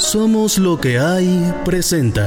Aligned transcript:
Somos 0.00 0.58
lo 0.58 0.80
que 0.80 0.98
hay 0.98 1.54
presenta. 1.62 2.26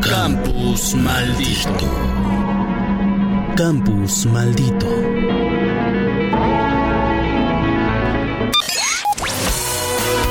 Campus 0.00 0.94
maldito. 0.94 1.90
Campus 3.56 4.26
maldito. 4.26 5.43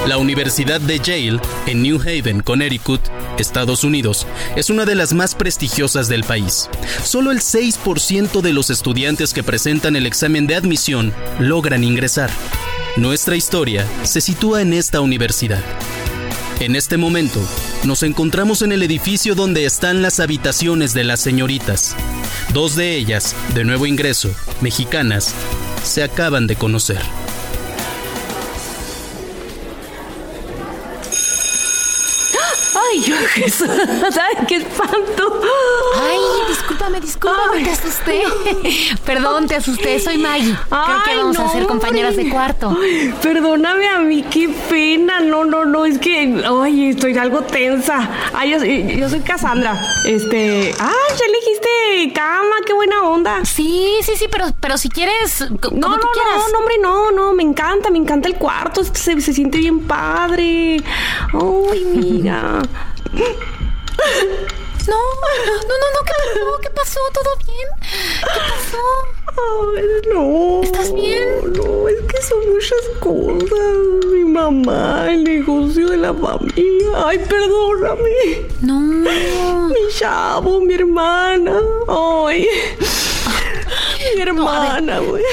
La 0.08 0.18
Universidad 0.18 0.82
de 0.82 1.00
Yale, 1.00 1.40
en 1.66 1.82
New 1.82 1.98
Haven, 1.98 2.42
Connecticut, 2.42 3.00
Estados 3.38 3.86
Unidos, 3.86 4.28
es 4.58 4.70
una 4.70 4.84
de 4.84 4.96
las 4.96 5.14
más 5.14 5.34
prestigiosas 5.34 6.10
del 6.10 6.26
país. 6.26 6.70
Solo 7.06 7.32
el 7.32 7.40
6% 7.40 8.42
de 8.42 8.52
los 8.52 8.70
estudiantes 8.70 9.34
que 9.34 9.44
presentan 9.44 9.96
el 9.96 10.06
examen 10.06 10.46
de 10.46 10.56
admisión 10.56 11.14
logran 11.40 11.86
ingresar. 11.86 12.30
Nuestra 12.98 13.38
historia 13.38 13.88
se 14.04 14.20
sitúa 14.20 14.62
en 14.62 14.74
esta 14.74 15.00
universidad. 15.00 15.64
En 16.60 16.76
este 16.76 16.98
momento, 16.98 17.40
nos 17.86 18.04
encontramos 18.04 18.62
en 18.62 18.74
el 18.74 18.84
edificio 18.84 19.36
donde 19.36 19.64
están 19.64 20.02
las 20.02 20.20
habitaciones 20.20 20.94
de 20.94 21.06
las 21.06 21.22
señoritas. 21.22 21.96
Dos 22.54 22.76
de 22.76 22.98
ellas, 22.98 23.34
de 23.56 23.64
nuevo 23.64 23.86
ingreso, 23.86 24.36
mexicanas, 24.60 25.34
se 25.82 26.04
acaban 26.04 26.46
de 26.46 26.58
conocer. 26.58 27.23
Jesús, 33.34 33.68
ay, 34.02 34.46
qué 34.48 34.56
espanto. 34.58 35.42
Ay, 36.00 36.18
discúlpame, 36.50 37.00
discúlpame, 37.00 37.58
Ay. 37.58 37.64
te 37.64 37.70
asusté. 37.72 38.22
Perdón, 39.06 39.48
te 39.48 39.56
asusté, 39.56 40.00
soy 40.00 40.18
Maggie. 40.18 40.56
Creo 40.70 41.04
que 41.04 41.12
Ay, 41.12 41.18
vamos 41.18 41.40
a 41.40 41.50
ser 41.50 41.66
compañeras 41.66 42.16
de 42.16 42.30
cuarto. 42.30 42.76
Ay, 42.80 43.14
Perdóname 43.22 43.88
a 43.90 44.00
mí, 44.00 44.24
qué 44.24 44.50
pena. 44.70 45.20
No, 45.20 45.46
no, 45.46 45.66
no, 45.66 45.86
es 45.86 45.98
que, 46.00 46.44
ay, 46.46 46.90
estoy 46.90 47.18
algo 47.18 47.42
tensa. 47.42 48.10
Ay, 48.34 48.52
yo, 48.52 48.60
soy- 48.60 48.98
yo 48.98 49.10
soy 49.10 49.20
Cassandra. 49.22 49.82
Este, 50.06 50.74
ah, 50.80 50.92
ya 51.18 51.26
elegiste 51.26 52.14
cama, 52.14 52.56
qué 52.66 52.74
buena 52.74 53.04
onda. 53.04 53.46
Sí, 53.46 53.96
sí, 54.04 54.14
sí, 54.16 54.26
pero, 54.30 54.46
pero 54.60 54.78
si 54.78 54.90
quieres, 54.90 55.42
No, 55.50 55.58
como 55.60 55.78
no, 55.80 56.00
tú 56.00 56.08
quieras. 56.14 56.36
no, 56.38 56.52
no, 56.52 56.58
hombre, 56.60 56.76
no, 56.82 57.12
no, 57.12 57.34
me 57.34 57.44
encanta, 57.44 57.90
me 57.90 57.98
encanta 57.98 58.28
el 58.28 58.36
cuarto, 58.36 58.84
se, 58.84 59.20
se 59.22 59.34
siente 59.34 59.58
bien 59.58 59.82
padre. 59.88 60.78
Ay, 61.34 61.86
mira. 61.96 62.62
No, 63.14 63.22
no, 64.88 65.00
no, 65.68 65.88
no, 65.94 66.00
¿qué 66.04 66.14
pasó? 66.14 66.60
¿Qué 66.62 66.70
pasó? 66.72 67.00
¿Todo 67.14 67.36
bien? 67.46 67.70
¿Qué 68.22 68.40
pasó? 68.50 68.84
Ay, 69.28 69.86
no. 70.14 70.62
¿Estás 70.64 70.94
bien? 70.94 71.54
No, 71.54 71.88
es 71.88 72.02
que 72.02 72.22
son 72.22 72.40
muchas 72.52 72.86
cosas. 73.00 73.78
Mi 74.12 74.26
mamá, 74.26 75.06
el 75.10 75.24
negocio 75.24 75.90
de 75.90 75.98
la 75.98 76.14
familia. 76.14 77.06
Ay, 77.06 77.20
perdóname. 77.20 78.48
No. 78.62 79.70
Mi 79.70 79.94
chavo, 79.98 80.60
mi 80.62 80.74
hermana. 80.74 81.60
Ay. 81.88 82.48
Mi 84.16 84.22
hermana, 84.22 85.00
güey. 85.00 85.24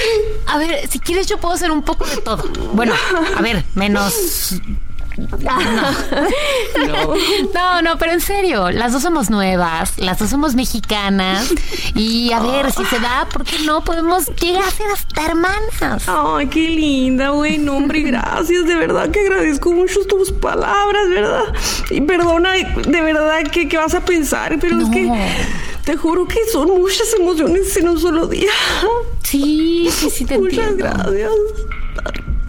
A 0.46 0.58
ver, 0.58 0.86
si 0.86 0.98
quieres 1.00 1.26
yo 1.26 1.38
puedo 1.38 1.54
hacer 1.54 1.70
un 1.70 1.82
poco 1.82 2.04
de 2.06 2.18
todo. 2.18 2.44
Bueno, 2.72 2.94
a 3.36 3.42
ver, 3.42 3.64
menos... 3.74 4.54
No. 5.28 7.14
No, 7.54 7.82
no, 7.82 7.98
pero 7.98 8.12
en 8.12 8.20
serio, 8.20 8.70
las 8.70 8.92
dos 8.92 9.02
somos 9.02 9.30
nuevas, 9.30 9.98
las 9.98 10.18
dos 10.18 10.30
somos 10.30 10.54
mexicanas 10.54 11.52
y 11.94 12.32
a 12.32 12.40
ver, 12.40 12.72
si 12.72 12.84
se 12.84 12.98
da, 12.98 13.26
¿por 13.32 13.44
qué 13.44 13.58
no? 13.64 13.82
Podemos 13.84 14.26
llegar 14.36 14.64
a 14.64 14.70
ser 14.70 14.86
hasta 14.92 15.24
hermanas. 15.26 16.04
Ay, 16.06 16.46
qué 16.48 16.68
linda, 16.70 17.30
güey. 17.30 17.58
No, 17.58 17.76
hombre, 17.76 18.00
gracias. 18.02 18.64
De 18.66 18.74
verdad 18.74 19.10
que 19.10 19.20
agradezco 19.20 19.72
mucho 19.72 20.00
tus 20.06 20.32
palabras, 20.32 21.08
¿verdad? 21.08 21.44
Y 21.90 22.00
perdona, 22.00 22.52
de 22.52 23.00
verdad, 23.02 23.42
que, 23.50 23.68
que 23.68 23.76
vas 23.76 23.94
a 23.94 24.04
pensar, 24.04 24.56
pero 24.60 24.80
es 24.80 24.88
que 24.90 25.10
te 25.84 25.96
juro 25.96 26.26
que 26.26 26.38
son 26.52 26.68
muchas 26.68 27.12
emociones 27.18 27.76
en 27.76 27.88
un 27.88 27.98
solo 28.00 28.26
día. 28.26 28.50
Sí, 29.22 29.88
sí, 29.92 30.10
sí 30.10 30.24
te 30.24 30.38
Muchas 30.38 30.68
entiendo. 30.70 30.84
gracias. 31.04 31.30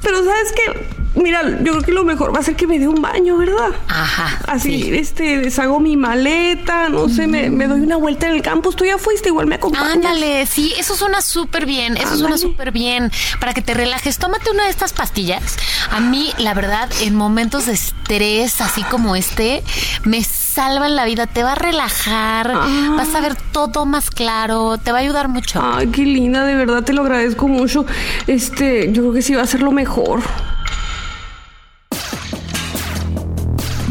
Pero 0.01 0.23
sabes 0.25 0.51
que, 0.51 1.00
mira, 1.15 1.41
yo 1.61 1.71
creo 1.73 1.81
que 1.81 1.91
lo 1.91 2.03
mejor 2.03 2.33
va 2.35 2.39
a 2.39 2.43
ser 2.43 2.55
que 2.55 2.67
me 2.67 2.79
dé 2.79 2.87
un 2.87 3.01
baño, 3.01 3.37
¿verdad? 3.37 3.69
Ajá. 3.87 4.39
Así, 4.47 4.81
sí. 4.83 4.95
este, 4.95 5.37
deshago 5.39 5.79
mi 5.79 5.97
maleta, 5.97 6.89
no 6.89 7.09
sé, 7.09 7.27
me, 7.27 7.49
me 7.49 7.67
doy 7.67 7.81
una 7.81 7.97
vuelta 7.97 8.27
en 8.27 8.33
el 8.35 8.41
campus. 8.41 8.75
Tú 8.75 8.85
ya 8.85 8.97
fuiste, 8.97 9.29
igual 9.29 9.47
me 9.47 9.55
acompañas. 9.55 9.93
Ándale, 9.95 10.45
sí, 10.45 10.73
eso 10.77 10.95
suena 10.95 11.21
súper 11.21 11.65
bien, 11.65 11.97
eso 11.97 12.15
suena 12.17 12.37
súper 12.37 12.71
bien. 12.71 13.11
Para 13.39 13.53
que 13.53 13.61
te 13.61 13.73
relajes, 13.73 14.17
tómate 14.17 14.51
una 14.51 14.63
de 14.65 14.69
estas 14.69 14.93
pastillas. 14.93 15.57
A 15.91 15.99
mí, 15.99 16.31
la 16.37 16.53
verdad, 16.53 16.89
en 17.01 17.15
momentos 17.15 17.65
de 17.65 17.73
estrés, 17.73 18.61
así 18.61 18.83
como 18.83 19.15
este, 19.15 19.63
me 20.03 20.23
salvan 20.23 20.95
la 20.95 21.05
vida, 21.05 21.27
te 21.27 21.43
va 21.43 21.53
a 21.53 21.55
relajar, 21.55 22.51
Ah. 22.53 22.95
vas 22.97 23.13
a 23.15 23.21
ver 23.21 23.35
todo 23.51 23.85
más 23.85 24.09
claro, 24.09 24.77
te 24.77 24.91
va 24.91 24.99
a 24.99 25.01
ayudar 25.01 25.27
mucho. 25.27 25.61
Ay, 25.63 25.87
qué 25.87 26.03
linda, 26.03 26.45
de 26.45 26.55
verdad 26.55 26.83
te 26.83 26.93
lo 26.93 27.01
agradezco 27.01 27.47
mucho. 27.47 27.85
Este, 28.27 28.91
yo 28.91 29.01
creo 29.03 29.13
que 29.13 29.21
sí 29.21 29.33
va 29.35 29.43
a 29.43 29.47
ser 29.47 29.61
lo 29.61 29.71
mejor. 29.71 30.21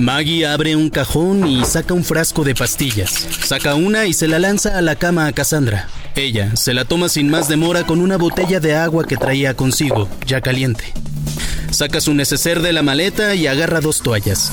Maggie 0.01 0.47
abre 0.47 0.77
un 0.77 0.89
cajón 0.89 1.47
y 1.47 1.63
saca 1.67 1.93
un 1.93 2.05
frasco 2.05 2.43
de 2.43 2.55
pastillas. 2.55 3.27
Saca 3.45 3.75
una 3.75 4.07
y 4.07 4.15
se 4.15 4.29
la 4.29 4.39
lanza 4.39 4.79
a 4.79 4.81
la 4.81 4.97
cama 4.97 5.27
a 5.27 5.33
Cassandra. 5.33 5.89
Ella 6.17 6.57
se 6.57 6.73
la 6.73 6.87
toma 6.87 7.11
sin 7.11 7.29
más 7.29 7.49
demora 7.49 7.85
con 7.85 8.01
una 8.01 8.17
botella 8.17 8.61
de 8.61 8.75
agua 8.75 9.07
que 9.07 9.19
traía 9.19 9.55
consigo, 9.55 10.09
ya 10.27 10.41
caliente. 10.41 10.85
Saca 11.71 12.01
su 12.01 12.15
neceser 12.15 12.63
de 12.63 12.73
la 12.73 12.83
maleta 12.83 13.35
y 13.35 13.47
agarra 13.47 13.83
dos 13.83 14.01
toallas. 14.01 14.51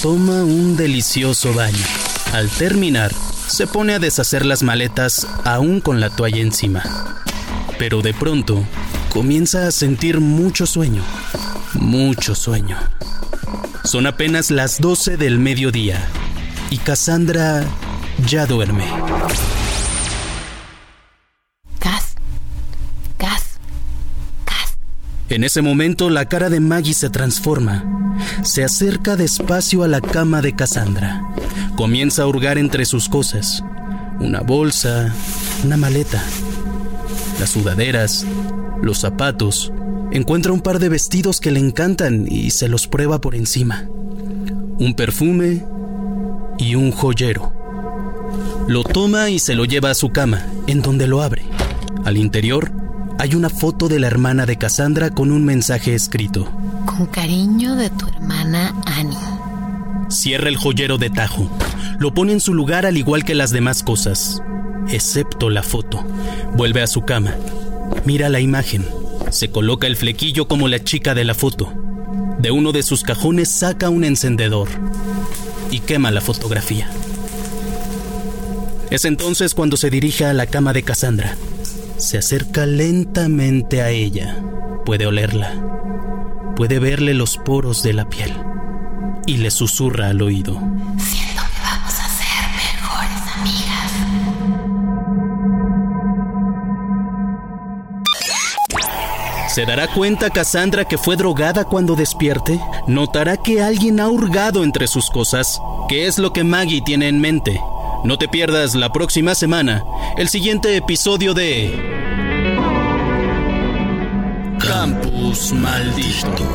Toma 0.00 0.44
un 0.44 0.76
delicioso 0.76 1.52
baño. 1.52 1.84
Al 2.32 2.48
terminar, 2.48 3.12
se 3.48 3.66
pone 3.66 3.94
a 3.94 3.98
deshacer 3.98 4.46
las 4.46 4.62
maletas 4.62 5.26
aún 5.44 5.80
con 5.80 6.00
la 6.00 6.08
toalla 6.08 6.40
encima. 6.40 6.84
Pero 7.80 8.00
de 8.00 8.14
pronto, 8.14 8.64
comienza 9.10 9.66
a 9.66 9.72
sentir 9.72 10.20
mucho 10.20 10.66
sueño. 10.66 11.02
Mucho 11.74 12.36
sueño. 12.36 12.78
Son 13.84 14.06
apenas 14.06 14.50
las 14.50 14.80
12 14.80 15.16
del 15.16 15.38
mediodía 15.38 16.08
y 16.70 16.78
Cassandra 16.78 17.64
ya 18.26 18.46
duerme. 18.46 18.86
Gas, 21.80 22.14
gas, 23.18 23.58
gas. 24.46 24.78
En 25.28 25.44
ese 25.44 25.62
momento 25.62 26.08
la 26.10 26.26
cara 26.26 26.48
de 26.48 26.60
Maggie 26.60 26.94
se 26.94 27.10
transforma. 27.10 27.84
Se 28.42 28.64
acerca 28.64 29.16
despacio 29.16 29.82
a 29.82 29.88
la 29.88 30.00
cama 30.00 30.40
de 30.40 30.54
Cassandra. 30.54 31.22
Comienza 31.76 32.22
a 32.22 32.26
hurgar 32.26 32.58
entre 32.58 32.84
sus 32.84 33.08
cosas. 33.08 33.62
Una 34.20 34.40
bolsa, 34.40 35.12
una 35.64 35.76
maleta, 35.76 36.22
las 37.40 37.50
sudaderas, 37.50 38.24
los 38.80 38.98
zapatos. 38.98 39.72
Encuentra 40.12 40.52
un 40.52 40.60
par 40.60 40.78
de 40.78 40.90
vestidos 40.90 41.40
que 41.40 41.50
le 41.50 41.58
encantan 41.58 42.26
y 42.30 42.50
se 42.50 42.68
los 42.68 42.86
prueba 42.86 43.20
por 43.20 43.34
encima. 43.34 43.88
Un 44.78 44.92
perfume 44.94 45.64
y 46.58 46.74
un 46.74 46.92
joyero. 46.92 47.54
Lo 48.68 48.84
toma 48.84 49.30
y 49.30 49.38
se 49.38 49.54
lo 49.54 49.64
lleva 49.64 49.90
a 49.90 49.94
su 49.94 50.10
cama, 50.10 50.46
en 50.66 50.82
donde 50.82 51.06
lo 51.06 51.22
abre. 51.22 51.44
Al 52.04 52.18
interior 52.18 52.72
hay 53.18 53.34
una 53.34 53.48
foto 53.48 53.88
de 53.88 54.00
la 54.00 54.06
hermana 54.06 54.44
de 54.44 54.58
Cassandra 54.58 55.08
con 55.08 55.32
un 55.32 55.46
mensaje 55.46 55.94
escrito. 55.94 56.46
Con 56.84 57.06
cariño 57.06 57.74
de 57.76 57.88
tu 57.88 58.06
hermana 58.08 58.74
Annie. 58.84 59.16
Cierra 60.08 60.50
el 60.50 60.56
joyero 60.56 60.98
de 60.98 61.08
tajo. 61.08 61.48
Lo 61.98 62.12
pone 62.12 62.32
en 62.32 62.40
su 62.40 62.52
lugar 62.52 62.84
al 62.84 62.98
igual 62.98 63.24
que 63.24 63.34
las 63.34 63.50
demás 63.50 63.82
cosas, 63.82 64.42
excepto 64.88 65.48
la 65.48 65.62
foto. 65.62 66.04
Vuelve 66.54 66.82
a 66.82 66.86
su 66.86 67.02
cama. 67.02 67.34
Mira 68.04 68.28
la 68.28 68.40
imagen. 68.40 68.84
Se 69.30 69.50
coloca 69.50 69.86
el 69.86 69.96
flequillo 69.96 70.48
como 70.48 70.68
la 70.68 70.82
chica 70.82 71.14
de 71.14 71.24
la 71.24 71.34
foto. 71.34 71.72
De 72.38 72.50
uno 72.50 72.72
de 72.72 72.82
sus 72.82 73.02
cajones 73.02 73.48
saca 73.48 73.88
un 73.88 74.04
encendedor 74.04 74.68
y 75.70 75.80
quema 75.80 76.10
la 76.10 76.20
fotografía. 76.20 76.90
Es 78.90 79.04
entonces 79.06 79.54
cuando 79.54 79.76
se 79.76 79.88
dirige 79.88 80.26
a 80.26 80.34
la 80.34 80.46
cama 80.46 80.72
de 80.72 80.82
Cassandra. 80.82 81.36
Se 81.96 82.18
acerca 82.18 82.66
lentamente 82.66 83.80
a 83.80 83.90
ella. 83.90 84.42
Puede 84.84 85.06
olerla. 85.06 85.54
Puede 86.56 86.78
verle 86.78 87.14
los 87.14 87.38
poros 87.38 87.82
de 87.82 87.94
la 87.94 88.08
piel. 88.08 88.32
Y 89.26 89.38
le 89.38 89.50
susurra 89.50 90.08
al 90.08 90.20
oído. 90.20 90.60
¿Se 99.52 99.66
dará 99.66 99.86
cuenta 99.86 100.30
Cassandra 100.30 100.86
que 100.86 100.96
fue 100.96 101.14
drogada 101.14 101.66
cuando 101.66 101.94
despierte? 101.94 102.58
¿Notará 102.86 103.36
que 103.36 103.60
alguien 103.60 104.00
ha 104.00 104.08
hurgado 104.08 104.64
entre 104.64 104.86
sus 104.86 105.10
cosas? 105.10 105.60
¿Qué 105.90 106.06
es 106.06 106.18
lo 106.18 106.32
que 106.32 106.42
Maggie 106.42 106.80
tiene 106.80 107.08
en 107.08 107.20
mente? 107.20 107.60
No 108.02 108.16
te 108.16 108.28
pierdas 108.28 108.74
la 108.74 108.90
próxima 108.90 109.34
semana 109.34 109.84
el 110.16 110.30
siguiente 110.30 110.74
episodio 110.74 111.34
de 111.34 111.70
Campus 114.58 115.52
maldito. 115.52 116.48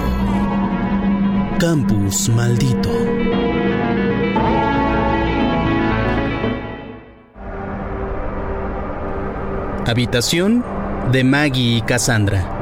Campus 1.60 2.30
maldito. 2.30 2.90
Habitación 9.86 10.66
de 11.12 11.24
Maggie 11.24 11.78
y 11.78 11.82
Cassandra. 11.84 12.57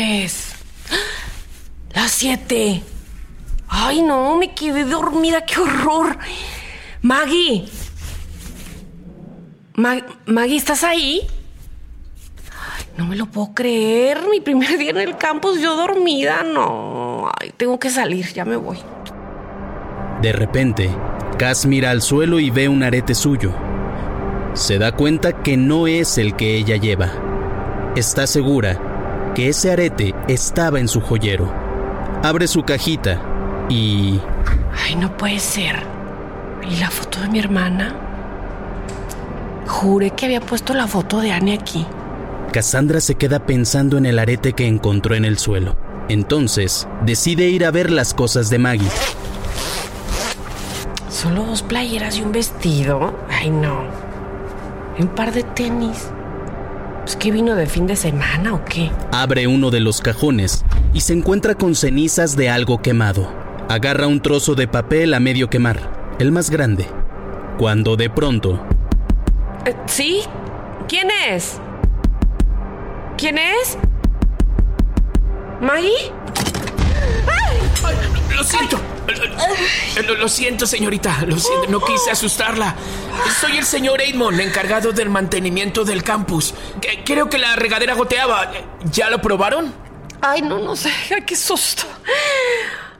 Es? 0.00 0.52
Las 1.94 2.10
siete. 2.10 2.82
Ay, 3.68 4.02
no, 4.02 4.36
me 4.36 4.54
quedé 4.54 4.84
dormida, 4.84 5.44
qué 5.44 5.60
horror. 5.60 6.18
Maggie. 7.00 7.64
Maggie, 9.74 10.56
¿estás 10.56 10.84
ahí? 10.84 11.22
Ay, 12.50 12.84
no 12.96 13.06
me 13.06 13.16
lo 13.16 13.26
puedo 13.26 13.54
creer. 13.54 14.20
Mi 14.30 14.40
primer 14.40 14.78
día 14.78 14.90
en 14.90 14.98
el 14.98 15.16
campus, 15.16 15.60
yo 15.60 15.76
dormida. 15.76 16.42
No. 16.42 17.30
Ay, 17.40 17.52
tengo 17.56 17.78
que 17.78 17.90
salir, 17.90 18.32
ya 18.32 18.44
me 18.44 18.56
voy. 18.56 18.78
De 20.20 20.32
repente, 20.32 20.90
Cass 21.38 21.66
mira 21.66 21.90
al 21.90 22.02
suelo 22.02 22.38
y 22.38 22.50
ve 22.50 22.68
un 22.68 22.82
arete 22.82 23.14
suyo. 23.14 23.52
Se 24.54 24.78
da 24.78 24.92
cuenta 24.92 25.42
que 25.42 25.56
no 25.56 25.86
es 25.86 26.18
el 26.18 26.36
que 26.36 26.56
ella 26.56 26.76
lleva. 26.76 27.10
Está 27.96 28.26
segura 28.26 28.91
que 29.34 29.48
ese 29.48 29.72
arete 29.72 30.14
estaba 30.28 30.78
en 30.80 30.88
su 30.88 31.00
joyero. 31.00 31.52
Abre 32.22 32.46
su 32.46 32.62
cajita 32.62 33.20
y... 33.68 34.20
Ay, 34.86 34.96
no 34.96 35.16
puede 35.16 35.38
ser. 35.38 35.76
¿Y 36.68 36.76
la 36.76 36.90
foto 36.90 37.20
de 37.20 37.28
mi 37.28 37.38
hermana? 37.38 37.94
Juré 39.66 40.10
que 40.10 40.26
había 40.26 40.40
puesto 40.40 40.74
la 40.74 40.86
foto 40.86 41.20
de 41.20 41.32
Annie 41.32 41.54
aquí. 41.54 41.86
Cassandra 42.52 43.00
se 43.00 43.14
queda 43.14 43.46
pensando 43.46 43.96
en 43.96 44.06
el 44.06 44.18
arete 44.18 44.52
que 44.52 44.66
encontró 44.66 45.14
en 45.14 45.24
el 45.24 45.38
suelo. 45.38 45.76
Entonces, 46.08 46.86
decide 47.04 47.48
ir 47.48 47.64
a 47.64 47.70
ver 47.70 47.90
las 47.90 48.12
cosas 48.12 48.50
de 48.50 48.58
Maggie. 48.58 48.88
Solo 51.08 51.44
dos 51.44 51.62
playeras 51.62 52.18
y 52.18 52.22
un 52.22 52.32
vestido. 52.32 53.16
Ay, 53.30 53.50
no. 53.50 53.84
un 54.98 55.08
par 55.08 55.32
de 55.32 55.42
tenis. 55.42 56.10
¿Es 57.04 57.16
que 57.16 57.32
vino 57.32 57.56
de 57.56 57.66
fin 57.66 57.86
de 57.86 57.96
semana 57.96 58.54
o 58.54 58.64
qué? 58.64 58.90
Abre 59.10 59.48
uno 59.48 59.70
de 59.70 59.80
los 59.80 60.00
cajones 60.00 60.64
y 60.92 61.00
se 61.00 61.12
encuentra 61.12 61.56
con 61.56 61.74
cenizas 61.74 62.36
de 62.36 62.48
algo 62.48 62.80
quemado. 62.80 63.28
Agarra 63.68 64.06
un 64.06 64.20
trozo 64.20 64.54
de 64.54 64.68
papel 64.68 65.12
a 65.14 65.20
medio 65.20 65.50
quemar, 65.50 66.14
el 66.20 66.30
más 66.30 66.48
grande. 66.48 66.86
Cuando 67.58 67.96
de 67.96 68.08
pronto... 68.08 68.64
Eh, 69.66 69.74
¿Sí? 69.86 70.20
¿Quién 70.88 71.08
es? 71.28 71.58
¿Quién 73.16 73.38
es? 73.38 73.78
¿Maggie? 75.60 76.12
Lo 78.34 78.44
siento. 78.44 78.80
Lo, 80.18 80.28
siento, 80.28 80.66
señorita. 80.66 81.24
Lo 81.26 81.38
siento. 81.38 81.68
No 81.68 81.80
quise 81.80 82.10
asustarla. 82.10 82.74
Soy 83.40 83.58
el 83.58 83.64
señor 83.64 84.00
Edmond, 84.00 84.40
encargado 84.40 84.92
del 84.92 85.10
mantenimiento 85.10 85.84
del 85.84 86.02
campus. 86.02 86.54
Creo 87.04 87.28
que 87.28 87.38
la 87.38 87.56
regadera 87.56 87.94
goteaba. 87.94 88.50
¿Ya 88.84 89.10
lo 89.10 89.20
probaron? 89.20 89.74
Ay, 90.20 90.42
no, 90.42 90.58
no 90.58 90.76
sé. 90.76 90.92
Ay, 91.14 91.22
qué 91.26 91.36
susto. 91.36 91.84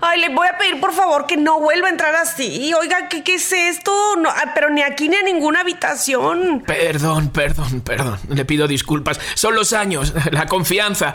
Ay, 0.00 0.20
le 0.20 0.30
voy 0.30 0.48
a 0.48 0.58
pedir 0.58 0.80
por 0.80 0.92
favor 0.92 1.26
que 1.26 1.36
no 1.36 1.60
vuelva 1.60 1.86
a 1.86 1.90
entrar 1.90 2.16
así. 2.16 2.74
Oiga, 2.74 3.08
¿qué, 3.08 3.22
qué 3.22 3.34
es 3.34 3.52
esto? 3.52 3.92
No, 4.16 4.28
ah, 4.30 4.50
pero 4.52 4.68
ni 4.68 4.82
aquí 4.82 5.08
ni 5.08 5.14
en 5.14 5.26
ninguna 5.26 5.60
habitación. 5.60 6.64
Perdón, 6.66 7.28
perdón, 7.28 7.82
perdón. 7.82 8.18
Le 8.28 8.44
pido 8.44 8.66
disculpas. 8.66 9.20
Son 9.34 9.54
los 9.54 9.72
años, 9.72 10.12
la 10.32 10.46
confianza. 10.46 11.14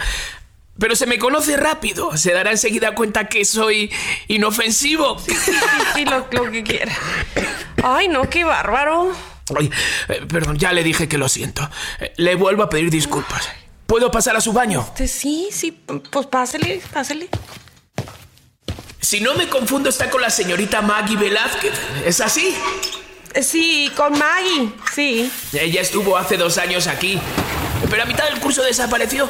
Pero 0.79 0.95
se 0.95 1.05
me 1.05 1.17
conoce 1.17 1.57
rápido. 1.57 2.15
Se 2.17 2.33
dará 2.33 2.51
enseguida 2.51 2.93
cuenta 2.95 3.27
que 3.27 3.45
soy 3.45 3.91
inofensivo. 4.27 5.17
Sí, 5.19 5.35
sí, 5.35 5.51
sí, 5.95 6.05
lo, 6.05 6.29
que 6.29 6.63
quiera. 6.63 6.95
Ay, 7.83 8.07
no, 8.07 8.29
qué 8.29 8.43
bárbaro. 8.43 9.11
Ay, 9.57 9.71
eh, 10.09 10.25
perdón, 10.27 10.57
ya 10.57 10.73
le 10.73 10.83
dije 10.83 11.07
que 11.07 11.17
lo 11.17 11.29
siento. 11.29 11.67
Eh, 11.99 12.13
le 12.17 12.35
vuelvo 12.35 12.63
a 12.63 12.69
pedir 12.69 12.89
disculpas. 12.89 13.49
¿Puedo 13.85 14.11
pasar 14.11 14.35
a 14.35 14.41
su 14.41 14.51
baño? 14.51 14.85
Este, 14.89 15.07
sí, 15.07 15.47
sí, 15.51 15.71
pues 16.11 16.27
pásele, 16.27 16.81
pásele. 16.91 17.29
Si 18.99 19.21
no 19.21 19.33
me 19.35 19.47
confundo, 19.47 19.89
está 19.89 20.09
con 20.09 20.21
la 20.21 20.29
señorita 20.29 20.81
Maggie 20.81 21.15
Velázquez. 21.15 21.71
¿Es 22.05 22.19
así? 22.19 22.53
Eh, 23.33 23.41
sí, 23.41 23.89
con 23.95 24.17
Maggie, 24.19 24.73
sí. 24.93 25.31
Ella 25.53 25.81
estuvo 25.81 26.17
hace 26.17 26.35
dos 26.35 26.57
años 26.57 26.87
aquí, 26.87 27.17
pero 27.89 28.03
a 28.03 28.05
mitad 28.05 28.25
del 28.29 28.39
curso 28.39 28.61
desapareció. 28.63 29.29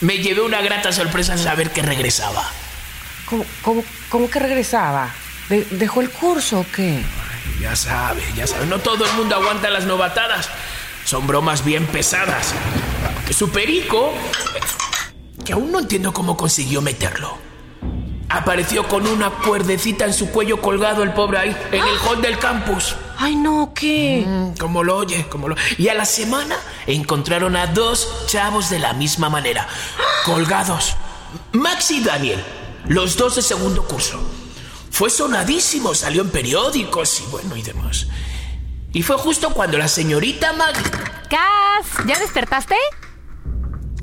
Me 0.00 0.18
llevé 0.18 0.42
una 0.42 0.60
grata 0.60 0.92
sorpresa 0.92 1.32
al 1.32 1.40
saber 1.40 1.70
que 1.70 1.82
regresaba. 1.82 2.48
¿Cómo, 3.62 4.30
que 4.30 4.38
regresaba? 4.38 5.12
¿Dejó 5.48 6.00
el 6.00 6.10
curso 6.10 6.60
o 6.60 6.66
qué? 6.74 7.02
ya 7.60 7.74
sabe, 7.74 8.22
ya 8.36 8.46
sabe. 8.46 8.66
No 8.66 8.78
todo 8.78 9.04
el 9.04 9.12
mundo 9.14 9.34
aguanta 9.34 9.70
las 9.70 9.84
novatadas. 9.86 10.48
Son 11.04 11.26
bromas 11.26 11.64
bien 11.64 11.86
pesadas. 11.86 12.54
Su 13.30 13.50
perico, 13.50 14.12
que 15.44 15.52
aún 15.52 15.72
no 15.72 15.80
entiendo 15.80 16.12
cómo 16.12 16.36
consiguió 16.36 16.80
meterlo. 16.80 17.36
Apareció 18.28 18.86
con 18.86 19.06
una 19.06 19.30
cuerdecita 19.30 20.04
en 20.04 20.12
su 20.12 20.30
cuello 20.30 20.60
colgado 20.60 21.02
el 21.02 21.12
pobre 21.12 21.38
ahí, 21.38 21.56
en 21.72 21.82
el 21.82 21.98
hall 22.06 22.22
del 22.22 22.38
campus. 22.38 22.94
Ay, 23.20 23.34
no, 23.34 23.72
¿qué? 23.74 24.24
Mm, 24.24 24.56
como 24.58 24.84
lo 24.84 24.96
oye, 24.96 25.26
como 25.28 25.48
lo... 25.48 25.56
Y 25.76 25.88
a 25.88 25.94
la 25.94 26.04
semana 26.04 26.56
encontraron 26.86 27.56
a 27.56 27.66
dos 27.66 28.26
chavos 28.26 28.70
de 28.70 28.78
la 28.78 28.92
misma 28.92 29.28
manera, 29.28 29.66
colgados. 30.24 30.94
Max 31.50 31.90
y 31.90 32.00
Daniel, 32.00 32.40
los 32.86 33.16
dos 33.16 33.34
de 33.34 33.42
segundo 33.42 33.84
curso. 33.88 34.20
Fue 34.92 35.10
sonadísimo, 35.10 35.96
salió 35.96 36.22
en 36.22 36.30
periódicos 36.30 37.20
y 37.20 37.24
bueno, 37.30 37.56
y 37.56 37.62
demás. 37.62 38.06
Y 38.92 39.02
fue 39.02 39.16
justo 39.16 39.50
cuando 39.52 39.78
la 39.78 39.88
señorita 39.88 40.52
Mag... 40.52 40.74
Cas, 41.28 42.06
¿ya 42.06 42.20
despertaste? 42.20 42.76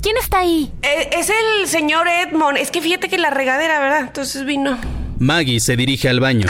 ¿Quién 0.02 0.18
está 0.18 0.40
ahí? 0.40 0.70
Eh, 0.82 1.08
es 1.12 1.30
el 1.30 1.66
señor 1.68 2.06
Edmond. 2.06 2.58
Es 2.58 2.70
que 2.70 2.82
fíjate 2.82 3.08
que 3.08 3.16
la 3.16 3.30
regadera, 3.30 3.80
¿verdad? 3.80 4.00
Entonces 4.00 4.44
vino. 4.44 4.78
Maggie 5.18 5.58
se 5.58 5.74
dirige 5.74 6.10
al 6.10 6.20
baño. 6.20 6.46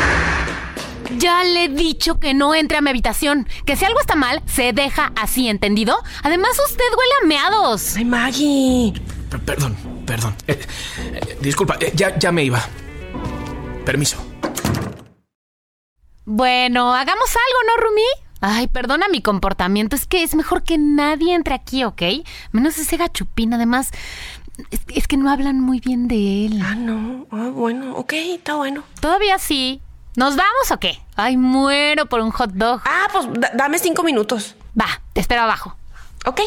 Ya 1.18 1.44
le 1.44 1.64
he 1.64 1.68
dicho 1.68 2.18
que 2.18 2.34
no 2.34 2.54
entre 2.54 2.78
a 2.78 2.80
mi 2.80 2.90
habitación. 2.90 3.48
Que 3.64 3.76
si 3.76 3.84
algo 3.84 4.00
está 4.00 4.16
mal, 4.16 4.42
se 4.46 4.72
deja 4.72 5.12
así, 5.16 5.48
¿entendido? 5.48 5.96
Además, 6.22 6.52
usted 6.68 6.84
huele 6.96 7.12
a 7.22 7.26
meados. 7.26 7.96
Ay, 7.96 8.04
Maggie. 8.04 8.92
perdón, 9.44 9.76
perdón. 10.06 10.34
Eh, 10.46 10.58
eh, 11.12 11.38
disculpa, 11.40 11.76
eh, 11.80 11.92
ya, 11.94 12.18
ya 12.18 12.32
me 12.32 12.44
iba. 12.44 12.62
Permiso. 13.84 14.24
Bueno, 16.24 16.92
hagamos 16.94 17.28
algo, 17.28 17.60
¿no, 17.68 17.88
Rumi? 17.88 18.02
Ay, 18.40 18.66
perdona 18.66 19.06
mi 19.08 19.22
comportamiento. 19.22 19.96
Es 19.96 20.06
que 20.06 20.22
es 20.22 20.34
mejor 20.34 20.64
que 20.64 20.76
nadie 20.76 21.34
entre 21.34 21.54
aquí, 21.54 21.84
¿ok? 21.84 22.02
Menos 22.52 22.78
ese 22.78 22.96
gachupín. 22.96 23.54
Además, 23.54 23.90
es, 24.70 24.80
es, 24.88 25.06
que 25.06 25.16
no 25.16 25.30
hablan 25.30 25.60
muy 25.60 25.80
bien 25.80 26.08
de 26.08 26.46
él. 26.46 26.60
Ah, 26.64 26.74
no. 26.74 27.26
Ah, 27.30 27.50
bueno, 27.52 27.94
ok, 27.96 28.12
está 28.12 28.56
bueno. 28.56 28.82
Todavía 29.00 29.38
sí. 29.38 29.80
¿Nos 30.16 30.34
vamos 30.34 30.70
o 30.70 30.80
qué? 30.80 30.98
Ay, 31.14 31.36
muero 31.36 32.06
por 32.06 32.20
un 32.20 32.30
hot 32.30 32.50
dog. 32.52 32.80
Ah, 32.86 33.06
pues 33.12 33.26
dame 33.54 33.78
cinco 33.78 34.02
minutos. 34.02 34.54
Va, 34.78 35.02
te 35.12 35.20
espero 35.20 35.42
abajo. 35.42 35.76
Ok. 36.24 36.40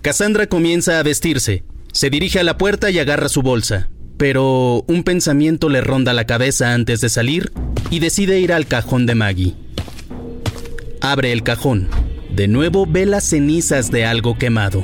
Cassandra 0.00 0.46
comienza 0.46 1.00
a 1.00 1.02
vestirse. 1.02 1.64
Se 1.92 2.08
dirige 2.08 2.38
a 2.38 2.44
la 2.44 2.56
puerta 2.56 2.90
y 2.90 3.00
agarra 3.00 3.28
su 3.28 3.42
bolsa. 3.42 3.88
Pero 4.16 4.84
un 4.86 5.02
pensamiento 5.02 5.68
le 5.68 5.80
ronda 5.80 6.12
la 6.12 6.26
cabeza 6.26 6.72
antes 6.72 7.00
de 7.00 7.08
salir 7.08 7.52
y 7.90 7.98
decide 7.98 8.38
ir 8.38 8.52
al 8.52 8.66
cajón 8.68 9.06
de 9.06 9.16
Maggie. 9.16 9.56
Abre 11.00 11.32
el 11.32 11.42
cajón. 11.42 11.88
De 12.30 12.46
nuevo 12.46 12.86
ve 12.86 13.06
las 13.06 13.28
cenizas 13.28 13.90
de 13.90 14.06
algo 14.06 14.38
quemado. 14.38 14.82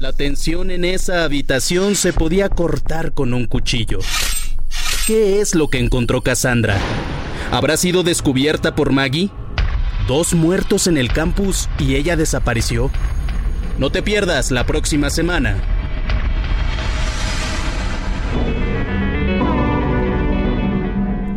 La 0.00 0.14
tensión 0.14 0.70
en 0.70 0.86
esa 0.86 1.24
habitación 1.24 1.94
se 1.94 2.14
podía 2.14 2.48
cortar 2.48 3.12
con 3.12 3.34
un 3.34 3.44
cuchillo. 3.44 3.98
¿Qué 5.06 5.42
es 5.42 5.54
lo 5.54 5.68
que 5.68 5.78
encontró 5.78 6.22
Cassandra? 6.22 6.78
¿Habrá 7.50 7.76
sido 7.76 8.02
descubierta 8.02 8.74
por 8.74 8.92
Maggie? 8.92 9.28
Dos 10.08 10.32
muertos 10.32 10.86
en 10.86 10.96
el 10.96 11.12
campus 11.12 11.68
y 11.78 11.96
ella 11.96 12.16
desapareció. 12.16 12.90
No 13.76 13.92
te 13.92 14.02
pierdas 14.02 14.50
la 14.50 14.64
próxima 14.64 15.10
semana. 15.10 15.58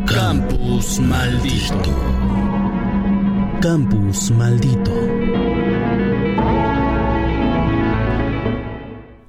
Campus 0.06 1.00
maldito. 1.00 1.94
Campus 3.60 4.30
maldito. 4.30 5.43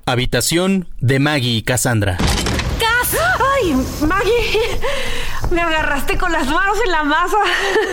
Habitación 0.08 0.88
de 1.00 1.18
Maggie 1.18 1.58
y 1.58 1.62
Cassandra. 1.64 2.18
¡Cas! 2.80 3.18
Ay, 3.56 3.74
Maggie, 4.08 4.80
me 5.50 5.62
agarraste 5.62 6.16
con 6.16 6.32
las 6.32 6.46
manos 6.46 6.78
en 6.86 6.92
la 6.92 7.04
masa. 7.04 7.38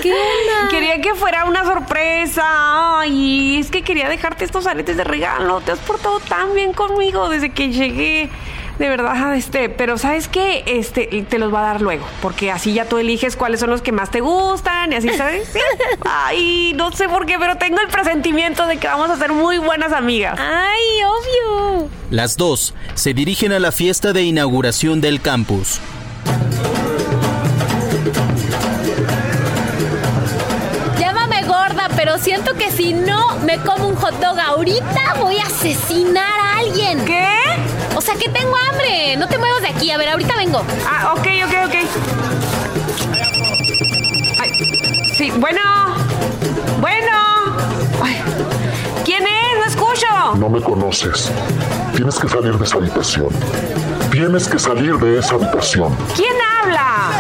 ¿Qué 0.03 0.13
onda? 0.13 0.69
Quería 0.71 1.01
que 1.01 1.15
fuera 1.15 1.47
una 1.47 1.65
sorpresa. 1.65 2.99
Ay, 2.99 3.57
es 3.59 3.71
que 3.71 3.81
quería 3.81 4.11
dejarte 4.11 4.45
estos 4.45 4.67
aretes 4.67 4.99
de 4.99 5.05
regalo. 5.05 5.63
Te 5.63 5.73
has 5.73 5.79
portado 5.79 6.21
tan 6.21 6.55
bien 6.55 6.75
conmigo 6.75 7.31
desde 7.31 7.49
que 7.49 7.71
llegué. 7.71 8.29
De 8.83 8.89
verdad, 8.89 9.37
este, 9.37 9.69
pero 9.69 9.97
¿sabes 9.97 10.27
qué? 10.27 10.65
Este, 10.67 11.07
te 11.31 11.39
los 11.39 11.55
va 11.55 11.61
a 11.61 11.63
dar 11.75 11.81
luego, 11.81 12.05
porque 12.21 12.51
así 12.51 12.73
ya 12.73 12.85
tú 12.85 12.99
eliges 12.99 13.37
cuáles 13.37 13.61
son 13.61 13.71
los 13.71 13.81
que 13.81 13.93
más 13.93 14.11
te 14.11 14.21
gustan 14.21 14.93
y 14.93 14.97
así, 14.97 15.09
¿sabes? 15.11 15.51
Sí. 15.53 15.61
Ay, 16.05 16.73
no 16.75 16.91
sé 16.91 17.09
por 17.09 17.25
qué, 17.25 17.37
pero 17.39 17.55
tengo 17.59 17.79
el 17.79 17.87
presentimiento 17.87 18.67
de 18.67 18.79
que 18.79 18.89
vamos 18.89 19.09
a 19.09 19.17
ser 19.17 19.33
muy 19.33 19.59
buenas 19.59 19.93
amigas. 19.93 20.37
Ay, 20.37 20.81
obvio. 21.05 21.89
Las 22.11 22.37
dos 22.37 22.75
se 22.95 23.15
dirigen 23.15 23.53
a 23.53 23.61
la 23.61 23.71
fiesta 23.71 24.13
de 24.13 24.25
inauguración 24.25 25.01
del 25.01 25.21
campus. 25.21 25.79
Llámame 30.99 31.45
gorda, 31.45 31.89
pero 31.95 32.19
siento 32.19 32.55
que 32.55 32.73
si 32.73 32.95
no 32.95 33.39
me 33.47 33.59
como 33.59 33.87
un 33.87 33.95
hot 33.95 34.19
dog 34.19 34.41
ahorita 34.41 35.15
voy 35.21 35.39
a 35.39 35.47
asesinar 35.47 36.41
a 36.41 36.59
alguien. 36.59 37.05
¿Qué? 37.05 37.62
O 37.95 38.01
sea 38.01 38.15
que 38.15 38.29
tengo 38.29 38.55
hambre. 38.57 39.17
No 39.17 39.29
te 39.29 39.39
muevas 39.39 39.63
de 39.63 39.69
aquí. 39.69 39.91
A 39.91 39.99
ver, 39.99 40.09
ahorita 40.11 40.37
vengo. 40.37 40.65
Ah, 40.87 41.13
ok, 41.15 41.27
ok, 41.47 41.55
ok. 41.67 41.75
Ay, 44.41 44.51
sí, 45.17 45.31
bueno. 45.37 45.61
Bueno. 46.81 47.13
Ay, 48.03 48.17
¿Quién 49.05 49.23
es? 49.25 49.59
No 49.59 49.65
escucho. 49.65 50.07
No 50.37 50.49
me 50.49 50.61
conoces. 50.61 51.31
Tienes 51.95 52.19
que 52.19 52.29
salir 52.29 52.57
de 52.59 52.65
esa 52.65 52.77
habitación. 52.77 53.29
Tienes 54.11 54.49
que 54.49 54.59
salir 54.59 54.97
de 54.99 55.19
esa 55.19 55.35
habitación. 55.35 55.95
¿Quién 56.17 56.35
habla? 56.61 57.11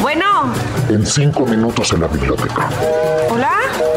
Bueno. 0.00 0.52
En 0.88 1.06
cinco 1.06 1.44
minutos 1.46 1.92
en 1.92 2.00
la 2.00 2.06
biblioteca. 2.08 2.68
¿Hola? 3.30 3.52
Hola. 3.78 3.89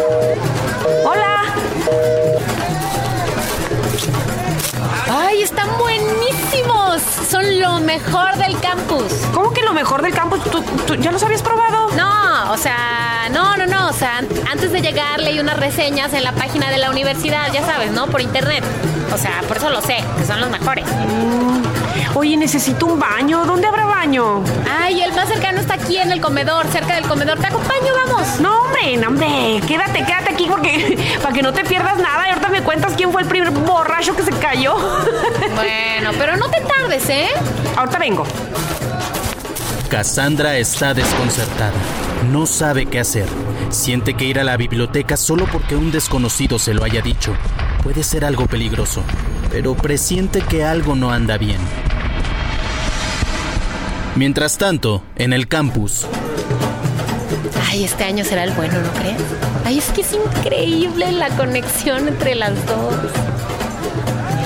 Están 5.56 5.78
buenísimos. 5.78 7.02
Son 7.30 7.60
lo 7.62 7.80
mejor 7.80 8.36
del 8.38 8.60
campus. 8.60 9.04
¿Cómo 9.34 9.54
que 9.54 9.62
lo 9.62 9.74
mejor 9.74 10.02
del 10.02 10.14
campus? 10.14 10.44
¿Tú, 10.46 10.62
tú 10.88 10.96
ya 10.96 11.12
los 11.12 11.22
habías 11.24 11.42
probado? 11.44 11.90
No, 11.96 12.52
o 12.52 12.58
sea, 12.58 13.30
no, 13.32 13.56
no, 13.58 13.66
no. 13.68 13.90
O 13.90 13.94
sea, 13.94 14.18
an- 14.18 14.28
antes 14.52 14.72
de 14.72 14.82
llegar 14.82 15.20
leí 15.20 15.40
unas 15.40 15.58
reseñas 15.58 16.14
en 16.14 16.24
la 16.24 16.32
página 16.32 16.70
de 16.72 16.78
la 16.78 16.90
universidad, 16.90 17.52
ya 17.54 17.64
sabes, 17.66 17.92
¿no? 17.92 18.08
Por 18.08 18.22
internet. 18.22 18.64
O 19.14 19.18
sea, 19.18 19.42
por 19.48 19.58
eso 19.58 19.70
lo 19.70 19.82
sé, 19.82 19.98
que 20.18 20.26
son 20.26 20.42
los 20.42 20.50
mejores. 20.50 20.86
Oye, 22.16 22.38
necesito 22.38 22.86
un 22.86 23.00
baño. 23.00 23.46
¿Dónde 23.46 23.68
habrá 23.68 23.86
baño? 23.86 24.44
Ay, 24.70 25.02
el 25.02 25.14
más 25.14 25.28
cercano 25.28 25.60
está 25.60 25.76
aquí 25.76 25.98
en 25.98 26.12
el 26.12 26.22
comedor, 26.22 26.68
cerca 26.68 26.96
del 26.96 27.06
comedor. 27.06 27.40
Te 27.40 27.48
acompaño, 27.48 27.94
vamos. 28.06 28.40
No, 28.40 28.62
hombre, 28.62 28.98
no, 28.98 29.08
hombre. 29.08 29.62
Quédate, 29.68 30.06
quédate 30.06 30.34
aquí 30.34 30.46
porque 30.48 30.98
para 31.22 31.34
que 31.34 31.42
no 31.42 31.52
te 31.54 31.64
pierdas 31.64 31.98
nada. 31.98 32.28
Y 32.28 32.30
ahorita 32.32 32.50
me 32.50 32.62
cuentas 32.62 32.94
quién 32.96 33.12
fue 33.12 33.22
el 33.24 33.28
primer 33.28 33.52
borracho 33.52 34.16
que 34.16 34.24
se 34.24 34.32
cayó. 34.32 34.76
Bueno, 35.56 36.12
pero 36.18 36.36
no 36.36 36.50
te 36.50 36.60
tardes, 36.62 37.08
¿eh? 37.10 37.28
ahorita 37.76 37.98
vengo. 37.98 38.26
Cassandra 39.90 40.58
está 40.58 40.94
desconcertada. 40.94 41.74
No 42.32 42.46
sabe 42.46 42.88
qué 42.88 43.00
hacer. 43.00 43.28
Siente 43.70 44.16
que 44.16 44.26
ir 44.26 44.40
a 44.40 44.44
la 44.44 44.58
biblioteca 44.58 45.16
solo 45.16 45.46
porque 45.52 45.76
un 45.76 45.92
desconocido 45.92 46.60
se 46.60 46.74
lo 46.74 46.84
haya 46.84 47.02
dicho 47.02 47.34
puede 47.84 48.02
ser 48.04 48.24
algo 48.24 48.46
peligroso, 48.48 49.04
pero 49.52 49.76
presiente 49.76 50.42
que 50.42 50.64
algo 50.64 50.96
no 50.96 51.12
anda 51.12 51.38
bien. 51.38 51.60
Mientras 54.16 54.58
tanto, 54.58 55.04
en 55.16 55.34
el 55.34 55.48
campus, 55.48 56.06
Ay, 57.68 57.84
este 57.84 58.04
año 58.04 58.24
será 58.24 58.44
el 58.44 58.52
bueno, 58.52 58.80
¿no 58.80 58.92
crees? 58.92 59.20
Ay, 59.66 59.80
es 59.80 59.90
que 59.90 60.02
es 60.02 60.14
increíble 60.14 61.12
la 61.12 61.30
conexión 61.30 62.08
entre 62.08 62.36
las 62.36 62.54
dos. 62.68 62.94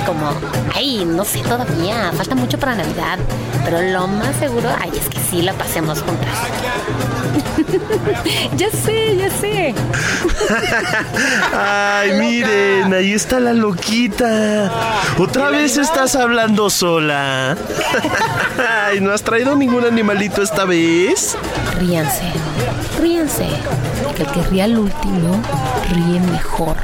Como, 0.06 0.32
ay, 0.74 1.04
no 1.06 1.26
sé 1.26 1.42
todavía, 1.42 2.14
falta 2.14 2.36
mucho 2.36 2.58
para 2.58 2.76
Navidad, 2.76 3.20
pero 3.66 3.82
lo 3.82 4.08
más 4.08 4.34
seguro, 4.38 4.70
ay, 4.80 4.92
es 4.98 5.10
que 5.10 5.20
sí 5.20 5.42
la 5.42 5.52
pasemos 5.52 6.02
juntas. 6.02 7.17
ya 8.58 8.70
sé, 8.72 9.18
ya 9.18 9.30
sé. 9.30 9.76
Ay, 11.54 12.12
miren, 12.20 12.94
ahí 12.94 13.14
está 13.14 13.40
la 13.40 13.54
loquita. 13.54 14.72
Otra 15.18 15.50
vez 15.50 15.78
estás 15.78 16.16
hablando 16.16 16.70
sola. 16.70 17.58
Ay, 18.88 19.02
¿no 19.02 19.12
has 19.12 19.24
traído 19.24 19.56
ningún 19.56 19.86
animalito 19.86 20.42
esta 20.42 20.66
vez? 20.66 21.38
Ríanse, 21.80 22.32
ríanse, 23.02 23.48
que 24.16 24.24
el 24.24 24.30
que 24.30 24.42
ría 24.50 24.66
al 24.66 24.78
último 24.78 25.42
ríe 25.94 26.20
mejor. 26.20 26.76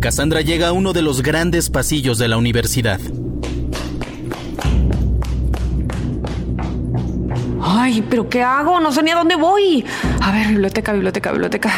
Cassandra 0.00 0.40
llega 0.40 0.68
a 0.68 0.72
uno 0.72 0.92
de 0.92 1.00
los 1.00 1.22
grandes 1.22 1.70
pasillos 1.70 2.18
de 2.18 2.26
la 2.26 2.36
universidad. 2.36 3.00
Ay, 7.74 8.02
pero 8.02 8.28
¿qué 8.28 8.42
hago? 8.42 8.80
No 8.80 8.92
sé 8.92 9.02
ni 9.02 9.10
a 9.12 9.14
dónde 9.14 9.34
voy. 9.34 9.84
A 10.20 10.30
ver, 10.30 10.48
biblioteca, 10.48 10.92
biblioteca, 10.92 11.32
biblioteca. 11.32 11.70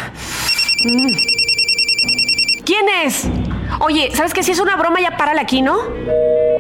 Mm. 0.85 2.65
¿Quién 2.65 2.87
es? 3.05 3.29
Oye, 3.79 4.11
¿sabes 4.13 4.35
qué? 4.35 4.43
Si 4.43 4.51
es 4.51 4.59
una 4.59 4.77
broma, 4.77 5.01
ya 5.01 5.17
párale 5.17 5.41
aquí, 5.41 5.63
¿no? 5.63 5.77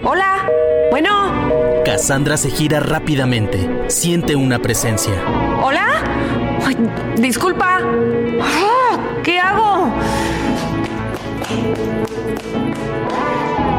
Hola. 0.05 0.49
Bueno. 0.91 1.83
Cassandra 1.85 2.37
se 2.37 2.51
gira 2.51 2.79
rápidamente. 2.79 3.87
Siente 3.89 4.37
una 4.37 4.61
presencia. 4.61 5.15
¿Hola? 5.63 6.05
Ay, 6.65 6.77
disculpa. 7.17 7.81
Ah, 8.41 8.99
¿Qué 9.25 9.41
hago? 9.41 9.93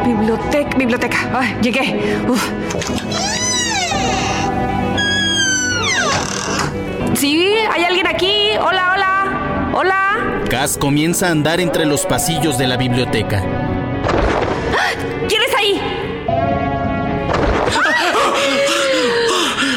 Biblioteca, 0.06 0.78
biblioteca. 0.78 1.18
Ay, 1.34 1.58
llegué. 1.62 2.20
Uf. 2.28 2.52
Sí, 7.16 7.54
hay 7.72 7.84
alguien 7.84 8.08
aquí. 8.08 8.50
Hola, 8.60 8.92
hola. 8.94 9.72
Hola. 9.74 10.42
Cass 10.50 10.78
comienza 10.78 11.28
a 11.28 11.32
andar 11.32 11.60
entre 11.60 11.86
los 11.86 12.06
pasillos 12.06 12.58
de 12.58 12.68
la 12.68 12.78
biblioteca. 12.78 13.42
¿Quién 15.28 15.42
es 15.42 15.56
ahí? 15.58 15.82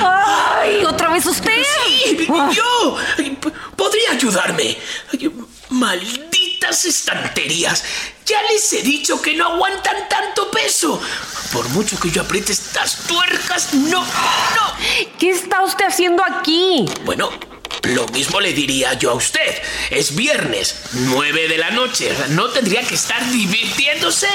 ¡Ay! 0.05 0.85
¿Otra 0.85 1.11
vez 1.11 1.27
usted? 1.27 1.51
¡Sí! 1.87 2.27
¡Yo! 2.27 2.97
Ay, 3.19 3.37
p- 3.41 3.51
¿Podría 3.77 4.13
ayudarme? 4.13 4.77
Ay, 5.13 5.31
Malditas 5.71 6.85
estanterías. 6.85 7.85
Ya 8.29 8.43
les 8.53 8.73
he 8.73 8.83
dicho 8.83 9.23
que 9.23 9.35
no 9.35 9.47
aguantan 9.47 10.09
tanto 10.09 10.51
peso. 10.51 11.01
Por 11.53 11.69
mucho 11.71 11.99
que 11.99 12.11
yo 12.11 12.23
apriete 12.23 12.53
estas 12.53 13.07
tuercas, 13.07 13.73
no, 13.75 14.01
no. 14.03 14.75
¿Qué 15.19 15.31
está 15.31 15.63
usted 15.63 15.87
haciendo 15.87 16.23
aquí? 16.23 16.85
Bueno, 17.05 17.31
lo 17.85 18.07
mismo 18.09 18.41
le 18.41 18.53
diría 18.53 18.93
yo 18.95 19.13
a 19.13 19.15
usted. 19.15 19.63
Es 19.91 20.15
viernes, 20.15 20.77
9 20.93 21.49
de 21.49 21.57
la 21.59 21.71
noche. 21.71 22.15
¿No 22.31 22.49
tendría 22.51 22.83
que 22.83 22.97
estar 22.97 23.25
divirtiéndose? 23.31 24.29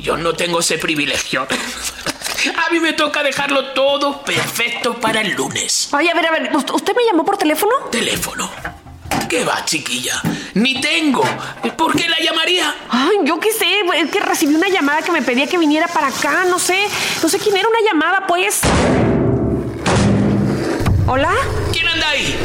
Yo 0.00 0.16
no 0.16 0.32
tengo 0.34 0.60
ese 0.60 0.78
privilegio. 0.78 1.46
A 2.66 2.70
mí 2.70 2.78
me 2.80 2.92
toca 2.92 3.22
dejarlo 3.22 3.72
todo 3.72 4.22
perfecto 4.22 5.00
para 5.00 5.20
el 5.20 5.32
lunes. 5.32 5.88
Ay, 5.92 6.08
a 6.08 6.14
ver, 6.14 6.26
a 6.26 6.30
ver, 6.30 6.52
¿ust- 6.52 6.72
¿usted 6.74 6.94
me 6.94 7.04
llamó 7.04 7.24
por 7.24 7.36
teléfono? 7.38 7.72
Teléfono. 7.90 8.50
¿Qué 9.28 9.44
va, 9.44 9.64
chiquilla? 9.64 10.22
Ni 10.54 10.80
tengo. 10.80 11.24
¿Por 11.76 11.96
qué 11.96 12.08
la 12.08 12.18
llamaría? 12.20 12.72
Ay, 12.88 13.16
yo 13.24 13.40
qué 13.40 13.50
sé, 13.50 13.66
es 13.96 14.10
que 14.10 14.20
recibí 14.20 14.54
una 14.54 14.68
llamada 14.68 15.02
que 15.02 15.10
me 15.10 15.20
pedía 15.20 15.48
que 15.48 15.58
viniera 15.58 15.88
para 15.88 16.08
acá, 16.08 16.44
no 16.48 16.60
sé, 16.60 16.78
no 17.22 17.28
sé 17.28 17.38
quién 17.38 17.56
era 17.56 17.68
una 17.68 17.78
llamada, 17.84 18.26
pues. 18.28 18.60
¿Hola? 21.08 21.32
¿Quién 21.72 21.88
anda 21.88 22.08
ahí? 22.08 22.36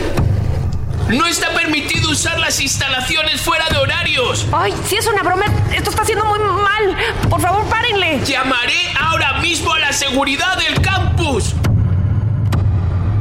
No 1.10 1.28
está 1.28 1.54
permitido 1.54 2.10
usar 2.10 2.40
las 2.40 2.60
instalaciones 2.60 3.42
fuera 3.42 3.68
de 3.70 3.78
horarios. 3.78 4.48
Ay, 4.52 4.74
sí 4.88 4.96
es 4.96 5.06
una 5.06 5.22
broma, 5.22 5.46
esto 5.76 5.92
está 5.92 6.02
haciendo 6.02 6.26
muy 6.26 6.40
mal. 6.40 6.98
Por 7.30 7.42
favor, 7.42 7.64
párenle. 7.70 8.22
Llamaré 8.26 8.92
ahora 9.00 9.34
mismo 9.40 9.72
a 9.72 9.80
la 9.80 9.94
seguridad 9.94 10.58
del 10.58 10.82
campus. 10.82 11.54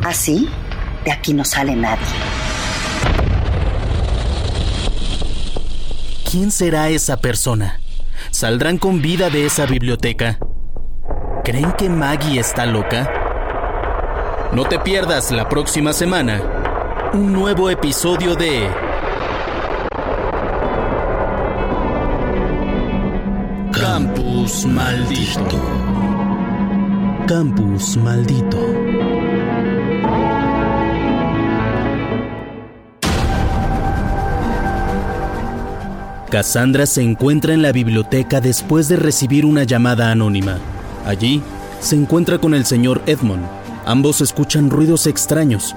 Así, 0.03 0.49
de 1.05 1.13
aquí 1.13 1.35
no 1.35 1.45
sale 1.45 1.77
nadie. 1.77 2.07
¿Quién 6.31 6.53
será 6.53 6.89
esa 6.91 7.17
persona? 7.17 7.81
¿Saldrán 8.31 8.79
con 8.79 9.03
vida 9.03 9.31
de 9.31 9.47
esa 9.47 9.67
biblioteca? 9.67 10.39
¿Creen 11.43 11.73
que 11.73 11.89
Maggie 11.89 12.39
está 12.39 12.67
loca? 12.67 13.11
No 14.53 14.63
te 14.63 14.79
pierdas 14.79 15.33
la 15.33 15.49
próxima 15.49 15.93
semana 15.93 17.11
un 17.15 17.33
nuevo 17.33 17.69
episodio 17.69 18.37
de 18.37 18.69
Campus 23.73 24.67
maldito. 24.67 25.61
Campus 27.27 27.97
maldito. 27.97 28.80
Cassandra 36.31 36.87
se 36.87 37.03
encuentra 37.03 37.55
en 37.55 37.61
la 37.61 37.73
biblioteca 37.73 38.41
después 38.41 38.89
de 38.89 38.95
recibir 38.95 39.45
una 39.45 39.65
llamada 39.65 40.13
anónima. 40.13 40.59
Allí 41.05 41.43
se 41.81 41.97
encuentra 41.97 42.39
con 42.39 42.55
el 42.55 42.65
señor 42.65 43.03
Edmond. 43.07 43.45
Ambos 43.85 44.21
escuchan 44.21 44.71
ruidos 44.71 45.09
extraños, 45.09 45.75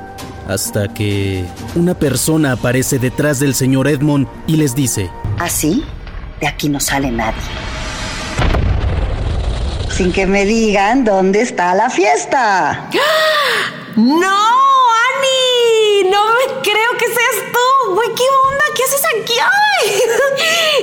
hasta 0.48 0.94
que 0.94 1.46
una 1.74 1.96
persona 1.96 2.52
aparece 2.52 3.00
detrás 3.00 3.40
del 3.40 3.56
señor 3.56 3.88
Edmond 3.88 4.28
y 4.46 4.58
les 4.58 4.76
dice, 4.76 5.10
Así, 5.40 5.84
de 6.40 6.48
aquí 6.48 6.70
no 6.70 6.80
sale 6.80 7.10
nadie. 7.10 7.42
Sin 9.90 10.12
que 10.12 10.28
me 10.28 10.46
digan 10.46 11.04
dónde 11.04 11.42
está 11.42 11.74
la 11.74 11.90
fiesta. 11.90 12.90
¡No, 13.96 14.38
Ani! 15.08 16.10
No 16.12 16.20
me 16.26 16.62
creo 16.62 16.92
que 17.00 17.06
seas 17.08 17.52
tú. 17.52 17.73
Güey, 17.94 18.10
¿qué 18.16 18.24
onda? 18.48 18.66
¿Qué 18.76 18.84
haces 18.84 19.02
aquí? 19.22 19.34
¡Ay! 19.40 19.92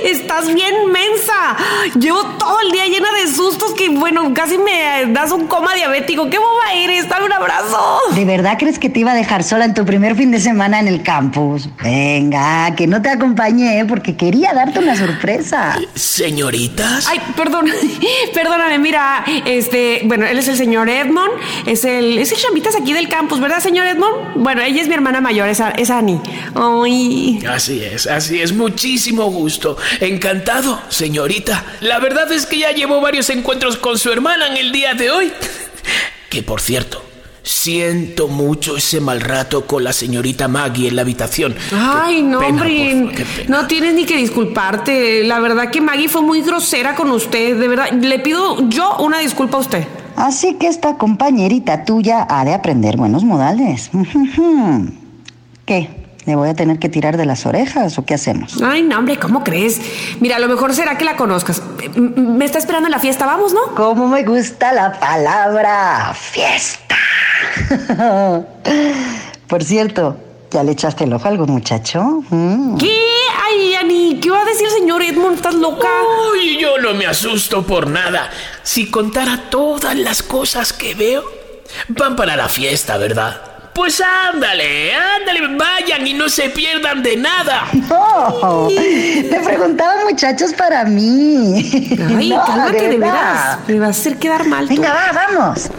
Estás 0.11 0.53
bien 0.53 0.73
mensa. 0.91 1.57
Llevo 1.99 2.23
todo 2.37 2.59
el 2.61 2.71
día 2.71 2.85
llena 2.85 3.09
de 3.11 3.27
sustos 3.27 3.73
que, 3.73 3.89
bueno, 3.89 4.33
casi 4.33 4.57
me 4.57 5.11
das 5.11 5.31
un 5.31 5.47
coma 5.47 5.73
diabético. 5.75 6.29
¿Qué 6.29 6.37
boba 6.37 6.73
eres? 6.73 7.09
Dame 7.09 7.25
un 7.25 7.33
abrazo. 7.33 7.99
¿De 8.15 8.23
verdad 8.25 8.57
crees 8.57 8.79
que 8.79 8.89
te 8.89 9.01
iba 9.01 9.11
a 9.11 9.15
dejar 9.15 9.43
sola 9.43 9.65
en 9.65 9.73
tu 9.73 9.85
primer 9.85 10.15
fin 10.15 10.31
de 10.31 10.39
semana 10.39 10.79
en 10.79 10.87
el 10.87 11.03
campus? 11.03 11.67
Venga, 11.83 12.73
que 12.75 12.87
no 12.87 13.01
te 13.01 13.09
acompañé 13.09 13.85
porque 13.85 14.15
quería 14.15 14.53
darte 14.53 14.79
una 14.79 14.95
sorpresa. 14.95 15.77
Señoritas. 15.95 17.07
Ay, 17.07 17.19
perdón, 17.35 17.65
perdóname, 18.33 18.79
mira, 18.79 19.25
este, 19.45 20.01
bueno, 20.05 20.25
él 20.25 20.37
es 20.37 20.47
el 20.47 20.55
señor 20.57 20.89
Edmond, 20.89 21.31
es 21.65 21.83
el, 21.83 22.17
es 22.17 22.31
el 22.31 22.37
chambitas 22.37 22.75
aquí 22.75 22.93
del 22.93 23.09
campus, 23.09 23.39
¿verdad, 23.39 23.59
señor 23.59 23.87
Edmond? 23.87 24.35
Bueno, 24.35 24.61
ella 24.61 24.81
es 24.81 24.87
mi 24.87 24.93
hermana 24.93 25.21
mayor, 25.21 25.49
es, 25.49 25.61
es 25.77 25.89
Annie. 25.89 26.19
Ay, 26.55 27.00
Así 27.49 27.83
es, 27.83 28.07
así 28.07 28.41
es. 28.41 28.53
Muchísimo 28.53 29.25
gusto. 29.31 29.77
Encantado, 29.99 30.79
señorita. 30.89 31.63
La 31.81 31.99
verdad 31.99 32.31
es 32.31 32.45
que 32.45 32.59
ya 32.59 32.71
llevo 32.71 33.01
varios 33.01 33.29
encuentros 33.29 33.77
con 33.77 33.97
su 33.97 34.11
hermana 34.11 34.47
en 34.47 34.57
el 34.57 34.71
día 34.71 34.93
de 34.93 35.11
hoy. 35.11 35.31
Que 36.29 36.43
por 36.43 36.61
cierto, 36.61 37.03
siento 37.43 38.29
mucho 38.29 38.77
ese 38.77 39.01
mal 39.01 39.19
rato 39.19 39.65
con 39.67 39.83
la 39.83 39.91
señorita 39.91 40.47
Maggie 40.47 40.87
en 40.87 40.95
la 40.95 41.01
habitación. 41.01 41.53
ay, 41.73 42.15
Qué 42.15 42.21
no, 42.21 42.39
pena, 42.39 42.61
hombre, 42.61 42.77
por 42.77 42.97
favor, 42.99 43.15
qué 43.15 43.25
pena. 43.43 43.61
no 43.61 43.67
tienes 43.67 43.93
ni 43.95 44.05
que 44.05 44.15
disculparte. 44.15 45.25
La 45.25 45.39
verdad 45.41 45.69
que 45.71 45.81
Maggie 45.81 46.07
fue 46.07 46.21
muy 46.21 46.41
grosera 46.41 46.95
con 46.95 47.11
usted, 47.11 47.59
de 47.59 47.67
verdad. 47.67 47.91
Le 47.91 48.19
pido 48.19 48.69
yo 48.69 48.95
una 48.99 49.19
disculpa 49.19 49.57
a 49.57 49.59
usted. 49.59 49.85
Así 50.15 50.53
que 50.57 50.67
esta 50.67 50.97
compañerita 50.97 51.83
tuya 51.83 52.25
ha 52.29 52.45
de 52.45 52.53
aprender 52.53 52.95
buenos 52.95 53.25
modales. 53.25 53.89
¿Qué? 55.65 55.89
¿Le 56.25 56.35
voy 56.35 56.49
a 56.49 56.53
tener 56.53 56.77
que 56.77 56.87
tirar 56.87 57.17
de 57.17 57.25
las 57.25 57.45
orejas 57.45 57.97
o 57.97 58.05
qué 58.05 58.13
hacemos? 58.13 58.61
Ay, 58.61 58.83
no, 58.83 58.99
hombre, 58.99 59.17
¿cómo 59.17 59.43
crees? 59.43 59.81
Mira, 60.19 60.35
a 60.35 60.39
lo 60.39 60.47
mejor 60.47 60.73
será 60.75 60.97
que 60.97 61.03
la 61.03 61.15
conozcas. 61.15 61.61
Me 61.95 62.45
está 62.45 62.59
esperando 62.59 62.87
en 62.87 62.91
la 62.91 62.99
fiesta, 62.99 63.25
vamos, 63.25 63.53
¿no? 63.53 63.75
¿Cómo 63.75 64.07
me 64.07 64.23
gusta 64.23 64.71
la 64.71 64.99
palabra 64.99 66.13
fiesta? 66.13 66.95
Por 69.47 69.63
cierto, 69.63 70.17
¿ya 70.51 70.63
le 70.63 70.73
echaste 70.73 71.05
el 71.05 71.13
ojo 71.13 71.25
a 71.25 71.31
algún 71.31 71.49
muchacho? 71.49 72.23
Mm. 72.29 72.77
¿Qué? 72.77 72.99
Ay, 73.43 73.73
Ani, 73.75 74.19
¿qué 74.21 74.29
va 74.29 74.41
a 74.41 74.45
decir 74.45 74.67
el 74.67 74.73
señor 74.73 75.01
Edmond? 75.01 75.37
¿Estás 75.37 75.55
loca? 75.55 75.87
Uy, 76.33 76.59
yo 76.59 76.77
no 76.77 76.93
me 76.93 77.07
asusto 77.07 77.65
por 77.65 77.87
nada. 77.87 78.29
Si 78.61 78.91
contara 78.91 79.49
todas 79.49 79.95
las 79.95 80.21
cosas 80.21 80.71
que 80.71 80.93
veo, 80.93 81.23
van 81.89 82.15
para 82.15 82.35
la 82.35 82.47
fiesta, 82.47 82.97
¿verdad? 82.97 83.50
Pues 83.73 84.01
ándale, 84.01 84.93
ándale, 84.93 85.55
vayan 85.57 86.05
y 86.05 86.13
no 86.13 86.27
se 86.29 86.49
pierdan 86.49 87.01
de 87.01 87.15
nada. 87.17 87.67
No, 87.89 88.67
me 88.69 89.39
preguntaban 89.43 90.03
muchachos 90.09 90.53
para 90.53 90.83
mí. 90.83 91.89
Ay, 92.17 92.29
No, 92.29 92.43
cálmate 92.45 92.89
de 92.89 92.97
verdad. 92.97 93.57
veras. 93.57 93.67
Me 93.69 93.79
vas 93.79 93.87
a 93.97 93.99
hacer 94.01 94.17
quedar 94.19 94.45
mal 94.45 94.67
tú. 94.67 94.73
Venga, 94.75 94.93
va, 94.93 95.11
vamos. 95.13 95.69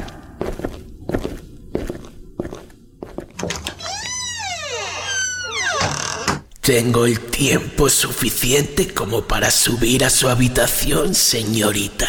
Tengo 6.61 7.07
el 7.07 7.18
tiempo 7.20 7.88
suficiente 7.88 8.94
como 8.94 9.22
para 9.22 9.50
subir 9.50 10.05
a 10.05 10.11
su 10.11 10.28
habitación, 10.28 11.14
señorita. 11.14 12.09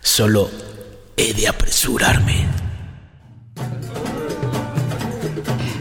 Solo 0.00 0.50
he 1.16 1.34
de 1.34 1.48
apresurarme. 1.48 2.46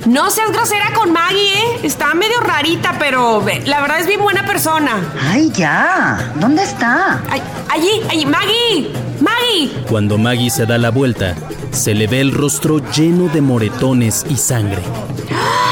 No 0.05 0.29
seas 0.29 0.51
grosera 0.51 0.93
con 0.93 1.11
Maggie, 1.11 1.53
¿eh? 1.53 1.79
Está 1.81 2.13
medio 2.13 2.39
rarita, 2.39 2.95
pero 2.99 3.41
ve, 3.41 3.63
la 3.65 3.81
verdad 3.81 3.99
es 3.99 4.07
bien 4.07 4.21
buena 4.21 4.45
persona. 4.45 5.01
Ay, 5.19 5.49
ya. 5.51 6.31
¿Dónde 6.35 6.61
está? 6.61 7.23
Ay, 7.27 7.41
allí, 7.69 8.01
allí, 8.09 8.25
Maggie, 8.25 8.91
Maggie. 9.19 9.73
Cuando 9.89 10.19
Maggie 10.19 10.51
se 10.51 10.67
da 10.67 10.77
la 10.77 10.91
vuelta, 10.91 11.35
se 11.71 11.95
le 11.95 12.05
ve 12.05 12.21
el 12.21 12.31
rostro 12.33 12.81
lleno 12.91 13.29
de 13.29 13.41
moretones 13.41 14.25
y 14.29 14.37
sangre. 14.37 14.83
Por 14.83 15.64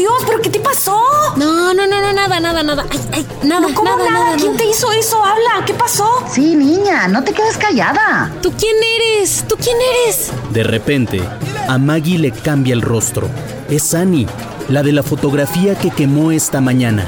Dios, 0.00 0.22
¿pero 0.26 0.40
qué 0.40 0.48
te 0.50 0.60
pasó? 0.60 0.98
No, 1.36 1.74
no, 1.74 1.86
no, 1.86 2.00
no, 2.00 2.12
nada, 2.12 2.40
nada, 2.40 2.62
nada. 2.62 2.86
Ay, 2.90 3.00
ay, 3.12 3.26
nada, 3.44 3.60
No, 3.60 3.74
¿cómo 3.74 3.90
nada, 3.96 4.10
nada? 4.10 4.24
nada, 4.24 4.36
¿Quién 4.36 4.52
nada. 4.52 4.64
te 4.64 4.70
hizo 4.70 4.90
eso? 4.92 5.22
Habla, 5.22 5.64
¿qué 5.66 5.74
pasó? 5.74 6.24
Sí, 6.32 6.56
niña, 6.56 7.06
no 7.08 7.22
te 7.22 7.32
quedes 7.32 7.56
callada. 7.58 8.30
¿Tú 8.42 8.52
quién 8.58 8.76
eres? 8.96 9.44
¿Tú 9.46 9.56
quién 9.62 9.76
eres? 10.04 10.32
De 10.52 10.62
repente, 10.62 11.20
a 11.68 11.76
Maggie 11.78 12.18
le 12.18 12.32
cambia 12.32 12.72
el 12.72 12.82
rostro. 12.82 13.28
Es 13.68 13.92
Annie, 13.94 14.26
la 14.68 14.82
de 14.82 14.92
la 14.92 15.02
fotografía 15.02 15.74
que 15.78 15.90
quemó 15.90 16.32
esta 16.32 16.60
mañana. 16.62 17.04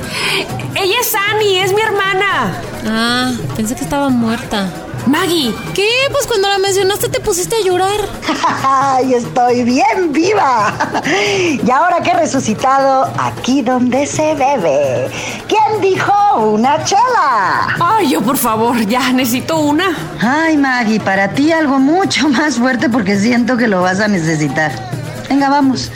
Ella 0.74 0.96
es 1.00 1.14
Annie, 1.14 1.62
es 1.62 1.72
mi 1.72 1.80
hermana. 1.80 2.60
Ah, 2.86 3.32
pensé 3.56 3.74
que 3.74 3.84
estaba 3.84 4.08
muerta. 4.10 4.68
Maggie, 5.06 5.54
¿Qué? 5.74 5.88
Pues 6.12 6.26
cuando 6.26 6.48
la 6.48 6.58
mencionaste 6.58 7.08
te 7.08 7.20
pusiste 7.20 7.56
a 7.56 7.64
llorar. 7.64 8.00
¡Ay, 8.64 9.14
estoy 9.14 9.64
bien 9.64 10.12
viva! 10.12 10.72
Y 11.04 11.70
ahora 11.70 12.00
que 12.02 12.10
he 12.10 12.14
resucitado, 12.14 13.10
aquí 13.18 13.62
donde 13.62 14.06
se 14.06 14.34
bebe. 14.34 15.08
¿Quién 15.48 15.80
dijo 15.80 16.12
una 16.40 16.82
chela? 16.84 17.76
ay, 17.80 18.10
yo 18.10 18.20
por 18.20 18.36
favor, 18.36 18.78
ya 18.86 19.12
necesito 19.12 19.58
una. 19.60 19.96
Ay, 20.20 20.56
Maggie, 20.56 21.00
para 21.00 21.28
ti 21.28 21.52
algo 21.52 21.78
mucho 21.78 22.28
más 22.28 22.56
fuerte 22.56 22.88
porque 22.88 23.18
siento 23.18 23.56
que 23.56 23.66
lo 23.68 23.82
vas 23.82 24.00
a 24.00 24.08
necesitar. 24.08 24.72
Venga, 25.28 25.48
vamos. 25.48 25.90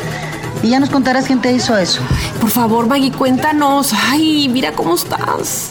Y 0.62 0.70
ya 0.70 0.80
nos 0.80 0.90
contarás 0.90 1.26
quién 1.26 1.40
te 1.40 1.52
hizo 1.52 1.76
eso. 1.76 2.00
Por 2.40 2.50
favor, 2.50 2.86
Maggie, 2.86 3.12
cuéntanos. 3.12 3.92
Ay, 4.10 4.48
mira 4.48 4.72
cómo 4.72 4.94
estás. 4.94 5.70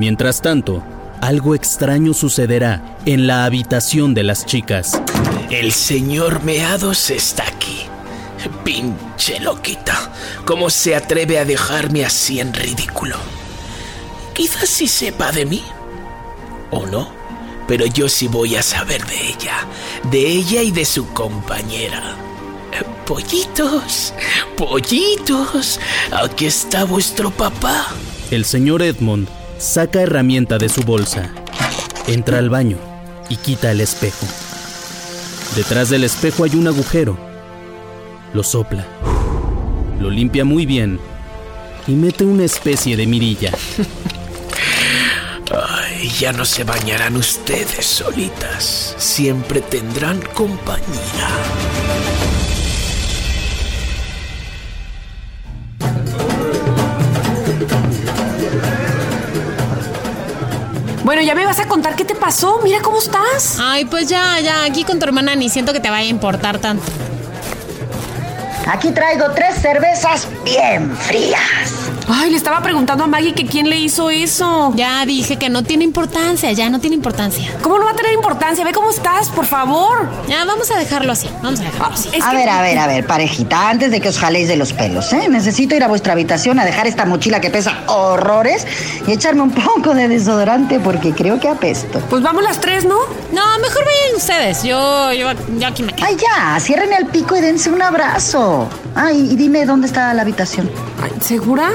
Mientras 0.00 0.40
tanto, 0.40 0.82
algo 1.20 1.54
extraño 1.54 2.14
sucederá 2.14 2.96
en 3.04 3.26
la 3.26 3.44
habitación 3.44 4.14
de 4.14 4.22
las 4.22 4.46
chicas. 4.46 4.98
El 5.50 5.72
señor 5.72 6.42
Meados 6.42 7.10
está 7.10 7.46
aquí. 7.46 7.82
Pinche 8.64 9.40
loquita. 9.40 10.10
¿Cómo 10.46 10.70
se 10.70 10.96
atreve 10.96 11.38
a 11.38 11.44
dejarme 11.44 12.06
así 12.06 12.40
en 12.40 12.54
ridículo? 12.54 13.18
Quizás 14.32 14.70
sí 14.70 14.88
sepa 14.88 15.32
de 15.32 15.44
mí. 15.44 15.62
¿O 16.70 16.86
no? 16.86 17.12
Pero 17.68 17.84
yo 17.84 18.08
sí 18.08 18.26
voy 18.26 18.56
a 18.56 18.62
saber 18.62 19.04
de 19.04 19.16
ella. 19.16 19.66
De 20.10 20.26
ella 20.26 20.62
y 20.62 20.70
de 20.70 20.86
su 20.86 21.08
compañera. 21.08 22.16
Pollitos, 23.04 24.14
pollitos. 24.56 25.78
Aquí 26.10 26.46
está 26.46 26.84
vuestro 26.84 27.30
papá. 27.30 27.88
El 28.30 28.46
señor 28.46 28.80
Edmond 28.80 29.28
saca 29.60 30.00
herramienta 30.00 30.56
de 30.56 30.70
su 30.70 30.82
bolsa, 30.82 31.30
entra 32.06 32.38
al 32.38 32.48
baño 32.48 32.78
y 33.28 33.36
quita 33.36 33.70
el 33.70 33.82
espejo. 33.82 34.26
Detrás 35.54 35.90
del 35.90 36.04
espejo 36.04 36.44
hay 36.44 36.54
un 36.54 36.66
agujero. 36.66 37.18
Lo 38.32 38.42
sopla, 38.42 38.86
lo 40.00 40.08
limpia 40.08 40.46
muy 40.46 40.64
bien 40.64 40.98
y 41.86 41.92
mete 41.92 42.24
una 42.24 42.44
especie 42.44 42.96
de 42.96 43.06
mirilla. 43.06 43.52
Ay, 45.52 46.08
ya 46.08 46.32
no 46.32 46.44
se 46.44 46.64
bañarán 46.64 47.16
ustedes 47.16 47.84
solitas. 47.84 48.94
Siempre 48.96 49.60
tendrán 49.60 50.22
compañía. 50.32 51.28
Bueno, 61.10 61.22
ya 61.22 61.34
me 61.34 61.44
vas 61.44 61.58
a 61.58 61.66
contar 61.66 61.96
qué 61.96 62.04
te 62.04 62.14
pasó. 62.14 62.60
Mira 62.62 62.82
cómo 62.82 63.00
estás. 63.00 63.58
Ay, 63.60 63.84
pues 63.84 64.08
ya, 64.08 64.38
ya, 64.38 64.62
aquí 64.62 64.84
con 64.84 65.00
tu 65.00 65.06
hermana 65.06 65.34
ni 65.34 65.48
siento 65.48 65.72
que 65.72 65.80
te 65.80 65.90
vaya 65.90 66.06
a 66.06 66.08
importar 66.08 66.60
tanto. 66.60 66.84
Aquí 68.68 68.92
traigo 68.92 69.32
tres 69.32 69.56
cervezas 69.60 70.28
bien 70.44 70.96
frías. 70.96 71.89
Ay, 72.12 72.30
le 72.30 72.36
estaba 72.36 72.60
preguntando 72.60 73.04
a 73.04 73.06
Maggie 73.06 73.34
que 73.34 73.46
quién 73.46 73.70
le 73.70 73.76
hizo 73.78 74.10
eso. 74.10 74.72
Ya 74.74 75.06
dije 75.06 75.36
que 75.38 75.48
no 75.48 75.62
tiene 75.62 75.84
importancia, 75.84 76.50
ya 76.50 76.68
no 76.68 76.80
tiene 76.80 76.96
importancia. 76.96 77.52
¿Cómo 77.62 77.78
no 77.78 77.84
va 77.84 77.92
a 77.92 77.94
tener 77.94 78.12
importancia? 78.14 78.64
Ve 78.64 78.72
cómo 78.72 78.90
estás, 78.90 79.28
por 79.28 79.46
favor. 79.46 80.08
Ya, 80.28 80.44
vamos 80.44 80.68
a 80.72 80.78
dejarlo 80.78 81.12
así, 81.12 81.28
vamos 81.40 81.60
a 81.60 81.64
dejarlo 81.64 81.94
así. 81.94 82.08
Es 82.12 82.24
A 82.24 82.30
que- 82.30 82.36
ver, 82.36 82.48
a 82.48 82.62
ver, 82.62 82.78
a 82.78 82.86
ver, 82.88 83.06
parejita, 83.06 83.68
antes 83.68 83.92
de 83.92 84.00
que 84.00 84.08
os 84.08 84.18
jaléis 84.18 84.48
de 84.48 84.56
los 84.56 84.72
pelos, 84.72 85.12
¿eh? 85.12 85.28
Necesito 85.28 85.76
ir 85.76 85.84
a 85.84 85.88
vuestra 85.88 86.12
habitación 86.14 86.58
a 86.58 86.64
dejar 86.64 86.88
esta 86.88 87.04
mochila 87.04 87.40
que 87.40 87.48
pesa 87.50 87.74
horrores 87.86 88.66
y 89.06 89.12
echarme 89.12 89.42
un 89.42 89.52
poco 89.52 89.94
de 89.94 90.08
desodorante 90.08 90.80
porque 90.80 91.12
creo 91.12 91.38
que 91.38 91.48
apesto. 91.48 92.00
Pues 92.10 92.22
vamos 92.22 92.42
las 92.42 92.60
tres, 92.60 92.84
¿no? 92.84 92.98
No, 93.32 93.42
mejor 93.60 93.84
vayan 93.84 94.16
ustedes, 94.16 94.64
yo, 94.64 95.12
yo, 95.12 95.28
yo 95.58 95.66
aquí 95.68 95.84
me 95.84 95.92
quedo. 95.92 96.06
Ay, 96.08 96.16
ya, 96.16 96.58
cierren 96.58 96.92
el 96.92 97.06
pico 97.06 97.36
y 97.36 97.40
dense 97.40 97.70
un 97.70 97.82
abrazo. 97.82 98.68
Ay, 98.96 99.28
y 99.32 99.36
dime 99.36 99.64
dónde 99.64 99.86
está 99.86 100.12
la 100.12 100.22
habitación. 100.22 100.68
Ay, 101.02 101.12
¿Segura? 101.20 101.70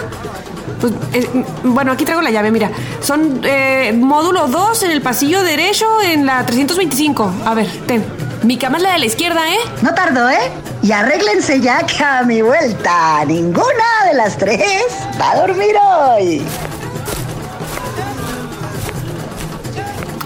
Pues, 0.80 0.94
eh, 1.14 1.46
bueno, 1.64 1.92
aquí 1.92 2.06
traigo 2.06 2.22
la 2.22 2.32
llave, 2.32 2.52
mira. 2.52 2.70
Son 3.02 3.42
eh, 3.44 3.94
módulo 3.94 4.48
2 4.48 4.84
en 4.84 4.92
el 4.92 5.02
pasillo 5.02 5.42
derecho 5.44 5.86
en 6.02 6.26
la 6.26 6.46
325. 6.46 7.32
A 7.46 7.54
ver, 7.54 7.68
ten. 7.88 8.04
Mi 8.44 8.58
cama 8.58 8.78
es 8.78 8.84
la 8.84 8.94
de 8.94 9.00
la 9.00 9.06
izquierda, 9.06 9.50
¿eh? 9.50 9.58
No 9.82 9.94
tardo, 9.94 10.30
¿eh? 10.30 10.52
Y 10.84 10.92
arréglense 10.92 11.62
ya 11.62 11.84
que 11.84 12.04
a 12.04 12.22
mi 12.24 12.42
vuelta 12.42 13.26
ninguna 13.26 14.06
de 14.08 14.18
las 14.18 14.38
tres 14.38 14.84
va 15.20 15.32
a 15.32 15.48
dormir 15.48 15.76
hoy. 15.84 16.46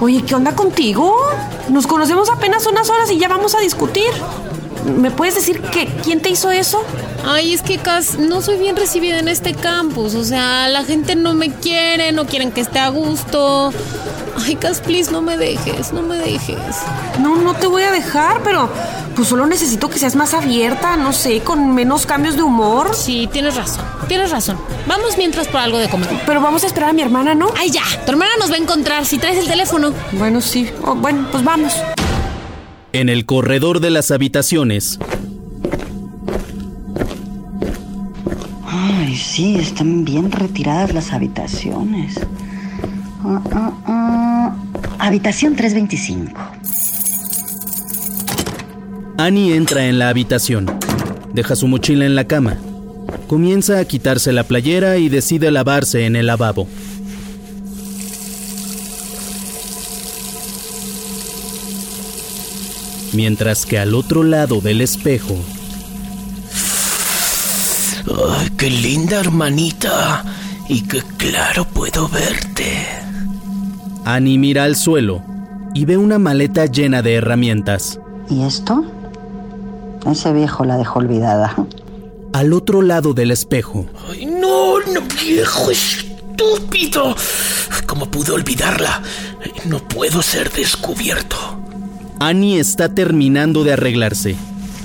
Oye, 0.02 0.22
¿qué 0.24 0.36
onda 0.36 0.54
contigo? 0.56 1.16
Nos 1.70 1.88
conocemos 1.88 2.30
apenas 2.30 2.66
unas 2.66 2.90
horas 2.90 3.12
y 3.12 3.18
ya 3.18 3.28
vamos 3.28 3.56
a 3.56 3.60
discutir. 3.60 4.12
¿Me 4.86 5.12
puedes 5.12 5.36
decir 5.36 5.62
que 5.62 5.88
quién 6.04 6.22
te 6.22 6.30
hizo 6.30 6.52
eso? 6.52 6.84
Ay, 7.26 7.54
es 7.54 7.62
que 7.62 7.78
Cas, 7.78 8.18
no 8.18 8.42
soy 8.42 8.58
bien 8.58 8.76
recibida 8.76 9.20
en 9.20 9.28
este 9.28 9.54
campus. 9.54 10.16
O 10.16 10.24
sea, 10.24 10.68
la 10.70 10.84
gente 10.84 11.16
no 11.16 11.34
me 11.34 11.52
quiere, 11.52 12.12
no 12.12 12.26
quieren 12.26 12.52
que 12.52 12.62
esté 12.62 12.80
a 12.80 12.90
gusto. 12.90 13.72
Ay, 14.46 14.56
Cas, 14.56 14.80
please, 14.80 15.12
no 15.12 15.22
me 15.22 15.38
dejes, 15.38 15.92
no 15.92 16.02
me 16.02 16.18
dejes. 16.18 16.58
No, 17.20 17.36
no 17.36 17.54
te 17.56 17.68
voy 17.68 17.84
a 17.84 17.92
dejar, 17.92 18.42
pero 18.44 18.70
pues 19.16 19.28
solo 19.28 19.46
necesito 19.46 19.90
que 19.90 20.00
seas 20.00 20.16
más 20.16 20.34
abierta, 20.34 20.96
no 20.96 21.12
sé, 21.12 21.42
con 21.42 21.74
menos 21.76 22.06
cambios 22.06 22.38
de 22.38 22.44
humor. 22.44 22.96
Sí, 22.96 23.28
tienes 23.32 23.56
razón, 23.56 23.84
tienes 24.08 24.32
razón. 24.32 24.58
Vamos 24.88 25.18
mientras 25.18 25.48
por 25.48 25.60
algo 25.60 25.78
de 25.78 25.90
comer. 25.90 26.10
Pero 26.26 26.40
vamos 26.40 26.64
a 26.64 26.68
esperar 26.68 26.92
a 26.92 26.94
mi 26.94 27.02
hermana, 27.02 27.36
¿no? 27.36 27.50
Ay, 27.58 27.70
ya, 27.70 27.84
tu 28.06 28.12
hermana 28.12 28.32
nos 28.40 28.50
va 28.50 28.56
a 28.56 28.60
encontrar 28.60 29.06
si 29.06 29.18
traes 29.18 29.38
el 29.38 29.48
teléfono. 29.48 29.94
Bueno, 30.14 30.40
sí. 30.40 30.70
Oh, 30.86 30.96
bueno, 30.96 31.28
pues 31.32 31.44
vamos. 31.44 31.74
En 32.92 33.08
el 33.10 33.26
corredor 33.26 33.80
de 33.82 33.92
las 33.92 34.12
habitaciones, 34.12 35.00
Ay, 38.66 39.16
sí, 39.16 39.56
están 39.56 40.06
bien 40.06 40.32
retiradas 40.32 40.94
las 40.94 41.14
habitaciones. 41.14 42.20
Ah. 43.24 44.56
Habitación 44.98 45.56
325. 45.56 46.34
Annie 49.18 49.56
entra 49.56 49.86
en 49.86 50.00
la 50.00 50.10
habitación. 50.10 50.66
Deja 51.34 51.56
su 51.56 51.68
mochila 51.68 52.06
en 52.06 52.16
la 52.16 52.26
cama. 52.26 52.58
Comienza 53.28 53.80
a 53.80 53.86
quitarse 53.86 54.34
la 54.34 54.44
playera 54.44 54.98
y 54.98 55.10
decide 55.10 55.52
lavarse 55.52 56.06
en 56.06 56.16
el 56.16 56.28
lavabo. 56.28 56.68
Mientras 63.14 63.66
que 63.66 63.80
al 63.80 63.96
otro 63.96 64.24
lado 64.24 64.62
del 64.62 64.82
espejo, 64.82 65.36
Ay, 68.38 68.50
qué 68.58 68.70
linda 68.70 69.20
hermanita. 69.20 70.24
Y 70.68 70.82
qué 70.82 71.02
claro 71.18 71.66
puedo 71.66 72.08
verte. 72.08 72.86
Annie 74.06 74.38
mira 74.38 74.64
al 74.66 74.76
suelo 74.76 75.24
y 75.74 75.86
ve 75.86 75.98
una 75.98 76.20
maleta 76.20 76.66
llena 76.66 77.02
de 77.02 77.16
herramientas. 77.16 78.00
¿Y 78.30 78.44
esto? 78.44 78.84
Ese 80.06 80.32
viejo 80.34 80.66
la 80.66 80.78
dejó 80.78 81.00
olvidada. 81.00 81.56
Al 82.34 82.54
otro 82.54 82.82
lado 82.82 83.14
del 83.14 83.32
espejo, 83.32 83.88
Ay, 84.10 84.26
no, 84.26 84.80
no, 84.80 85.02
viejo 85.20 85.72
estúpido. 85.72 87.16
¿Cómo 87.88 88.06
pude 88.06 88.32
olvidarla? 88.32 89.02
No 89.66 89.80
puedo 89.80 90.22
ser 90.22 90.52
descubierto. 90.52 91.59
Annie 92.22 92.60
está 92.60 92.94
terminando 92.94 93.64
de 93.64 93.72
arreglarse. 93.72 94.36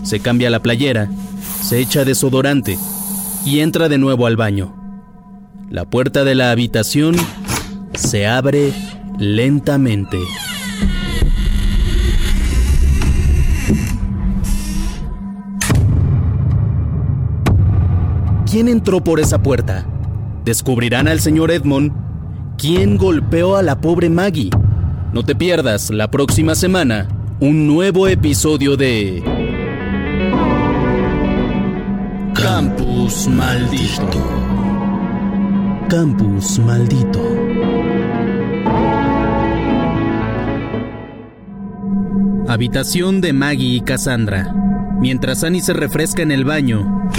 Se 0.04 0.20
cambia 0.20 0.50
la 0.50 0.62
playera, 0.62 1.10
se 1.62 1.80
echa 1.80 2.04
desodorante 2.04 2.78
y 3.44 3.58
entra 3.58 3.88
de 3.88 3.98
nuevo 3.98 4.26
al 4.26 4.36
baño. 4.36 4.72
La 5.68 5.84
puerta 5.84 6.22
de 6.22 6.36
la 6.36 6.52
habitación 6.52 7.16
se 7.94 8.28
abre 8.28 8.72
lentamente. 9.18 10.18
¿Quién 18.48 18.68
entró 18.68 19.02
por 19.02 19.18
esa 19.18 19.42
puerta? 19.42 19.84
¿Descubrirán 20.44 21.08
al 21.08 21.18
señor 21.18 21.50
Edmond? 21.50 21.90
¿Quién 22.58 22.96
golpeó 22.96 23.56
a 23.56 23.62
la 23.62 23.80
pobre 23.80 24.08
Maggie? 24.08 24.50
No 25.12 25.24
te 25.24 25.34
pierdas 25.34 25.90
la 25.90 26.08
próxima 26.12 26.54
semana 26.54 27.08
un 27.40 27.66
nuevo 27.66 28.06
episodio 28.06 28.76
de 28.76 29.22
Campus 32.34 33.28
Maldito. 33.28 34.22
Campus 35.88 36.58
Maldito. 36.60 37.20
Habitación 42.48 43.20
de 43.20 43.32
Maggie 43.32 43.76
y 43.76 43.80
Cassandra. 43.80 44.54
Mientras 45.00 45.42
Annie 45.42 45.60
se 45.60 45.72
refresca 45.72 46.22
en 46.22 46.30
el 46.30 46.44
baño, 46.44 47.10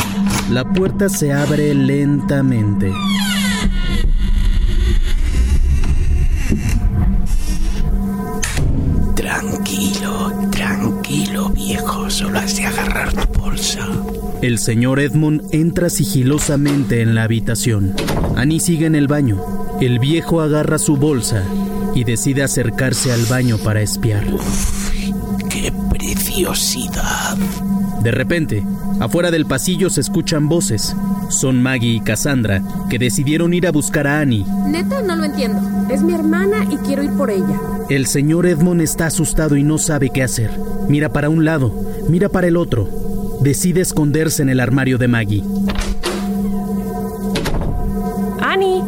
la 0.49 0.63
puerta 0.63 1.10
se 1.10 1.34
abre 1.34 1.73
lentamente. 1.73 2.91
Has 12.23 12.56
de 12.56 12.65
agarrar 12.65 13.12
tu 13.12 13.39
bolsa. 13.39 13.89
El 14.41 14.58
señor 14.58 14.99
Edmond 14.99 15.54
entra 15.54 15.89
sigilosamente 15.89 17.01
en 17.01 17.13
la 17.13 17.23
habitación. 17.23 17.93
Annie 18.38 18.62
sigue 18.62 18.86
en 18.86 18.95
el 18.95 19.08
baño. 19.08 19.41
El 19.82 19.99
viejo 19.99 20.39
agarra 20.41 20.78
su 20.78 20.95
bolsa 20.95 21.43
y 21.93 22.06
decide 22.06 22.43
acercarse 22.43 23.12
al 23.12 23.25
baño 23.25 23.58
para 23.58 23.82
espiar. 23.82 24.23
¡Qué 25.49 25.73
preciosidad! 25.89 27.38
De 28.01 28.12
repente, 28.12 28.63
afuera 29.01 29.30
del 29.30 29.45
pasillo 29.45 29.89
se 29.89 29.99
escuchan 29.99 30.47
voces. 30.47 30.95
Son 31.30 31.62
Maggie 31.62 31.95
y 31.95 31.99
Cassandra, 31.99 32.62
que 32.89 32.99
decidieron 32.99 33.54
ir 33.54 33.67
a 33.67 33.71
buscar 33.71 34.08
a 34.08 34.21
Annie. 34.21 34.45
Neta, 34.67 35.01
no 35.01 35.15
lo 35.15 35.25
entiendo. 35.25 35.60
Es 35.89 36.01
mi 36.01 36.13
hermana 36.13 36.65
y 36.71 36.78
quiero 36.78 37.04
ir 37.04 37.12
por 37.12 37.30
ella. 37.30 37.60
El 37.89 38.06
señor 38.06 38.45
Edmond 38.45 38.82
está 38.82 39.08
asustado 39.08 39.58
y 39.58 39.63
no 39.63 39.78
sabe 39.78 40.12
qué 40.12 40.23
hacer. 40.23 40.51
Mira 40.88 41.10
para 41.10 41.30
un 41.30 41.45
lado, 41.45 41.73
mira 42.09 42.29
para 42.29 42.47
el 42.47 42.57
otro. 42.57 42.87
Decide 43.41 43.81
esconderse 43.81 44.41
en 44.41 44.49
el 44.49 44.59
armario 44.59 44.97
de 44.97 45.07
Maggie. 45.07 45.43
Ani, 48.41 48.83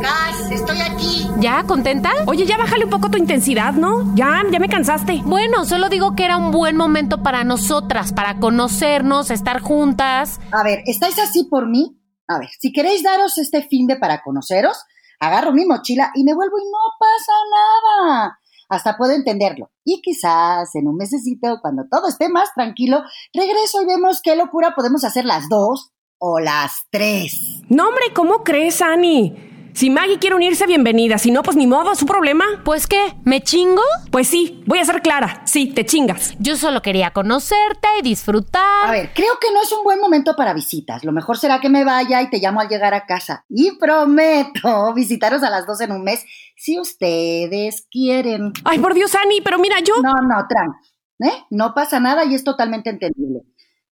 Gas, 0.00 0.50
estoy 0.50 0.80
aquí. 0.80 1.26
¿ya 1.38 1.64
contenta? 1.64 2.10
Oye, 2.26 2.46
ya 2.46 2.56
bájale 2.56 2.84
un 2.84 2.90
poco 2.90 3.10
tu 3.10 3.18
intensidad, 3.18 3.72
¿no? 3.72 4.14
Ya, 4.14 4.42
ya 4.50 4.58
me 4.58 4.68
cansaste. 4.68 5.22
Bueno, 5.24 5.64
solo 5.64 5.88
digo 5.88 6.14
que 6.14 6.24
era 6.24 6.38
un 6.38 6.50
buen 6.50 6.76
momento 6.76 7.22
para 7.22 7.44
nosotras, 7.44 8.12
para 8.12 8.38
conocernos, 8.38 9.30
estar 9.30 9.60
juntas. 9.60 10.40
A 10.52 10.62
ver, 10.62 10.82
¿estáis 10.86 11.18
así 11.18 11.44
por 11.44 11.68
mí? 11.68 12.00
A 12.28 12.38
ver, 12.38 12.48
si 12.58 12.72
queréis 12.72 13.02
daros 13.02 13.38
este 13.38 13.62
fin 13.62 13.86
de 13.86 13.96
para 13.96 14.22
conoceros, 14.22 14.84
agarro 15.20 15.52
mi 15.52 15.64
mochila 15.64 16.10
y 16.14 16.24
me 16.24 16.34
vuelvo 16.34 16.58
y 16.58 16.64
no 16.64 16.78
pasa 16.98 17.32
nada. 17.50 18.38
Hasta 18.68 18.96
puedo 18.96 19.12
entenderlo. 19.12 19.70
Y 19.88 20.02
quizás 20.02 20.74
en 20.74 20.88
un 20.88 20.96
mesecito, 20.96 21.58
cuando 21.62 21.84
todo 21.88 22.08
esté 22.08 22.28
más 22.28 22.52
tranquilo, 22.54 23.02
regreso 23.32 23.82
y 23.82 23.86
vemos 23.86 24.20
qué 24.20 24.34
locura 24.34 24.74
podemos 24.74 25.04
hacer 25.04 25.24
las 25.24 25.48
dos 25.48 25.92
o 26.18 26.40
las 26.40 26.86
tres. 26.90 27.62
No, 27.68 27.88
hombre, 27.88 28.06
¿cómo 28.12 28.42
crees, 28.42 28.82
Ani? 28.82 29.55
Si 29.76 29.90
Maggie 29.90 30.18
quiere 30.18 30.34
unirse, 30.34 30.66
bienvenida. 30.66 31.18
Si 31.18 31.30
no, 31.30 31.42
pues 31.42 31.54
ni 31.54 31.66
modo, 31.66 31.94
su 31.94 32.06
problema. 32.06 32.46
Pues 32.64 32.86
qué, 32.86 33.14
¿me 33.24 33.42
chingo? 33.42 33.82
Pues 34.10 34.26
sí, 34.26 34.62
voy 34.64 34.78
a 34.78 34.86
ser 34.86 35.02
clara. 35.02 35.42
Sí, 35.44 35.66
te 35.66 35.84
chingas. 35.84 36.34
Yo 36.38 36.56
solo 36.56 36.80
quería 36.80 37.10
conocerte 37.10 37.86
y 37.98 38.02
disfrutar. 38.02 38.88
A 38.88 38.90
ver, 38.90 39.10
creo 39.14 39.34
que 39.38 39.52
no 39.52 39.60
es 39.60 39.70
un 39.72 39.84
buen 39.84 40.00
momento 40.00 40.34
para 40.34 40.54
visitas. 40.54 41.04
Lo 41.04 41.12
mejor 41.12 41.36
será 41.36 41.60
que 41.60 41.68
me 41.68 41.84
vaya 41.84 42.22
y 42.22 42.30
te 42.30 42.38
llamo 42.38 42.60
al 42.62 42.70
llegar 42.70 42.94
a 42.94 43.04
casa. 43.04 43.44
Y 43.50 43.76
prometo 43.76 44.94
visitaros 44.94 45.42
a 45.42 45.50
las 45.50 45.66
dos 45.66 45.78
en 45.82 45.92
un 45.92 46.04
mes 46.04 46.24
si 46.56 46.80
ustedes 46.80 47.86
quieren. 47.90 48.54
Ay, 48.64 48.78
por 48.78 48.94
Dios, 48.94 49.14
Ani, 49.14 49.42
pero 49.42 49.58
mira, 49.58 49.80
yo. 49.80 49.96
No, 50.02 50.14
no, 50.22 50.46
tranqui. 50.48 50.88
¿eh? 51.20 51.44
No 51.50 51.74
pasa 51.74 52.00
nada 52.00 52.24
y 52.24 52.34
es 52.34 52.44
totalmente 52.44 52.88
entendible. 52.88 53.42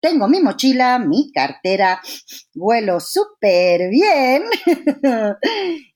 Tengo 0.01 0.27
mi 0.27 0.41
mochila, 0.41 0.97
mi 0.97 1.31
cartera, 1.31 2.01
vuelo 2.55 2.99
súper 2.99 3.89
bien. 3.91 4.43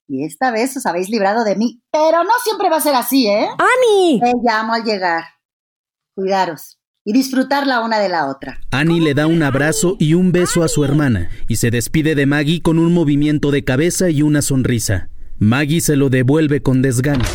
y 0.07 0.23
esta 0.23 0.51
vez 0.51 0.77
os 0.77 0.85
habéis 0.85 1.09
librado 1.09 1.43
de 1.43 1.55
mí. 1.55 1.81
Pero 1.91 2.23
no 2.23 2.33
siempre 2.43 2.69
va 2.69 2.77
a 2.77 2.81
ser 2.81 2.93
así, 2.93 3.27
¿eh? 3.27 3.47
¡Ani! 3.57 4.19
Te 4.19 4.31
llamo 4.43 4.73
al 4.73 4.83
llegar. 4.83 5.23
Cuidaros 6.13 6.77
y 7.03 7.13
disfrutar 7.13 7.65
la 7.67 7.81
una 7.81 7.99
de 7.99 8.09
la 8.09 8.27
otra. 8.27 8.59
Annie 8.71 9.01
le 9.01 9.13
da 9.13 9.27
un 9.27 9.41
abrazo 9.43 9.95
y 9.99 10.15
un 10.15 10.31
beso 10.31 10.63
a 10.63 10.67
su 10.67 10.83
hermana 10.83 11.29
y 11.47 11.57
se 11.57 11.69
despide 11.71 12.15
de 12.15 12.25
Maggie 12.25 12.61
con 12.61 12.79
un 12.79 12.93
movimiento 12.93 13.51
de 13.51 13.63
cabeza 13.63 14.09
y 14.09 14.21
una 14.21 14.41
sonrisa. 14.41 15.09
Maggie 15.37 15.81
se 15.81 15.95
lo 15.95 16.09
devuelve 16.09 16.61
con 16.61 16.81
desgano. 16.81 17.25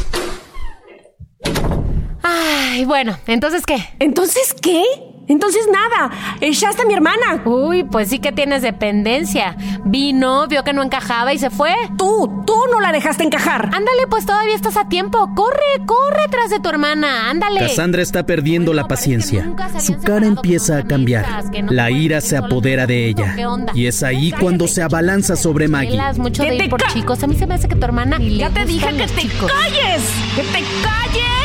Ay, 2.22 2.84
bueno, 2.84 3.16
¿entonces 3.26 3.62
qué? 3.66 3.78
¿Entonces 3.98 4.54
qué? 4.60 5.09
Entonces 5.30 5.62
nada, 5.72 6.10
echaste 6.40 6.82
a 6.82 6.84
mi 6.86 6.94
hermana. 6.94 7.40
Uy, 7.44 7.84
pues 7.84 8.08
sí 8.08 8.18
que 8.18 8.32
tienes 8.32 8.62
dependencia. 8.62 9.56
Vino, 9.84 10.48
vio 10.48 10.64
que 10.64 10.72
no 10.72 10.82
encajaba 10.82 11.32
y 11.32 11.38
se 11.38 11.50
fue. 11.50 11.72
Tú, 11.96 12.42
tú 12.44 12.54
no 12.72 12.80
la 12.80 12.90
dejaste 12.90 13.22
encajar. 13.22 13.66
Ándale, 13.66 14.08
pues 14.08 14.26
todavía 14.26 14.56
estás 14.56 14.76
a 14.76 14.88
tiempo. 14.88 15.30
Corre, 15.36 15.86
corre 15.86 16.26
tras 16.30 16.50
de 16.50 16.58
tu 16.58 16.68
hermana. 16.68 17.30
Ándale. 17.30 17.60
Cassandra 17.60 18.02
está 18.02 18.26
perdiendo 18.26 18.74
la 18.74 18.88
paciencia. 18.88 19.48
Su 19.78 20.00
cara 20.00 20.26
empieza 20.26 20.78
a 20.78 20.82
cambiar. 20.82 21.44
La 21.70 21.92
ira 21.92 22.20
se 22.20 22.36
apodera 22.36 22.88
de 22.88 23.06
ella. 23.06 23.36
Y 23.72 23.86
es 23.86 24.02
ahí 24.02 24.32
cuando 24.32 24.66
se 24.66 24.82
abalanza 24.82 25.36
sobre 25.36 25.68
Maggie. 25.68 26.00
Mucho 26.16 26.42
de 26.42 26.56
ir 26.56 26.68
por 26.68 26.82
chicos. 26.92 27.22
A 27.22 27.28
mí 27.28 27.36
se 27.36 27.46
me 27.46 27.54
hace 27.54 27.68
que 27.68 27.76
tu 27.76 27.84
hermana. 27.84 28.18
Ya 28.18 28.50
te 28.50 28.64
dije 28.64 28.88
que 28.88 29.06
te 29.06 29.22
chicos. 29.22 29.50
calles. 29.52 30.02
¡Que 30.34 30.42
te 30.42 30.64
calles! 30.82 31.39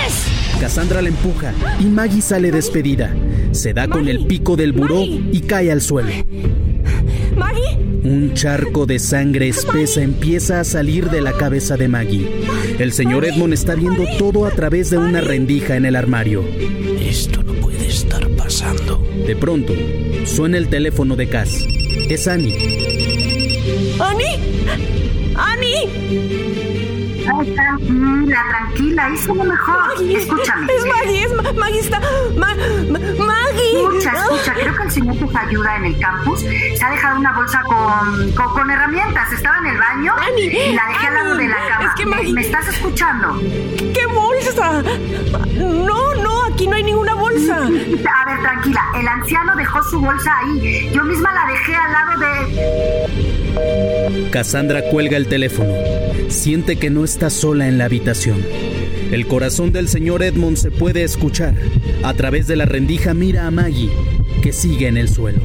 Cassandra 0.59 1.01
la 1.01 1.09
empuja 1.09 1.53
y 1.79 1.85
Maggie 1.85 2.21
sale 2.21 2.51
despedida. 2.51 3.13
Se 3.51 3.73
da 3.73 3.87
con 3.87 4.07
el 4.07 4.25
pico 4.25 4.55
del 4.55 4.71
buró 4.71 5.01
y 5.03 5.41
cae 5.41 5.71
al 5.71 5.81
suelo. 5.81 6.09
Maggie, 7.35 7.77
Un 8.03 8.33
charco 8.33 8.85
de 8.85 8.99
sangre 8.99 9.47
espesa 9.49 10.01
empieza 10.01 10.59
a 10.59 10.63
salir 10.63 11.09
de 11.09 11.21
la 11.21 11.33
cabeza 11.33 11.75
de 11.75 11.87
Maggie. 11.87 12.29
El 12.79 12.93
señor 12.93 13.25
Edmond 13.25 13.53
está 13.53 13.75
viendo 13.75 14.05
todo 14.17 14.45
a 14.45 14.51
través 14.51 14.89
de 14.89 14.97
una 14.97 15.21
rendija 15.21 15.75
en 15.75 15.85
el 15.85 15.95
armario. 15.95 16.43
Esto 16.99 17.43
no 17.43 17.53
puede 17.53 17.87
estar 17.87 18.27
pasando. 18.29 19.03
De 19.27 19.35
pronto, 19.35 19.73
suena 20.25 20.57
el 20.57 20.67
teléfono 20.69 21.15
de 21.15 21.27
Cass. 21.27 21.65
Es 22.09 22.27
Annie. 22.27 22.55
Ani, 23.99 24.39
Ani. 25.35 26.54
Ay, 27.27 27.55
tranquila, 27.55 28.43
tranquila, 28.49 29.09
hice 29.09 29.27
lo 29.33 29.43
mejor. 29.43 29.75
Maggie, 29.97 30.17
Escúchame. 30.17 30.67
Es 30.73 30.85
Maggie, 30.85 31.23
es 31.23 31.33
Ma- 31.35 31.53
Maggie 31.53 31.79
está. 31.79 31.99
Ma- 32.37 32.55
Ma- 32.89 32.99
Maggie. 33.25 33.81
Escucha, 33.81 34.11
escucha, 34.13 34.53
creo 34.53 34.75
que 34.75 34.83
el 34.83 34.91
señor 34.91 35.17
que 35.17 35.25
te 35.25 35.37
ayuda 35.37 35.75
en 35.77 35.85
el 35.85 35.99
campus 35.99 36.41
se 36.41 36.83
ha 36.85 36.89
dejado 36.91 37.19
una 37.19 37.31
bolsa 37.33 37.61
con, 37.63 38.31
con, 38.33 38.53
con 38.53 38.69
herramientas. 38.71 39.31
Estaba 39.33 39.57
en 39.59 39.65
el 39.67 39.77
baño 39.77 40.13
Ani, 40.17 40.41
y 40.41 40.73
la 40.73 40.87
dejé 40.87 41.07
al 41.07 41.13
lado 41.13 41.35
de 41.35 41.47
la 41.47 41.67
cama. 41.67 41.85
es 41.89 41.95
que 41.95 42.05
¿Me- 42.05 42.15
Maggie- 42.17 42.33
¿Me, 42.33 42.41
estás 42.41 42.67
escuchando? 42.67 43.39
¿Qué 43.93 44.05
bolsa? 44.13 44.83
No, 45.57 46.13
no, 46.15 46.43
aquí 46.53 46.67
no 46.67 46.75
hay 46.75 46.83
ninguna 46.83 47.13
bolsa. 47.15 47.57
A 47.57 47.61
ver, 47.67 48.41
tranquila, 48.41 48.81
el 48.99 49.07
anciano 49.07 49.55
dejó 49.55 49.81
su 49.83 49.99
bolsa 49.99 50.31
ahí. 50.39 50.89
Yo 50.93 51.03
misma 51.03 51.33
la 51.33 51.45
dejé 51.47 51.75
al 51.75 51.91
lado 51.91 52.19
de... 52.19 52.25
Cassandra 54.31 54.81
cuelga 54.91 55.17
el 55.17 55.27
teléfono. 55.27 55.73
Siente 56.29 56.77
que 56.77 56.89
no 56.89 57.03
está 57.15 57.29
sola 57.29 57.69
en 57.69 57.77
la 57.77 57.85
habitación. 57.85 58.45
El 59.09 59.25
corazón 59.25 59.71
del 59.71 59.87
señor 59.87 60.21
Edmond 60.21 60.57
se 60.57 60.69
puede 60.69 61.03
escuchar. 61.03 61.55
A 62.03 62.13
través 62.13 62.45
de 62.45 62.57
la 62.57 62.65
rendija 62.65 63.13
mira 63.13 63.47
a 63.47 63.51
Maggie, 63.51 63.89
que 64.43 64.51
sigue 64.51 64.89
en 64.89 64.97
el 64.97 65.07
suelo. 65.07 65.39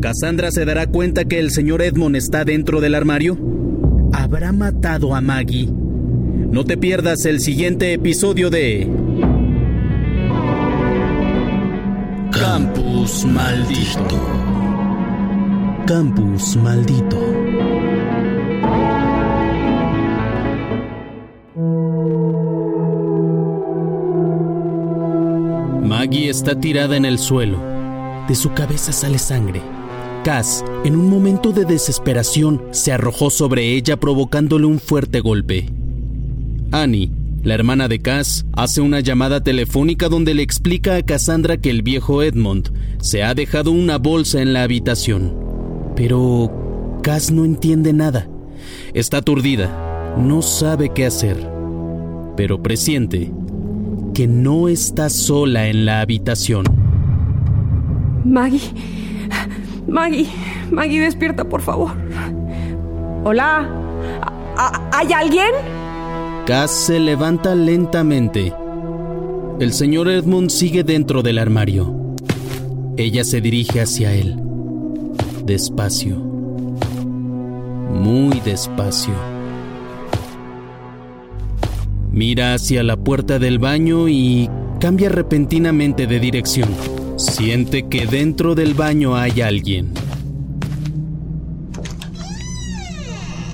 Cassandra 0.00 0.50
se 0.50 0.64
dará 0.64 0.86
cuenta 0.86 1.26
que 1.26 1.40
el 1.40 1.50
señor 1.50 1.82
Edmond 1.82 2.16
está 2.16 2.46
dentro 2.46 2.80
del 2.80 2.94
armario. 2.94 3.36
¿Habrá 4.14 4.52
matado 4.52 5.14
a 5.14 5.20
Maggie? 5.20 5.68
No 5.70 6.64
te 6.64 6.78
pierdas 6.78 7.26
el 7.26 7.40
siguiente 7.40 7.92
episodio 7.92 8.48
de... 8.48 8.88
Campus 12.32 13.26
Maldito. 13.26 14.18
Campus 15.86 16.56
Maldito. 16.56 17.41
Maggie 26.12 26.28
está 26.28 26.60
tirada 26.60 26.94
en 26.94 27.06
el 27.06 27.18
suelo. 27.18 27.56
De 28.28 28.34
su 28.34 28.52
cabeza 28.52 28.92
sale 28.92 29.18
sangre. 29.18 29.62
Cass, 30.24 30.62
en 30.84 30.94
un 30.94 31.08
momento 31.08 31.52
de 31.52 31.64
desesperación, 31.64 32.62
se 32.70 32.92
arrojó 32.92 33.30
sobre 33.30 33.74
ella 33.74 33.96
provocándole 33.96 34.66
un 34.66 34.78
fuerte 34.78 35.20
golpe. 35.20 35.70
Annie, 36.70 37.10
la 37.42 37.54
hermana 37.54 37.88
de 37.88 38.00
Cass, 38.00 38.44
hace 38.52 38.82
una 38.82 39.00
llamada 39.00 39.42
telefónica 39.42 40.10
donde 40.10 40.34
le 40.34 40.42
explica 40.42 40.96
a 40.96 41.02
Cassandra 41.02 41.56
que 41.56 41.70
el 41.70 41.80
viejo 41.80 42.22
Edmond 42.22 42.74
se 43.00 43.22
ha 43.22 43.34
dejado 43.34 43.70
una 43.70 43.96
bolsa 43.96 44.42
en 44.42 44.52
la 44.52 44.64
habitación. 44.64 45.34
Pero 45.96 47.00
Cass 47.02 47.30
no 47.30 47.46
entiende 47.46 47.94
nada. 47.94 48.28
Está 48.92 49.16
aturdida, 49.16 50.14
no 50.18 50.42
sabe 50.42 50.90
qué 50.94 51.06
hacer. 51.06 51.38
Pero 52.36 52.62
presiente 52.62 53.32
que 54.14 54.26
no 54.28 54.68
está 54.68 55.08
sola 55.10 55.66
en 55.68 55.84
la 55.86 56.00
habitación. 56.00 56.64
Maggie. 58.24 58.60
Maggie. 59.88 60.28
Maggie, 60.70 61.00
despierta, 61.00 61.44
por 61.44 61.60
favor. 61.62 61.90
Hola. 63.24 63.68
¿A- 64.56 64.66
a- 64.66 64.98
¿Hay 64.98 65.12
alguien? 65.12 65.50
Cass 66.46 66.70
se 66.70 66.98
levanta 67.00 67.54
lentamente. 67.54 68.52
El 69.60 69.72
señor 69.72 70.08
Edmund 70.08 70.50
sigue 70.50 70.82
dentro 70.82 71.22
del 71.22 71.38
armario. 71.38 71.94
Ella 72.96 73.24
se 73.24 73.40
dirige 73.40 73.80
hacia 73.80 74.12
él. 74.12 74.36
Despacio. 75.44 76.16
Muy 77.92 78.40
despacio. 78.40 79.14
Mira 82.12 82.52
hacia 82.52 82.82
la 82.82 82.98
puerta 82.98 83.38
del 83.38 83.58
baño 83.58 84.06
y 84.06 84.50
cambia 84.80 85.08
repentinamente 85.08 86.06
de 86.06 86.20
dirección. 86.20 86.68
Siente 87.16 87.88
que 87.88 88.06
dentro 88.06 88.54
del 88.54 88.74
baño 88.74 89.16
hay 89.16 89.40
alguien. 89.40 89.94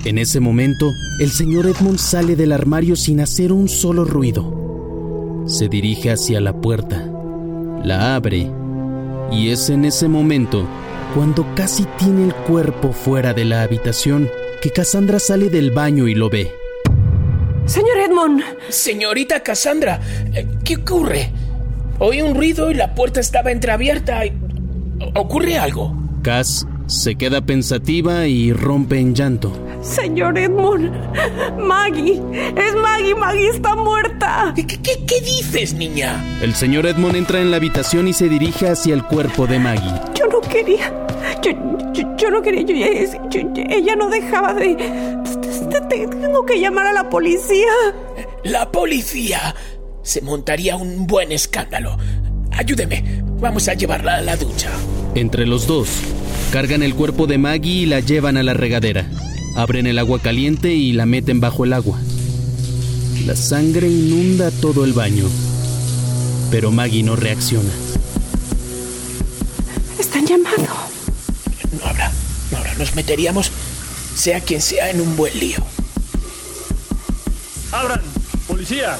En 0.03 0.17
ese 0.17 0.41
momento, 0.41 0.91
el 1.21 1.29
señor 1.29 1.67
Edmund 1.67 1.99
sale 1.99 2.35
del 2.35 2.51
armario 2.51 2.97
sin 2.97 3.21
hacer 3.21 3.53
un 3.53 3.69
solo 3.69 4.03
ruido. 4.03 5.45
Se 5.47 5.69
dirige 5.69 6.11
hacia 6.11 6.41
la 6.41 6.59
puerta, 6.59 7.09
la 7.83 8.15
abre, 8.15 8.51
y 9.31 9.49
es 9.49 9.69
en 9.69 9.85
ese 9.85 10.07
momento, 10.09 10.67
cuando 11.15 11.45
casi 11.55 11.85
tiene 11.97 12.25
el 12.25 12.33
cuerpo 12.33 12.91
fuera 12.91 13.33
de 13.33 13.45
la 13.45 13.61
habitación, 13.61 14.29
que 14.61 14.71
Cassandra 14.71 15.19
sale 15.19 15.49
del 15.49 15.71
baño 15.71 16.07
y 16.07 16.15
lo 16.15 16.29
ve. 16.29 16.58
Señor 17.69 17.97
Edmond. 17.99 18.41
Señorita 18.69 19.41
Cassandra, 19.41 19.99
eh, 20.33 20.47
¿qué 20.65 20.77
ocurre? 20.77 21.29
Oí 21.99 22.21
un 22.21 22.33
ruido 22.35 22.71
y 22.71 22.73
la 22.73 22.95
puerta 22.95 23.19
estaba 23.19 23.51
entreabierta. 23.51 24.25
y- 24.25 24.33
¿Ocurre 25.15 25.57
algo? 25.57 25.95
Cass 26.23 26.65
se 26.87 27.15
queda 27.15 27.41
pensativa 27.41 28.25
y 28.27 28.51
rompe 28.53 28.99
en 28.99 29.13
llanto. 29.13 29.51
Señor 29.81 30.37
Edmond. 30.37 30.91
Maggie. 31.59 32.19
Es 32.57 32.75
Maggie. 32.75 33.15
Maggie 33.15 33.49
está 33.49 33.75
muerta. 33.75 34.51
¿Qué, 34.55 34.65
qué- 34.65 35.05
qué 35.07 35.21
dices, 35.21 35.73
niña? 35.73 36.21
El 36.41 36.55
señor 36.55 36.85
Edmund 36.87 37.15
entra 37.15 37.39
en 37.39 37.51
la 37.51 37.57
habitación 37.57 38.07
y 38.07 38.13
se 38.13 38.27
dirige 38.27 38.67
hacia 38.67 38.93
el 38.95 39.03
cuerpo 39.03 39.45
de 39.47 39.59
Maggie. 39.59 39.93
Yo 40.15 40.25
no 40.27 40.41
quería. 40.41 40.91
Yo, 41.43 41.51
yo- 41.93 42.15
yo 42.17 42.31
no 42.31 42.41
quería. 42.41 42.65
Yo- 43.29 43.41
ella 43.69 43.95
no 43.95 44.09
dejaba 44.09 44.53
de. 44.53 44.75
Te- 45.69 45.81
te- 45.81 46.07
Tengo 46.07 46.45
que 46.45 46.59
llamar 46.59 46.87
a 46.87 46.93
la 46.93 47.09
policía. 47.09 47.71
La 48.43 48.71
policía. 48.71 49.55
Se 50.03 50.21
montaría 50.21 50.75
un 50.75 51.07
buen 51.07 51.31
escándalo. 51.31 51.97
Ayúdeme. 52.51 53.23
Vamos 53.39 53.67
a 53.67 53.73
llevarla 53.73 54.15
a 54.15 54.21
la 54.21 54.35
ducha. 54.35 54.69
Entre 55.15 55.45
los 55.45 55.65
dos, 55.67 55.87
cargan 56.51 56.83
el 56.83 56.93
cuerpo 56.95 57.25
de 57.27 57.37
Maggie 57.37 57.83
y 57.83 57.85
la 57.85 57.99
llevan 57.99 58.37
a 58.37 58.43
la 58.43 58.53
regadera. 58.53 59.07
Abren 59.55 59.87
el 59.87 59.97
agua 59.99 60.19
caliente 60.21 60.73
y 60.73 60.91
la 60.93 61.05
meten 61.05 61.39
bajo 61.39 61.63
el 61.65 61.73
agua. 61.73 61.99
La 63.25 63.35
sangre 63.35 63.87
inunda 63.87 64.51
todo 64.51 64.83
el 64.85 64.93
baño. 64.93 65.25
Pero 66.51 66.71
Maggie 66.71 67.03
no 67.03 67.15
reacciona. 67.15 67.69
Están 69.99 70.25
llamando. 70.25 70.69
No 71.79 71.85
habrá. 71.87 72.11
No 72.51 72.57
habrá. 72.57 72.73
Nos 72.75 72.95
meteríamos, 72.95 73.51
sea 74.19 74.41
quien 74.41 74.61
sea, 74.61 74.89
en 74.89 74.99
un 74.99 75.15
buen 75.15 75.37
lío. 75.39 75.59
¡Abran! 77.71 78.01
¡Policía! 78.47 78.97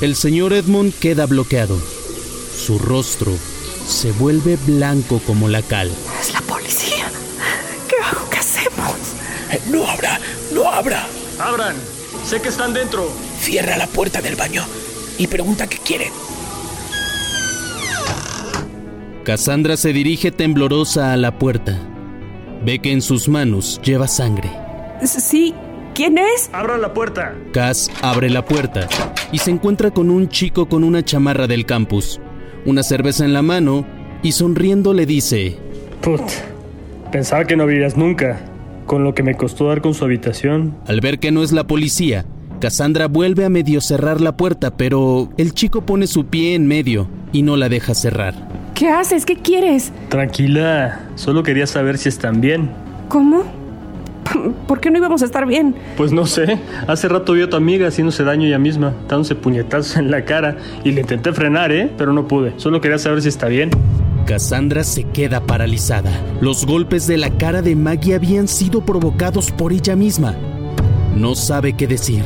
El 0.00 0.16
señor 0.16 0.52
Edmond 0.52 0.92
queda 0.98 1.26
bloqueado. 1.26 1.78
Su 2.58 2.80
rostro 2.80 3.32
se 3.86 4.10
vuelve 4.10 4.58
blanco 4.66 5.20
como 5.24 5.46
la 5.48 5.62
cal. 5.62 5.92
Es 6.20 6.32
la 6.32 6.40
policía. 6.40 7.06
¿Qué 7.88 7.94
hago? 8.04 8.28
¿Qué 8.30 8.38
hacemos? 8.38 8.96
Eh, 9.52 9.60
No 9.70 9.86
abra, 9.88 10.18
no 10.52 10.68
abra. 10.68 11.06
Abran, 11.38 11.76
sé 12.28 12.42
que 12.42 12.48
están 12.48 12.74
dentro. 12.74 13.12
Cierra 13.40 13.76
la 13.76 13.86
puerta 13.86 14.20
del 14.20 14.34
baño 14.34 14.64
y 15.18 15.28
pregunta 15.28 15.68
qué 15.68 15.78
quieren. 15.78 16.12
Cassandra 19.24 19.76
se 19.76 19.92
dirige 19.92 20.32
temblorosa 20.32 21.12
a 21.12 21.16
la 21.16 21.38
puerta. 21.38 21.89
Ve 22.64 22.78
que 22.78 22.92
en 22.92 23.00
sus 23.00 23.28
manos 23.28 23.80
lleva 23.82 24.06
sangre. 24.08 24.50
Sí. 25.02 25.54
¿Quién 25.94 26.18
es? 26.18 26.48
Abran 26.52 26.80
la 26.80 26.94
puerta. 26.94 27.34
Cass 27.52 27.90
abre 28.00 28.30
la 28.30 28.44
puerta 28.44 28.88
y 29.32 29.38
se 29.38 29.50
encuentra 29.50 29.90
con 29.90 30.08
un 30.08 30.28
chico 30.28 30.68
con 30.68 30.84
una 30.84 31.04
chamarra 31.04 31.46
del 31.46 31.66
campus, 31.66 32.20
una 32.64 32.82
cerveza 32.82 33.24
en 33.24 33.32
la 33.32 33.42
mano 33.42 33.84
y 34.22 34.32
sonriendo 34.32 34.94
le 34.94 35.04
dice, 35.04 35.58
Put, 36.00 36.22
pensaba 37.10 37.44
que 37.44 37.56
no 37.56 37.66
vivías 37.66 37.96
nunca. 37.96 38.40
Con 38.86 39.04
lo 39.04 39.14
que 39.14 39.22
me 39.22 39.36
costó 39.36 39.68
dar 39.68 39.82
con 39.82 39.94
su 39.94 40.04
habitación. 40.04 40.76
al 40.86 41.00
ver 41.00 41.18
que 41.18 41.32
no 41.32 41.42
es 41.42 41.52
la 41.52 41.66
policía, 41.66 42.24
Cassandra 42.60 43.06
vuelve 43.06 43.44
a 43.44 43.50
medio 43.50 43.80
cerrar 43.80 44.20
la 44.20 44.36
puerta, 44.36 44.76
pero 44.76 45.30
el 45.38 45.54
chico 45.54 45.86
pone 45.86 46.06
su 46.06 46.26
pie 46.26 46.54
en 46.54 46.66
medio 46.66 47.08
y 47.32 47.42
no 47.42 47.56
la 47.56 47.68
deja 47.68 47.94
cerrar. 47.94 48.59
¿Qué 48.80 48.88
haces? 48.88 49.26
¿Qué 49.26 49.36
quieres? 49.36 49.92
Tranquila, 50.08 51.00
solo 51.14 51.42
quería 51.42 51.66
saber 51.66 51.98
si 51.98 52.08
están 52.08 52.40
bien. 52.40 52.70
¿Cómo? 53.10 53.42
¿Por 54.66 54.80
qué 54.80 54.90
no 54.90 54.96
íbamos 54.96 55.20
a 55.20 55.26
estar 55.26 55.46
bien? 55.46 55.74
Pues 55.98 56.12
no 56.12 56.24
sé, 56.24 56.58
hace 56.86 57.06
rato 57.06 57.34
vi 57.34 57.42
a 57.42 57.50
tu 57.50 57.56
amiga 57.58 57.88
haciéndose 57.88 58.24
daño 58.24 58.46
ella 58.46 58.58
misma, 58.58 58.94
dándose 59.06 59.34
puñetazos 59.34 59.98
en 59.98 60.10
la 60.10 60.24
cara 60.24 60.56
y 60.82 60.92
le 60.92 61.02
intenté 61.02 61.30
frenar, 61.34 61.70
¿eh? 61.72 61.92
Pero 61.98 62.14
no 62.14 62.26
pude, 62.26 62.54
solo 62.56 62.80
quería 62.80 62.96
saber 62.96 63.20
si 63.20 63.28
está 63.28 63.48
bien. 63.48 63.68
Cassandra 64.24 64.82
se 64.82 65.04
queda 65.04 65.42
paralizada. 65.42 66.10
Los 66.40 66.64
golpes 66.64 67.06
de 67.06 67.18
la 67.18 67.28
cara 67.36 67.60
de 67.60 67.76
Maggie 67.76 68.14
habían 68.14 68.48
sido 68.48 68.80
provocados 68.80 69.50
por 69.50 69.74
ella 69.74 69.94
misma. 69.94 70.36
No 71.14 71.34
sabe 71.34 71.74
qué 71.74 71.86
decir. 71.86 72.24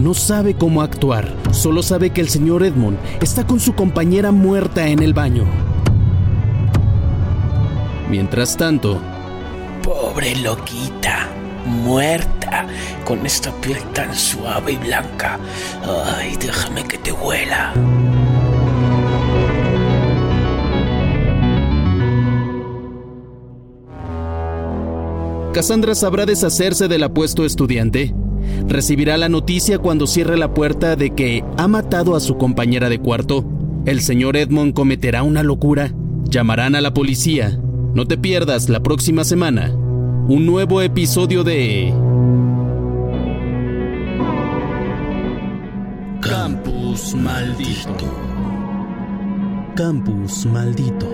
No 0.00 0.12
sabe 0.12 0.54
cómo 0.54 0.82
actuar. 0.82 1.28
Solo 1.52 1.84
sabe 1.84 2.10
que 2.10 2.20
el 2.20 2.30
señor 2.30 2.64
Edmond 2.64 2.98
está 3.22 3.46
con 3.46 3.60
su 3.60 3.76
compañera 3.76 4.32
muerta 4.32 4.88
en 4.88 5.00
el 5.00 5.14
baño. 5.14 5.44
Mientras 8.14 8.56
tanto, 8.56 9.00
Pobre 9.82 10.36
loquita, 10.36 11.28
muerta, 11.66 12.64
con 13.04 13.26
esta 13.26 13.50
piel 13.60 13.82
tan 13.92 14.14
suave 14.14 14.70
y 14.70 14.76
blanca. 14.76 15.40
Ay, 16.16 16.36
déjame 16.36 16.84
que 16.84 16.96
te 16.98 17.10
huela. 17.10 17.74
Cassandra 25.52 25.96
sabrá 25.96 26.24
deshacerse 26.24 26.86
del 26.86 27.02
apuesto 27.02 27.44
estudiante. 27.44 28.14
Recibirá 28.68 29.16
la 29.16 29.28
noticia 29.28 29.80
cuando 29.80 30.06
cierre 30.06 30.36
la 30.36 30.54
puerta 30.54 30.94
de 30.94 31.10
que 31.16 31.42
ha 31.56 31.66
matado 31.66 32.14
a 32.14 32.20
su 32.20 32.36
compañera 32.36 32.88
de 32.88 33.00
cuarto. 33.00 33.44
El 33.86 34.00
señor 34.02 34.36
Edmond 34.36 34.72
cometerá 34.72 35.24
una 35.24 35.42
locura. 35.42 35.92
Llamarán 36.30 36.76
a 36.76 36.80
la 36.80 36.94
policía. 36.94 37.58
No 37.94 38.08
te 38.08 38.18
pierdas 38.18 38.68
la 38.68 38.80
próxima 38.80 39.22
semana 39.22 39.70
un 39.70 40.46
nuevo 40.46 40.82
episodio 40.82 41.44
de 41.44 41.94
Campus 46.20 47.14
Maldito. 47.14 48.12
Campus 49.76 50.44
Maldito. 50.46 51.08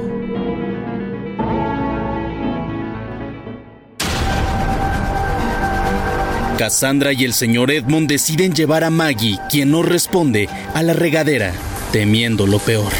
Cassandra 6.56 7.12
y 7.12 7.24
el 7.24 7.34
señor 7.34 7.70
Edmond 7.70 8.08
deciden 8.08 8.54
llevar 8.54 8.84
a 8.84 8.90
Maggie, 8.90 9.38
quien 9.50 9.70
no 9.70 9.82
responde, 9.82 10.48
a 10.72 10.82
la 10.82 10.94
regadera, 10.94 11.52
temiendo 11.92 12.46
lo 12.46 12.58
peor. 12.58 12.90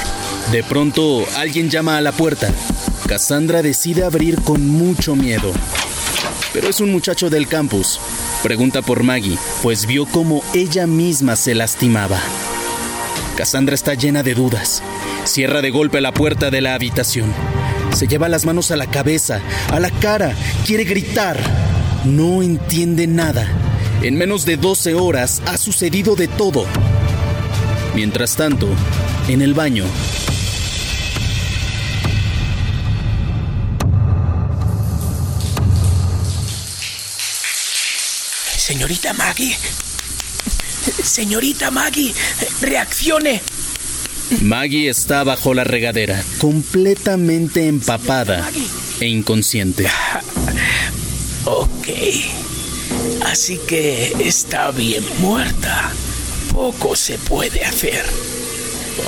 De 0.52 0.62
pronto, 0.62 1.24
alguien 1.38 1.70
llama 1.70 1.96
a 1.96 2.02
la 2.02 2.12
puerta. 2.12 2.52
Cassandra 3.10 3.60
decide 3.60 4.04
abrir 4.04 4.40
con 4.40 4.68
mucho 4.68 5.16
miedo. 5.16 5.50
Pero 6.52 6.68
es 6.68 6.80
un 6.80 6.92
muchacho 6.92 7.28
del 7.28 7.48
campus. 7.48 7.98
Pregunta 8.40 8.82
por 8.82 9.02
Maggie, 9.02 9.36
pues 9.64 9.84
vio 9.84 10.06
cómo 10.06 10.44
ella 10.54 10.86
misma 10.86 11.34
se 11.34 11.56
lastimaba. 11.56 12.20
Cassandra 13.36 13.74
está 13.74 13.94
llena 13.94 14.22
de 14.22 14.34
dudas. 14.34 14.80
Cierra 15.24 15.60
de 15.60 15.70
golpe 15.70 16.00
la 16.00 16.14
puerta 16.14 16.52
de 16.52 16.60
la 16.60 16.74
habitación. 16.74 17.34
Se 17.96 18.06
lleva 18.06 18.28
las 18.28 18.46
manos 18.46 18.70
a 18.70 18.76
la 18.76 18.86
cabeza, 18.86 19.40
a 19.72 19.80
la 19.80 19.90
cara, 19.90 20.32
quiere 20.64 20.84
gritar. 20.84 21.36
No 22.04 22.44
entiende 22.44 23.08
nada. 23.08 23.44
En 24.02 24.14
menos 24.14 24.44
de 24.44 24.56
12 24.56 24.94
horas 24.94 25.42
ha 25.46 25.58
sucedido 25.58 26.14
de 26.14 26.28
todo. 26.28 26.64
Mientras 27.96 28.36
tanto, 28.36 28.68
en 29.26 29.42
el 29.42 29.52
baño, 29.52 29.84
Señorita 38.70 39.12
Maggie. 39.14 39.56
Señorita 41.02 41.72
Maggie, 41.72 42.14
reaccione. 42.60 43.42
Maggie 44.42 44.88
está 44.88 45.24
bajo 45.24 45.54
la 45.54 45.64
regadera, 45.64 46.22
completamente 46.38 47.66
empapada 47.66 48.48
e 49.00 49.06
inconsciente. 49.06 49.88
Ok. 51.46 51.88
Así 53.24 53.58
que 53.66 54.14
está 54.20 54.70
bien 54.70 55.02
muerta. 55.18 55.90
Poco 56.52 56.94
se 56.94 57.18
puede 57.18 57.64
hacer. 57.64 58.04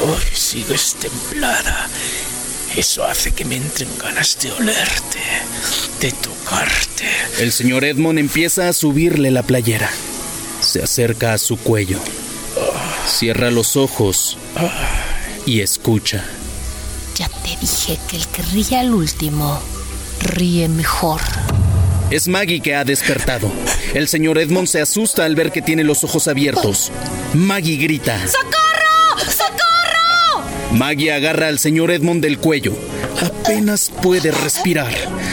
Hoy 0.02 0.22
sigues 0.34 0.96
templada. 0.98 1.88
Eso 2.76 3.04
hace 3.04 3.32
que 3.32 3.44
me 3.44 3.56
entren 3.56 3.88
ganas 3.98 4.38
de 4.40 4.50
olerte, 4.50 5.18
de 6.00 6.10
tocarte. 6.12 7.04
El 7.38 7.52
señor 7.52 7.84
Edmond 7.84 8.18
empieza 8.18 8.68
a 8.68 8.72
subirle 8.72 9.30
la 9.30 9.42
playera. 9.42 9.90
Se 10.60 10.82
acerca 10.82 11.34
a 11.34 11.38
su 11.38 11.58
cuello. 11.58 11.98
Cierra 13.06 13.50
los 13.50 13.76
ojos 13.76 14.38
y 15.44 15.60
escucha. 15.60 16.24
Ya 17.16 17.28
te 17.28 17.56
dije 17.60 17.98
que 18.08 18.16
el 18.16 18.26
que 18.28 18.42
ríe 18.42 18.78
al 18.78 18.94
último 18.94 19.60
ríe 20.20 20.68
mejor. 20.68 21.20
Es 22.10 22.26
Maggie 22.26 22.60
que 22.60 22.74
ha 22.74 22.84
despertado. 22.84 23.50
El 23.92 24.08
señor 24.08 24.38
Edmond 24.38 24.68
se 24.68 24.80
asusta 24.80 25.26
al 25.26 25.34
ver 25.34 25.52
que 25.52 25.60
tiene 25.60 25.84
los 25.84 26.04
ojos 26.04 26.26
abiertos. 26.26 26.90
Maggie 27.34 27.76
grita. 27.76 28.18
¡Socorro! 28.26 28.61
Maggie 30.72 31.12
agarra 31.12 31.48
al 31.48 31.58
señor 31.58 31.90
Edmond 31.90 32.22
del 32.22 32.38
cuello. 32.38 32.74
Apenas 33.20 33.90
puede 34.02 34.30
respirar. 34.30 34.92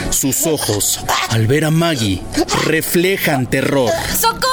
Sus 0.10 0.46
ojos, 0.46 1.00
al 1.30 1.48
ver 1.48 1.66
a 1.66 1.72
Maggie, 1.72 2.22
reflejan 2.66 3.48
terror. 3.50 3.92
¡Socorro! 4.20 4.44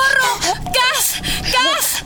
¡Gas! 0.65 1.23
¡Gas! 1.43 2.05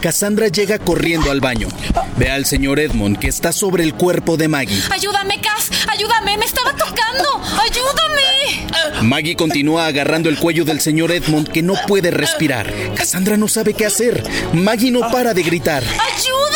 Cassandra 0.00 0.48
llega 0.48 0.78
corriendo 0.78 1.30
al 1.30 1.40
baño. 1.40 1.68
Ve 2.16 2.30
al 2.30 2.44
señor 2.44 2.78
Edmond 2.80 3.18
que 3.18 3.28
está 3.28 3.50
sobre 3.52 3.82
el 3.82 3.94
cuerpo 3.94 4.36
de 4.36 4.48
Maggie. 4.48 4.82
¡Ayúdame, 4.90 5.40
Cas! 5.40 5.70
¡Ayúdame! 5.88 6.36
¡Me 6.36 6.44
estaba 6.44 6.72
tocando! 6.72 7.28
¡Ayúdame! 7.42 9.02
Maggie 9.02 9.36
continúa 9.36 9.86
agarrando 9.86 10.28
el 10.28 10.38
cuello 10.38 10.64
del 10.64 10.80
señor 10.80 11.12
Edmond 11.12 11.48
que 11.48 11.62
no 11.62 11.74
puede 11.86 12.10
respirar. 12.10 12.72
Cassandra 12.94 13.36
no 13.36 13.48
sabe 13.48 13.74
qué 13.74 13.86
hacer. 13.86 14.22
Maggie 14.52 14.90
no 14.90 15.00
para 15.10 15.34
de 15.34 15.42
gritar. 15.42 15.82
¡Ayúdame! 15.82 16.47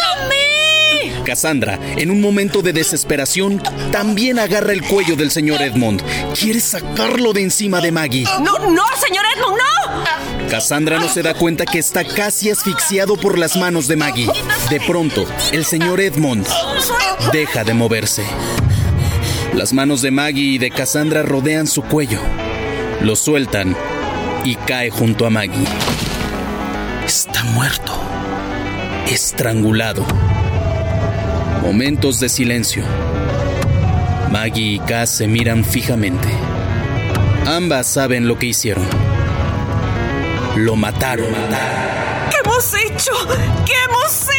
Cassandra, 1.24 1.78
en 1.96 2.10
un 2.10 2.20
momento 2.20 2.62
de 2.62 2.72
desesperación, 2.72 3.62
también 3.90 4.38
agarra 4.38 4.72
el 4.72 4.82
cuello 4.82 5.16
del 5.16 5.30
señor 5.30 5.62
Edmond. 5.62 6.02
Quiere 6.38 6.60
sacarlo 6.60 7.32
de 7.32 7.42
encima 7.42 7.80
de 7.80 7.92
Maggie. 7.92 8.24
No, 8.40 8.58
no, 8.58 8.84
señor 9.00 9.24
Edmond, 9.36 9.58
no. 9.58 10.48
Cassandra 10.50 10.98
no 10.98 11.08
se 11.08 11.22
da 11.22 11.34
cuenta 11.34 11.64
que 11.64 11.78
está 11.78 12.04
casi 12.04 12.50
asfixiado 12.50 13.16
por 13.16 13.38
las 13.38 13.56
manos 13.56 13.88
de 13.88 13.96
Maggie. 13.96 14.28
De 14.68 14.80
pronto, 14.80 15.24
el 15.52 15.64
señor 15.64 16.00
Edmond 16.00 16.46
deja 17.32 17.64
de 17.64 17.74
moverse. 17.74 18.24
Las 19.54 19.72
manos 19.72 20.02
de 20.02 20.10
Maggie 20.10 20.54
y 20.54 20.58
de 20.58 20.70
Cassandra 20.70 21.22
rodean 21.22 21.66
su 21.66 21.82
cuello. 21.82 22.20
Lo 23.00 23.16
sueltan 23.16 23.76
y 24.44 24.56
cae 24.56 24.90
junto 24.90 25.26
a 25.26 25.30
Maggie. 25.30 25.64
Está 27.06 27.44
muerto. 27.44 27.92
Estrangulado. 29.06 30.06
Momentos 31.62 32.18
de 32.18 32.28
silencio. 32.28 32.84
Maggie 34.30 34.74
y 34.74 34.78
Cass 34.80 35.10
se 35.10 35.28
miran 35.28 35.64
fijamente. 35.64 36.28
Ambas 37.46 37.86
saben 37.86 38.26
lo 38.26 38.36
que 38.36 38.46
hicieron. 38.46 38.84
Lo 40.56 40.74
mataron. 40.74 41.32
¿Qué 42.30 42.36
hemos 42.44 42.74
hecho? 42.74 43.12
¿Qué 43.64 43.72
hemos? 43.88 44.32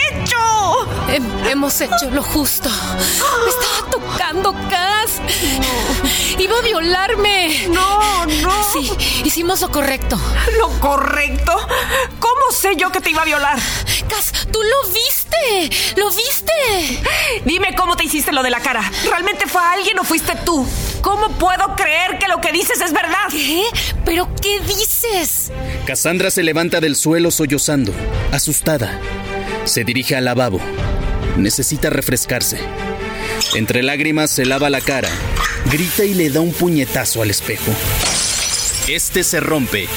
Hem- 1.13 1.47
hemos 1.51 1.79
hecho 1.81 2.09
lo 2.11 2.23
justo. 2.23 2.69
Me 2.69 3.49
estaba 3.49 3.89
tocando, 3.91 4.53
Cass. 4.69 5.21
Iba 6.39 6.57
a 6.57 6.61
violarme. 6.61 7.67
No, 7.69 8.25
no. 8.25 8.51
Sí, 8.73 8.91
hicimos 9.23 9.61
lo 9.61 9.69
correcto. 9.69 10.19
¿Lo 10.57 10.69
correcto? 10.79 11.51
¿Cómo 12.19 12.51
sé 12.51 12.75
yo 12.75 12.91
que 12.91 12.99
te 12.99 13.11
iba 13.11 13.21
a 13.21 13.25
violar? 13.25 13.57
Cass, 14.09 14.31
tú 14.51 14.59
lo 14.61 14.91
viste. 14.91 15.69
Lo 15.97 16.09
viste. 16.09 17.01
Dime 17.45 17.75
cómo 17.75 17.95
te 17.95 18.05
hiciste 18.05 18.31
lo 18.31 18.41
de 18.41 18.49
la 18.49 18.59
cara. 18.61 18.81
¿Realmente 19.07 19.45
fue 19.47 19.61
alguien 19.61 19.99
o 19.99 20.03
fuiste 20.03 20.33
tú? 20.45 20.67
¿Cómo 21.01 21.29
puedo 21.37 21.75
creer 21.75 22.17
que 22.17 22.27
lo 22.27 22.41
que 22.41 22.51
dices 22.51 22.81
es 22.81 22.91
verdad? 22.91 23.27
¿Qué? 23.29 23.63
¿Pero 24.05 24.29
qué 24.41 24.59
dices? 24.61 25.51
Cassandra 25.85 26.31
se 26.31 26.41
levanta 26.43 26.79
del 26.79 26.95
suelo 26.95 27.29
sollozando, 27.29 27.93
asustada. 28.31 28.99
Se 29.65 29.83
dirige 29.83 30.15
al 30.15 30.25
lavabo. 30.25 30.59
Necesita 31.37 31.89
refrescarse. 31.89 32.59
Entre 33.55 33.83
lágrimas 33.83 34.31
se 34.31 34.45
lava 34.45 34.69
la 34.69 34.81
cara, 34.81 35.09
grita 35.71 36.05
y 36.05 36.13
le 36.13 36.29
da 36.29 36.41
un 36.41 36.53
puñetazo 36.53 37.21
al 37.21 37.29
espejo. 37.29 37.71
Este 38.87 39.23
se 39.23 39.39
rompe. 39.39 39.87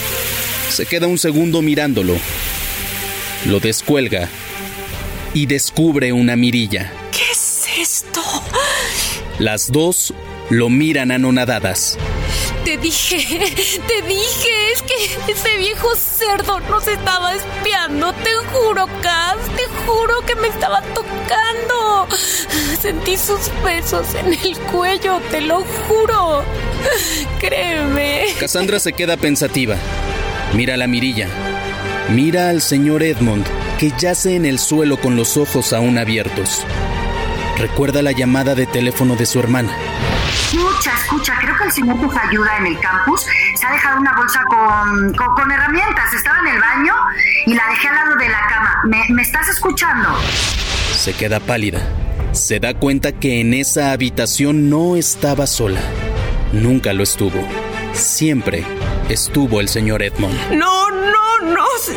Se 0.71 0.87
queda 0.87 1.07
un 1.07 1.19
segundo 1.19 1.63
mirándolo. 1.63 2.17
Lo 3.47 3.61
descuelga 3.61 4.29
y 5.35 5.47
descubre 5.47 6.13
una 6.13 6.37
mirilla. 6.37 6.93
¿Qué 7.13 7.31
es 7.31 7.67
esto? 7.79 8.23
Las 9.39 9.71
dos 9.71 10.15
lo 10.51 10.71
miran 10.71 11.11
anonadadas. 11.11 11.99
Te 12.65 12.77
dije, 12.77 13.17
te 13.87 14.03
dije, 14.03 14.73
es 14.73 14.83
que 14.83 15.33
ese 15.33 15.57
viejo 15.59 15.95
cerdo 15.95 16.61
nos 16.61 16.87
estaba 16.89 17.35
espiando, 17.35 18.13
te 18.13 18.35
juro, 18.53 18.87
Cass, 19.03 19.37
te 19.57 19.65
juro 19.87 20.21
que 20.27 20.35
me 20.37 20.49
estaba 20.49 20.83
tocando. 20.83 22.09
Sentí 22.81 23.17
sus 23.17 23.51
besos 23.65 24.15
en 24.15 24.33
el 24.33 24.59
cuello, 24.71 25.21
te 25.31 25.41
lo 25.41 25.65
juro. 25.89 26.45
Créeme. 27.41 28.27
Cassandra 28.39 28.79
se 28.79 28.93
queda 28.93 29.17
pensativa. 29.17 29.77
Mira 30.55 30.77
la 30.77 30.87
mirilla. 30.87 31.29
Mira 32.11 32.51
al 32.51 32.63
señor 32.63 33.03
Edmond, 33.03 33.45
que 33.79 33.93
yace 33.99 34.37
en 34.37 34.45
el 34.47 34.59
suelo 34.59 35.01
con 35.01 35.17
los 35.17 35.37
ojos 35.37 35.73
aún 35.73 35.99
abiertos. 35.99 36.65
Recuerda 37.59 38.03
la 38.03 38.13
llamada 38.13 38.55
de 38.55 38.67
teléfono 38.67 39.17
de 39.17 39.27
su 39.27 39.41
hermana. 39.41 39.77
Escucha, 40.53 40.93
escucha, 41.03 41.35
creo 41.41 41.57
que 41.57 41.65
el 41.65 41.73
señor 41.73 41.97
que 42.11 42.19
ayuda 42.19 42.57
en 42.59 42.67
el 42.67 42.79
campus 42.81 43.27
se 43.57 43.67
ha 43.67 43.73
dejado 43.73 44.01
una 44.01 44.13
bolsa 44.15 44.43
con, 44.49 45.13
con, 45.15 45.35
con 45.35 45.51
herramientas. 45.51 46.13
Estaba 46.15 46.39
en 46.41 46.47
el 46.55 46.61
baño 46.61 46.95
y 47.47 47.55
la 47.55 47.67
dejé 47.69 47.89
al 47.89 47.95
lado 47.97 48.17
de 48.17 48.29
la 48.29 48.47
cama. 48.49 48.81
¿Me, 48.85 49.05
me 49.11 49.23
estás 49.23 49.49
escuchando? 49.49 50.09
Se 50.97 51.15
queda 51.15 51.41
pálida. 51.41 51.81
Se 52.33 52.61
da 52.61 52.75
cuenta 52.75 53.13
que 53.13 53.41
en 53.41 53.55
esa 53.55 53.93
habitación 53.93 54.71
no 54.71 54.97
estaba 54.97 55.47
sola. 55.47 55.81
Nunca 56.53 56.93
lo 56.93 57.03
estuvo. 57.03 57.47
Siempre 57.93 58.65
estuvo 59.09 59.61
el 59.61 59.69
señor 59.69 60.03
Edmond. 60.03 60.53
No, 60.53 60.91
no, 60.91 61.41
no. 61.55 61.65
Sí, 61.83 61.93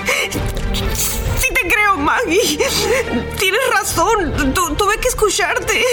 sí 1.39 1.53
te 1.53 1.61
creo, 1.69 1.97
Maggie. 1.97 2.57
Tienes 3.37 3.61
razón. 3.73 4.53
Tu- 4.53 4.75
tuve 4.75 4.97
que 4.99 5.07
escucharte. 5.09 5.83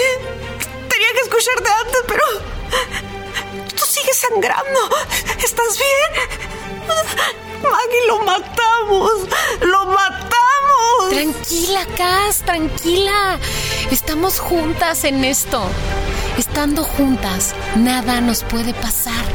Que 1.17 1.23
escucharte 1.23 1.69
antes, 1.83 2.01
pero... 2.07 2.23
Tú 3.75 3.83
sigues 3.87 4.17
sangrando. 4.17 4.79
¿Estás 5.43 5.79
bien? 5.79 6.11
Maggie, 7.63 8.07
lo 8.07 8.19
matamos. 8.19 9.11
Lo 9.61 9.85
matamos. 9.87 11.09
Tranquila, 11.09 11.87
Cass, 11.97 12.43
tranquila. 12.45 13.39
Estamos 13.89 14.37
juntas 14.37 15.05
en 15.05 15.25
esto. 15.25 15.63
Estando 16.37 16.83
juntas, 16.83 17.55
nada 17.75 18.21
nos 18.21 18.43
puede 18.43 18.75
pasar. 18.75 19.25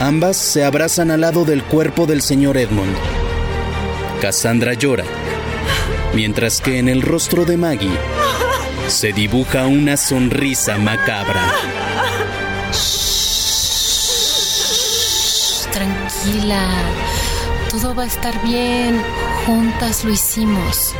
Ambas 0.00 0.38
se 0.38 0.64
abrazan 0.64 1.10
al 1.10 1.20
lado 1.20 1.44
del 1.44 1.62
cuerpo 1.62 2.06
del 2.06 2.22
señor 2.22 2.56
Edmond. 2.56 2.96
Cassandra 4.22 4.72
llora, 4.72 5.04
mientras 6.14 6.62
que 6.62 6.78
en 6.78 6.88
el 6.88 7.02
rostro 7.02 7.44
de 7.44 7.58
Maggie 7.58 7.98
se 8.88 9.12
dibuja 9.12 9.66
una 9.66 9.96
sonrisa 9.96 10.78
macabra. 10.78 11.52
Tranquila, 15.72 16.68
todo 17.70 17.94
va 17.94 18.04
a 18.04 18.06
estar 18.06 18.40
bien. 18.42 19.02
Juntas 19.46 20.04
lo 20.04 20.12
hicimos 20.12 20.94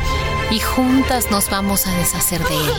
y 0.51 0.59
juntas 0.59 1.31
nos 1.31 1.49
vamos 1.49 1.87
a 1.87 1.97
deshacer 1.97 2.41
de 2.41 2.55
él. 2.55 2.73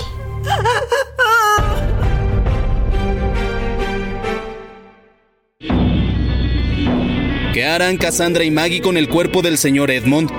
¿Qué 7.52 7.64
harán 7.64 7.96
Cassandra 7.96 8.44
y 8.44 8.50
Maggie 8.50 8.82
con 8.82 8.96
el 8.98 9.08
cuerpo 9.08 9.40
del 9.40 9.56
señor 9.56 9.90
Edmond? 9.90 10.30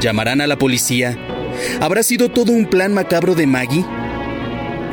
¿Llamarán 0.00 0.42
a 0.42 0.46
la 0.46 0.58
policía? 0.58 1.18
¿Habrá 1.80 2.02
sido 2.02 2.30
todo 2.30 2.52
un 2.52 2.66
plan 2.66 2.92
macabro 2.92 3.34
de 3.34 3.46
Maggie? 3.46 3.84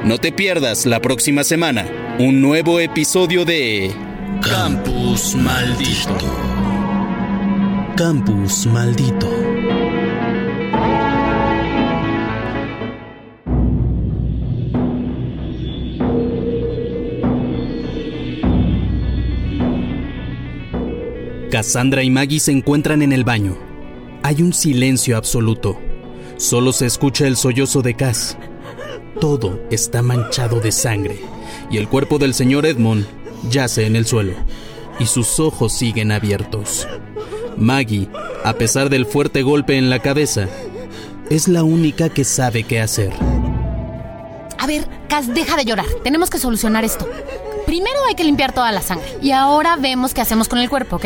No 0.03 0.17
te 0.17 0.31
pierdas 0.31 0.85
la 0.85 1.01
próxima 1.01 1.43
semana 1.43 1.85
un 2.19 2.41
nuevo 2.41 2.79
episodio 2.79 3.45
de 3.45 3.91
Campus 4.41 5.35
Maldito. 5.35 6.17
Campus 7.95 8.65
Maldito. 8.67 9.27
Cassandra 21.51 22.03
y 22.03 22.09
Maggie 22.09 22.39
se 22.39 22.51
encuentran 22.51 23.01
en 23.01 23.11
el 23.11 23.23
baño. 23.23 23.57
Hay 24.23 24.41
un 24.41 24.53
silencio 24.53 25.17
absoluto. 25.17 25.79
Solo 26.37 26.71
se 26.71 26.85
escucha 26.85 27.25
el 27.25 27.35
sollozo 27.35 27.81
de 27.81 27.95
Cass. 27.95 28.37
Todo 29.19 29.59
está 29.71 30.03
manchado 30.03 30.59
de 30.59 30.71
sangre 30.71 31.19
y 31.71 31.77
el 31.77 31.87
cuerpo 31.87 32.19
del 32.19 32.35
señor 32.35 32.67
Edmond 32.67 33.05
yace 33.49 33.87
en 33.87 33.95
el 33.95 34.05
suelo 34.05 34.33
y 34.99 35.07
sus 35.07 35.39
ojos 35.39 35.73
siguen 35.73 36.11
abiertos. 36.11 36.87
Maggie, 37.57 38.09
a 38.43 38.53
pesar 38.53 38.89
del 38.89 39.07
fuerte 39.07 39.41
golpe 39.41 39.77
en 39.77 39.89
la 39.89 39.99
cabeza, 39.99 40.47
es 41.31 41.47
la 41.47 41.63
única 41.63 42.09
que 42.09 42.23
sabe 42.23 42.63
qué 42.63 42.79
hacer. 42.79 43.11
A 44.59 44.67
ver, 44.67 44.87
Cass, 45.07 45.33
deja 45.33 45.55
de 45.55 45.65
llorar. 45.65 45.87
Tenemos 46.03 46.29
que 46.29 46.37
solucionar 46.37 46.83
esto. 46.83 47.09
Primero 47.65 47.97
hay 48.07 48.15
que 48.15 48.23
limpiar 48.23 48.53
toda 48.53 48.71
la 48.71 48.81
sangre. 48.81 49.17
Y 49.21 49.31
ahora 49.31 49.77
vemos 49.77 50.13
qué 50.13 50.21
hacemos 50.21 50.47
con 50.47 50.59
el 50.59 50.69
cuerpo, 50.69 50.97
¿ok? 50.97 51.05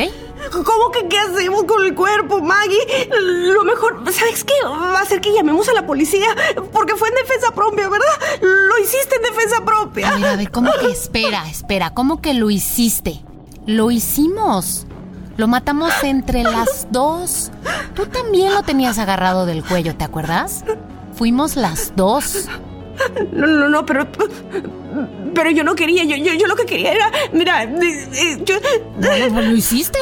¿Cómo 0.52 0.91
que 0.91 1.08
qué 1.08 1.18
hacemos 1.18 1.64
con 1.64 1.86
el 1.86 1.95
cuerpo, 1.95 2.41
Maggie? 2.41 3.10
Lo 3.20 3.64
mejor, 3.64 4.04
¿sabes 4.12 4.43
qué? 4.43 4.54
Va 4.66 4.99
a 4.99 5.06
ser 5.06 5.22
que 5.22 5.34
llamemos 5.34 5.70
a 5.70 5.74
la 5.74 5.86
policía 5.86 6.28
porque 6.74 6.95
fue 6.95 7.08
en 7.10 7.16
defensa 7.16 7.52
propia, 7.52 7.89
¿verdad? 7.89 8.41
Lo 8.41 8.78
hiciste 8.80 9.16
en 9.16 9.22
defensa 9.22 9.64
propia. 9.66 10.10
A 10.10 10.16
ver, 10.16 10.26
a 10.26 10.36
ver, 10.36 10.52
¿cómo 10.52 10.72
que 10.80 10.88
espera, 10.91 11.49
espera? 11.49 11.91
¿Cómo 11.93 12.22
que 12.22 12.34
lo 12.34 12.49
hiciste? 12.49 13.22
Lo 13.66 13.91
hicimos. 13.91 14.86
Lo 15.38 15.47
matamos 15.47 15.91
entre 16.04 16.43
las 16.43 16.88
dos. 16.91 17.52
Tú 17.95 18.06
también 18.08 18.54
lo 18.54 18.64
tenías 18.64 18.99
agarrado 18.99 19.45
del 19.45 19.64
cuello, 19.64 19.95
¿te 19.95 20.04
acuerdas? 20.04 20.64
Fuimos 21.16 21.56
las 21.56 21.95
dos. 21.95 22.47
No, 23.32 23.47
no, 23.47 23.70
no, 23.70 23.86
pero. 23.86 24.08
Pero 25.34 25.49
yo 25.52 25.64
no 25.64 25.76
quería, 25.76 26.04
yo, 26.04 26.18
yo, 26.18 26.34
yo 26.34 26.47
lo 26.47 26.56
que 26.56 26.66
quería 26.66 26.91
era. 26.91 27.12
Mira, 27.32 27.64
eh, 27.64 28.10
eh, 28.14 28.38
yo. 28.43 28.56
¿Lo, 28.99 29.41
lo 29.41 29.56
hiciste? 29.56 29.97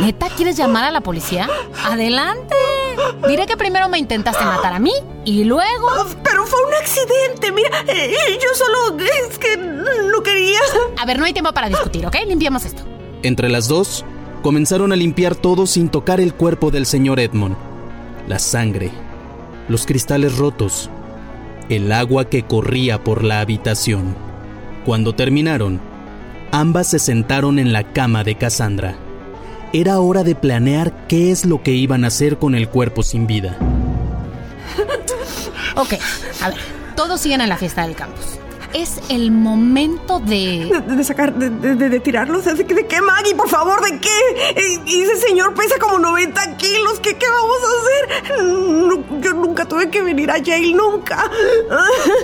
¿Neta 0.00 0.28
quieres 0.36 0.56
llamar 0.56 0.84
a 0.84 0.90
la 0.90 1.00
policía? 1.00 1.48
Adelante. 1.84 2.54
Diré 3.26 3.46
que 3.46 3.56
primero 3.56 3.88
me 3.88 3.98
intentaste 3.98 4.44
matar 4.44 4.74
a 4.74 4.78
mí 4.78 4.92
y 5.24 5.44
luego... 5.44 5.88
Pero 6.22 6.44
fue 6.46 6.58
un 6.66 6.74
accidente, 6.74 7.50
mira. 7.52 7.70
eh, 7.88 8.14
yo 8.40 8.48
solo. 8.54 8.98
Es 9.30 9.38
que 9.38 9.56
no 9.56 10.22
quería. 10.22 10.58
A 11.00 11.06
ver, 11.06 11.18
no 11.18 11.24
hay 11.24 11.32
tiempo 11.32 11.52
para 11.52 11.68
discutir, 11.68 12.06
¿ok? 12.06 12.16
Limpiemos 12.26 12.64
esto. 12.66 12.82
Entre 13.22 13.48
las 13.48 13.68
dos, 13.68 14.04
comenzaron 14.42 14.92
a 14.92 14.96
limpiar 14.96 15.34
todo 15.34 15.66
sin 15.66 15.88
tocar 15.88 16.20
el 16.20 16.34
cuerpo 16.34 16.70
del 16.70 16.84
señor 16.84 17.18
Edmond. 17.20 17.56
La 18.28 18.38
sangre, 18.38 18.90
los 19.68 19.86
cristales 19.86 20.36
rotos, 20.36 20.90
el 21.68 21.92
agua 21.92 22.28
que 22.28 22.42
corría 22.42 23.02
por 23.02 23.24
la 23.24 23.40
habitación. 23.40 24.14
Cuando 24.84 25.14
terminaron, 25.14 25.80
ambas 26.50 26.88
se 26.88 26.98
sentaron 26.98 27.58
en 27.58 27.72
la 27.72 27.92
cama 27.92 28.24
de 28.24 28.36
Cassandra. 28.36 28.96
Era 29.72 30.00
hora 30.00 30.22
de 30.24 30.34
planear 30.34 31.06
qué 31.06 31.30
es 31.30 31.46
lo 31.46 31.62
que 31.62 31.72
iban 31.72 32.04
a 32.04 32.08
hacer 32.08 32.38
con 32.38 32.54
el 32.54 32.68
cuerpo 32.68 33.02
sin 33.02 33.26
vida. 33.26 33.56
Ok, 35.74 35.94
a 36.42 36.48
ver, 36.50 36.58
todos 36.94 37.20
siguen 37.20 37.40
en 37.40 37.48
la 37.48 37.56
fiesta 37.56 37.86
del 37.86 37.96
campus. 37.96 38.38
Es 38.74 39.00
el 39.08 39.30
momento 39.30 40.18
de... 40.20 40.70
De, 40.86 40.96
de 40.96 41.04
sacar, 41.04 41.34
de, 41.34 41.50
de, 41.50 41.88
de 41.88 42.00
tirarlos. 42.00 42.44
¿De, 42.44 42.64
qué, 42.66 43.00
Maggie? 43.02 43.34
Por 43.34 43.48
favor, 43.48 43.80
¿de 43.82 43.98
qué? 43.98 44.08
Eh, 44.56 44.80
Y 44.86 45.02
ese 45.02 45.16
señor 45.16 45.54
pesa 45.54 45.76
como 45.78 45.98
90 45.98 46.56
kilos. 46.56 47.00
¿Qué, 47.00 47.16
qué 47.16 47.26
vamos 47.28 47.56
a 47.62 47.80
hacer? 47.80 49.04
Yo 49.20 49.32
nunca 49.34 49.64
tuve 49.66 49.90
que 49.90 50.02
venir 50.02 50.30
a 50.30 50.38
Yale, 50.38 50.72
nunca. 50.74 51.30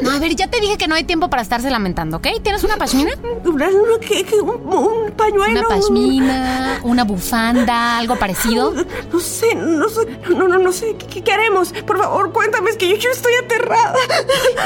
No, 0.02 0.10
a 0.10 0.18
ver, 0.18 0.34
ya 0.34 0.48
te 0.48 0.60
dije 0.60 0.76
que 0.76 0.88
no 0.88 0.94
hay 0.94 1.04
tiempo 1.04 1.28
para 1.30 1.42
estarse 1.42 1.70
lamentando, 1.70 2.18
¿ok? 2.18 2.26
¿Tienes 2.42 2.64
una 2.64 2.76
pashmina? 2.76 3.12
¿Una, 3.44 3.68
una 3.68 3.98
qué? 4.00 4.24
¿Qué? 4.24 4.36
¿Un, 4.40 4.50
un 4.66 5.10
pañuelo? 5.12 5.60
Una 5.60 5.68
pashmina, 5.68 6.80
una 6.82 7.04
bufanda, 7.04 7.98
algo 7.98 8.16
parecido. 8.16 8.72
No 9.12 9.20
sé, 9.20 9.54
no 9.54 9.88
sé, 9.88 10.00
no, 10.30 10.48
no, 10.48 10.58
no 10.58 10.72
sé. 10.72 10.96
¿Qué, 11.12 11.22
qué 11.22 11.32
haremos? 11.32 11.72
Por 11.86 11.98
favor, 11.98 12.32
cuéntame, 12.32 12.70
es 12.70 12.76
que 12.76 12.88
yo, 12.88 12.96
yo 12.96 13.10
estoy 13.10 13.32
aterrada. 13.44 13.94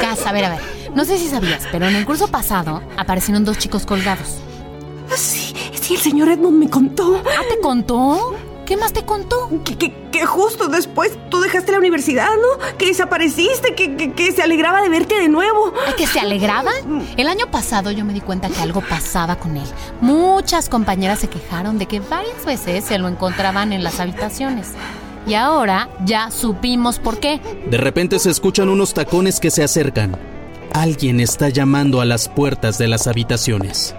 Casa, 0.00 0.30
a 0.30 0.32
ver, 0.32 0.44
a 0.44 0.50
ver. 0.50 0.81
No 0.94 1.04
sé 1.04 1.18
si 1.18 1.28
sabías, 1.28 1.66
pero 1.72 1.86
en 1.86 1.96
el 1.96 2.04
curso 2.04 2.28
pasado 2.28 2.82
aparecieron 2.96 3.44
dos 3.44 3.58
chicos 3.58 3.86
colgados. 3.86 4.38
Sí, 5.16 5.54
sí, 5.72 5.94
el 5.94 6.00
señor 6.00 6.28
Edmond 6.28 6.58
me 6.58 6.68
contó. 6.70 7.22
¿Ah, 7.26 7.42
te 7.48 7.60
contó? 7.60 8.34
¿Qué 8.66 8.76
más 8.76 8.92
te 8.92 9.04
contó? 9.04 9.50
Que, 9.64 9.76
que, 9.76 9.92
que 10.10 10.24
justo 10.24 10.68
después 10.68 11.18
tú 11.30 11.40
dejaste 11.40 11.72
la 11.72 11.78
universidad, 11.78 12.28
¿no? 12.30 12.76
Que 12.78 12.86
desapareciste, 12.86 13.74
que, 13.74 13.96
que, 13.96 14.12
que 14.12 14.32
se 14.32 14.42
alegraba 14.42 14.80
de 14.82 14.88
verte 14.88 15.16
de 15.16 15.28
nuevo. 15.28 15.72
¿A 15.88 15.96
que 15.96 16.06
se 16.06 16.20
alegraba? 16.20 16.70
El 17.16 17.26
año 17.28 17.50
pasado 17.50 17.90
yo 17.90 18.04
me 18.04 18.12
di 18.12 18.20
cuenta 18.20 18.48
que 18.48 18.60
algo 18.60 18.80
pasaba 18.80 19.36
con 19.36 19.56
él. 19.56 19.66
Muchas 20.00 20.68
compañeras 20.68 21.18
se 21.18 21.28
quejaron 21.28 21.78
de 21.78 21.86
que 21.86 22.00
varias 22.00 22.44
veces 22.44 22.84
se 22.84 22.98
lo 22.98 23.08
encontraban 23.08 23.72
en 23.72 23.82
las 23.82 23.98
habitaciones. 23.98 24.68
Y 25.26 25.34
ahora 25.34 25.88
ya 26.04 26.30
supimos 26.30 26.98
por 26.98 27.18
qué. 27.18 27.40
De 27.68 27.76
repente 27.78 28.18
se 28.18 28.30
escuchan 28.30 28.68
unos 28.68 28.94
tacones 28.94 29.40
que 29.40 29.50
se 29.50 29.62
acercan. 29.64 30.16
Alguien 30.74 31.20
está 31.20 31.50
llamando 31.50 32.00
a 32.00 32.06
las 32.06 32.30
puertas 32.30 32.78
de 32.78 32.88
las 32.88 33.06
habitaciones. 33.06 33.94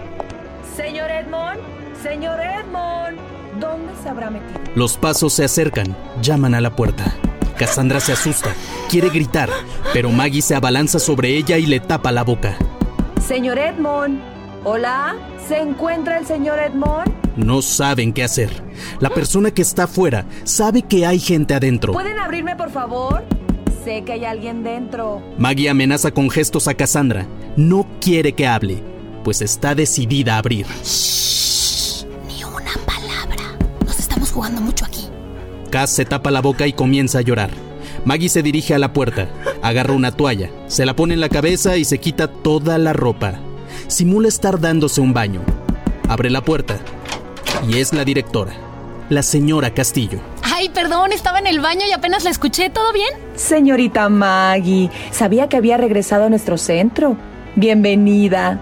Señor 0.76 1.08
Edmond, 1.08 1.60
señor 2.02 2.40
Edmond, 2.40 3.16
¿dónde 3.60 3.92
se 4.02 4.08
habrá 4.08 4.28
metido? 4.28 4.60
Los 4.74 4.96
pasos 4.96 5.32
se 5.34 5.44
acercan, 5.44 5.96
llaman 6.20 6.52
a 6.52 6.60
la 6.60 6.74
puerta. 6.74 7.14
Cassandra 7.56 8.00
se 8.00 8.12
asusta, 8.12 8.50
quiere 8.90 9.08
gritar, 9.08 9.48
pero 9.92 10.10
Maggie 10.10 10.42
se 10.42 10.56
abalanza 10.56 10.98
sobre 10.98 11.36
ella 11.36 11.58
y 11.58 11.66
le 11.66 11.78
tapa 11.78 12.10
la 12.10 12.24
boca. 12.24 12.56
Señor 13.24 13.56
Edmond, 13.58 14.20
hola, 14.64 15.14
¿se 15.46 15.60
encuentra 15.60 16.18
el 16.18 16.26
señor 16.26 16.58
Edmond? 16.58 17.12
No 17.36 17.62
saben 17.62 18.12
qué 18.12 18.24
hacer. 18.24 18.50
La 18.98 19.10
persona 19.10 19.52
que 19.52 19.62
está 19.62 19.84
afuera 19.84 20.26
sabe 20.42 20.82
que 20.82 21.06
hay 21.06 21.20
gente 21.20 21.54
adentro. 21.54 21.92
¿Pueden 21.92 22.18
abrirme, 22.18 22.56
por 22.56 22.70
favor? 22.70 23.22
Sé 23.84 24.02
que 24.02 24.12
hay 24.12 24.24
alguien 24.24 24.62
dentro. 24.62 25.22
Maggie 25.36 25.68
amenaza 25.68 26.10
con 26.10 26.30
gestos 26.30 26.68
a 26.68 26.74
Cassandra. 26.74 27.26
No 27.56 27.86
quiere 28.00 28.32
que 28.32 28.46
hable, 28.46 28.82
pues 29.22 29.42
está 29.42 29.74
decidida 29.74 30.36
a 30.36 30.38
abrir. 30.38 30.66
Ni 32.26 32.42
una 32.44 32.72
palabra. 32.86 33.58
Nos 33.84 33.98
estamos 33.98 34.32
jugando 34.32 34.62
mucho 34.62 34.86
aquí. 34.86 35.06
Cass 35.70 35.90
se 35.90 36.06
tapa 36.06 36.30
la 36.30 36.40
boca 36.40 36.66
y 36.66 36.72
comienza 36.72 37.18
a 37.18 37.22
llorar. 37.22 37.50
Maggie 38.06 38.30
se 38.30 38.42
dirige 38.42 38.74
a 38.74 38.78
la 38.78 38.94
puerta, 38.94 39.28
agarra 39.60 39.92
una 39.92 40.12
toalla, 40.12 40.50
se 40.66 40.86
la 40.86 40.96
pone 40.96 41.14
en 41.14 41.20
la 41.20 41.28
cabeza 41.28 41.76
y 41.76 41.84
se 41.84 41.98
quita 41.98 42.28
toda 42.28 42.78
la 42.78 42.94
ropa. 42.94 43.34
Simula 43.88 44.28
estar 44.28 44.60
dándose 44.60 45.02
un 45.02 45.12
baño. 45.12 45.42
Abre 46.08 46.30
la 46.30 46.42
puerta 46.42 46.78
y 47.68 47.78
es 47.78 47.92
la 47.92 48.04
directora, 48.04 48.54
la 49.10 49.22
señora 49.22 49.74
Castillo. 49.74 50.20
Ay, 50.64 50.70
perdón, 50.70 51.12
estaba 51.12 51.38
en 51.38 51.46
el 51.46 51.60
baño 51.60 51.82
y 51.86 51.92
apenas 51.92 52.24
la 52.24 52.30
escuché. 52.30 52.70
¿Todo 52.70 52.90
bien? 52.94 53.10
Señorita 53.34 54.08
Maggie, 54.08 54.88
sabía 55.10 55.46
que 55.46 55.58
había 55.58 55.76
regresado 55.76 56.24
a 56.24 56.30
nuestro 56.30 56.56
centro. 56.56 57.18
Bienvenida. 57.54 58.60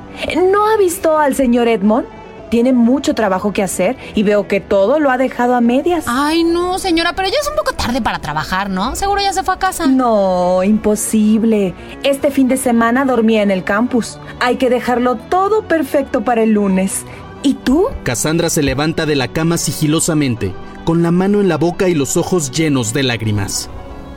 ¿No 0.51 0.67
ha 0.67 0.77
visto 0.79 1.17
al 1.17 1.37
señor 1.37 1.69
Edmond? 1.69 2.07
Tiene 2.51 2.73
mucho 2.73 3.15
trabajo 3.15 3.53
que 3.53 3.63
hacer 3.63 3.97
y 4.17 4.25
veo 4.25 4.49
que 4.49 4.61
todo 4.61 4.99
lo 4.99 5.13
ha 5.13 5.17
dejado 5.17 5.55
a 5.55 5.61
medias. 5.61 6.07
Ay, 6.09 6.43
no, 6.43 6.81
señora, 6.81 7.13
pero 7.15 7.29
ya 7.29 7.37
es 7.41 7.49
un 7.49 7.55
poco 7.55 7.73
tarde 7.73 8.03
para 8.03 8.19
trabajar, 8.19 8.69
¿no? 8.69 8.97
Seguro 8.97 9.23
ya 9.23 9.33
se 9.33 9.45
fue 9.45 9.55
a 9.55 9.59
casa. 9.61 9.87
No, 9.87 10.65
imposible. 10.65 11.73
Este 12.03 12.33
fin 12.33 12.49
de 12.49 12.57
semana 12.57 13.05
dormía 13.05 13.43
en 13.43 13.53
el 13.53 13.63
campus. 13.63 14.19
Hay 14.41 14.57
que 14.57 14.71
dejarlo 14.71 15.15
todo 15.15 15.69
perfecto 15.69 16.25
para 16.25 16.43
el 16.43 16.51
lunes. 16.51 17.07
¿Y 17.43 17.55
tú? 17.55 17.87
Cassandra 18.05 18.51
se 18.51 18.63
levanta 18.63 19.05
de 19.05 19.17
la 19.17 19.29
cama 19.29 19.57
sigilosamente, 19.59 20.53
con 20.85 21.03
la 21.03 21.11
mano 21.11 21.41
en 21.41 21.49
la 21.49 21.57
boca 21.57 21.89
y 21.89 21.95
los 21.95 22.17
ojos 22.17 22.53
llenos 22.53 22.93
de 22.93 23.03
lágrimas. 23.03 23.69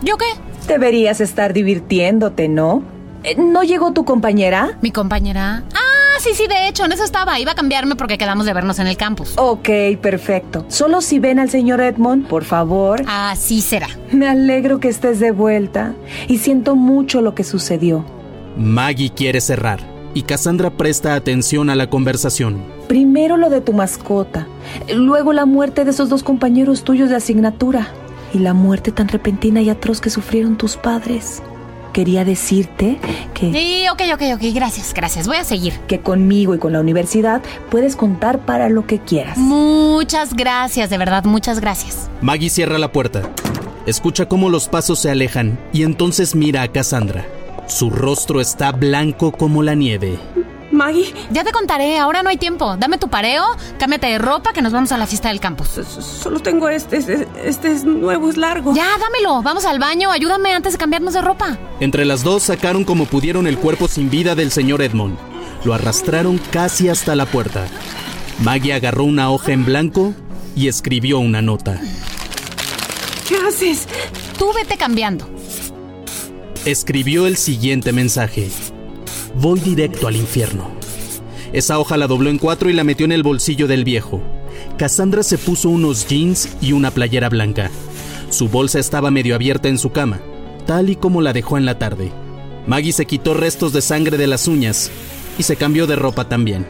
¿Yo 0.01 0.17
qué? 0.17 0.25
Deberías 0.67 1.21
estar 1.21 1.53
divirtiéndote, 1.53 2.47
¿no? 2.47 2.83
Eh, 3.23 3.35
¿No 3.37 3.63
llegó 3.63 3.93
tu 3.93 4.05
compañera? 4.05 4.77
¿Mi 4.81 4.91
compañera? 4.91 5.63
Ah, 5.73 6.19
sí, 6.19 6.29
sí, 6.35 6.45
de 6.47 6.67
hecho, 6.67 6.85
en 6.85 6.91
eso 6.91 7.03
estaba. 7.03 7.39
Iba 7.39 7.53
a 7.53 7.55
cambiarme 7.55 7.95
porque 7.95 8.19
quedamos 8.19 8.45
de 8.45 8.53
vernos 8.53 8.77
en 8.77 8.85
el 8.85 8.97
campus. 8.97 9.33
Ok, 9.37 9.69
perfecto. 9.99 10.65
Solo 10.67 11.01
si 11.01 11.17
ven 11.17 11.39
al 11.39 11.49
señor 11.49 11.81
Edmond, 11.81 12.27
por 12.27 12.43
favor. 12.43 13.01
Así 13.07 13.61
será. 13.61 13.87
Me 14.11 14.27
alegro 14.27 14.79
que 14.79 14.89
estés 14.89 15.19
de 15.19 15.31
vuelta 15.31 15.95
y 16.27 16.37
siento 16.37 16.75
mucho 16.75 17.21
lo 17.21 17.33
que 17.33 17.43
sucedió. 17.43 18.05
Maggie 18.55 19.09
quiere 19.09 19.41
cerrar 19.41 19.94
y 20.15 20.23
Cassandra 20.23 20.71
presta 20.71 21.13
atención 21.13 21.69
a 21.69 21.75
la 21.75 21.89
conversación. 21.91 22.63
Primero 22.87 23.37
lo 23.37 23.51
de 23.51 23.61
tu 23.61 23.73
mascota, 23.73 24.47
luego 24.91 25.33
la 25.33 25.45
muerte 25.45 25.85
de 25.85 25.91
esos 25.91 26.09
dos 26.09 26.23
compañeros 26.23 26.83
tuyos 26.83 27.09
de 27.09 27.17
asignatura 27.17 27.89
y 28.33 28.39
la 28.39 28.53
muerte 28.53 28.91
tan 28.91 29.07
repentina 29.09 29.61
y 29.61 29.69
atroz 29.69 30.01
que 30.01 30.09
sufrieron 30.09 30.57
tus 30.57 30.77
padres. 30.77 31.43
Quería 31.93 32.25
decirte 32.25 32.97
que, 33.33 33.53
Sí, 33.53 33.85
ok, 33.91 34.01
ok, 34.15 34.21
ok. 34.35 34.53
Gracias, 34.53 34.93
gracias. 34.93 35.27
Voy 35.27 35.37
a 35.37 35.43
seguir. 35.43 35.73
que 35.87 35.99
conmigo 35.99 36.55
y 36.55 36.59
con 36.59 36.73
la 36.73 36.79
universidad 36.81 37.41
puedes 37.69 37.95
contar 37.95 38.39
para 38.45 38.67
lo 38.69 38.85
que 38.85 38.99
quieras. 38.99 39.37
Muchas 39.37 40.33
gracias, 40.33 40.89
de 40.89 40.97
verdad, 40.97 41.23
muchas 41.25 41.59
gracias. 41.59 42.09
Maggie 42.21 42.49
cierra 42.49 42.77
la 42.79 42.91
puerta. 42.91 43.21
Escucha 43.85 44.27
cómo 44.27 44.49
los 44.49 44.67
pasos 44.67 44.99
se 44.99 45.09
alejan 45.11 45.59
y 45.71 45.83
entonces 45.83 46.35
mira 46.35 46.63
a 46.63 46.67
Cassandra. 46.69 47.25
Su 47.67 47.89
rostro 47.89 48.41
está 48.41 48.71
blanco 48.71 49.31
como 49.31 49.63
la 49.63 49.75
nieve. 49.75 50.19
Maggie, 50.71 51.13
Ya 51.31 51.43
te 51.43 51.51
contaré, 51.51 51.97
ahora 51.97 52.21
no 52.21 52.29
hay 52.29 52.37
tiempo. 52.37 52.75
Dame 52.77 52.97
tu 52.97 53.07
pareo, 53.09 53.43
cámbiate 53.79 54.07
de 54.07 54.17
ropa 54.17 54.51
que 54.51 54.61
nos 54.61 54.73
vamos 54.73 54.91
a 54.91 54.97
la 54.97 55.07
fiesta 55.07 55.29
del 55.29 55.39
campus. 55.39 55.69
solo 55.69 56.39
tengo 56.39 56.67
este, 56.69 56.97
este, 56.97 57.27
este 57.43 57.71
es 57.71 57.83
nuevo, 57.85 58.29
es 58.29 58.37
largo. 58.37 58.73
Ya, 58.75 58.87
dámelo. 58.99 59.41
Vamos 59.41 59.65
al 59.65 59.79
baño, 59.79 60.11
ayúdame 60.11 60.53
antes 60.53 60.73
de 60.73 60.77
cambiarnos 60.77 61.13
de 61.13 61.21
ropa. 61.21 61.57
Entre 61.79 62.03
las 62.05 62.23
dos 62.23 62.43
sacaron 62.43 62.83
como 62.83 63.05
pudieron 63.05 63.47
el 63.47 63.57
cuerpo 63.57 63.87
sin 63.87 64.09
vida 64.09 64.35
del 64.35 64.51
señor 64.51 64.81
Edmond. 64.81 65.17
Lo 65.63 65.73
arrastraron 65.73 66.39
casi 66.51 66.89
hasta 66.89 67.15
la 67.15 67.25
puerta. 67.25 67.65
Maggie 68.43 68.73
agarró 68.73 69.05
una 69.05 69.31
hoja 69.31 69.53
en 69.53 69.65
blanco 69.65 70.13
y 70.55 70.67
escribió 70.67 71.19
una 71.19 71.41
nota. 71.41 71.79
¿Qué 73.27 73.37
haces? 73.37 73.87
Tú 74.37 74.51
vete 74.53 74.77
cambiando. 74.77 75.34
Escribió 76.65 77.27
el 77.27 77.37
siguiente 77.37 77.93
mensaje. 77.93 78.49
Voy 79.35 79.59
directo 79.59 80.07
al 80.07 80.15
infierno. 80.15 80.71
Esa 81.53 81.77
hoja 81.77 81.95
la 81.95 82.07
dobló 82.07 82.31
en 82.31 82.39
cuatro 82.39 82.71
y 82.71 82.73
la 82.73 82.83
metió 82.83 83.05
en 83.05 83.11
el 83.11 83.21
bolsillo 83.21 83.67
del 83.67 83.83
viejo. 83.83 84.19
Cassandra 84.75 85.21
se 85.21 85.37
puso 85.37 85.69
unos 85.69 86.07
jeans 86.07 86.49
y 86.61 86.71
una 86.71 86.89
playera 86.89 87.29
blanca. 87.29 87.69
Su 88.31 88.49
bolsa 88.49 88.79
estaba 88.79 89.11
medio 89.11 89.35
abierta 89.35 89.67
en 89.67 89.77
su 89.77 89.91
cama, 89.91 90.19
tal 90.65 90.89
y 90.89 90.95
como 90.95 91.21
la 91.21 91.33
dejó 91.33 91.59
en 91.59 91.65
la 91.65 91.77
tarde. 91.77 92.11
Maggie 92.65 92.93
se 92.93 93.05
quitó 93.05 93.35
restos 93.35 93.71
de 93.71 93.83
sangre 93.83 94.17
de 94.17 94.25
las 94.25 94.47
uñas 94.47 94.89
y 95.37 95.43
se 95.43 95.57
cambió 95.57 95.85
de 95.85 95.95
ropa 95.95 96.27
también. 96.27 96.65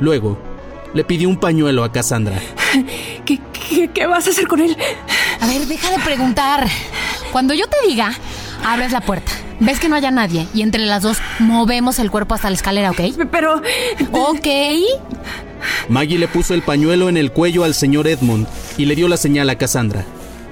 Luego, 0.00 0.40
le 0.92 1.04
pidió 1.04 1.28
un 1.28 1.38
pañuelo 1.38 1.84
a 1.84 1.92
Cassandra. 1.92 2.42
¿Qué, 3.24 3.38
qué, 3.52 3.88
qué 3.94 4.06
vas 4.08 4.26
a 4.26 4.30
hacer 4.30 4.48
con 4.48 4.58
él? 4.60 4.76
A 5.40 5.46
ver, 5.46 5.68
deja 5.68 5.92
de 5.92 6.00
preguntar. 6.00 6.66
Cuando 7.30 7.54
yo 7.54 7.66
te 7.66 7.88
diga, 7.88 8.12
abres 8.64 8.92
la 8.92 9.00
puerta. 9.00 9.30
Ves 9.60 9.78
que 9.78 9.88
no 9.88 9.96
haya 9.96 10.10
nadie 10.10 10.48
y 10.54 10.62
entre 10.62 10.84
las 10.84 11.02
dos 11.02 11.18
movemos 11.38 11.98
el 11.98 12.10
cuerpo 12.10 12.34
hasta 12.34 12.50
la 12.50 12.56
escalera, 12.56 12.90
¿ok? 12.90 13.00
Pero... 13.30 13.62
Ok. 14.12 14.46
Maggie 15.88 16.18
le 16.18 16.28
puso 16.28 16.54
el 16.54 16.62
pañuelo 16.62 17.08
en 17.08 17.16
el 17.16 17.32
cuello 17.32 17.64
al 17.64 17.74
señor 17.74 18.06
Edmund 18.06 18.46
y 18.76 18.86
le 18.86 18.96
dio 18.96 19.08
la 19.08 19.16
señal 19.16 19.48
a 19.50 19.56
Cassandra. 19.56 20.04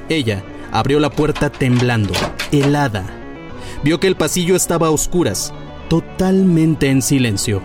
Ella 0.09 0.43
abrió 0.71 1.01
la 1.01 1.11
puerta 1.11 1.51
temblando, 1.51 2.15
helada. 2.51 3.05
Vio 3.83 3.99
que 3.99 4.07
el 4.07 4.17
pasillo 4.17 4.55
estaba 4.55 4.87
a 4.87 4.91
oscuras, 4.91 5.53
totalmente 5.89 6.89
en 6.89 7.03
silencio. 7.03 7.63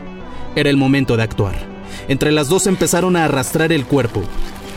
Era 0.56 0.70
el 0.70 0.78
momento 0.78 1.16
de 1.16 1.24
actuar. 1.24 1.56
Entre 2.08 2.32
las 2.32 2.50
dos 2.50 2.68
empezaron 2.68 3.16
a 3.16 3.26
arrastrar 3.26 3.72
el 3.72 3.86
cuerpo. 3.86 4.24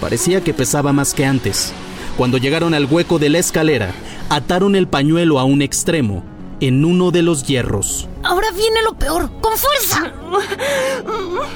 Parecía 0.00 0.42
que 0.42 0.54
pesaba 0.54 0.92
más 0.92 1.14
que 1.14 1.24
antes. 1.24 1.72
Cuando 2.16 2.38
llegaron 2.38 2.74
al 2.74 2.84
hueco 2.84 3.18
de 3.18 3.30
la 3.30 3.38
escalera, 3.38 3.92
ataron 4.30 4.76
el 4.76 4.86
pañuelo 4.86 5.40
a 5.40 5.44
un 5.44 5.60
extremo, 5.60 6.22
en 6.60 6.84
uno 6.84 7.10
de 7.10 7.22
los 7.22 7.44
hierros. 7.44 8.08
Ahora 8.22 8.46
viene 8.52 8.80
lo 8.82 8.94
peor. 8.94 9.28
¡Con 9.40 9.52
fuerza! 9.56 10.12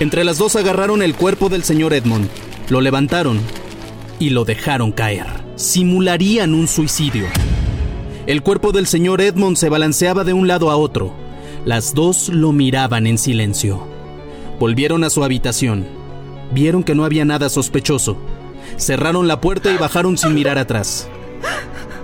Entre 0.00 0.24
las 0.24 0.38
dos 0.38 0.56
agarraron 0.56 1.00
el 1.00 1.14
cuerpo 1.14 1.48
del 1.48 1.62
señor 1.62 1.94
Edmond, 1.94 2.28
lo 2.68 2.80
levantaron 2.80 3.40
y 4.18 4.30
lo 4.30 4.44
dejaron 4.44 4.90
caer. 4.90 5.26
Simularían 5.54 6.52
un 6.52 6.66
suicidio. 6.66 7.26
El 8.26 8.42
cuerpo 8.42 8.72
del 8.72 8.88
señor 8.88 9.20
Edmond 9.20 9.56
se 9.56 9.68
balanceaba 9.68 10.24
de 10.24 10.32
un 10.32 10.48
lado 10.48 10.70
a 10.70 10.76
otro. 10.76 11.14
Las 11.64 11.94
dos 11.94 12.28
lo 12.28 12.50
miraban 12.52 13.06
en 13.06 13.18
silencio. 13.18 13.86
Volvieron 14.58 15.04
a 15.04 15.10
su 15.10 15.22
habitación. 15.22 15.86
Vieron 16.52 16.82
que 16.82 16.94
no 16.96 17.04
había 17.04 17.24
nada 17.24 17.48
sospechoso. 17.48 18.16
Cerraron 18.78 19.28
la 19.28 19.40
puerta 19.40 19.70
y 19.70 19.76
bajaron 19.76 20.18
sin 20.18 20.34
mirar 20.34 20.58
atrás. 20.58 21.06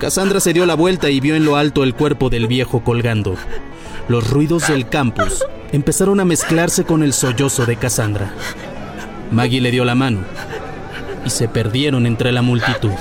Cassandra 0.00 0.40
se 0.40 0.54
dio 0.54 0.64
la 0.64 0.76
vuelta 0.76 1.10
y 1.10 1.20
vio 1.20 1.36
en 1.36 1.44
lo 1.44 1.56
alto 1.56 1.84
el 1.84 1.94
cuerpo 1.94 2.30
del 2.30 2.46
viejo 2.46 2.82
colgando. 2.82 3.36
Los 4.08 4.30
ruidos 4.30 4.66
del 4.68 4.88
campus 4.88 5.44
empezaron 5.72 6.20
a 6.20 6.24
mezclarse 6.24 6.84
con 6.84 7.02
el 7.02 7.12
sollozo 7.12 7.66
de 7.66 7.76
Cassandra. 7.76 8.32
Maggie 9.30 9.60
le 9.60 9.70
dio 9.70 9.84
la 9.84 9.94
mano 9.94 10.20
y 11.26 11.28
se 11.28 11.48
perdieron 11.48 12.06
entre 12.06 12.32
la 12.32 12.40
multitud. 12.40 12.92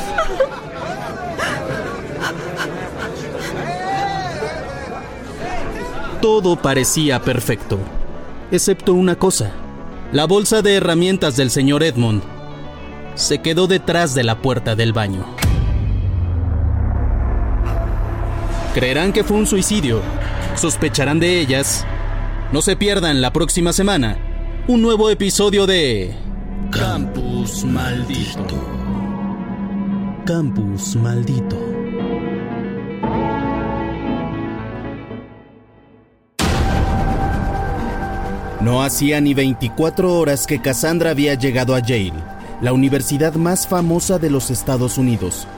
Todo 6.21 6.57
parecía 6.57 7.21
perfecto, 7.21 7.79
excepto 8.51 8.93
una 8.93 9.15
cosa. 9.15 9.53
La 10.11 10.25
bolsa 10.25 10.61
de 10.61 10.75
herramientas 10.75 11.37
del 11.37 11.49
señor 11.49 11.81
Edmond 11.81 12.21
se 13.15 13.39
quedó 13.39 13.67
detrás 13.67 14.15
de 14.15 14.25
la 14.25 14.41
puerta 14.41 14.75
del 14.75 14.91
baño. 14.91 15.48
Creerán 18.79 19.11
que 19.11 19.25
fue 19.25 19.35
un 19.35 19.45
suicidio, 19.45 20.01
sospecharán 20.55 21.19
de 21.19 21.41
ellas. 21.41 21.85
No 22.53 22.61
se 22.61 22.77
pierdan 22.77 23.19
la 23.19 23.33
próxima 23.33 23.73
semana 23.73 24.17
un 24.69 24.81
nuevo 24.81 25.09
episodio 25.09 25.67
de 25.67 26.15
Campus 26.71 27.65
Maldito. 27.65 28.55
Campus 30.25 30.95
Maldito. 30.95 31.59
No 38.61 38.81
hacía 38.81 39.19
ni 39.19 39.33
24 39.33 40.13
horas 40.17 40.47
que 40.47 40.61
Cassandra 40.61 41.09
había 41.09 41.33
llegado 41.33 41.75
a 41.75 41.79
Yale, 41.79 42.13
la 42.61 42.71
universidad 42.71 43.33
más 43.33 43.67
famosa 43.67 44.19
de 44.19 44.29
los 44.29 44.49
Estados 44.49 44.97
Unidos, 44.97 45.49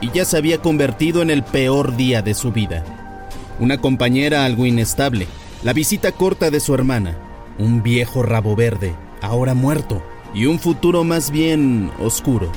y 0.00 0.10
ya 0.10 0.24
se 0.24 0.36
había 0.36 0.58
convertido 0.58 1.22
en 1.22 1.30
el 1.30 1.42
peor 1.42 1.96
día 1.96 2.22
de 2.22 2.34
su 2.34 2.52
vida. 2.52 2.84
Una 3.58 3.78
compañera 3.78 4.44
algo 4.44 4.66
inestable, 4.66 5.26
la 5.62 5.72
visita 5.72 6.12
corta 6.12 6.50
de 6.50 6.60
su 6.60 6.74
hermana, 6.74 7.16
un 7.58 7.82
viejo 7.82 8.22
rabo 8.22 8.54
verde, 8.54 8.94
ahora 9.20 9.54
muerto, 9.54 10.02
y 10.34 10.46
un 10.46 10.58
futuro 10.58 11.04
más 11.04 11.30
bien 11.30 11.90
oscuro. 11.98 12.52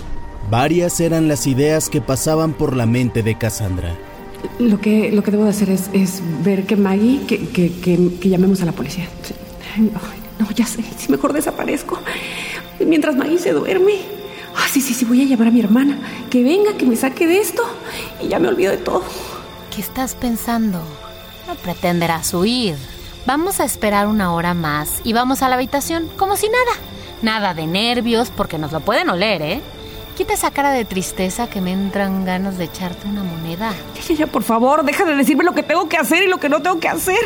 Varias 0.50 1.00
eran 1.00 1.28
las 1.28 1.48
ideas 1.48 1.90
que 1.90 2.02
pasaban 2.02 2.54
por 2.54 2.76
la 2.76 2.86
mente 2.86 3.24
de 3.24 3.38
Cassandra. 3.38 3.96
Lo 4.60 4.80
que, 4.80 5.12
lo 5.12 5.24
que 5.24 5.32
debo 5.32 5.44
de 5.44 5.52
hacer 5.52 5.70
es, 5.70 5.90
es 5.94 6.22
ver 6.44 6.66
que 6.66 6.76
Maggie, 6.76 7.22
que, 7.28 7.48
que, 7.50 7.72
que, 8.20 8.30
llamemos 8.30 8.62
a 8.62 8.66
la 8.66 8.72
policía. 8.72 9.08
No, 10.40 10.50
ya 10.52 10.66
sé, 10.66 10.84
mejor 11.10 11.34
desaparezco. 11.34 12.00
Mientras 12.86 13.16
Maggie 13.16 13.38
se 13.38 13.54
duerme. 13.54 14.21
Ah, 14.56 14.68
sí, 14.70 14.82
sí, 14.82 14.94
sí, 14.94 15.06
voy 15.06 15.22
a 15.22 15.26
llamar 15.26 15.48
a 15.48 15.52
mi 15.52 15.60
hermana. 15.60 15.98
Que 16.30 16.44
venga, 16.44 16.76
que 16.78 16.86
me 16.86 16.96
saque 16.96 17.28
de 17.28 17.40
esto. 17.40 17.64
Y 18.22 18.28
ya 18.28 18.40
me 18.40 18.48
olvido 18.48 18.72
de 18.72 18.78
todo. 18.78 19.04
¿Qué 19.74 19.82
estás 19.82 20.16
pensando? 20.16 20.80
No 21.48 21.56
pretenderás 21.56 22.34
huir. 22.34 22.76
Vamos 23.26 23.60
a 23.60 23.66
esperar 23.66 24.08
una 24.08 24.34
hora 24.34 24.54
más 24.54 25.02
y 25.04 25.14
vamos 25.14 25.42
a 25.42 25.50
la 25.50 25.56
habitación 25.56 26.10
como 26.18 26.36
si 26.36 26.48
nada. 26.48 26.72
Nada 27.22 27.54
de 27.54 27.68
nervios 27.68 28.32
porque 28.36 28.58
nos 28.58 28.72
lo 28.72 28.80
pueden 28.80 29.10
oler, 29.10 29.42
¿eh? 29.42 29.62
Quita 30.16 30.34
esa 30.34 30.52
cara 30.52 30.72
de 30.72 30.86
tristeza 30.86 31.50
que 31.50 31.62
me 31.62 31.72
entran 31.72 32.26
ganas 32.26 32.58
de 32.58 32.66
echarte 32.66 33.08
una 33.08 33.24
moneda. 33.24 33.74
Ya, 34.08 34.14
ya, 34.16 34.28
por 34.28 34.44
favor, 34.44 34.84
deja 34.84 35.06
de 35.06 35.16
decirme 35.16 35.44
lo 35.44 35.54
que 35.54 35.64
tengo 35.64 35.88
que 35.90 35.98
hacer 35.98 36.24
y 36.24 36.28
lo 36.28 36.38
que 36.40 36.50
no 36.50 36.62
tengo 36.62 36.80
que 36.80 36.90
hacer. 36.90 37.18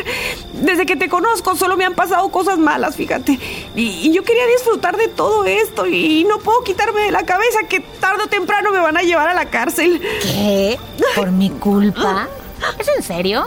Desde 0.54 0.86
que 0.86 0.96
te 0.96 1.10
conozco 1.10 1.56
solo 1.56 1.78
me 1.78 1.86
han 1.86 1.96
pasado 1.96 2.30
cosas 2.30 2.58
malas, 2.58 2.96
fíjate. 2.96 3.40
Y, 3.76 3.82
y 4.08 4.14
yo 4.14 4.24
quería 4.24 4.46
disfrutar 4.48 4.98
de 4.98 5.08
todo 5.08 5.46
esto 5.46 5.88
y 5.88 6.26
no 6.26 6.38
puedo 6.40 6.64
quitarme 6.64 7.02
de 7.02 7.12
la 7.12 7.26
cabeza 7.26 7.60
que 7.68 7.80
tarde 7.80 8.24
o 8.24 8.28
temprano 8.28 8.72
me 8.72 8.80
van 8.80 8.98
a 8.98 9.02
llevar 9.02 9.30
a 9.30 9.34
la 9.34 9.50
cárcel. 9.50 10.02
¿Qué? 10.22 10.80
¿Por 11.16 11.32
mi 11.32 11.50
culpa? 11.50 12.28
¿Es 12.80 12.88
en 12.96 13.04
serio? 13.04 13.46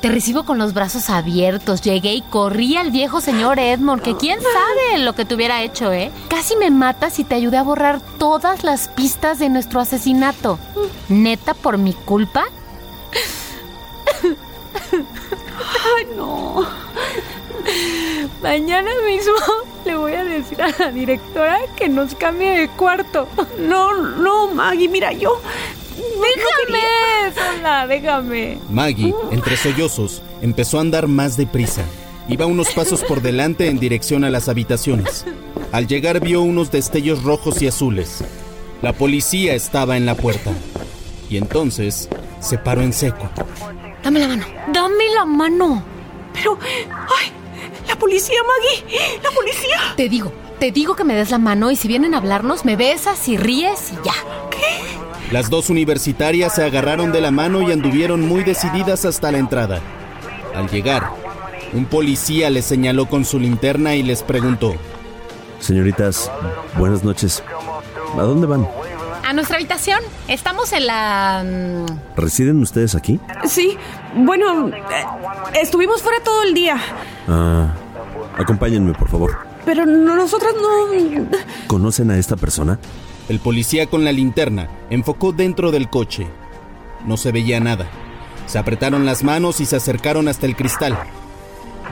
Te 0.00 0.08
recibo 0.10 0.44
con 0.44 0.58
los 0.58 0.72
brazos 0.74 1.10
abiertos. 1.10 1.80
Llegué 1.80 2.14
y 2.14 2.22
corrí 2.22 2.76
al 2.76 2.90
viejo 2.90 3.20
señor 3.20 3.58
Edmond, 3.58 4.02
que 4.02 4.16
quién 4.16 4.38
sabe 4.40 4.98
lo 5.02 5.14
que 5.14 5.24
te 5.24 5.34
hubiera 5.34 5.62
hecho, 5.62 5.92
¿eh? 5.92 6.10
Casi 6.28 6.54
me 6.56 6.70
matas 6.70 7.18
y 7.18 7.24
te 7.24 7.34
ayudé 7.34 7.56
a 7.56 7.62
borrar 7.62 8.00
todas 8.18 8.62
las 8.62 8.88
pistas 8.88 9.38
de 9.38 9.48
nuestro 9.48 9.80
asesinato. 9.80 10.58
¿Neta 11.08 11.54
por 11.54 11.78
mi 11.78 11.92
culpa? 11.92 12.44
Ay, 15.96 16.06
no. 16.16 16.66
Mañana 18.42 18.90
mismo 19.06 19.34
le 19.84 19.96
voy 19.96 20.12
a 20.12 20.24
decir 20.24 20.60
a 20.62 20.68
la 20.78 20.90
directora 20.92 21.58
que 21.76 21.88
nos 21.88 22.14
cambie 22.14 22.50
de 22.50 22.68
cuarto. 22.68 23.26
No, 23.58 23.94
no, 23.94 24.48
Maggie, 24.48 24.88
mira, 24.88 25.12
yo. 25.12 25.40
Déjame, 25.96 27.34
sola, 27.34 27.86
déjame. 27.86 28.58
Maggie, 28.70 29.14
entre 29.30 29.56
sollozos, 29.56 30.22
empezó 30.42 30.78
a 30.78 30.82
andar 30.82 31.08
más 31.08 31.36
deprisa. 31.36 31.82
Iba 32.28 32.46
unos 32.46 32.70
pasos 32.70 33.02
por 33.04 33.22
delante 33.22 33.68
en 33.68 33.78
dirección 33.78 34.24
a 34.24 34.30
las 34.30 34.48
habitaciones. 34.48 35.24
Al 35.72 35.86
llegar 35.86 36.20
vio 36.20 36.42
unos 36.42 36.70
destellos 36.70 37.22
rojos 37.22 37.62
y 37.62 37.68
azules. 37.68 38.24
La 38.82 38.92
policía 38.92 39.54
estaba 39.54 39.96
en 39.96 40.06
la 40.06 40.16
puerta. 40.16 40.52
Y 41.30 41.36
entonces 41.36 42.08
se 42.40 42.58
paró 42.58 42.82
en 42.82 42.92
seco. 42.92 43.28
Dame 44.02 44.20
la 44.20 44.28
mano. 44.28 44.46
Dame 44.72 45.10
la 45.14 45.24
mano. 45.24 45.82
Pero, 46.32 46.58
ay, 46.90 47.32
la 47.88 47.96
policía, 47.96 48.38
Maggie, 48.42 49.18
la 49.22 49.30
policía. 49.30 49.94
Te 49.96 50.08
digo, 50.08 50.32
te 50.58 50.70
digo 50.70 50.96
que 50.96 51.04
me 51.04 51.14
des 51.14 51.30
la 51.30 51.38
mano 51.38 51.70
y 51.70 51.76
si 51.76 51.88
vienen 51.88 52.14
a 52.14 52.18
hablarnos 52.18 52.64
me 52.64 52.76
besas 52.76 53.28
y 53.28 53.36
ríes 53.36 53.92
y 53.92 54.06
ya. 54.06 54.14
¿Qué? 54.50 55.05
Las 55.32 55.50
dos 55.50 55.70
universitarias 55.70 56.54
se 56.54 56.62
agarraron 56.64 57.12
de 57.12 57.20
la 57.20 57.30
mano 57.30 57.62
y 57.62 57.72
anduvieron 57.72 58.20
muy 58.26 58.44
decididas 58.44 59.04
hasta 59.04 59.32
la 59.32 59.38
entrada. 59.38 59.80
Al 60.54 60.68
llegar, 60.70 61.10
un 61.72 61.84
policía 61.86 62.48
les 62.48 62.64
señaló 62.64 63.06
con 63.08 63.24
su 63.24 63.38
linterna 63.40 63.94
y 63.96 64.02
les 64.02 64.22
preguntó. 64.22 64.74
Señoritas, 65.58 66.30
buenas 66.78 67.02
noches. 67.02 67.42
¿A 68.16 68.22
dónde 68.22 68.46
van? 68.46 68.68
A 69.26 69.32
nuestra 69.32 69.56
habitación. 69.56 69.98
Estamos 70.28 70.72
en 70.72 70.86
la... 70.86 71.42
mm, 71.44 72.16
¿Residen 72.20 72.62
ustedes 72.62 72.94
aquí? 72.94 73.18
Sí, 73.48 73.76
bueno, 74.14 74.68
eh, 74.68 74.74
estuvimos 75.60 76.02
fuera 76.02 76.22
todo 76.22 76.44
el 76.44 76.54
día. 76.54 76.78
Ah, 77.26 77.74
acompáñenme, 78.38 78.92
por 78.94 79.08
favor. 79.08 79.38
Pero 79.64 79.84
no- 79.84 80.14
nosotras 80.14 80.54
no. 80.62 81.26
¿Conocen 81.66 82.12
a 82.12 82.16
esta 82.18 82.36
persona? 82.36 82.78
El 83.28 83.40
policía 83.40 83.86
con 83.86 84.04
la 84.04 84.12
linterna 84.12 84.68
enfocó 84.90 85.32
dentro 85.32 85.70
del 85.72 85.88
coche. 85.90 86.26
No 87.04 87.16
se 87.16 87.32
veía 87.32 87.60
nada. 87.60 87.86
Se 88.46 88.58
apretaron 88.58 89.04
las 89.04 89.24
manos 89.24 89.60
y 89.60 89.66
se 89.66 89.76
acercaron 89.76 90.28
hasta 90.28 90.46
el 90.46 90.54
cristal. 90.56 90.96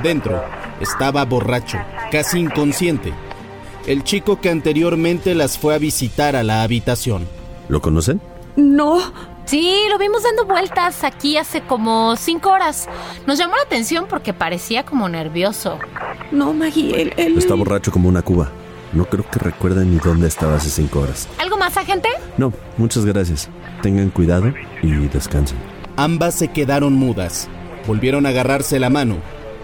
Dentro 0.03 0.43
estaba 0.81 1.25
borracho, 1.25 1.79
casi 2.11 2.39
inconsciente. 2.39 3.13
El 3.87 4.03
chico 4.05 4.41
que 4.41 4.51
anteriormente 4.51 5.35
las 5.35 5.59
fue 5.59 5.75
a 5.75 5.79
visitar 5.79 6.37
a 6.37 6.43
la 6.43 6.63
habitación. 6.63 7.27
¿Lo 7.69 7.81
conocen? 7.81 8.21
No. 8.57 9.01
Sí, 9.45 9.77
lo 9.91 9.99
vimos 9.99 10.23
dando 10.23 10.47
vueltas 10.47 11.05
aquí 11.05 11.37
hace 11.37 11.61
como 11.61 12.17
cinco 12.17 12.51
horas. 12.51 12.89
Nos 13.27 13.37
llamó 13.39 13.57
la 13.57 13.63
atención 13.63 14.07
porque 14.09 14.33
parecía 14.33 14.85
como 14.85 15.07
nervioso. 15.09 15.79
No, 16.33 16.55
Maggie, 16.55 17.03
él. 17.03 17.15
él- 17.19 17.37
Está 17.37 17.55
borracho 17.55 17.93
como 17.93 18.09
una 18.09 18.23
cuba. 18.23 18.51
No 18.95 19.05
creo 19.07 19.29
que 19.29 19.41
recuerden 19.41 19.91
ni 19.91 19.99
dónde 19.99 20.29
estaba 20.29 20.57
hace 20.57 20.71
cinco 20.71 21.01
horas. 21.01 21.29
¿Algo 21.39 21.57
más, 21.57 21.77
agente? 21.77 22.09
No, 22.39 22.53
muchas 22.77 23.05
gracias. 23.05 23.49
Tengan 23.83 24.11
cuidado 24.11 24.55
y 24.83 24.91
descansen. 25.09 25.59
Ambas 25.97 26.35
se 26.37 26.49
quedaron 26.49 26.95
mudas. 26.95 27.49
Volvieron 27.87 28.25
a 28.27 28.31
agarrarse 28.31 28.79
la 28.79 28.91
mano 28.91 29.17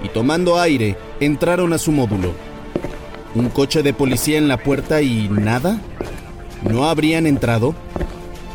y 0.02 0.08
tomando 0.08 0.58
aire 0.58 0.96
entraron 1.20 1.72
a 1.72 1.78
su 1.78 1.92
módulo. 1.92 2.32
Un 3.34 3.48
coche 3.50 3.82
de 3.82 3.94
policía 3.94 4.38
en 4.38 4.48
la 4.48 4.56
puerta 4.56 5.00
y 5.02 5.28
nada. 5.28 5.80
¿No 6.68 6.88
habrían 6.88 7.26
entrado? 7.26 7.74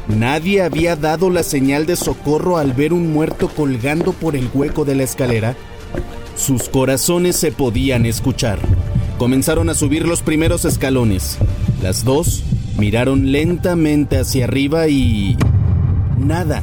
Nadie 0.07 0.61
había 0.61 0.95
dado 0.95 1.30
la 1.30 1.43
señal 1.43 1.86
de 1.86 1.95
socorro 1.95 2.57
al 2.57 2.73
ver 2.73 2.93
un 2.93 3.11
muerto 3.11 3.47
colgando 3.47 4.11
por 4.13 4.36
el 4.36 4.49
hueco 4.53 4.86
de 4.86 4.95
la 4.95 5.03
escalera. 5.03 5.55
Sus 6.36 6.69
corazones 6.69 7.38
se 7.38 7.51
podían 7.51 8.05
escuchar. 8.05 8.59
Comenzaron 9.18 9.70
a 9.70 9.74
subir 9.74 10.05
los 10.07 10.22
primeros 10.22 10.66
escalones. 10.66 11.38
Las 11.82 12.03
dos 12.03 12.43
miraron 12.78 13.32
lentamente 13.32 14.18
hacia 14.18 14.43
arriba 14.43 14.88
y... 14.89 15.38
Nada, 16.18 16.61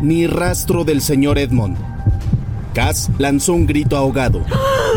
ni 0.00 0.26
rastro 0.26 0.84
del 0.84 1.00
señor 1.00 1.38
Edmond. 1.38 1.76
Cass 2.74 3.10
lanzó 3.18 3.52
un 3.52 3.66
grito 3.66 3.96
ahogado. 3.96 4.44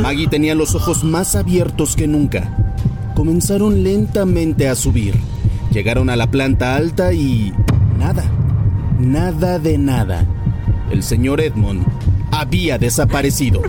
Maggie 0.02 0.28
tenía 0.28 0.56
los 0.56 0.74
ojos 0.74 1.04
más 1.04 1.36
abiertos 1.36 1.96
que 1.96 2.08
nunca. 2.08 2.58
Comenzaron 3.16 3.84
lentamente 3.84 4.68
a 4.68 4.76
subir. 4.76 5.16
Llegaron 5.72 6.10
a 6.10 6.16
la 6.16 6.32
planta 6.32 6.76
alta 6.76 7.14
y... 7.14 7.54
Nada. 8.00 8.24
Nada 9.00 9.60
de 9.60 9.78
nada. 9.78 10.26
El 10.90 11.04
señor 11.04 11.40
Edmond 11.40 11.86
había 12.32 12.78
desaparecido. 12.78 13.62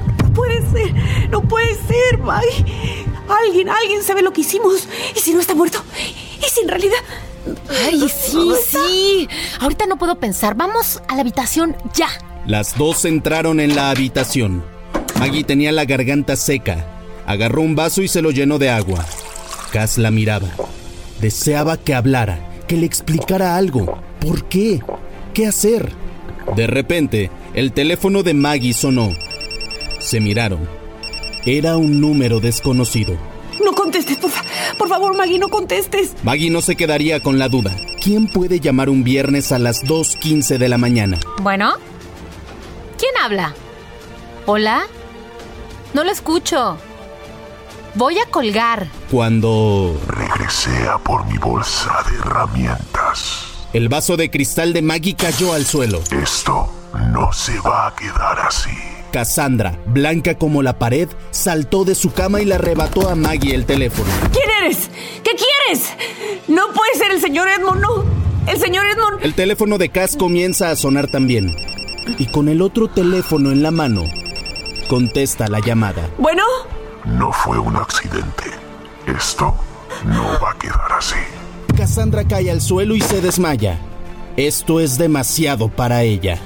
ser, 0.73 0.95
no 1.31 1.43
puede 1.43 1.75
ser, 1.75 2.19
Maggie. 2.19 3.06
Alguien, 3.29 3.69
alguien 3.69 4.03
sabe 4.03 4.23
lo 4.23 4.33
que 4.33 4.43
hicimos. 4.43 4.89
¿Y 5.15 5.21
si 5.21 5.33
no 5.33 5.41
está 5.41 5.55
muerto? 5.55 5.83
¿Y 6.39 6.51
si 6.51 6.61
en 6.61 6.69
realidad... 6.69 6.99
Ay, 7.87 8.09
sí, 8.09 8.51
sí. 8.69 9.29
Ahorita 9.61 9.87
no 9.87 9.99
puedo 9.99 10.19
pensar. 10.19 10.55
Vamos 10.55 11.01
a 11.09 11.15
la 11.15 11.21
habitación 11.21 11.77
ya. 11.95 12.09
Las 12.47 12.77
dos 12.77 13.05
entraron 13.05 13.61
en 13.61 13.75
la 13.75 13.91
habitación. 13.91 14.65
Maggie 15.19 15.45
tenía 15.45 15.73
la 15.73 15.85
garganta 15.85 16.37
seca. 16.37 16.85
Agarró 17.27 17.63
un 17.63 17.75
vaso 17.75 18.03
y 18.03 18.09
se 18.09 18.23
lo 18.23 18.31
llenó 18.31 18.59
de 18.59 18.71
agua. 18.71 19.05
Cass 19.73 19.99
la 19.99 20.11
miraba. 20.11 20.49
Deseaba 21.21 21.77
que 21.77 21.95
hablara, 21.95 22.39
que 22.69 22.77
le 22.77 22.87
explicara 22.87 23.57
algo. 23.57 23.99
¿Por 24.21 24.45
qué? 24.45 24.83
¿Qué 25.35 25.47
hacer? 25.47 25.93
De 26.55 26.67
repente, 26.67 27.31
el 27.55 27.73
teléfono 27.73 28.23
de 28.23 28.35
Maggie 28.35 28.75
sonó. 28.75 29.11
Se 29.99 30.21
miraron. 30.21 30.76
Era 31.47 31.77
un 31.77 32.01
número 32.01 32.41
desconocido. 32.41 33.17
No 33.65 33.73
contestes, 33.73 34.17
por, 34.19 34.31
fa- 34.31 34.45
por 34.77 34.89
favor, 34.89 35.17
Maggie, 35.17 35.39
no 35.39 35.49
contestes. 35.49 36.13
Maggie 36.23 36.51
no 36.51 36.61
se 36.61 36.77
quedaría 36.77 37.21
con 37.21 37.39
la 37.39 37.49
duda. 37.49 37.75
¿Quién 38.03 38.29
puede 38.29 38.61
llamar 38.61 38.89
un 38.91 39.05
viernes 39.05 39.53
a 39.53 39.59
las 39.59 39.83
2.15 39.85 40.59
de 40.59 40.69
la 40.69 40.79
mañana? 40.79 41.19
Bueno. 41.41 41.75
¿Quién 42.99 43.13
habla? 43.23 43.55
¿Hola? 44.47 44.83
No 45.95 46.05
lo 46.05 46.11
escucho. 46.11 46.77
Voy 47.95 48.19
a 48.19 48.27
colgar. 48.31 48.89
Cuando 49.11 49.99
Regresé 50.09 50.87
a 50.89 50.99
por 50.99 51.25
mi 51.27 51.39
bolsa 51.39 52.05
de 52.11 52.17
herramientas. 52.19 53.47
el 53.73 53.89
vaso 53.89 54.17
de 54.17 54.31
cristal 54.31 54.73
de 54.73 54.83
Maggie 54.83 55.15
cayó 55.17 55.53
al 55.55 55.65
suelo. 55.65 56.01
Esto 56.11 56.71
no 57.13 57.33
se 57.33 57.59
va 57.61 57.87
a 57.89 57.95
quedar 57.97 58.39
así. 58.41 58.71
Cassandra, 59.17 59.79
blanca 59.87 60.37
como 60.37 60.63
la 60.63 60.79
pared, 60.79 61.09
saltó 61.31 61.87
de 61.87 61.95
su 61.95 62.13
cama 62.13 62.43
y 62.43 62.45
le 62.45 62.57
arrebató 62.57 63.09
a 63.09 63.15
Maggie 63.15 63.55
el 63.55 63.65
teléfono. 63.65 64.11
¿Quién 64.31 64.45
eres? 64.63 64.91
¿Qué 65.25 65.31
quieres? 65.31 65.89
No 66.49 66.65
puede 66.75 66.95
ser 66.99 67.13
el 67.13 67.21
señor 67.23 67.49
Edmond, 67.49 67.81
no. 67.81 68.05
El 68.47 68.61
señor 68.61 68.85
Edmond. 68.85 69.25
El 69.25 69.33
teléfono 69.33 69.79
de 69.79 69.89
Cass 69.89 70.19
comienza 70.19 70.71
a 70.71 70.77
sonar 70.77 71.07
también. 71.11 71.51
Y 72.19 72.27
con 72.27 72.51
el 72.51 72.61
otro 72.61 72.89
teléfono 72.89 73.53
en 73.53 73.63
la 73.63 73.71
mano, 73.71 74.05
contesta 74.87 75.49
la 75.49 75.61
llamada. 75.61 76.11
Bueno, 76.19 76.43
No 77.07 77.33
fue 77.33 77.59
un 77.59 77.75
accidente. 77.75 78.45
Esto 79.07 79.55
no 80.05 80.25
va 80.45 80.51
a 80.51 80.59
quedar 80.59 80.93
así. 80.93 81.17
Cassandra 81.75 82.23
cae 82.29 82.51
al 82.51 82.61
suelo 82.61 82.95
y 82.95 83.01
se 83.01 83.23
desmaya. 83.23 83.79
Esto 84.37 84.79
es 84.79 84.99
demasiado 84.99 85.71
para 85.71 86.03
ella. 86.03 86.39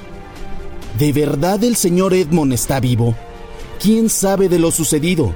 ¿De 0.99 1.12
verdad 1.12 1.62
el 1.64 1.76
señor 1.76 2.14
Edmond 2.14 2.53
está 2.53 2.80
vivo? 2.80 3.14
¿Quién 3.80 4.11
sabe 4.11 4.49
de 4.49 4.59
lo 4.59 4.70
sucedido? 4.70 5.34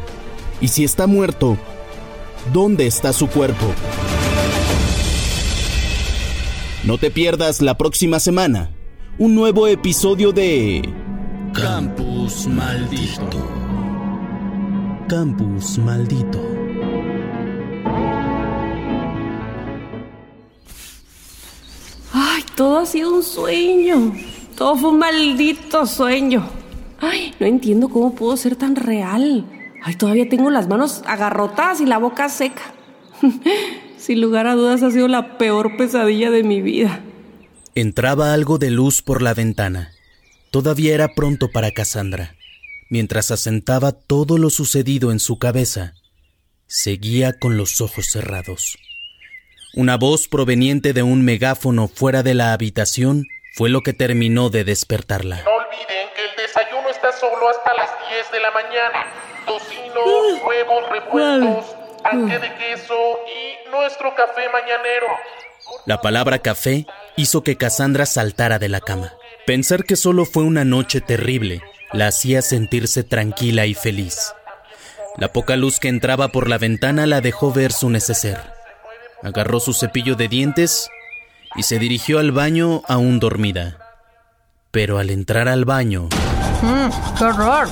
Y 0.60 0.68
si 0.68 0.84
está 0.84 1.06
muerto, 1.06 1.56
¿dónde 2.52 2.86
está 2.86 3.12
su 3.12 3.28
cuerpo? 3.28 3.66
No 6.84 6.98
te 6.98 7.10
pierdas 7.10 7.62
la 7.62 7.78
próxima 7.78 8.20
semana 8.20 8.70
un 9.16 9.34
nuevo 9.34 9.66
episodio 9.68 10.32
de 10.32 10.82
Campus 11.54 12.46
Maldito. 12.46 13.48
Campus 15.08 15.78
Maldito. 15.78 16.40
Ay, 22.12 22.44
todo 22.56 22.78
ha 22.78 22.86
sido 22.86 23.14
un 23.14 23.22
sueño. 23.22 24.12
Todo 24.56 24.76
fue 24.76 24.90
un 24.90 24.98
maldito 24.98 25.86
sueño. 25.86 26.48
Ay, 27.00 27.34
no 27.40 27.46
entiendo 27.46 27.88
cómo 27.88 28.14
pudo 28.14 28.36
ser 28.36 28.56
tan 28.56 28.76
real. 28.76 29.44
Ay, 29.82 29.96
todavía 29.96 30.28
tengo 30.28 30.50
las 30.50 30.68
manos 30.68 31.02
agarrotadas 31.06 31.80
y 31.80 31.86
la 31.86 31.98
boca 31.98 32.28
seca. 32.28 32.62
Sin 33.98 34.20
lugar 34.20 34.46
a 34.46 34.54
dudas 34.54 34.82
ha 34.82 34.90
sido 34.90 35.08
la 35.08 35.38
peor 35.38 35.76
pesadilla 35.76 36.30
de 36.30 36.44
mi 36.44 36.62
vida. 36.62 37.00
Entraba 37.74 38.32
algo 38.32 38.58
de 38.58 38.70
luz 38.70 39.02
por 39.02 39.22
la 39.22 39.34
ventana. 39.34 39.92
Todavía 40.50 40.94
era 40.94 41.14
pronto 41.14 41.50
para 41.50 41.72
Cassandra. 41.72 42.36
Mientras 42.88 43.32
asentaba 43.32 43.92
todo 43.92 44.38
lo 44.38 44.50
sucedido 44.50 45.10
en 45.10 45.18
su 45.18 45.38
cabeza, 45.38 45.94
seguía 46.66 47.32
con 47.32 47.56
los 47.56 47.80
ojos 47.80 48.06
cerrados. 48.06 48.78
Una 49.74 49.96
voz 49.96 50.28
proveniente 50.28 50.92
de 50.92 51.02
un 51.02 51.24
megáfono 51.24 51.88
fuera 51.88 52.22
de 52.22 52.34
la 52.34 52.52
habitación 52.52 53.26
fue 53.54 53.68
lo 53.68 53.82
que 53.82 53.92
terminó 53.92 54.50
de 54.50 54.64
despertarla. 54.64 55.40
No 55.44 55.52
olviden 55.52 56.08
que 56.16 56.24
el 56.24 56.36
desayuno 56.36 56.88
está 56.90 57.12
solo 57.12 57.48
hasta 57.48 57.72
las 57.74 57.88
10 58.10 58.32
de 58.32 58.40
la 58.40 58.50
mañana. 58.50 59.06
Tocino, 59.46 60.44
huevos 60.44 60.90
revueltos, 60.90 61.76
panque 62.02 62.40
de 62.40 62.52
queso 62.56 63.20
y 63.28 63.70
nuestro 63.70 64.12
café 64.16 64.48
mañanero. 64.48 65.06
La 65.86 66.00
palabra 66.00 66.40
café 66.40 66.86
hizo 67.14 67.44
que 67.44 67.56
Cassandra 67.56 68.06
saltara 68.06 68.58
de 68.58 68.68
la 68.68 68.80
cama. 68.80 69.12
Pensar 69.46 69.84
que 69.84 69.94
solo 69.94 70.24
fue 70.24 70.42
una 70.42 70.64
noche 70.64 71.00
terrible 71.00 71.62
la 71.92 72.08
hacía 72.08 72.42
sentirse 72.42 73.04
tranquila 73.04 73.66
y 73.66 73.74
feliz. 73.74 74.34
La 75.16 75.32
poca 75.32 75.54
luz 75.54 75.78
que 75.78 75.86
entraba 75.86 76.28
por 76.28 76.48
la 76.48 76.58
ventana 76.58 77.06
la 77.06 77.20
dejó 77.20 77.52
ver 77.52 77.70
su 77.70 77.88
neceser. 77.88 78.40
Agarró 79.22 79.60
su 79.60 79.74
cepillo 79.74 80.16
de 80.16 80.26
dientes 80.26 80.90
y 81.56 81.62
se 81.62 81.78
dirigió 81.78 82.18
al 82.18 82.32
baño 82.32 82.82
aún 82.88 83.20
dormida. 83.20 83.78
Pero 84.70 84.98
al 84.98 85.10
entrar 85.10 85.48
al 85.48 85.64
baño, 85.64 86.08
Mm, 86.62 86.88
¡Qué 87.18 87.24
horror! 87.24 87.68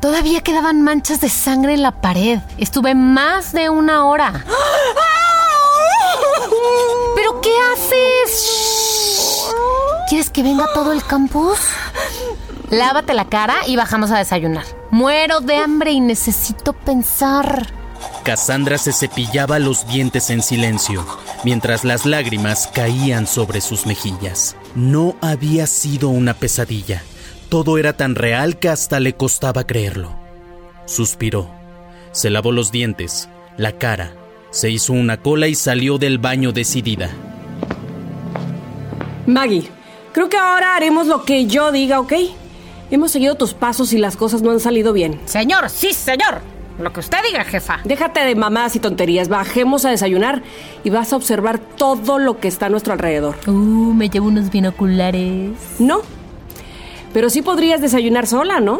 Todavía 0.00 0.42
quedaban 0.42 0.82
manchas 0.82 1.20
de 1.20 1.28
sangre 1.30 1.74
en 1.74 1.82
la 1.82 2.00
pared. 2.00 2.40
Estuve 2.58 2.94
más 2.94 3.52
de 3.52 3.70
una 3.70 4.04
hora. 4.06 4.44
¿Pero 7.16 7.40
qué 7.40 7.50
haces? 7.72 9.48
¿Quieres 10.08 10.30
que 10.30 10.42
venga 10.42 10.66
todo 10.74 10.92
el 10.92 11.02
campus? 11.04 11.58
Lávate 12.70 13.14
la 13.14 13.24
cara 13.24 13.56
y 13.66 13.76
bajamos 13.76 14.10
a 14.10 14.18
desayunar. 14.18 14.64
Muero 14.90 15.40
de 15.40 15.56
hambre 15.56 15.90
y 15.92 16.00
necesito 16.00 16.72
pensar. 16.74 17.66
Cassandra 18.24 18.78
se 18.78 18.92
cepillaba 18.92 19.58
los 19.58 19.86
dientes 19.86 20.30
en 20.30 20.42
silencio, 20.42 21.06
mientras 21.44 21.84
las 21.84 22.04
lágrimas 22.04 22.68
caían 22.74 23.26
sobre 23.26 23.60
sus 23.60 23.86
mejillas. 23.86 24.56
No 24.74 25.16
había 25.20 25.66
sido 25.66 26.08
una 26.08 26.34
pesadilla. 26.34 27.02
Todo 27.48 27.78
era 27.78 27.94
tan 27.94 28.14
real 28.14 28.58
que 28.58 28.68
hasta 28.68 29.00
le 29.00 29.14
costaba 29.14 29.64
creerlo. 29.64 30.14
Suspiró. 30.84 31.50
Se 32.12 32.30
lavó 32.30 32.52
los 32.52 32.70
dientes, 32.70 33.28
la 33.56 33.72
cara, 33.72 34.12
se 34.50 34.70
hizo 34.70 34.92
una 34.92 35.18
cola 35.18 35.48
y 35.48 35.54
salió 35.54 35.98
del 35.98 36.18
baño 36.18 36.52
decidida. 36.52 37.10
Maggie, 39.26 39.68
creo 40.12 40.28
que 40.28 40.38
ahora 40.38 40.76
haremos 40.76 41.06
lo 41.06 41.24
que 41.24 41.46
yo 41.46 41.70
diga, 41.72 42.00
¿ok? 42.00 42.12
Hemos 42.90 43.10
seguido 43.10 43.34
tus 43.34 43.52
pasos 43.52 43.92
y 43.92 43.98
las 43.98 44.16
cosas 44.16 44.40
no 44.42 44.50
han 44.50 44.60
salido 44.60 44.92
bien. 44.92 45.20
Señor, 45.26 45.68
sí, 45.68 45.92
señor. 45.92 46.40
Lo 46.78 46.92
que 46.92 47.00
usted 47.00 47.18
diga, 47.26 47.44
jefa. 47.44 47.80
Déjate 47.84 48.20
de 48.20 48.34
mamadas 48.34 48.76
y 48.76 48.80
tonterías. 48.80 49.28
Bajemos 49.28 49.84
a 49.84 49.90
desayunar 49.90 50.42
y 50.84 50.90
vas 50.90 51.12
a 51.12 51.16
observar 51.16 51.58
todo 51.58 52.18
lo 52.18 52.38
que 52.38 52.48
está 52.48 52.66
a 52.66 52.68
nuestro 52.68 52.92
alrededor. 52.92 53.36
Uh, 53.46 53.92
me 53.92 54.08
llevo 54.08 54.28
unos 54.28 54.50
binoculares. 54.50 55.50
No. 55.78 56.02
Pero 57.12 57.30
sí 57.30 57.42
podrías 57.42 57.80
desayunar 57.80 58.26
sola, 58.26 58.60
¿no? 58.60 58.78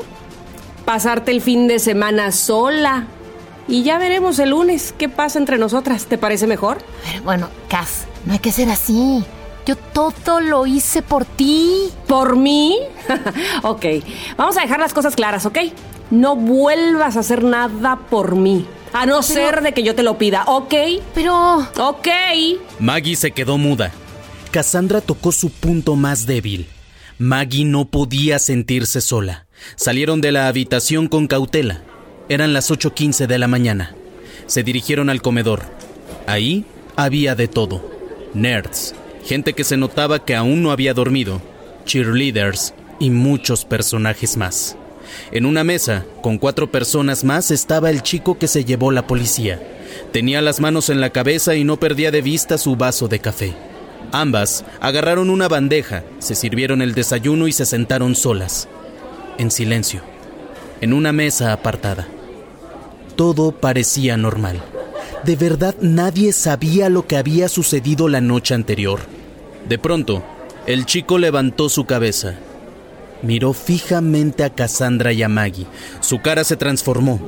Pasarte 0.84 1.32
el 1.32 1.40
fin 1.40 1.66
de 1.66 1.80
semana 1.80 2.30
sola. 2.30 3.07
Y 3.66 3.82
ya 3.82 3.99
veremos 3.99 4.38
el 4.38 4.51
lunes 4.51 4.94
qué 4.96 5.09
pasa 5.09 5.38
entre 5.38 5.59
nosotras. 5.59 6.07
¿Te 6.07 6.18
parece 6.18 6.46
mejor? 6.46 6.78
Bueno, 7.24 7.49
Cass, 7.68 8.07
no 8.24 8.32
hay 8.32 8.38
que 8.38 8.53
ser 8.53 8.70
así. 8.70 9.24
Yo 9.66 9.76
todo 9.76 10.40
lo 10.40 10.66
hice 10.66 11.03
por 11.03 11.26
ti. 11.26 11.90
¿Por 12.07 12.36
mí? 12.36 12.78
ok. 13.62 13.84
Vamos 14.38 14.57
a 14.57 14.62
dejar 14.62 14.80
las 14.80 14.94
cosas 14.94 15.14
claras, 15.14 15.44
¿ok? 15.44 15.59
No 16.11 16.36
vuelvas 16.36 17.16
a 17.16 17.20
hacer 17.20 17.44
nada 17.44 17.98
por 18.11 18.34
mí. 18.34 18.66
A 18.92 19.04
no 19.04 19.22
ser 19.22 19.62
de 19.62 19.72
que 19.72 19.82
yo 19.82 19.94
te 19.94 20.02
lo 20.02 20.16
pida, 20.16 20.44
¿ok? 20.46 20.74
Pero... 21.14 21.59
Ok. 21.78 22.09
Maggie 22.78 23.16
se 23.16 23.32
quedó 23.32 23.59
muda. 23.59 23.92
Cassandra 24.50 25.00
tocó 25.00 25.32
su 25.32 25.50
punto 25.50 25.94
más 25.94 26.26
débil. 26.26 26.66
Maggie 27.18 27.64
no 27.64 27.84
podía 27.84 28.38
sentirse 28.38 29.00
sola. 29.00 29.46
Salieron 29.76 30.20
de 30.20 30.32
la 30.32 30.48
habitación 30.48 31.09
con 31.09 31.26
cautela. 31.26 31.82
Eran 32.28 32.52
las 32.52 32.70
8.15 32.70 33.26
de 33.26 33.38
la 33.38 33.48
mañana. 33.48 33.94
Se 34.46 34.62
dirigieron 34.62 35.11
al 35.11 35.20
comedor. 35.20 35.62
Ahí 36.26 36.64
había 36.96 37.34
de 37.34 37.48
todo. 37.48 37.82
Nerds, 38.34 38.94
gente 39.24 39.52
que 39.52 39.64
se 39.64 39.76
notaba 39.76 40.24
que 40.24 40.34
aún 40.34 40.62
no 40.62 40.70
había 40.70 40.94
dormido, 40.94 41.40
cheerleaders 41.84 42.74
y 42.98 43.11
muchos 43.11 43.64
personajes 43.64 44.36
más. 44.36 44.76
En 45.32 45.46
una 45.46 45.64
mesa, 45.64 46.04
con 46.22 46.38
cuatro 46.38 46.70
personas 46.70 47.24
más, 47.24 47.50
estaba 47.50 47.90
el 47.90 48.02
chico 48.02 48.38
que 48.38 48.48
se 48.48 48.64
llevó 48.64 48.90
la 48.90 49.06
policía. 49.06 49.60
Tenía 50.12 50.40
las 50.42 50.60
manos 50.60 50.90
en 50.90 51.00
la 51.00 51.10
cabeza 51.10 51.54
y 51.54 51.64
no 51.64 51.78
perdía 51.78 52.10
de 52.10 52.22
vista 52.22 52.58
su 52.58 52.76
vaso 52.76 53.08
de 53.08 53.18
café. 53.18 53.54
Ambas 54.12 54.64
agarraron 54.80 55.28
una 55.28 55.48
bandeja, 55.48 56.02
se 56.18 56.34
sirvieron 56.34 56.82
el 56.82 56.94
desayuno 56.94 57.46
y 57.48 57.52
se 57.52 57.66
sentaron 57.66 58.14
solas, 58.14 58.68
en 59.38 59.50
silencio. 59.50 60.02
en 60.80 60.92
una 60.92 61.12
mesa 61.12 61.52
apartada. 61.52 62.06
Todo 63.16 63.52
parecía 63.52 64.16
normal. 64.16 64.60
De 65.24 65.36
verdad 65.36 65.74
nadie 65.80 66.32
sabía 66.32 66.88
lo 66.88 67.06
que 67.06 67.16
había 67.16 67.48
sucedido 67.48 68.08
la 68.08 68.20
noche 68.20 68.54
anterior. 68.54 69.00
De 69.68 69.78
pronto, 69.78 70.22
el 70.66 70.86
chico 70.86 71.18
levantó 71.18 71.68
su 71.68 71.84
cabeza. 71.84 72.36
Miró 73.22 73.52
fijamente 73.52 74.44
a 74.44 74.50
Cassandra 74.50 75.12
y 75.12 75.22
a 75.22 75.28
Maggie. 75.28 75.66
Su 76.00 76.20
cara 76.20 76.44
se 76.44 76.56
transformó. 76.56 77.20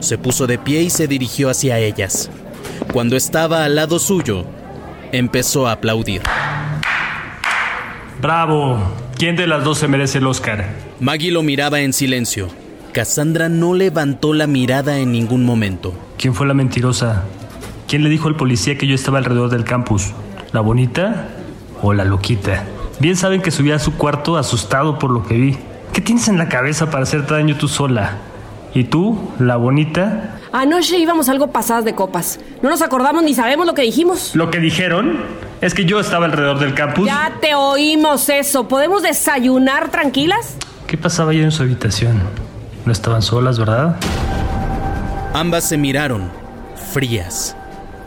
Se 0.00 0.18
puso 0.18 0.46
de 0.46 0.58
pie 0.58 0.82
y 0.82 0.90
se 0.90 1.08
dirigió 1.08 1.50
hacia 1.50 1.78
ellas. 1.78 2.30
Cuando 2.92 3.16
estaba 3.16 3.64
al 3.64 3.76
lado 3.76 3.98
suyo, 3.98 4.44
empezó 5.12 5.66
a 5.66 5.72
aplaudir. 5.72 6.22
Bravo. 8.20 8.78
¿Quién 9.16 9.36
de 9.36 9.46
las 9.46 9.64
dos 9.64 9.78
se 9.78 9.88
merece 9.88 10.18
el 10.18 10.26
Oscar? 10.26 10.66
Maggie 11.00 11.30
lo 11.30 11.42
miraba 11.42 11.80
en 11.80 11.92
silencio. 11.92 12.48
Cassandra 12.92 13.48
no 13.48 13.74
levantó 13.74 14.34
la 14.34 14.46
mirada 14.46 14.98
en 14.98 15.12
ningún 15.12 15.44
momento. 15.44 15.94
¿Quién 16.18 16.34
fue 16.34 16.46
la 16.46 16.54
mentirosa? 16.54 17.24
¿Quién 17.88 18.04
le 18.04 18.10
dijo 18.10 18.28
al 18.28 18.36
policía 18.36 18.76
que 18.78 18.86
yo 18.86 18.94
estaba 18.94 19.18
alrededor 19.18 19.50
del 19.50 19.64
campus? 19.64 20.12
¿La 20.52 20.60
bonita 20.60 21.28
o 21.82 21.92
la 21.92 22.04
loquita? 22.04 22.64
Bien 23.00 23.16
saben 23.16 23.42
que 23.42 23.50
subí 23.50 23.72
a 23.72 23.78
su 23.78 23.94
cuarto 23.94 24.36
asustado 24.36 24.98
por 24.98 25.10
lo 25.10 25.24
que 25.26 25.34
vi. 25.34 25.58
¿Qué 25.92 26.00
tienes 26.00 26.28
en 26.28 26.38
la 26.38 26.48
cabeza 26.48 26.90
para 26.90 27.02
hacerte 27.02 27.34
daño 27.34 27.56
tú 27.56 27.68
sola? 27.68 28.18
¿Y 28.74 28.84
tú, 28.84 29.30
la 29.38 29.56
bonita? 29.56 30.38
Anoche 30.52 30.98
íbamos 30.98 31.28
algo 31.28 31.48
pasadas 31.48 31.84
de 31.84 31.94
copas. 31.94 32.38
No 32.62 32.70
nos 32.70 32.82
acordamos 32.82 33.22
ni 33.22 33.34
sabemos 33.34 33.66
lo 33.66 33.74
que 33.74 33.82
dijimos. 33.82 34.34
Lo 34.34 34.50
que 34.50 34.58
dijeron 34.58 35.18
es 35.60 35.74
que 35.74 35.84
yo 35.84 36.00
estaba 36.00 36.26
alrededor 36.26 36.58
del 36.58 36.74
campus. 36.74 37.06
Ya 37.06 37.32
te 37.40 37.54
oímos 37.54 38.28
eso. 38.28 38.68
¿Podemos 38.68 39.02
desayunar 39.02 39.90
tranquilas? 39.90 40.56
¿Qué 40.86 40.96
pasaba 40.96 41.30
allá 41.32 41.42
en 41.42 41.52
su 41.52 41.62
habitación? 41.62 42.20
No 42.84 42.92
estaban 42.92 43.22
solas, 43.22 43.58
¿verdad? 43.58 43.96
Ambas 45.34 45.64
se 45.64 45.78
miraron, 45.78 46.30
frías, 46.92 47.56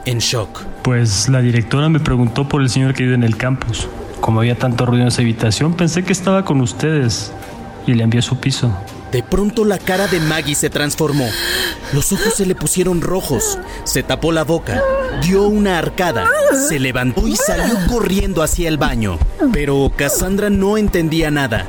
en 0.06 0.20
shock. 0.20 0.62
Pues 0.84 1.30
la 1.30 1.42
directora 1.42 1.90
me 1.90 2.00
preguntó 2.00 2.48
por 2.48 2.62
el 2.62 2.70
señor 2.70 2.94
que 2.94 3.04
vive 3.04 3.16
en 3.16 3.24
el 3.24 3.38
campus. 3.38 3.88
Como 4.26 4.40
había 4.40 4.58
tanto 4.58 4.88
ruido 4.88 5.04
en 5.04 5.10
esa 5.10 5.22
habitación, 5.22 5.76
pensé 5.76 6.04
que 6.04 6.12
estaba 6.12 6.44
con 6.46 6.60
ustedes 6.60 7.32
y 7.86 7.94
le 7.94 8.04
envié 8.04 8.22
a 8.22 8.24
su 8.24 8.40
piso. 8.40 8.76
De 9.12 9.22
pronto 9.22 9.64
la 9.64 9.78
cara 9.78 10.08
de 10.08 10.20
Maggie 10.20 10.56
se 10.56 10.72
transformó. 10.72 11.30
Los 11.94 12.12
ojos 12.12 12.34
se 12.34 12.48
le 12.48 12.56
pusieron 12.56 13.02
rojos, 13.02 13.60
se 13.84 14.02
tapó 14.02 14.32
la 14.32 14.44
boca, 14.44 14.82
dio 15.22 15.44
una 15.44 15.78
arcada, 15.78 16.28
se 16.68 16.80
levantó 16.80 17.28
y 17.28 17.36
salió 17.36 17.76
corriendo 17.88 18.42
hacia 18.42 18.68
el 18.68 18.80
baño. 18.80 19.20
Pero 19.54 19.92
Cassandra 19.96 20.50
no 20.50 20.80
entendía 20.80 21.30
nada. 21.30 21.68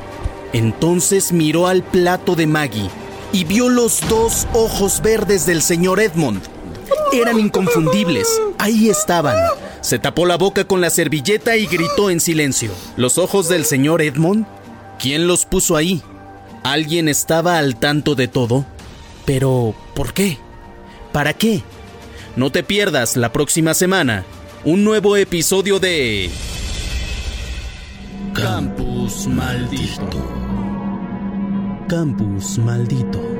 Entonces 0.51 1.31
miró 1.31 1.67
al 1.67 1.83
plato 1.83 2.35
de 2.35 2.47
Maggie 2.47 2.89
y 3.33 3.43
vio 3.43 3.69
los 3.69 4.01
dos 4.09 4.47
ojos 4.53 5.03
verdes 5.03 5.45
del 5.45 5.61
señor 5.61 5.99
Edmond. 5.99 6.41
Eran 7.13 7.39
inconfundibles. 7.39 8.27
Ahí 8.57 8.89
estaban. 8.89 9.35
Se 9.81 9.99
tapó 9.99 10.25
la 10.25 10.37
boca 10.37 10.65
con 10.65 10.81
la 10.81 10.89
servilleta 10.89 11.55
y 11.57 11.65
gritó 11.65 12.09
en 12.09 12.19
silencio. 12.19 12.71
¿Los 12.95 13.17
ojos 13.17 13.49
del 13.49 13.65
señor 13.65 14.01
Edmond? 14.01 14.45
¿Quién 14.99 15.27
los 15.27 15.45
puso 15.45 15.75
ahí? 15.75 16.01
¿Alguien 16.63 17.07
estaba 17.07 17.57
al 17.57 17.77
tanto 17.77 18.15
de 18.15 18.27
todo? 18.27 18.65
Pero, 19.25 19.75
¿por 19.93 20.13
qué? 20.13 20.37
¿Para 21.11 21.33
qué? 21.33 21.63
No 22.35 22.51
te 22.51 22.63
pierdas 22.63 23.15
la 23.15 23.31
próxima 23.31 23.73
semana 23.73 24.25
un 24.63 24.83
nuevo 24.83 25.15
episodio 25.15 25.79
de... 25.79 26.29
Campus 28.33 29.25
Maldito. 29.27 30.19
Campus 31.87 32.57
Maldito. 32.57 33.36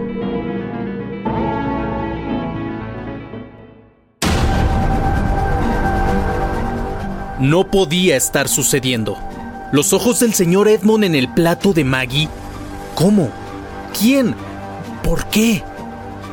No 7.40 7.70
podía 7.70 8.18
estar 8.18 8.48
sucediendo. 8.48 9.16
Los 9.72 9.94
ojos 9.94 10.20
del 10.20 10.34
señor 10.34 10.68
Edmond 10.68 11.04
en 11.04 11.14
el 11.14 11.32
plato 11.32 11.72
de 11.72 11.84
Maggie. 11.84 12.30
¿Cómo? 12.96 13.30
¿Quién? 14.00 14.36
¿Por 15.04 15.26
qué? 15.26 15.64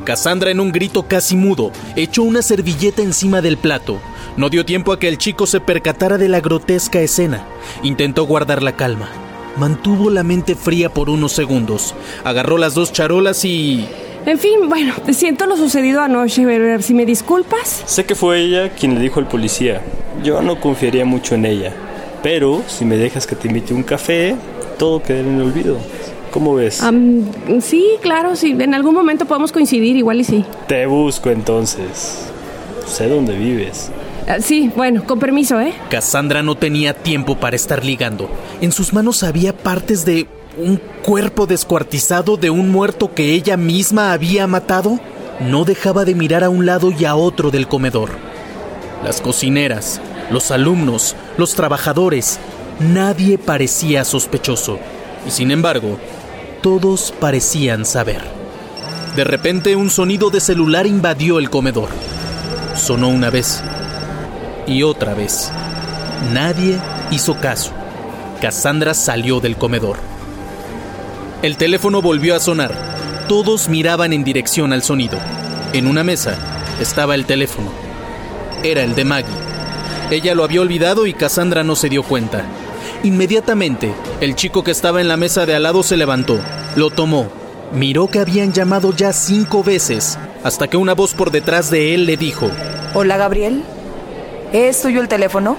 Cassandra 0.04 0.50
en 0.50 0.60
un 0.60 0.72
grito 0.72 1.06
casi 1.06 1.36
mudo 1.36 1.72
echó 1.94 2.22
una 2.22 2.40
servilleta 2.40 3.02
encima 3.02 3.42
del 3.42 3.58
plato. 3.58 4.00
No 4.38 4.48
dio 4.48 4.64
tiempo 4.64 4.92
a 4.92 4.98
que 4.98 5.08
el 5.08 5.18
chico 5.18 5.46
se 5.46 5.60
percatara 5.60 6.16
de 6.16 6.28
la 6.28 6.40
grotesca 6.40 7.00
escena. 7.00 7.46
Intentó 7.82 8.24
guardar 8.24 8.62
la 8.62 8.72
calma. 8.72 9.10
Mantuvo 9.58 10.08
la 10.08 10.22
mente 10.22 10.54
fría 10.54 10.88
por 10.88 11.10
unos 11.10 11.32
segundos. 11.32 11.94
Agarró 12.24 12.56
las 12.56 12.74
dos 12.74 12.92
charolas 12.92 13.44
y... 13.44 13.86
En 14.26 14.38
fin, 14.38 14.68
bueno, 14.68 14.94
siento 15.12 15.46
lo 15.46 15.56
sucedido 15.56 16.00
anoche, 16.00 16.46
ver 16.46 16.82
si 16.82 16.94
me 16.94 17.04
disculpas. 17.04 17.82
Sé 17.84 18.04
que 18.04 18.14
fue 18.14 18.40
ella 18.40 18.70
quien 18.70 18.94
le 18.94 19.00
dijo 19.00 19.20
al 19.20 19.28
policía. 19.28 19.82
Yo 20.22 20.40
no 20.40 20.60
confiaría 20.60 21.04
mucho 21.04 21.34
en 21.34 21.44
ella. 21.44 21.72
Pero 22.22 22.62
si 22.66 22.86
me 22.86 22.96
dejas 22.96 23.26
que 23.26 23.36
te 23.36 23.48
invite 23.48 23.74
un 23.74 23.82
café, 23.82 24.34
todo 24.78 25.02
quedará 25.02 25.28
en 25.28 25.34
el 25.34 25.42
olvido. 25.42 25.76
¿Cómo 26.30 26.54
ves? 26.54 26.82
Sí, 27.60 27.86
claro, 28.00 28.34
sí. 28.34 28.56
En 28.58 28.74
algún 28.74 28.94
momento 28.94 29.26
podemos 29.26 29.52
coincidir, 29.52 29.94
igual 29.96 30.20
y 30.20 30.24
sí. 30.24 30.44
Te 30.66 30.86
busco 30.86 31.30
entonces. 31.30 32.30
Sé 32.86 33.08
dónde 33.08 33.36
vives. 33.36 33.90
Ah, 34.26 34.40
sí, 34.40 34.70
bueno, 34.74 35.04
con 35.04 35.18
permiso, 35.20 35.60
¿eh? 35.60 35.74
Cassandra 35.90 36.42
no 36.42 36.54
tenía 36.54 36.94
tiempo 36.94 37.36
para 37.36 37.56
estar 37.56 37.84
ligando. 37.84 38.30
En 38.62 38.72
sus 38.72 38.94
manos 38.94 39.22
había 39.22 39.54
partes 39.54 40.06
de 40.06 40.26
un 40.56 40.80
cuerpo 41.02 41.46
descuartizado 41.46 42.36
de 42.36 42.50
un 42.50 42.70
muerto 42.70 43.14
que 43.14 43.32
ella 43.32 43.56
misma 43.56 44.12
había 44.12 44.46
matado. 44.46 44.98
No 45.40 45.64
dejaba 45.64 46.04
de 46.04 46.14
mirar 46.14 46.44
a 46.44 46.50
un 46.50 46.66
lado 46.66 46.92
y 46.92 47.04
a 47.04 47.16
otro 47.16 47.50
del 47.50 47.66
comedor. 47.66 48.10
Las 49.04 49.20
cocineras, 49.20 50.00
los 50.30 50.50
alumnos, 50.50 51.16
los 51.36 51.54
trabajadores, 51.54 52.38
nadie 52.78 53.36
parecía 53.38 54.04
sospechoso. 54.04 54.78
Y 55.26 55.30
sin 55.30 55.50
embargo, 55.50 55.98
todos 56.62 57.12
parecían 57.18 57.84
saber. 57.84 58.22
De 59.16 59.24
repente 59.24 59.76
un 59.76 59.90
sonido 59.90 60.30
de 60.30 60.40
celular 60.40 60.86
invadió 60.86 61.38
el 61.38 61.50
comedor. 61.50 61.88
Sonó 62.76 63.08
una 63.08 63.30
vez 63.30 63.62
y 64.66 64.82
otra 64.82 65.14
vez. 65.14 65.50
Nadie 66.32 66.78
hizo 67.10 67.38
caso. 67.40 67.72
Cassandra 68.40 68.94
salió 68.94 69.40
del 69.40 69.56
comedor. 69.56 70.13
El 71.44 71.58
teléfono 71.58 72.00
volvió 72.00 72.34
a 72.34 72.40
sonar. 72.40 72.74
Todos 73.28 73.68
miraban 73.68 74.14
en 74.14 74.24
dirección 74.24 74.72
al 74.72 74.82
sonido. 74.82 75.18
En 75.74 75.86
una 75.86 76.02
mesa 76.02 76.38
estaba 76.80 77.14
el 77.14 77.26
teléfono. 77.26 77.70
Era 78.62 78.82
el 78.82 78.94
de 78.94 79.04
Maggie. 79.04 79.34
Ella 80.10 80.34
lo 80.34 80.42
había 80.42 80.62
olvidado 80.62 81.06
y 81.06 81.12
Cassandra 81.12 81.62
no 81.62 81.76
se 81.76 81.90
dio 81.90 82.02
cuenta. 82.02 82.46
Inmediatamente, 83.02 83.92
el 84.22 84.36
chico 84.36 84.64
que 84.64 84.70
estaba 84.70 85.02
en 85.02 85.08
la 85.08 85.18
mesa 85.18 85.44
de 85.44 85.54
al 85.54 85.64
lado 85.64 85.82
se 85.82 85.98
levantó, 85.98 86.40
lo 86.76 86.88
tomó, 86.88 87.28
miró 87.74 88.06
que 88.06 88.20
habían 88.20 88.54
llamado 88.54 88.94
ya 88.96 89.12
cinco 89.12 89.62
veces, 89.62 90.18
hasta 90.44 90.68
que 90.68 90.78
una 90.78 90.94
voz 90.94 91.12
por 91.12 91.30
detrás 91.30 91.70
de 91.70 91.94
él 91.94 92.06
le 92.06 92.16
dijo, 92.16 92.50
Hola, 92.94 93.18
Gabriel. 93.18 93.64
¿Es 94.54 94.80
tuyo 94.80 95.02
el 95.02 95.08
teléfono? 95.08 95.58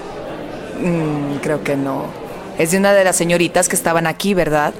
Mm, 0.82 1.36
creo 1.36 1.62
que 1.62 1.76
no. 1.76 2.06
Es 2.58 2.72
de 2.72 2.78
una 2.78 2.92
de 2.92 3.04
las 3.04 3.14
señoritas 3.14 3.68
que 3.68 3.76
estaban 3.76 4.08
aquí, 4.08 4.34
¿verdad? 4.34 4.74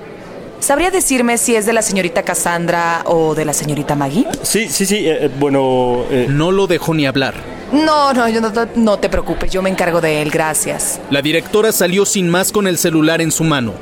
¿Sabría 0.61 0.91
decirme 0.91 1.39
si 1.39 1.55
es 1.55 1.67
de 1.67 1.73
la 1.73 1.83
señorita 1.83 2.23
Cassandra 2.23 3.03
o 3.07 3.35
de 3.35 3.45
la 3.45 3.53
señorita 3.53 3.95
Maggie? 3.95 4.27
Sí, 4.43 4.69
sí, 4.69 4.87
sí. 4.87 5.07
eh, 5.07 5.31
bueno... 5.39 6.05
eh, 6.11 6.27
no 6.29 6.51
lo 6.51 6.67
dejó 6.67 6.95
ni 6.95 7.07
hablar. 7.07 7.35
No, 7.73 8.13
no, 8.13 8.29
yo 8.29 8.41
no, 8.41 8.53
no 8.77 8.99
te 8.99 9.09
preocupes, 9.09 9.51
yo 9.51 9.61
me 9.61 9.71
encargo 9.71 10.01
de 10.01 10.23
él, 10.23 10.31
gracias. 10.31 11.01
La 11.11 11.21
directora 11.23 11.73
salió 11.73 12.07
sin 12.07 12.29
más 12.29 12.53
con 12.53 12.67
el 12.67 12.79
celular 12.79 13.21
en 13.21 13.33
su 13.33 13.45
mano. 13.45 13.75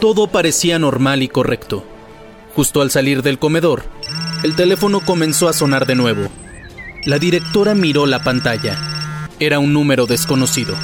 Todo 0.00 0.26
parecía 0.26 0.78
normal 0.78 1.22
y 1.22 1.28
correcto. 1.28 1.84
Justo 2.56 2.82
al 2.82 2.90
salir 2.90 3.22
del 3.22 3.38
comedor, 3.38 3.84
el 4.42 4.56
teléfono 4.56 5.00
comenzó 5.00 5.48
a 5.48 5.52
sonar 5.52 5.86
de 5.86 5.94
nuevo. 5.94 6.28
La 7.04 7.18
directora 7.18 7.74
miró 7.74 8.06
la 8.06 8.22
pantalla. 8.22 8.76
Era 9.38 9.58
un 9.58 9.72
número 9.72 10.06
desconocido, 10.06 10.74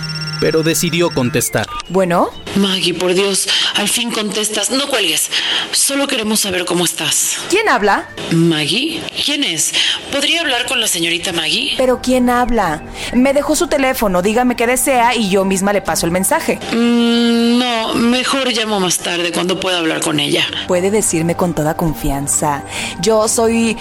pero 0.41 0.62
decidió 0.62 1.11
contestar. 1.11 1.66
Bueno, 1.89 2.30
Maggie, 2.57 2.95
por 2.95 3.14
Dios, 3.14 3.49
al 3.74 3.89
fin 3.89 4.11
contestas. 4.11 4.70
No 4.70 4.89
cuelgues. 4.89 5.30
Solo 5.72 6.07
queremos 6.07 6.41
saber 6.41 6.64
cómo 6.64 6.84
estás. 6.84 7.39
¿quién 7.49 7.68
habla? 7.68 8.09
¿Maggie? 8.32 9.01
¿Quién 9.24 9.45
es? 9.45 9.72
¿Podría 10.12 10.41
hablar 10.41 10.66
con 10.66 10.80
la 10.80 10.89
señorita 10.89 11.32
Maggie? 11.32 11.74
Pero 11.76 12.01
¿quién 12.03 12.28
habla? 12.28 12.82
Me 13.14 13.32
dejó 13.32 13.57
su 13.57 13.66
teléfono, 13.66 14.22
dígame 14.22 14.57
qué 14.57 14.66
desea 14.66 15.14
y 15.14 15.30
yo 15.30 15.45
misma 15.45 15.72
le 15.72 15.82
paso 15.82 16.07
el 16.07 16.12
mensaje. 16.12 16.59
Mm, 16.72 17.59
no, 17.59 17.95
mejor 17.95 18.53
llamo 18.53 18.80
más 18.80 18.99
tarde 18.99 19.32
cuando 19.32 19.59
pueda 19.61 19.78
hablar 19.78 20.01
con 20.01 20.20
ella. 20.20 20.47
Puede 20.66 20.91
decirme 20.91 21.34
con 21.34 21.55
toda 21.55 21.76
confianza. 21.76 22.62
Yo 23.01 23.28
soy... 23.28 23.76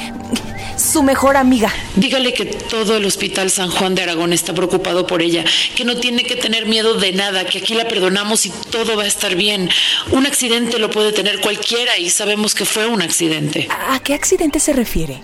su 0.86 1.04
mejor 1.04 1.36
amiga. 1.36 1.74
Dígale 1.96 2.34
que 2.34 2.46
todo 2.46 2.98
el 2.98 3.06
Hospital 3.06 3.50
San 3.50 3.70
Juan 3.72 3.96
de 3.96 4.04
Aragón 4.04 4.34
está 4.34 4.54
preocupado 4.54 5.08
por 5.08 5.22
ella, 5.22 5.44
que 5.76 5.84
no 5.84 5.98
tiene 5.98 6.24
que 6.24 6.36
tener 6.36 6.66
miedo 6.66 6.96
de 6.96 7.12
nada, 7.12 7.46
que 7.46 7.60
aquí 7.60 7.74
la 7.74 7.88
perdonamos 7.88 8.46
y 8.46 8.52
todo 8.70 8.96
va 8.96 9.04
a 9.04 9.08
estar 9.08 9.36
bien. 9.36 9.70
Un 10.12 10.26
accidente 10.26 10.80
lo 10.80 10.90
puede 10.90 11.12
tener 11.12 11.42
cualquiera 11.42 11.98
y 11.98 12.10
sabemos 12.10 12.54
que 12.54 12.66
fue 12.66 12.88
un 12.88 13.02
accidente. 13.02 13.68
¿A 13.90 14.00
qué 14.00 14.14
accidente 14.14 14.60
se 14.60 14.74
refiere? 14.74 15.20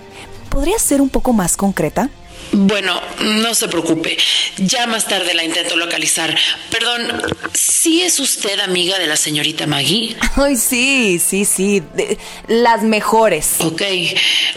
¿Podría 0.49 0.79
ser 0.79 0.99
un 0.99 1.09
poco 1.09 1.31
más 1.31 1.55
concreta? 1.55 2.09
Bueno, 2.53 2.99
no 3.21 3.53
se 3.55 3.67
preocupe. 3.69 4.17
Ya 4.57 4.85
más 4.85 5.05
tarde 5.07 5.33
la 5.33 5.43
intento 5.43 5.77
localizar. 5.77 6.35
Perdón, 6.69 7.21
¿sí 7.53 8.01
es 8.01 8.19
usted 8.19 8.59
amiga 8.59 8.99
de 8.99 9.07
la 9.07 9.15
señorita 9.15 9.67
Maggie? 9.67 10.17
Ay, 10.35 10.57
sí, 10.57 11.19
sí, 11.25 11.45
sí. 11.45 11.81
de- 11.95 12.17
las 12.47 12.83
mejores. 12.83 13.55
Ok. 13.59 13.81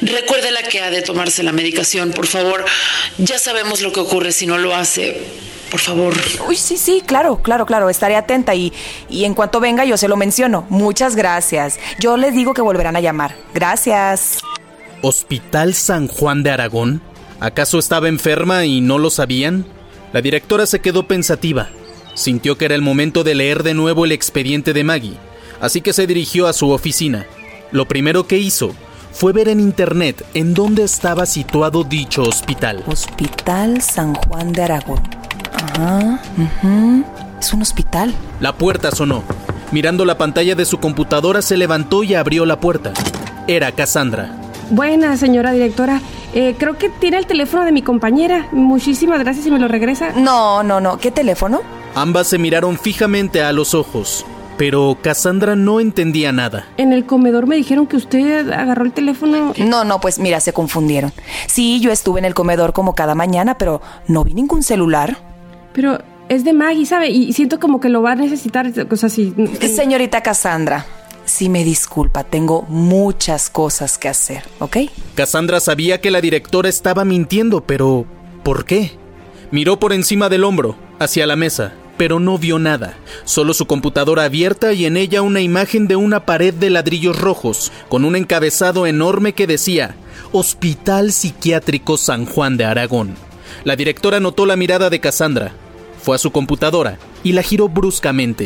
Recuérdela 0.03 0.63
que 0.65 0.81
ha 0.81 0.91
de 0.91 1.03
tomarse 1.03 1.43
la 1.45 1.53
medicación, 1.53 2.11
por 2.11 2.27
favor. 2.27 2.65
Ya 3.19 3.39
sabemos 3.39 3.81
lo 3.81 3.93
que 3.93 4.01
ocurre 4.01 4.33
si 4.33 4.47
no 4.47 4.59
lo 4.59 4.75
hace. 4.75 5.23
Por 5.71 5.81
favor. 5.81 6.15
Uy, 6.49 6.57
sí, 6.57 6.77
sí, 6.77 7.03
claro, 7.05 7.43
claro, 7.43 7.65
claro. 7.67 7.91
Estaré 7.91 8.17
atenta 8.17 8.55
y, 8.55 8.73
y 9.09 9.25
en 9.25 9.35
cuanto 9.35 9.61
venga 9.61 9.85
yo 9.85 9.97
se 9.97 10.09
lo 10.09 10.17
menciono. 10.17 10.67
Muchas 10.69 11.15
gracias. 11.17 11.79
Yo 12.01 12.17
les 12.17 12.35
digo 12.35 12.55
que 12.55 12.61
volverán 12.63 12.97
a 12.97 13.01
llamar. 13.01 13.37
Gracias. 13.55 14.39
¿Hospital 15.03 15.75
San 15.75 16.09
Juan 16.09 16.43
de 16.43 16.51
Aragón? 16.51 17.03
¿Acaso 17.45 17.79
estaba 17.79 18.09
enferma 18.09 18.65
y 18.65 18.81
no 18.81 18.97
lo 18.97 19.11
sabían? 19.11 19.67
La 20.15 20.23
directora 20.23 20.65
se 20.65 20.81
quedó 20.81 21.07
pensativa. 21.07 21.69
Sintió 22.15 22.57
que 22.57 22.65
era 22.65 22.75
el 22.75 22.81
momento 22.81 23.23
de 23.23 23.35
leer 23.35 23.63
de 23.63 23.75
nuevo 23.75 24.07
el 24.07 24.13
expediente 24.13 24.73
de 24.73 24.83
Maggie, 24.83 25.19
así 25.61 25.83
que 25.83 25.93
se 25.93 26.07
dirigió 26.07 26.47
a 26.47 26.55
su 26.55 26.71
oficina. 26.71 27.27
Lo 27.71 27.87
primero 27.87 28.27
que 28.27 28.39
hizo 28.39 28.75
fue 29.13 29.35
ver 29.35 29.49
en 29.49 29.61
internet 29.61 30.25
en 30.33 30.55
dónde 30.55 30.85
estaba 30.85 31.27
situado 31.27 31.85
dicho 31.85 32.23
hospital. 32.23 32.83
Hospital 32.87 33.83
San 33.83 34.15
Juan 34.15 34.51
de 34.53 34.63
Aragón. 34.63 35.03
Ajá. 35.75 37.05
Es 37.39 37.53
un 37.53 37.61
hospital. 37.61 38.15
La 38.41 38.57
puerta 38.57 38.91
sonó. 38.91 39.23
Mirando 39.71 40.07
la 40.07 40.17
pantalla 40.17 40.55
de 40.55 40.65
su 40.65 40.79
computadora 40.79 41.43
se 41.43 41.59
levantó 41.59 42.05
y 42.05 42.15
abrió 42.15 42.47
la 42.47 42.59
puerta. 42.59 42.95
Era 43.47 43.71
Cassandra. 43.73 44.35
Buena, 44.71 45.19
señora 45.19 45.53
directora. 45.53 46.01
Eh, 46.35 46.57
creo 46.59 46.77
que 46.77 46.89
tiene 46.89 47.17
el 47.19 47.27
teléfono 47.27 47.65
de 47.65 47.71
mi 47.71 47.83
compañera. 47.83 48.49
Muchísimas 48.51 49.21
gracias 49.21 49.47
y 49.47 49.53
me 49.53 49.61
lo 49.61 49.69
regresa. 49.69 50.13
No, 50.17 50.65
no, 50.65 50.81
no. 50.81 50.99
¿Qué 50.99 51.13
teléfono? 51.13 51.63
Ambas 51.95 52.27
se 52.27 52.39
miraron 52.39 52.77
fijamente 52.77 53.41
a 53.41 53.53
los 53.53 53.73
ojos, 53.73 54.27
pero 54.57 54.99
Cassandra 55.01 55.55
no 55.55 55.79
entendía 55.79 56.33
nada. 56.33 56.67
En 56.77 56.93
el 56.93 57.07
comedor 57.07 57.47
me 57.47 57.55
dijeron 57.55 57.87
que 57.87 57.97
usted 57.97 58.51
agarró 58.51 58.85
el 58.85 58.93
teléfono. 58.93 59.55
No, 59.59 59.85
no, 59.85 60.01
pues 60.01 60.19
mira, 60.19 60.41
se 60.41 60.53
confundieron. 60.53 61.13
Sí, 61.47 61.79
yo 61.79 61.93
estuve 61.93 62.19
en 62.19 62.25
el 62.25 62.35
comedor 62.35 62.73
como 62.73 62.97
cada 62.97 63.15
mañana, 63.15 63.57
pero 63.57 63.81
no 64.09 64.25
vi 64.25 64.35
ningún 64.35 64.65
celular. 64.65 65.19
Pero 65.73 66.01
es 66.29 66.45
de 66.45 66.53
Maggie, 66.53 66.85
¿sabe? 66.85 67.11
Y 67.11 67.33
siento 67.33 67.61
como 67.61 67.79
que 67.79 67.89
lo 67.89 68.03
va 68.03 68.13
a 68.13 68.17
necesitar. 68.17 68.73
O 68.91 68.97
sea, 68.97 69.09
si. 69.09 69.33
Señorita 69.61 70.21
Cassandra, 70.21 70.85
si 71.25 71.49
me 71.49 71.65
disculpa, 71.65 72.25
tengo 72.25 72.63
muchas 72.69 73.51
cosas 73.51 73.99
que 73.99 74.09
hacer, 74.09 74.45
¿ok? 74.59 74.79
Cassandra 75.15 75.61
sabía 75.61 76.01
que 76.01 76.11
la 76.11 76.21
directora 76.21 76.69
estaba 76.69 77.05
mintiendo, 77.05 77.63
pero 77.63 78.07
¿por 78.43 78.65
qué? 78.65 78.93
Miró 79.51 79.79
por 79.79 79.93
encima 79.93 80.29
del 80.29 80.45
hombro, 80.45 80.77
hacia 80.99 81.27
la 81.27 81.37
mesa, 81.37 81.73
pero 81.97 82.21
no 82.21 82.39
vio 82.39 82.59
nada, 82.59 82.97
solo 83.25 83.55
su 83.55 83.67
computadora 83.67 84.25
abierta 84.25 84.73
y 84.73 84.85
en 84.85 84.97
ella 84.97 85.23
una 85.23 85.41
imagen 85.41 85.87
de 85.87 85.97
una 85.97 86.27
pared 86.27 86.53
de 86.53 86.71
ladrillos 86.71 87.21
rojos, 87.21 87.73
con 87.89 88.05
un 88.05 88.17
encabezado 88.17 88.87
enorme 88.87 89.33
que 89.33 89.47
decía 89.47 89.95
Hospital 90.33 91.13
Psiquiátrico 91.13 91.97
San 91.97 92.27
Juan 92.27 92.57
de 92.57 92.65
Aragón. 92.65 93.15
La 93.63 93.77
directora 93.77 94.21
notó 94.21 94.47
la 94.47 94.57
mirada 94.57 94.91
de 94.91 95.01
Cassandra, 95.01 95.53
fue 96.03 96.17
a 96.17 96.19
su 96.19 96.33
computadora 96.33 96.99
y 97.23 97.33
la 97.33 97.43
giró 97.43 97.69
bruscamente. 97.69 98.45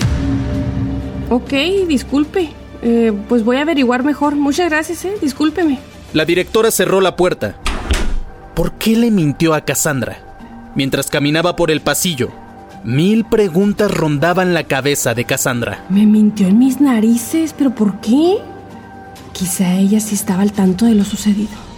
Ok, 1.31 1.53
disculpe. 1.89 2.51
Eh, 2.83 3.13
pues 3.29 3.45
voy 3.45 3.57
a 3.57 3.63
averiguar 3.63 4.05
mejor. 4.05 4.37
Muchas 4.37 4.71
gracias, 4.71 5.05
¿eh? 5.05 5.15
Discúlpeme. 5.21 5.79
La 6.13 6.25
directora 6.25 6.71
cerró 6.71 7.01
la 7.01 7.17
puerta. 7.17 7.57
¿Por 8.55 8.73
qué 8.73 8.97
le 8.97 9.11
mintió 9.11 9.55
a 9.55 9.61
Cassandra? 9.61 10.19
Mientras 10.75 11.11
caminaba 11.11 11.57
por 11.57 11.71
el 11.71 11.81
pasillo, 11.81 12.31
mil 12.85 13.25
preguntas 13.25 13.91
rondaban 13.91 14.55
la 14.55 14.65
cabeza 14.65 15.15
de 15.15 15.25
Cassandra. 15.25 15.85
Me 15.89 16.07
mintió 16.07 16.47
en 16.47 16.59
mis 16.59 16.81
narices, 16.81 17.55
pero 17.57 17.75
¿por 17.75 18.01
qué? 18.01 18.39
Quizá 19.33 19.75
ella 19.75 20.01
sí 20.01 20.15
estaba 20.15 20.43
al 20.43 20.53
tanto 20.53 20.87
de 20.87 20.95
lo 20.95 21.05
sucedido. 21.05 21.69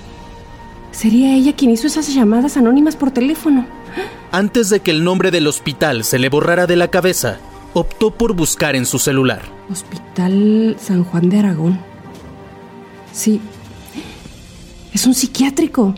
Sería 0.90 1.34
ella 1.34 1.54
quien 1.54 1.70
hizo 1.70 1.86
esas 1.86 2.12
llamadas 2.12 2.56
anónimas 2.56 2.96
por 2.96 3.10
teléfono. 3.10 3.66
Antes 4.32 4.70
de 4.70 4.80
que 4.80 4.90
el 4.90 5.02
nombre 5.02 5.30
del 5.30 5.46
hospital 5.46 6.04
se 6.04 6.18
le 6.18 6.28
borrara 6.28 6.66
de 6.66 6.76
la 6.76 6.88
cabeza, 6.88 7.38
optó 7.74 8.10
por 8.10 8.34
buscar 8.34 8.76
en 8.76 8.86
su 8.86 8.98
celular. 8.98 9.42
Hospital 9.70 10.76
San 10.78 11.04
Juan 11.04 11.28
de 11.28 11.38
Aragón. 11.38 11.80
Sí. 13.12 13.40
Es 14.92 15.06
un 15.06 15.14
psiquiátrico. 15.14 15.94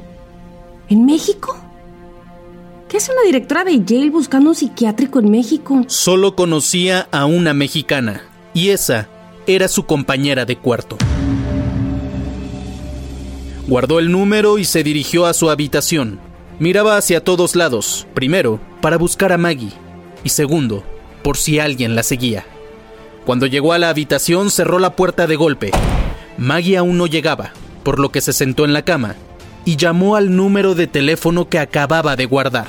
¿En 0.88 1.06
México? 1.06 1.56
¿Qué 2.88 2.98
hace 2.98 3.12
una 3.12 3.22
directora 3.22 3.64
de 3.64 3.82
Yale 3.82 4.10
buscando 4.10 4.50
un 4.50 4.54
psiquiátrico 4.54 5.18
en 5.18 5.30
México? 5.30 5.82
Solo 5.86 6.36
conocía 6.36 7.08
a 7.10 7.24
una 7.24 7.54
mexicana, 7.54 8.22
y 8.52 8.68
esa 8.68 9.08
era 9.46 9.68
su 9.68 9.86
compañera 9.86 10.44
de 10.44 10.56
cuarto. 10.58 10.98
Guardó 13.66 13.98
el 13.98 14.12
número 14.12 14.58
y 14.58 14.66
se 14.66 14.82
dirigió 14.82 15.24
a 15.24 15.32
su 15.32 15.48
habitación. 15.48 16.20
Miraba 16.58 16.98
hacia 16.98 17.24
todos 17.24 17.56
lados, 17.56 18.06
primero, 18.12 18.60
para 18.82 18.98
buscar 18.98 19.32
a 19.32 19.38
Maggie, 19.38 19.72
y 20.22 20.28
segundo, 20.28 20.84
por 21.22 21.36
si 21.36 21.58
alguien 21.58 21.94
la 21.94 22.02
seguía. 22.02 22.44
Cuando 23.24 23.46
llegó 23.46 23.72
a 23.72 23.78
la 23.78 23.88
habitación 23.88 24.50
cerró 24.50 24.78
la 24.78 24.96
puerta 24.96 25.26
de 25.26 25.36
golpe. 25.36 25.70
Maggie 26.36 26.76
aún 26.76 26.98
no 26.98 27.06
llegaba, 27.06 27.52
por 27.82 27.98
lo 27.98 28.10
que 28.10 28.20
se 28.20 28.32
sentó 28.32 28.64
en 28.64 28.72
la 28.72 28.82
cama 28.82 29.16
y 29.64 29.76
llamó 29.76 30.16
al 30.16 30.34
número 30.34 30.74
de 30.74 30.86
teléfono 30.86 31.48
que 31.48 31.58
acababa 31.58 32.16
de 32.16 32.26
guardar. 32.26 32.66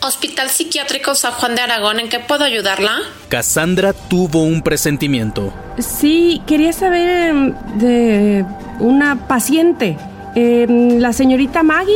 Hospital 0.00 0.50
Psiquiátrico 0.50 1.14
San 1.16 1.32
Juan 1.32 1.56
de 1.56 1.62
Aragón, 1.62 1.98
¿en 1.98 2.08
qué 2.08 2.20
puedo 2.20 2.44
ayudarla? 2.44 2.98
Cassandra 3.28 3.92
tuvo 3.92 4.42
un 4.42 4.62
presentimiento. 4.62 5.52
Sí, 5.78 6.42
quería 6.46 6.72
saber 6.72 7.34
de 7.74 8.44
una 8.78 9.26
paciente. 9.26 9.96
Em, 10.38 10.98
la 10.98 11.14
señorita 11.14 11.62
Maggie. 11.62 11.94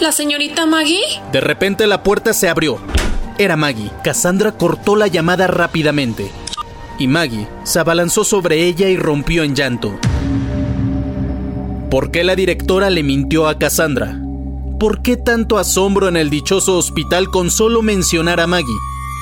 ¿La 0.00 0.12
señorita 0.12 0.64
Maggie? 0.64 1.04
De 1.30 1.42
repente 1.42 1.86
la 1.86 2.02
puerta 2.02 2.32
se 2.32 2.48
abrió. 2.48 2.78
Era 3.36 3.54
Maggie. 3.54 3.90
Cassandra 4.02 4.52
cortó 4.52 4.96
la 4.96 5.08
llamada 5.08 5.46
rápidamente. 5.46 6.30
Y 6.98 7.06
Maggie 7.06 7.46
se 7.64 7.78
abalanzó 7.78 8.24
sobre 8.24 8.64
ella 8.64 8.88
y 8.88 8.96
rompió 8.96 9.42
en 9.42 9.54
llanto. 9.54 9.92
¿Por 11.90 12.10
qué 12.10 12.24
la 12.24 12.34
directora 12.34 12.88
le 12.88 13.02
mintió 13.02 13.46
a 13.46 13.58
Cassandra? 13.58 14.18
¿Por 14.78 15.02
qué 15.02 15.18
tanto 15.18 15.58
asombro 15.58 16.08
en 16.08 16.16
el 16.16 16.30
dichoso 16.30 16.78
hospital 16.78 17.28
con 17.28 17.50
solo 17.50 17.82
mencionar 17.82 18.40
a 18.40 18.46
Maggie? 18.46 18.72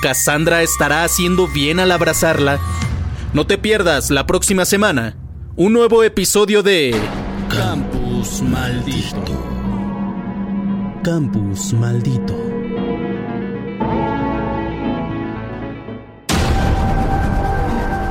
¿Cassandra 0.01 0.63
estará 0.63 1.03
haciendo 1.03 1.45
bien 1.47 1.81
al 1.81 1.91
abrazarla? 1.91 2.57
No 3.33 3.45
te 3.45 3.57
pierdas 3.57 4.11
la 4.11 4.25
próxima 4.25 4.63
semana 4.63 5.17
un 5.57 5.73
nuevo 5.73 6.05
episodio 6.05 6.63
de 6.63 6.95
Campus 8.19 8.41
Maldito. 8.41 9.37
Campus 11.03 11.73
Maldito. 11.73 12.35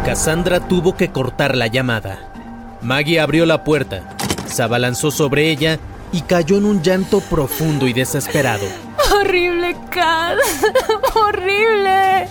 Cassandra 0.07 0.67
tuvo 0.67 0.97
que 0.97 1.11
cortar 1.11 1.55
la 1.55 1.67
llamada. 1.67 2.33
Maggie 2.81 3.21
abrió 3.21 3.45
la 3.45 3.65
puerta, 3.65 4.17
se 4.47 4.63
abalanzó 4.63 5.11
sobre 5.11 5.51
ella 5.51 5.79
y 6.13 6.23
cayó 6.23 6.57
en 6.57 6.65
un 6.65 6.83
llanto 6.83 7.21
profundo 7.21 7.87
y 7.87 7.93
desesperado. 7.93 8.67
Horrible, 9.15 9.77
Kat. 9.91 10.39
Horrible. 11.15 12.29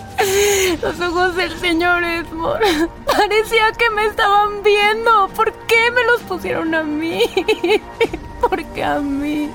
Los 0.82 1.00
ojos 1.00 1.36
del 1.36 1.58
señor 1.58 2.04
Edmond. 2.04 2.88
Parecía 3.04 3.72
que 3.72 3.90
me 3.90 4.06
estaban 4.06 4.62
viendo. 4.62 5.28
¿Por 5.34 5.52
qué 5.66 5.90
me 5.90 6.04
los 6.04 6.22
pusieron 6.22 6.74
a 6.74 6.82
mí? 6.82 7.22
¿Por 8.40 8.64
qué 8.66 8.84
a 8.84 9.00
mí? 9.00 9.50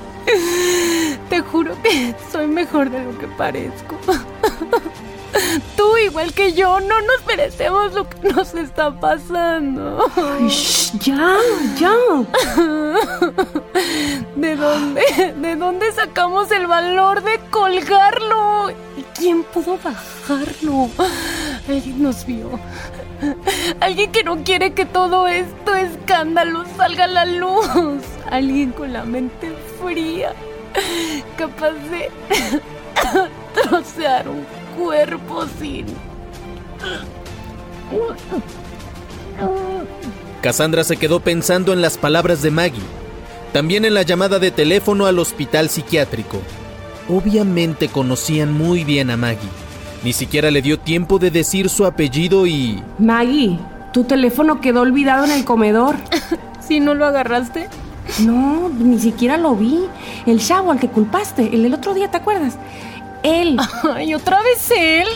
Te 1.29 1.41
juro 1.41 1.75
que 1.81 2.15
soy 2.31 2.47
mejor 2.47 2.89
de 2.89 3.03
lo 3.03 3.17
que 3.17 3.27
parezco. 3.27 3.97
Tú, 5.77 5.97
igual 5.97 6.33
que 6.33 6.53
yo, 6.53 6.79
no 6.79 7.01
nos 7.01 7.25
merecemos 7.25 7.93
lo 7.93 8.09
que 8.09 8.29
nos 8.29 8.53
está 8.53 8.99
pasando. 8.99 10.05
Ay, 10.15 10.47
shh, 10.47 10.93
ya, 10.99 11.35
ya. 11.77 11.95
¿De 14.35 14.55
dónde? 14.55 15.33
¿De 15.37 15.55
dónde 15.55 15.91
sacamos 15.91 16.51
el 16.51 16.67
valor 16.67 17.23
de 17.23 17.39
colgarlo? 17.49 18.69
¿Y 18.97 19.03
quién 19.15 19.43
pudo 19.43 19.77
bajarlo? 19.77 20.89
Alguien 21.67 22.03
nos 22.03 22.25
vio. 22.25 22.59
Alguien 23.79 24.11
que 24.11 24.23
no 24.23 24.43
quiere 24.43 24.73
que 24.73 24.85
todo 24.85 25.27
esto 25.27 25.73
escándalo 25.73 26.65
salga 26.77 27.05
a 27.05 27.07
la 27.07 27.25
luz. 27.25 28.01
Alguien 28.29 28.71
con 28.71 28.93
la 28.93 29.03
mente 29.03 29.51
fría. 29.81 30.33
Capaz 31.37 31.71
de 31.71 32.11
trocear 33.69 34.27
un 34.27 34.45
cuerpo 34.75 35.45
sin... 35.59 35.85
Cassandra 40.41 40.83
se 40.83 40.97
quedó 40.97 41.19
pensando 41.19 41.73
en 41.73 41.81
las 41.81 41.97
palabras 41.97 42.41
de 42.41 42.51
Maggie, 42.51 42.81
también 43.53 43.85
en 43.85 43.93
la 43.93 44.01
llamada 44.01 44.39
de 44.39 44.51
teléfono 44.51 45.05
al 45.05 45.19
hospital 45.19 45.69
psiquiátrico. 45.69 46.41
Obviamente 47.09 47.87
conocían 47.87 48.53
muy 48.53 48.83
bien 48.83 49.09
a 49.09 49.17
Maggie. 49.17 49.49
Ni 50.03 50.11
siquiera 50.11 50.51
le 50.51 50.61
dio 50.61 50.79
tiempo 50.79 51.17
de 51.19 51.31
decir 51.31 51.69
su 51.69 51.85
apellido 51.85 52.45
y... 52.45 52.81
Maggie, 52.99 53.57
tu 53.93 54.03
teléfono 54.03 54.59
quedó 54.59 54.81
olvidado 54.81 55.25
en 55.25 55.31
el 55.31 55.45
comedor. 55.45 55.95
¿Si 56.67 56.79
no 56.79 56.93
lo 56.93 57.05
agarraste? 57.05 57.69
No, 58.19 58.69
ni 58.69 58.99
siquiera 58.99 59.37
lo 59.37 59.55
vi. 59.55 59.85
El 60.25 60.39
chavo 60.39 60.71
al 60.71 60.79
que 60.79 60.89
culpaste, 60.89 61.53
el 61.53 61.63
del 61.63 61.73
otro 61.73 61.93
día, 61.93 62.11
¿te 62.11 62.17
acuerdas? 62.17 62.57
Él. 63.23 63.57
Ay, 63.95 64.13
¿otra 64.13 64.41
vez 64.41 64.71
él? 64.77 65.07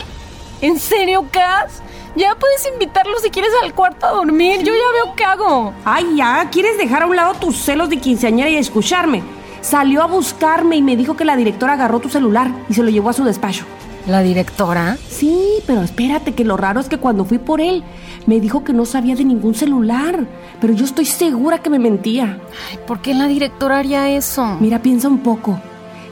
¿En 0.60 0.78
serio, 0.78 1.26
Cass? 1.30 1.82
Ya 2.16 2.34
puedes 2.34 2.66
invitarlo 2.72 3.16
si 3.22 3.30
quieres 3.30 3.52
al 3.62 3.74
cuarto 3.74 4.06
a 4.06 4.10
dormir. 4.10 4.58
Yo 4.64 4.72
ya 4.72 5.04
veo 5.04 5.14
qué 5.14 5.24
hago. 5.24 5.72
Ay, 5.84 6.16
ya, 6.16 6.48
¿quieres 6.50 6.76
dejar 6.78 7.02
a 7.02 7.06
un 7.06 7.14
lado 7.14 7.34
tus 7.34 7.56
celos 7.56 7.90
de 7.90 7.98
quinceañera 7.98 8.50
y 8.50 8.56
escucharme? 8.56 9.22
Salió 9.60 10.02
a 10.02 10.06
buscarme 10.06 10.76
y 10.76 10.82
me 10.82 10.96
dijo 10.96 11.16
que 11.16 11.24
la 11.24 11.36
directora 11.36 11.74
agarró 11.74 12.00
tu 12.00 12.08
celular 12.08 12.50
y 12.68 12.74
se 12.74 12.82
lo 12.82 12.90
llevó 12.90 13.10
a 13.10 13.12
su 13.12 13.24
despacho. 13.24 13.64
¿La 14.06 14.22
directora? 14.22 14.96
Sí, 15.08 15.62
pero 15.66 15.82
espérate, 15.82 16.34
que 16.34 16.44
lo 16.44 16.56
raro 16.56 16.80
es 16.80 16.88
que 16.88 16.96
cuando 16.96 17.26
fui 17.26 17.38
por 17.38 17.60
él, 17.60 17.84
me 18.26 18.40
dijo 18.40 18.64
que 18.64 18.72
no 18.72 18.86
sabía 18.86 19.14
de 19.14 19.24
ningún 19.24 19.54
celular. 19.54 20.26
Pero 20.60 20.72
yo 20.72 20.86
estoy 20.86 21.04
segura 21.04 21.58
que 21.58 21.70
me 21.70 21.78
mentía. 21.78 22.40
Ay, 22.70 22.78
¿por 22.86 23.02
qué 23.02 23.12
la 23.12 23.28
directora 23.28 23.78
haría 23.78 24.08
eso? 24.08 24.56
Mira, 24.60 24.80
piensa 24.80 25.08
un 25.08 25.18
poco. 25.18 25.60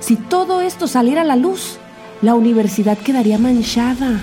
Si 0.00 0.16
todo 0.16 0.60
esto 0.60 0.86
saliera 0.86 1.22
a 1.22 1.24
la 1.24 1.36
luz, 1.36 1.78
la 2.22 2.34
universidad 2.34 2.98
quedaría 2.98 3.38
manchada. 3.38 4.20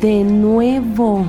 De 0.00 0.24
nuevo. 0.24 1.26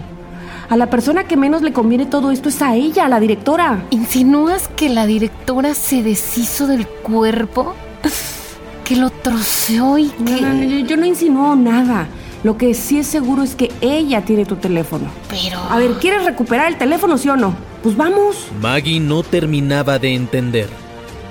A 0.70 0.76
la 0.76 0.90
persona 0.90 1.24
que 1.24 1.38
menos 1.38 1.62
le 1.62 1.72
conviene 1.72 2.06
todo 2.06 2.32
esto 2.32 2.50
es 2.50 2.62
a 2.62 2.76
ella, 2.76 3.06
a 3.06 3.10
la 3.10 3.20
directora. 3.20 3.86
¿Insinúas 3.90 4.68
que 4.68 4.90
la 4.90 5.06
directora 5.06 5.74
se 5.74 6.04
deshizo 6.04 6.68
del 6.68 6.86
cuerpo? 6.88 7.74
¿Que 8.84 8.98
lo 8.98 9.10
troceó 9.10 9.98
y 9.98 10.10
que...? 10.10 10.42
No, 10.42 10.42
no, 10.42 10.54
no, 10.54 10.64
yo, 10.64 10.86
yo 10.86 10.98
no 10.98 11.06
insinúo 11.06 11.56
nada. 11.56 12.08
Lo 12.44 12.58
que 12.58 12.74
sí 12.74 13.00
es 13.00 13.08
seguro 13.08 13.44
es 13.44 13.56
que 13.56 13.72
ella 13.82 14.24
tiene 14.26 14.46
tu 14.46 14.58
teléfono. 14.58 15.06
Pero... 15.30 15.60
A 15.70 15.78
ver, 15.78 15.94
¿quieres 15.94 16.26
recuperar 16.26 16.68
el 16.68 16.78
teléfono, 16.78 17.18
sí 17.18 17.30
o 17.30 17.38
no? 17.38 17.56
Pues 17.82 17.96
vamos. 17.96 18.48
Maggie 18.62 19.00
no 19.00 19.24
terminaba 19.24 20.00
de 20.00 20.14
entender, 20.14 20.70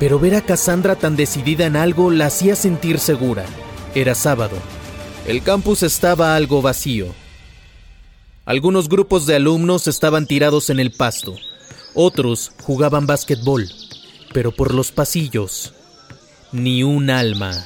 pero 0.00 0.18
ver 0.18 0.34
a 0.34 0.40
Cassandra 0.40 0.96
tan 0.96 1.14
decidida 1.14 1.66
en 1.66 1.76
algo 1.76 2.10
la 2.10 2.26
hacía 2.26 2.56
sentir 2.56 2.98
segura. 2.98 3.44
Era 3.96 4.14
sábado. 4.14 4.58
El 5.26 5.42
campus 5.42 5.82
estaba 5.82 6.36
algo 6.36 6.60
vacío. 6.60 7.14
Algunos 8.44 8.90
grupos 8.90 9.24
de 9.24 9.36
alumnos 9.36 9.86
estaban 9.86 10.26
tirados 10.26 10.68
en 10.68 10.80
el 10.80 10.92
pasto. 10.92 11.34
Otros 11.94 12.52
jugaban 12.60 13.06
básquetbol. 13.06 13.66
Pero 14.34 14.52
por 14.52 14.74
los 14.74 14.92
pasillos, 14.92 15.72
ni 16.52 16.82
un 16.82 17.08
alma. 17.08 17.64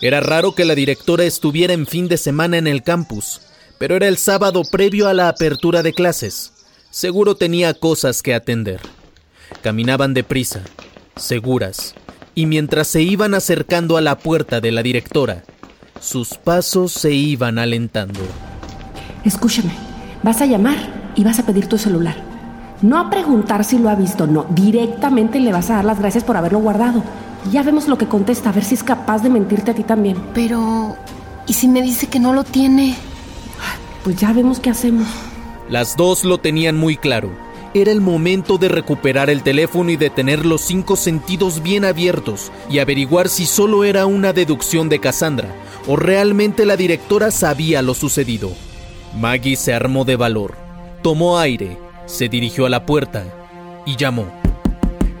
Era 0.00 0.20
raro 0.20 0.54
que 0.54 0.64
la 0.64 0.76
directora 0.76 1.24
estuviera 1.24 1.72
en 1.72 1.88
fin 1.88 2.06
de 2.06 2.18
semana 2.18 2.56
en 2.56 2.68
el 2.68 2.84
campus, 2.84 3.40
pero 3.78 3.96
era 3.96 4.06
el 4.06 4.16
sábado 4.16 4.62
previo 4.62 5.08
a 5.08 5.12
la 5.12 5.28
apertura 5.28 5.82
de 5.82 5.92
clases. 5.92 6.52
Seguro 6.90 7.34
tenía 7.34 7.74
cosas 7.74 8.22
que 8.22 8.32
atender. 8.32 8.80
Caminaban 9.60 10.14
deprisa, 10.14 10.62
seguras, 11.16 11.96
y 12.38 12.46
mientras 12.46 12.86
se 12.86 13.02
iban 13.02 13.34
acercando 13.34 13.96
a 13.96 14.00
la 14.00 14.16
puerta 14.16 14.60
de 14.60 14.70
la 14.70 14.84
directora, 14.84 15.42
sus 16.00 16.34
pasos 16.34 16.92
se 16.92 17.10
iban 17.10 17.58
alentando. 17.58 18.20
Escúchame, 19.24 19.72
vas 20.22 20.40
a 20.40 20.46
llamar 20.46 20.76
y 21.16 21.24
vas 21.24 21.40
a 21.40 21.46
pedir 21.46 21.66
tu 21.66 21.78
celular. 21.78 22.14
No 22.80 23.00
a 23.00 23.10
preguntar 23.10 23.64
si 23.64 23.76
lo 23.76 23.88
ha 23.88 23.96
visto, 23.96 24.28
no. 24.28 24.46
Directamente 24.50 25.40
le 25.40 25.50
vas 25.50 25.68
a 25.70 25.74
dar 25.74 25.84
las 25.84 25.98
gracias 25.98 26.22
por 26.22 26.36
haberlo 26.36 26.60
guardado. 26.60 27.02
Y 27.44 27.54
ya 27.54 27.64
vemos 27.64 27.88
lo 27.88 27.98
que 27.98 28.06
contesta, 28.06 28.50
a 28.50 28.52
ver 28.52 28.62
si 28.62 28.76
es 28.76 28.84
capaz 28.84 29.20
de 29.24 29.30
mentirte 29.30 29.72
a 29.72 29.74
ti 29.74 29.82
también. 29.82 30.16
Pero... 30.32 30.96
¿Y 31.48 31.54
si 31.54 31.66
me 31.66 31.82
dice 31.82 32.06
que 32.06 32.20
no 32.20 32.32
lo 32.32 32.44
tiene? 32.44 32.94
Pues 34.04 34.14
ya 34.14 34.32
vemos 34.32 34.60
qué 34.60 34.70
hacemos. 34.70 35.08
Las 35.68 35.96
dos 35.96 36.22
lo 36.22 36.38
tenían 36.38 36.76
muy 36.76 36.96
claro. 36.96 37.32
Era 37.74 37.92
el 37.92 38.00
momento 38.00 38.56
de 38.56 38.68
recuperar 38.68 39.28
el 39.28 39.42
teléfono 39.42 39.90
y 39.90 39.96
de 39.96 40.08
tener 40.08 40.46
los 40.46 40.62
cinco 40.62 40.96
sentidos 40.96 41.62
bien 41.62 41.84
abiertos 41.84 42.50
y 42.70 42.78
averiguar 42.78 43.28
si 43.28 43.44
solo 43.44 43.84
era 43.84 44.06
una 44.06 44.32
deducción 44.32 44.88
de 44.88 45.00
Cassandra 45.00 45.48
o 45.86 45.96
realmente 45.96 46.64
la 46.64 46.76
directora 46.76 47.30
sabía 47.30 47.82
lo 47.82 47.94
sucedido. 47.94 48.52
Maggie 49.18 49.56
se 49.56 49.74
armó 49.74 50.04
de 50.04 50.16
valor, 50.16 50.54
tomó 51.02 51.38
aire, 51.38 51.78
se 52.06 52.28
dirigió 52.28 52.66
a 52.66 52.70
la 52.70 52.86
puerta 52.86 53.24
y 53.84 53.96
llamó. 53.96 54.26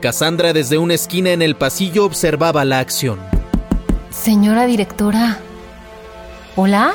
Cassandra 0.00 0.52
desde 0.52 0.78
una 0.78 0.94
esquina 0.94 1.30
en 1.30 1.42
el 1.42 1.54
pasillo 1.54 2.04
observaba 2.04 2.64
la 2.64 2.78
acción. 2.78 3.18
Señora 4.10 4.66
directora. 4.66 5.38
¿Hola? 6.56 6.94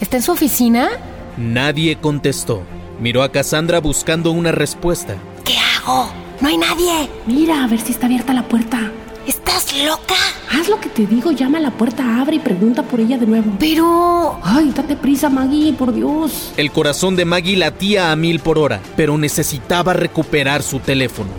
¿Está 0.00 0.18
en 0.18 0.22
su 0.22 0.32
oficina? 0.32 0.90
Nadie 1.36 1.96
contestó. 1.96 2.62
Miró 3.02 3.24
a 3.24 3.32
Cassandra 3.32 3.80
buscando 3.80 4.30
una 4.30 4.52
respuesta. 4.52 5.16
¿Qué 5.44 5.56
hago? 5.58 6.08
No 6.40 6.46
hay 6.46 6.56
nadie. 6.56 7.10
Mira, 7.26 7.64
a 7.64 7.66
ver 7.66 7.80
si 7.80 7.90
está 7.90 8.06
abierta 8.06 8.32
la 8.32 8.46
puerta. 8.46 8.92
¿Estás 9.26 9.76
loca? 9.84 10.14
Haz 10.48 10.68
lo 10.68 10.78
que 10.78 10.88
te 10.88 11.04
digo, 11.06 11.32
llama 11.32 11.58
a 11.58 11.62
la 11.62 11.72
puerta, 11.72 12.20
abre 12.20 12.36
y 12.36 12.38
pregunta 12.38 12.84
por 12.84 13.00
ella 13.00 13.18
de 13.18 13.26
nuevo. 13.26 13.56
Pero... 13.58 14.38
Ay, 14.44 14.70
date 14.72 14.94
prisa, 14.94 15.28
Maggie, 15.28 15.72
por 15.72 15.92
Dios. 15.92 16.52
El 16.56 16.70
corazón 16.70 17.16
de 17.16 17.24
Maggie 17.24 17.56
latía 17.56 18.12
a 18.12 18.16
mil 18.16 18.38
por 18.38 18.56
hora, 18.56 18.80
pero 18.94 19.18
necesitaba 19.18 19.94
recuperar 19.94 20.62
su 20.62 20.78
teléfono. 20.78 21.30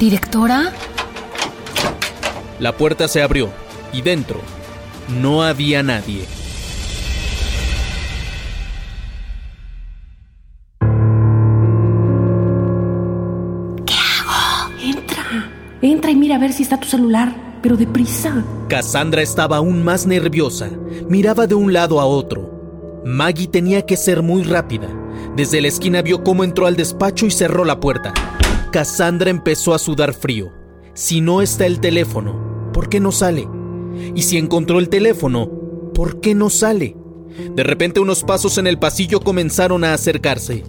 ¿Directora? 0.00 0.72
La 2.58 2.76
puerta 2.76 3.06
se 3.06 3.22
abrió 3.22 3.50
y 3.92 4.02
dentro 4.02 4.40
no 5.20 5.44
había 5.44 5.84
nadie. 5.84 6.24
Entra 15.82 16.10
y 16.10 16.16
mira 16.16 16.36
a 16.36 16.38
ver 16.38 16.52
si 16.52 16.62
está 16.62 16.78
tu 16.78 16.86
celular, 16.86 17.58
pero 17.62 17.76
deprisa. 17.76 18.44
Cassandra 18.68 19.22
estaba 19.22 19.56
aún 19.56 19.82
más 19.82 20.06
nerviosa. 20.06 20.70
Miraba 21.08 21.46
de 21.46 21.54
un 21.54 21.72
lado 21.72 22.00
a 22.00 22.04
otro. 22.04 23.02
Maggie 23.04 23.48
tenía 23.48 23.86
que 23.86 23.96
ser 23.96 24.22
muy 24.22 24.42
rápida. 24.42 24.88
Desde 25.36 25.62
la 25.62 25.68
esquina 25.68 26.02
vio 26.02 26.22
cómo 26.22 26.44
entró 26.44 26.66
al 26.66 26.76
despacho 26.76 27.24
y 27.24 27.30
cerró 27.30 27.64
la 27.64 27.80
puerta. 27.80 28.12
Cassandra 28.72 29.30
empezó 29.30 29.72
a 29.72 29.78
sudar 29.78 30.12
frío. 30.12 30.52
Si 30.92 31.22
no 31.22 31.40
está 31.40 31.64
el 31.64 31.80
teléfono, 31.80 32.70
¿por 32.74 32.90
qué 32.90 33.00
no 33.00 33.10
sale? 33.10 33.48
Y 34.14 34.22
si 34.22 34.36
encontró 34.36 34.80
el 34.80 34.90
teléfono, 34.90 35.48
¿por 35.94 36.20
qué 36.20 36.34
no 36.34 36.50
sale? 36.50 36.94
De 37.54 37.62
repente 37.62 38.00
unos 38.00 38.22
pasos 38.22 38.58
en 38.58 38.66
el 38.66 38.78
pasillo 38.78 39.20
comenzaron 39.20 39.84
a 39.84 39.94
acercarse. 39.94 40.62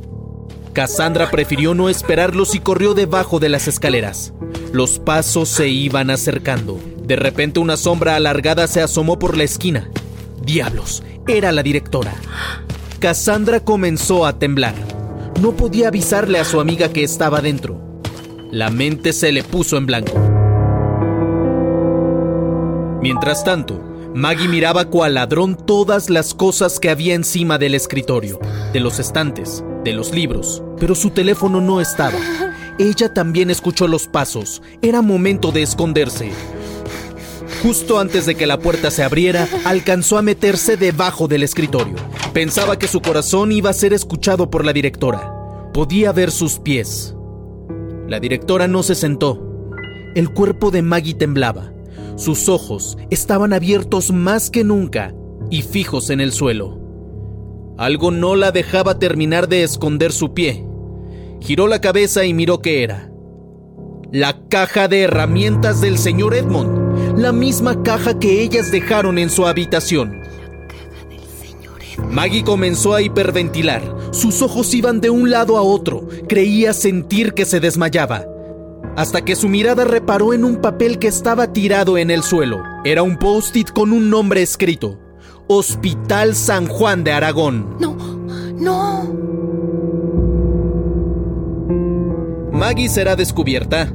Cassandra 0.73 1.29
prefirió 1.29 1.73
no 1.73 1.89
esperarlos 1.89 2.55
y 2.55 2.59
corrió 2.59 2.93
debajo 2.93 3.39
de 3.39 3.49
las 3.49 3.67
escaleras. 3.67 4.33
Los 4.71 4.99
pasos 4.99 5.49
se 5.49 5.67
iban 5.67 6.09
acercando. 6.09 6.79
De 7.03 7.15
repente 7.15 7.59
una 7.59 7.75
sombra 7.75 8.15
alargada 8.15 8.67
se 8.67 8.81
asomó 8.81 9.19
por 9.19 9.35
la 9.35 9.43
esquina. 9.43 9.89
Diablos, 10.43 11.03
era 11.27 11.51
la 11.51 11.61
directora. 11.63 12.13
Cassandra 12.99 13.59
comenzó 13.59 14.25
a 14.25 14.39
temblar. 14.39 14.75
No 15.41 15.51
podía 15.51 15.89
avisarle 15.89 16.39
a 16.39 16.45
su 16.45 16.59
amiga 16.59 16.89
que 16.89 17.03
estaba 17.03 17.41
dentro. 17.41 17.81
La 18.51 18.69
mente 18.69 19.11
se 19.11 19.31
le 19.31 19.43
puso 19.43 19.77
en 19.77 19.85
blanco. 19.85 20.13
Mientras 23.01 23.43
tanto, 23.43 23.81
Maggie 24.13 24.47
miraba 24.47 24.85
cual 24.85 25.15
ladrón 25.15 25.55
todas 25.55 26.09
las 26.09 26.33
cosas 26.33 26.79
que 26.79 26.89
había 26.89 27.15
encima 27.15 27.57
del 27.57 27.75
escritorio, 27.75 28.39
de 28.73 28.79
los 28.79 28.99
estantes, 28.99 29.63
de 29.83 29.93
los 29.93 30.13
libros, 30.13 30.63
pero 30.79 30.95
su 30.95 31.09
teléfono 31.09 31.61
no 31.61 31.81
estaba. 31.81 32.17
Ella 32.77 33.13
también 33.13 33.49
escuchó 33.49 33.87
los 33.87 34.07
pasos. 34.07 34.61
Era 34.81 35.01
momento 35.01 35.51
de 35.51 35.61
esconderse. 35.61 36.31
Justo 37.61 37.99
antes 37.99 38.25
de 38.25 38.35
que 38.35 38.47
la 38.47 38.59
puerta 38.59 38.89
se 38.89 39.03
abriera, 39.03 39.47
alcanzó 39.65 40.17
a 40.17 40.21
meterse 40.21 40.77
debajo 40.77 41.27
del 41.27 41.43
escritorio. 41.43 41.95
Pensaba 42.33 42.79
que 42.79 42.87
su 42.87 43.01
corazón 43.01 43.51
iba 43.51 43.69
a 43.69 43.73
ser 43.73 43.93
escuchado 43.93 44.49
por 44.49 44.65
la 44.65 44.73
directora. 44.73 45.31
Podía 45.73 46.11
ver 46.11 46.31
sus 46.31 46.59
pies. 46.59 47.15
La 48.07 48.19
directora 48.19 48.67
no 48.67 48.83
se 48.83 48.95
sentó. 48.95 49.69
El 50.15 50.33
cuerpo 50.33 50.71
de 50.71 50.81
Maggie 50.81 51.13
temblaba. 51.13 51.71
Sus 52.15 52.49
ojos 52.49 52.97
estaban 53.09 53.53
abiertos 53.53 54.11
más 54.11 54.49
que 54.49 54.63
nunca 54.63 55.13
y 55.49 55.61
fijos 55.61 56.09
en 56.09 56.19
el 56.19 56.31
suelo. 56.31 56.79
Algo 57.81 58.11
no 58.11 58.35
la 58.35 58.51
dejaba 58.51 58.99
terminar 58.99 59.49
de 59.49 59.63
esconder 59.63 60.11
su 60.11 60.35
pie. 60.35 60.63
Giró 61.39 61.67
la 61.67 61.81
cabeza 61.81 62.23
y 62.25 62.31
miró 62.31 62.61
qué 62.61 62.83
era. 62.83 63.11
La 64.11 64.47
caja 64.49 64.87
de 64.87 65.01
herramientas 65.01 65.81
del 65.81 65.97
señor 65.97 66.35
Edmond, 66.35 67.17
la 67.17 67.31
misma 67.31 67.81
caja 67.81 68.19
que 68.19 68.43
ellas 68.43 68.71
dejaron 68.71 69.17
en 69.17 69.31
su 69.31 69.47
habitación. 69.47 70.21
Maggie 72.07 72.43
comenzó 72.43 72.93
a 72.93 73.01
hiperventilar. 73.01 73.81
Sus 74.11 74.43
ojos 74.43 74.71
iban 74.75 75.01
de 75.01 75.09
un 75.09 75.31
lado 75.31 75.57
a 75.57 75.63
otro. 75.63 76.07
Creía 76.29 76.73
sentir 76.73 77.33
que 77.33 77.45
se 77.45 77.59
desmayaba. 77.59 78.27
Hasta 78.95 79.25
que 79.25 79.35
su 79.35 79.49
mirada 79.49 79.85
reparó 79.85 80.35
en 80.35 80.45
un 80.45 80.57
papel 80.57 80.99
que 80.99 81.07
estaba 81.07 81.51
tirado 81.51 81.97
en 81.97 82.11
el 82.11 82.21
suelo. 82.21 82.61
Era 82.85 83.01
un 83.01 83.17
post-it 83.17 83.71
con 83.71 83.91
un 83.91 84.11
nombre 84.11 84.43
escrito. 84.43 85.00
Hospital 85.53 86.33
San 86.33 86.65
Juan 86.65 87.03
de 87.03 87.11
Aragón. 87.11 87.75
No, 87.77 87.97
no. 88.57 89.03
Maggie 92.53 92.87
será 92.87 93.17
descubierta. 93.17 93.93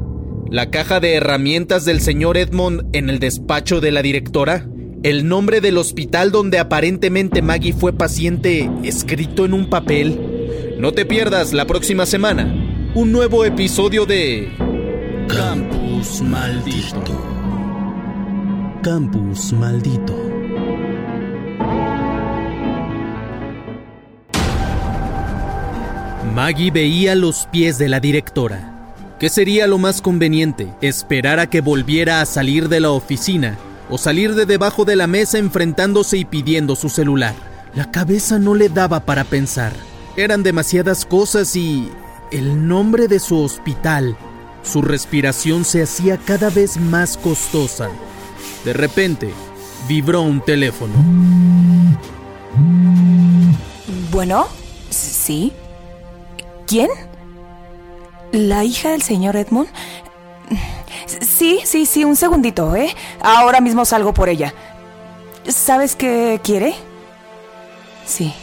La 0.51 0.71
caja 0.71 1.01
de 1.01 1.15
herramientas 1.15 1.87
del 1.87 2.03
señor 2.03 2.37
Edmond 2.37 2.95
en 2.95 3.09
el 3.09 3.21
despacho 3.21 3.81
de 3.81 3.91
la 3.91 4.03
directora. 4.03 4.69
El 5.03 5.29
nombre 5.29 5.63
del 5.63 5.79
hospital 5.79 6.31
donde 6.31 6.59
aparentemente 6.59 7.41
Maggie 7.41 7.73
fue 7.73 7.95
paciente 7.95 8.71
escrito 8.83 9.47
en 9.47 9.55
un 9.55 9.71
papel. 9.71 10.77
No 10.79 10.93
te 10.93 11.07
pierdas 11.07 11.55
la 11.55 11.67
próxima 11.67 12.05
semana 12.05 12.55
un 12.95 13.13
nuevo 13.13 13.47
episodio 13.47 14.05
de 14.05 14.53
Campus 15.27 16.21
Maldito. 16.21 17.19
Campus 18.83 19.55
Maldito. 19.55 20.36
Maggie 26.37 26.71
veía 26.71 27.15
los 27.15 27.49
pies 27.51 27.79
de 27.79 27.89
la 27.89 27.99
directora. 27.99 28.93
¿Qué 29.19 29.31
sería 29.31 29.67
lo 29.67 29.79
más 29.79 30.03
conveniente? 30.03 30.69
¿Esperar 30.83 31.41
a 31.41 31.49
que 31.49 31.63
volviera 31.63 32.21
a 32.21 32.27
salir 32.27 32.69
de 32.69 32.81
la 32.81 32.91
oficina 32.91 33.57
o 33.89 33.97
salir 33.97 34.35
de 34.35 34.45
debajo 34.45 34.85
de 34.85 34.97
la 34.97 35.07
mesa 35.07 35.39
enfrentándose 35.39 36.19
y 36.19 36.27
pidiendo 36.27 36.77
su 36.77 36.91
celular? 36.91 37.35
La 37.75 37.91
cabeza 37.91 38.39
no 38.39 38.55
le 38.55 38.69
daba 38.69 39.01
para 39.01 39.25
pensar. 39.25 39.73
Eran 40.15 40.43
demasiadas 40.43 41.07
cosas 41.07 41.57
y 41.57 41.89
el 42.31 42.69
nombre 42.69 43.09
de 43.09 43.19
su 43.19 43.39
hospital. 43.39 44.15
Su 44.63 44.83
respiración 44.83 45.65
se 45.65 45.85
hacía 45.85 46.19
cada 46.19 46.51
vez 46.51 46.77
más 46.77 47.17
costosa. 47.17 47.89
De 48.63 48.75
repente, 48.75 49.31
vibró 49.89 50.21
un 50.21 50.43
teléfono. 50.43 50.93
Bueno, 54.11 54.49
sí. 54.91 55.51
¿Quién? 56.67 56.89
¿La 58.33 58.65
hija 58.65 58.91
del 58.91 59.03
señor 59.03 59.37
Edmond? 59.37 59.69
Sí, 61.21 61.61
sí, 61.65 61.87
sí, 61.87 62.05
un 62.05 62.17
segundito, 62.17 62.75
¿eh? 62.75 62.95
Ahora 63.21 63.61
mismo 63.61 63.85
salgo 63.85 64.13
por 64.13 64.29
ella. 64.29 64.53
¿Sabes 65.47 65.95
qué 65.95 66.41
quiere? 66.43 66.75
Sí. 68.05 68.35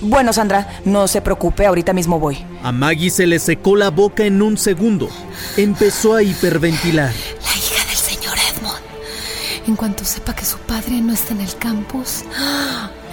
Bueno, 0.00 0.32
Sandra, 0.32 0.80
no 0.84 1.06
se 1.08 1.20
preocupe, 1.20 1.66
ahorita 1.66 1.92
mismo 1.92 2.18
voy. 2.18 2.44
A 2.62 2.72
Maggie 2.72 3.10
se 3.10 3.26
le 3.26 3.38
secó 3.38 3.76
la 3.76 3.90
boca 3.90 4.24
en 4.24 4.42
un 4.42 4.56
segundo. 4.56 5.08
Empezó 5.56 6.14
a 6.14 6.22
hiperventilar. 6.22 7.12
La 7.12 7.56
hija 7.56 7.84
del 7.86 7.96
señor 7.96 8.36
Edmond. 8.54 8.82
En 9.66 9.76
cuanto 9.76 10.04
sepa 10.04 10.34
que 10.34 10.44
su 10.44 10.58
padre 10.58 11.00
no 11.00 11.12
está 11.12 11.34
en 11.34 11.40
el 11.40 11.56
campus. 11.56 12.24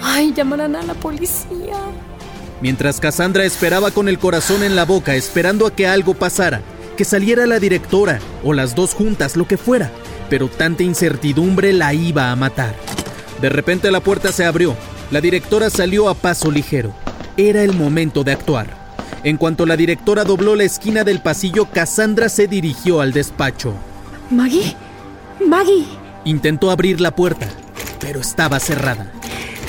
Ay, 0.02 0.32
llamarán 0.32 0.76
a 0.76 0.82
la 0.82 0.94
policía. 0.94 1.76
Mientras 2.60 3.00
Cassandra 3.00 3.44
esperaba 3.44 3.90
con 3.90 4.08
el 4.08 4.18
corazón 4.18 4.62
en 4.62 4.76
la 4.76 4.84
boca, 4.84 5.14
esperando 5.14 5.66
a 5.66 5.74
que 5.74 5.86
algo 5.86 6.14
pasara, 6.14 6.62
que 6.96 7.04
saliera 7.04 7.46
la 7.46 7.58
directora 7.58 8.18
o 8.42 8.54
las 8.54 8.74
dos 8.74 8.94
juntas, 8.94 9.36
lo 9.36 9.46
que 9.46 9.58
fuera, 9.58 9.90
pero 10.30 10.48
tanta 10.48 10.82
incertidumbre 10.82 11.72
la 11.72 11.92
iba 11.92 12.30
a 12.30 12.36
matar. 12.36 12.74
De 13.40 13.50
repente 13.50 13.90
la 13.90 14.00
puerta 14.00 14.32
se 14.32 14.46
abrió, 14.46 14.74
la 15.10 15.20
directora 15.20 15.68
salió 15.68 16.08
a 16.08 16.14
paso 16.14 16.50
ligero. 16.50 16.94
Era 17.36 17.62
el 17.62 17.74
momento 17.74 18.24
de 18.24 18.32
actuar. 18.32 18.86
En 19.22 19.36
cuanto 19.36 19.66
la 19.66 19.76
directora 19.76 20.24
dobló 20.24 20.56
la 20.56 20.64
esquina 20.64 21.04
del 21.04 21.20
pasillo, 21.20 21.66
Cassandra 21.70 22.28
se 22.28 22.46
dirigió 22.46 23.00
al 23.00 23.12
despacho. 23.12 23.74
Maggie, 24.30 24.74
Maggie, 25.46 25.86
Intentó 26.24 26.72
abrir 26.72 27.00
la 27.00 27.14
puerta, 27.14 27.46
pero 28.00 28.20
estaba 28.20 28.58
cerrada. 28.58 29.12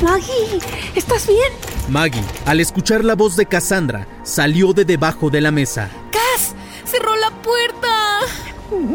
Maggie, 0.01 0.59
¿estás 0.95 1.27
bien? 1.27 1.76
Maggie, 1.89 2.23
al 2.45 2.59
escuchar 2.59 3.03
la 3.05 3.15
voz 3.15 3.35
de 3.37 3.45
Cassandra, 3.45 4.07
salió 4.23 4.73
de 4.73 4.83
debajo 4.85 5.29
de 5.29 5.41
la 5.41 5.51
mesa. 5.51 5.89
¡Cas! 6.11 6.53
¡Cerró 6.85 7.15
la 7.15 7.29
puerta! 7.41 8.19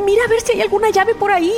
Mira 0.04 0.24
a 0.24 0.28
ver 0.28 0.40
si 0.42 0.52
hay 0.52 0.60
alguna 0.60 0.90
llave 0.90 1.14
por 1.14 1.32
ahí. 1.32 1.52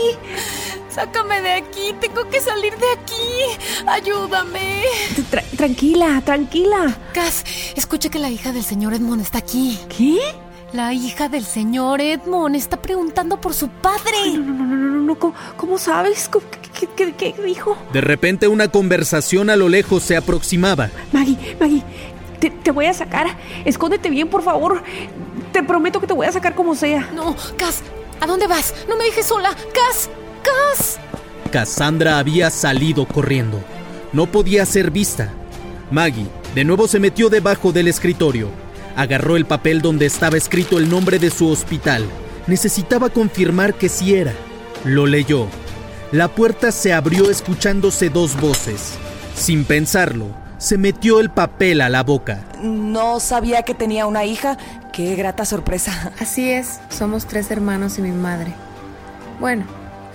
Sácame 0.88 1.40
de 1.40 1.52
aquí, 1.54 1.92
tengo 2.00 2.28
que 2.30 2.40
salir 2.40 2.76
de 2.76 2.86
aquí. 2.92 3.84
Ayúdame. 3.86 4.84
Tra- 5.30 5.44
tranquila, 5.56 6.22
tranquila. 6.24 6.96
Cas, 7.12 7.44
escucha 7.74 8.08
que 8.10 8.20
la 8.20 8.30
hija 8.30 8.52
del 8.52 8.64
señor 8.64 8.94
Edmond 8.94 9.20
está 9.22 9.38
aquí. 9.38 9.80
¿Qué? 9.88 10.20
La 10.74 10.92
hija 10.92 11.28
del 11.28 11.44
señor 11.44 12.00
Edmond 12.00 12.56
está 12.56 12.82
preguntando 12.82 13.40
por 13.40 13.54
su 13.54 13.68
padre. 13.68 14.36
No, 14.36 14.52
no, 14.52 14.64
no, 14.64 14.76
no, 14.76 15.00
no. 15.02 15.18
¿Cómo, 15.18 15.32
cómo 15.56 15.78
sabes? 15.78 16.28
¿Cómo- 16.28 16.44
¿Qué, 16.50 16.88
qué, 16.96 17.12
qué- 17.14 17.32
qué 17.32 17.42
dijo? 17.44 17.78
De 17.92 18.00
repente 18.00 18.48
una 18.48 18.66
conversación 18.66 19.50
a 19.50 19.56
lo 19.56 19.68
lejos 19.68 20.02
se 20.02 20.16
aproximaba. 20.16 20.90
Maggie, 21.12 21.56
Maggie, 21.60 21.84
te, 22.40 22.50
te 22.50 22.72
voy 22.72 22.86
a 22.86 22.92
sacar. 22.92 23.28
Escóndete 23.64 24.10
bien, 24.10 24.26
por 24.28 24.42
favor. 24.42 24.82
Te 25.52 25.62
prometo 25.62 26.00
que 26.00 26.08
te 26.08 26.12
voy 26.12 26.26
a 26.26 26.32
sacar 26.32 26.56
como 26.56 26.74
sea. 26.74 27.08
No, 27.14 27.36
Cas, 27.56 27.82
¿a 28.20 28.26
dónde 28.26 28.48
vas? 28.48 28.74
No 28.88 28.96
me 28.96 29.04
dejes 29.04 29.26
sola. 29.26 29.50
Cas, 29.50 30.10
Cas. 30.42 30.98
Cassandra 31.52 32.18
había 32.18 32.50
salido 32.50 33.06
corriendo. 33.06 33.62
No 34.12 34.26
podía 34.26 34.66
ser 34.66 34.90
vista. 34.90 35.32
Maggie 35.92 36.26
de 36.56 36.64
nuevo 36.64 36.88
se 36.88 36.98
metió 36.98 37.28
debajo 37.30 37.70
del 37.70 37.86
escritorio. 37.86 38.48
Agarró 38.96 39.36
el 39.36 39.44
papel 39.44 39.82
donde 39.82 40.06
estaba 40.06 40.36
escrito 40.36 40.78
el 40.78 40.88
nombre 40.88 41.18
de 41.18 41.30
su 41.30 41.48
hospital. 41.48 42.06
Necesitaba 42.46 43.10
confirmar 43.10 43.74
que 43.74 43.88
sí 43.88 44.14
era. 44.14 44.32
Lo 44.84 45.06
leyó. 45.06 45.48
La 46.12 46.28
puerta 46.28 46.70
se 46.70 46.92
abrió 46.92 47.30
escuchándose 47.30 48.08
dos 48.08 48.40
voces. 48.40 48.94
Sin 49.34 49.64
pensarlo, 49.64 50.28
se 50.58 50.78
metió 50.78 51.18
el 51.18 51.30
papel 51.30 51.80
a 51.80 51.88
la 51.88 52.04
boca. 52.04 52.44
No 52.62 53.18
sabía 53.18 53.62
que 53.62 53.74
tenía 53.74 54.06
una 54.06 54.24
hija. 54.24 54.56
Qué 54.92 55.16
grata 55.16 55.44
sorpresa. 55.44 56.12
Así 56.20 56.50
es, 56.50 56.80
somos 56.88 57.26
tres 57.26 57.50
hermanos 57.50 57.98
y 57.98 58.02
mi 58.02 58.12
madre. 58.12 58.52
Bueno, 59.40 59.64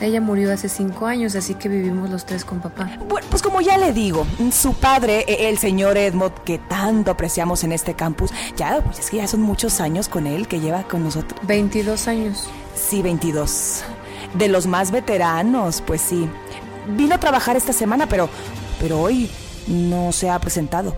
ella 0.02 0.22
murió 0.22 0.52
hace 0.54 0.70
cinco 0.70 1.06
años, 1.08 1.36
así 1.36 1.56
que 1.56 1.68
vivimos 1.70 2.10
los 2.10 2.26
tres 2.26 2.46
con 2.46 2.60
papá. 2.60 2.98
Bueno, 3.08 3.28
pues 3.30 3.42
como 3.42 3.62
ya 3.62 3.78
le 3.78 3.92
digo, 3.94 4.26
su 4.52 4.74
padre, 4.74 5.26
e- 5.28 5.50
el 5.50 5.58
señor 5.58 5.98
Edmond, 5.98 6.34
que 6.46 6.58
tanto 6.58 7.12
apreciamos 7.12 7.64
en 7.64 7.72
este 7.72 7.94
campus, 7.94 8.32
ya, 8.56 8.82
pues 8.84 9.00
es 9.00 9.10
que 9.10 9.18
ya 9.18 9.28
son 9.28 9.42
muchos 9.42 9.82
años 9.82 10.08
con 10.08 10.28
él 10.28 10.48
que 10.48 10.60
lleva 10.60 10.84
con 10.84 11.04
nosotros. 11.04 11.40
22 11.46 12.08
años. 12.08 12.48
Sí, 12.76 13.02
22. 13.02 13.84
De 14.36 14.48
los 14.48 14.68
más 14.68 14.92
veteranos, 14.92 15.82
pues 15.86 16.02
sí. 16.02 16.30
Vino 16.96 17.16
a 17.16 17.18
trabajar 17.20 17.56
esta 17.58 17.74
semana, 17.74 18.08
pero, 18.08 18.30
pero 18.80 19.02
hoy 19.02 19.30
no 19.68 20.12
se 20.12 20.30
ha 20.30 20.40
presentado. 20.40 20.96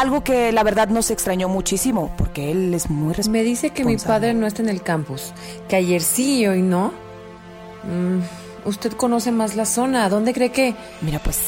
Algo 0.00 0.24
que 0.24 0.50
la 0.50 0.64
verdad 0.64 0.88
nos 0.88 1.10
extrañó 1.10 1.48
muchísimo, 1.48 2.10
porque 2.18 2.50
él 2.50 2.74
es 2.74 2.90
muy 2.90 3.14
responsable. 3.14 3.38
Me 3.38 3.44
dice 3.44 3.70
que 3.70 3.84
mi 3.84 3.96
padre 3.96 4.34
no 4.34 4.46
está 4.46 4.62
en 4.62 4.68
el 4.70 4.82
campus, 4.82 5.32
que 5.68 5.76
ayer 5.76 6.02
sí 6.02 6.40
y 6.40 6.46
hoy 6.48 6.62
no. 6.62 6.92
Mm, 7.88 8.68
usted 8.68 8.92
conoce 8.92 9.32
más 9.32 9.56
la 9.56 9.64
zona, 9.64 10.08
¿dónde 10.08 10.32
cree 10.32 10.50
que...? 10.50 10.74
Mira, 11.00 11.18
pues 11.18 11.38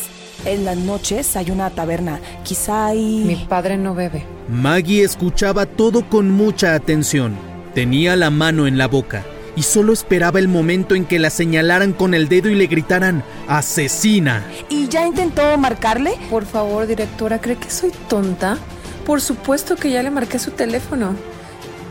en 0.44 0.64
las 0.64 0.76
noches 0.76 1.36
hay 1.36 1.50
una 1.50 1.70
taberna. 1.70 2.20
Quizá 2.44 2.86
hay... 2.86 3.24
Mi 3.24 3.36
padre 3.36 3.76
no 3.76 3.94
bebe. 3.94 4.24
Maggie 4.48 5.04
escuchaba 5.04 5.66
todo 5.66 6.08
con 6.08 6.30
mucha 6.30 6.74
atención. 6.74 7.36
Tenía 7.74 8.16
la 8.16 8.30
mano 8.30 8.66
en 8.66 8.78
la 8.78 8.88
boca 8.88 9.24
y 9.56 9.62
solo 9.62 9.92
esperaba 9.92 10.38
el 10.38 10.48
momento 10.48 10.94
en 10.94 11.04
que 11.04 11.18
la 11.18 11.30
señalaran 11.30 11.92
con 11.92 12.14
el 12.14 12.28
dedo 12.28 12.48
y 12.48 12.54
le 12.54 12.66
gritaran 12.66 13.22
¡Asesina! 13.48 14.44
¿Y 14.68 14.88
ya 14.88 15.06
intentó 15.06 15.56
marcarle? 15.58 16.14
Por 16.30 16.46
favor, 16.46 16.86
directora, 16.86 17.40
¿cree 17.40 17.56
que 17.56 17.70
soy 17.70 17.92
tonta? 18.08 18.58
Por 19.04 19.20
supuesto 19.20 19.76
que 19.76 19.90
ya 19.90 20.02
le 20.02 20.10
marqué 20.10 20.38
su 20.38 20.52
teléfono. 20.52 21.14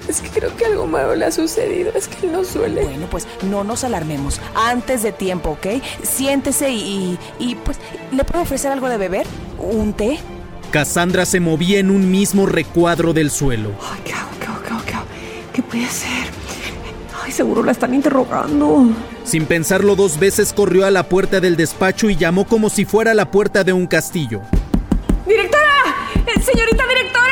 Es 0.09 0.21
que 0.21 0.29
creo 0.29 0.55
que 0.57 0.65
algo 0.65 0.87
malo 0.87 1.15
le 1.15 1.25
ha 1.25 1.31
sucedido. 1.31 1.91
Es 1.93 2.07
que 2.07 2.25
él 2.25 2.31
no 2.31 2.43
suele. 2.43 2.83
Bueno, 2.83 3.07
pues 3.11 3.27
no 3.43 3.63
nos 3.63 3.83
alarmemos. 3.83 4.41
Antes 4.55 5.03
de 5.03 5.11
tiempo, 5.11 5.51
¿ok? 5.51 5.83
Siéntese 6.03 6.71
y, 6.71 7.17
y, 7.39 7.51
y, 7.51 7.55
pues, 7.55 7.77
¿le 8.11 8.23
puedo 8.23 8.41
ofrecer 8.41 8.71
algo 8.71 8.89
de 8.89 8.97
beber? 8.97 9.27
¿Un 9.59 9.93
té? 9.93 10.19
Cassandra 10.71 11.25
se 11.25 11.39
movía 11.39 11.79
en 11.79 11.91
un 11.91 12.09
mismo 12.09 12.47
recuadro 12.47 13.13
del 13.13 13.29
suelo. 13.29 13.71
Ay, 13.81 14.01
¿qué 14.03 14.13
hago? 14.13 14.29
¿Qué 14.39 14.45
hago? 14.45 15.05
¿Qué 15.53 15.61
puede 15.61 15.85
hacer? 15.85 16.27
Ay, 17.23 17.31
seguro 17.31 17.61
la 17.63 17.71
están 17.71 17.93
interrogando. 17.93 18.87
Sin 19.23 19.45
pensarlo 19.45 19.95
dos 19.95 20.17
veces 20.17 20.53
corrió 20.53 20.85
a 20.85 20.91
la 20.91 21.03
puerta 21.03 21.39
del 21.39 21.55
despacho 21.55 22.09
y 22.09 22.15
llamó 22.15 22.47
como 22.47 22.69
si 22.69 22.85
fuera 22.85 23.13
la 23.13 23.29
puerta 23.29 23.63
de 23.63 23.73
un 23.73 23.85
castillo. 23.85 24.41
¡Directora! 25.27 25.67
¡Señorita 26.43 26.83
directora! 26.87 27.28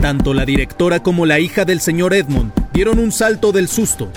Tanto 0.00 0.32
la 0.32 0.46
directora 0.46 1.02
como 1.02 1.26
la 1.26 1.40
hija 1.40 1.66
del 1.66 1.82
señor 1.82 2.14
Edmond 2.14 2.52
dieron 2.72 2.98
un 2.98 3.12
salto 3.12 3.52
del 3.52 3.68
susto. 3.68 4.10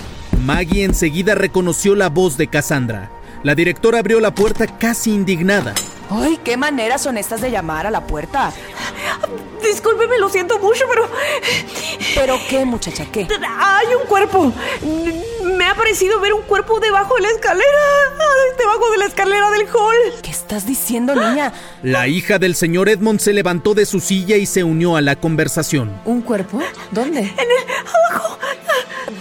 Maggie 0.46 0.82
enseguida 0.82 1.34
reconoció 1.34 1.94
la 1.94 2.08
voz 2.08 2.38
de 2.38 2.46
Cassandra. 2.46 3.10
La 3.42 3.54
directora 3.54 3.98
abrió 3.98 4.18
la 4.18 4.34
puerta 4.34 4.66
casi 4.66 5.12
indignada. 5.12 5.74
¡Ay, 6.10 6.38
qué 6.44 6.56
maneras 6.56 7.02
son 7.02 7.16
estas 7.18 7.40
de 7.40 7.50
llamar 7.50 7.86
a 7.86 7.90
la 7.90 8.06
puerta! 8.06 8.52
Discúlpeme, 9.62 10.18
lo 10.18 10.28
siento 10.28 10.58
mucho, 10.58 10.84
pero... 10.88 11.08
¿Pero 12.14 12.38
qué, 12.48 12.64
muchacha, 12.64 13.06
qué? 13.10 13.26
Hay 13.58 13.86
un 14.00 14.06
cuerpo. 14.06 14.52
Me 15.42 15.66
ha 15.66 15.74
parecido 15.74 16.20
ver 16.20 16.32
un 16.32 16.42
cuerpo 16.42 16.78
debajo 16.80 17.14
de 17.16 17.22
la 17.22 17.28
escalera. 17.30 17.64
Debajo 18.58 18.90
de 18.90 18.98
la 18.98 19.06
escalera 19.06 19.50
del 19.50 19.66
hall. 19.68 20.20
¿Qué 20.22 20.30
estás 20.30 20.66
diciendo, 20.66 21.14
niña? 21.14 21.52
La 21.82 22.06
hija 22.06 22.38
del 22.38 22.54
señor 22.54 22.88
Edmond 22.88 23.20
se 23.20 23.32
levantó 23.32 23.74
de 23.74 23.86
su 23.86 24.00
silla 24.00 24.36
y 24.36 24.46
se 24.46 24.62
unió 24.62 24.96
a 24.96 25.00
la 25.00 25.16
conversación. 25.16 26.00
¿Un 26.04 26.20
cuerpo? 26.20 26.60
¿Dónde? 26.90 27.20
En 27.20 27.26
el... 27.28 28.10
abajo. 28.10 28.38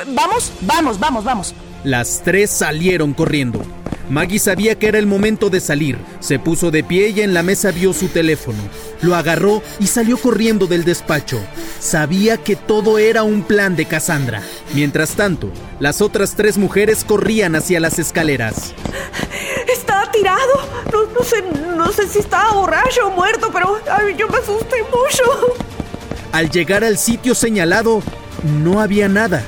Vamos, 0.08 0.52
vamos, 0.62 1.00
vamos, 1.00 1.24
vamos. 1.24 1.56
Las 1.84 2.22
tres 2.24 2.50
salieron 2.50 3.14
corriendo. 3.14 3.62
Maggie 4.10 4.40
sabía 4.40 4.80
que 4.80 4.88
era 4.88 5.00
el 5.00 5.06
momento 5.06 5.50
de 5.50 5.60
salir. 5.60 5.98
Se 6.22 6.40
puso 6.40 6.72
de 6.72 6.82
pie 6.82 7.10
y 7.10 7.22
en 7.22 7.34
la 7.34 7.44
mesa 7.44 7.72
vio 7.72 7.92
su 7.94 8.08
teléfono. 8.08 8.60
Lo 9.02 9.16
agarró 9.16 9.62
y 9.80 9.88
salió 9.88 10.18
corriendo 10.18 10.66
del 10.68 10.86
despacho. 10.86 11.42
Sabía 11.80 12.38
que 12.38 12.56
todo 12.56 13.00
era 13.00 13.24
un 13.24 13.44
plan 13.44 13.76
de 13.76 13.86
Cassandra. 13.86 14.42
Mientras 14.74 15.12
tanto, 15.12 15.52
las 15.82 16.02
otras 16.02 16.36
tres 16.36 16.58
mujeres 16.58 17.04
corrían 17.04 17.56
hacia 17.56 17.82
las 17.82 18.00
escaleras. 18.00 18.74
Está 19.68 20.10
tirado. 20.12 20.40
No, 20.92 21.06
no 21.20 21.24
sé, 21.26 21.44
no 21.76 21.92
sé 21.92 22.08
si 22.08 22.20
estaba 22.20 22.54
borracho 22.54 23.08
o 23.08 23.12
muerto, 23.12 23.50
pero 23.52 23.78
ay, 23.92 24.16
yo 24.18 24.30
me 24.30 24.38
asusté 24.38 24.78
mucho. 24.84 25.56
Al 26.32 26.50
llegar 26.50 26.86
al 26.86 26.98
sitio 26.98 27.36
señalado, 27.36 28.02
no 28.62 28.80
había 28.80 29.10
nada. 29.10 29.44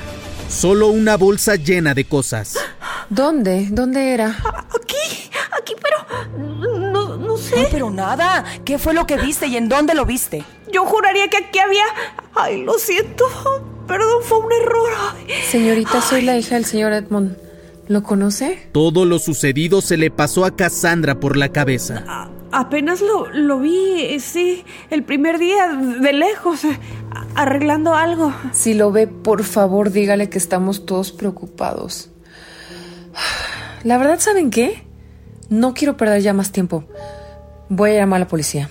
Solo 0.48 0.88
una 0.88 1.16
bolsa 1.16 1.56
llena 1.56 1.94
de 1.94 2.04
cosas. 2.04 2.56
¿Dónde? 3.10 3.68
¿Dónde 3.70 4.14
era? 4.14 4.36
Aquí, 4.74 5.30
aquí, 5.58 5.74
pero 5.82 6.38
no, 6.92 7.16
no 7.16 7.36
sé. 7.36 7.56
Ay, 7.58 7.66
pero 7.70 7.90
nada. 7.90 8.44
¿Qué 8.64 8.78
fue 8.78 8.94
lo 8.94 9.06
que 9.06 9.16
viste 9.16 9.46
y 9.46 9.56
en 9.56 9.68
dónde 9.68 9.94
lo 9.94 10.06
viste? 10.06 10.44
Yo 10.72 10.84
juraría 10.84 11.28
que 11.28 11.38
aquí 11.38 11.58
había. 11.58 11.84
Ay, 12.34 12.62
lo 12.62 12.78
siento. 12.78 13.24
Perdón, 13.86 14.22
fue 14.22 14.38
un 14.38 14.52
error. 14.52 14.90
Ay. 15.14 15.26
Señorita, 15.50 16.00
soy 16.00 16.22
la 16.22 16.36
hija 16.36 16.54
del 16.56 16.64
señor 16.64 16.92
Edmond. 16.92 17.36
¿Lo 17.88 18.02
conoce? 18.02 18.68
Todo 18.72 19.04
lo 19.04 19.18
sucedido 19.18 19.80
se 19.80 19.96
le 19.96 20.10
pasó 20.10 20.44
a 20.44 20.56
Cassandra 20.56 21.20
por 21.20 21.36
la 21.36 21.50
cabeza. 21.50 22.30
Apenas 22.52 23.00
lo, 23.00 23.26
lo 23.32 23.58
vi, 23.58 24.02
eh, 24.02 24.20
sí, 24.20 24.64
el 24.90 25.02
primer 25.02 25.38
día, 25.38 25.68
de 25.68 26.12
lejos, 26.12 26.64
eh, 26.64 26.78
arreglando 27.34 27.94
algo. 27.94 28.32
Si 28.52 28.74
lo 28.74 28.92
ve, 28.92 29.06
por 29.06 29.44
favor, 29.44 29.90
dígale 29.90 30.30
que 30.30 30.38
estamos 30.38 30.86
todos 30.86 31.12
preocupados. 31.12 32.10
La 33.82 33.98
verdad, 33.98 34.18
¿saben 34.20 34.50
qué? 34.50 34.84
No 35.48 35.74
quiero 35.74 35.96
perder 35.96 36.22
ya 36.22 36.32
más 36.32 36.52
tiempo. 36.52 36.84
Voy 37.68 37.90
a 37.90 37.94
llamar 37.94 38.18
a 38.18 38.24
la 38.24 38.28
policía. 38.28 38.68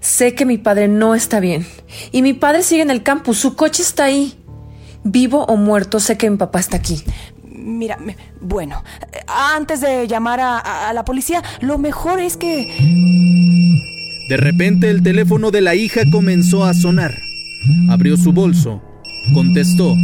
Sé 0.00 0.34
que 0.34 0.46
mi 0.46 0.58
padre 0.58 0.88
no 0.88 1.14
está 1.14 1.40
bien. 1.40 1.66
Y 2.10 2.22
mi 2.22 2.32
padre 2.32 2.62
sigue 2.62 2.82
en 2.82 2.90
el 2.90 3.02
campus. 3.02 3.38
Su 3.38 3.54
coche 3.54 3.82
está 3.82 4.04
ahí. 4.04 4.36
Vivo 5.04 5.44
o 5.44 5.56
muerto, 5.56 6.00
sé 6.00 6.16
que 6.16 6.28
mi 6.30 6.36
papá 6.36 6.60
está 6.60 6.76
aquí. 6.76 7.02
Mira, 7.70 7.96
bueno, 8.40 8.82
antes 9.28 9.80
de 9.80 10.06
llamar 10.08 10.40
a, 10.40 10.58
a- 10.58 10.88
a 10.88 10.92
la 10.92 11.04
policía, 11.04 11.42
lo 11.60 11.78
mejor 11.78 12.18
es 12.20 12.36
que... 12.36 12.66
De 14.28 14.36
repente 14.36 14.90
el 14.90 15.02
teléfono 15.02 15.50
de 15.50 15.60
la 15.60 15.74
hija 15.74 16.02
comenzó 16.12 16.64
a 16.64 16.74
sonar. 16.74 17.14
Abrió 17.88 18.16
su 18.16 18.32
bolso, 18.32 18.82
contestó 19.34 19.94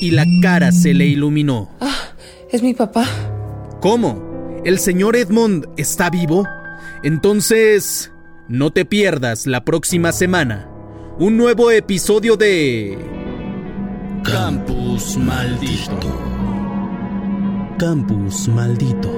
y 0.00 0.10
la 0.10 0.24
cara 0.42 0.70
se 0.72 0.92
le 0.94 1.06
iluminó. 1.06 1.70
¿Es 2.50 2.62
mi 2.62 2.74
papá? 2.74 3.06
¿Cómo? 3.80 4.60
¿El 4.64 4.78
señor 4.78 5.16
Edmond 5.16 5.66
está 5.76 6.10
vivo? 6.10 6.46
Entonces, 7.02 8.12
no 8.48 8.70
te 8.70 8.84
pierdas 8.84 9.46
la 9.46 9.64
próxima 9.64 10.12
semana 10.12 10.68
un 11.18 11.36
nuevo 11.36 11.70
episodio 11.70 12.36
de... 12.36 12.98
Campus 14.24 15.16
Maldito. 15.16 16.33
Campus 17.78 18.46
Maldito. 18.48 19.10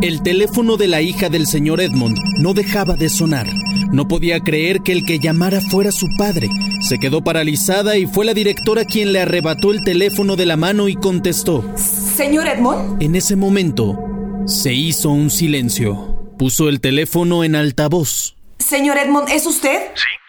El 0.00 0.22
teléfono 0.22 0.76
de 0.76 0.86
la 0.86 1.02
hija 1.02 1.28
del 1.28 1.46
señor 1.46 1.80
Edmond 1.80 2.16
no 2.38 2.54
dejaba 2.54 2.94
de 2.94 3.08
sonar. 3.08 3.48
No 3.92 4.06
podía 4.06 4.40
creer 4.40 4.80
que 4.82 4.92
el 4.92 5.04
que 5.04 5.18
llamara 5.18 5.60
fuera 5.60 5.90
su 5.90 6.06
padre. 6.16 6.48
Se 6.80 6.98
quedó 6.98 7.22
paralizada 7.22 7.96
y 7.96 8.06
fue 8.06 8.24
la 8.24 8.34
directora 8.34 8.84
quien 8.84 9.12
le 9.12 9.20
arrebató 9.20 9.72
el 9.72 9.82
teléfono 9.82 10.36
de 10.36 10.46
la 10.46 10.56
mano 10.56 10.88
y 10.88 10.94
contestó. 10.94 11.64
Señor 11.76 12.46
Edmond. 12.46 13.02
En 13.02 13.16
ese 13.16 13.34
momento, 13.34 13.98
se 14.46 14.72
hizo 14.72 15.10
un 15.10 15.30
silencio. 15.30 16.16
Puso 16.38 16.68
el 16.68 16.80
teléfono 16.80 17.42
en 17.44 17.56
altavoz. 17.56 18.36
Señor 18.58 18.98
Edmond, 18.98 19.28
¿es 19.30 19.46
usted? 19.46 19.78
Sí, 19.94 20.19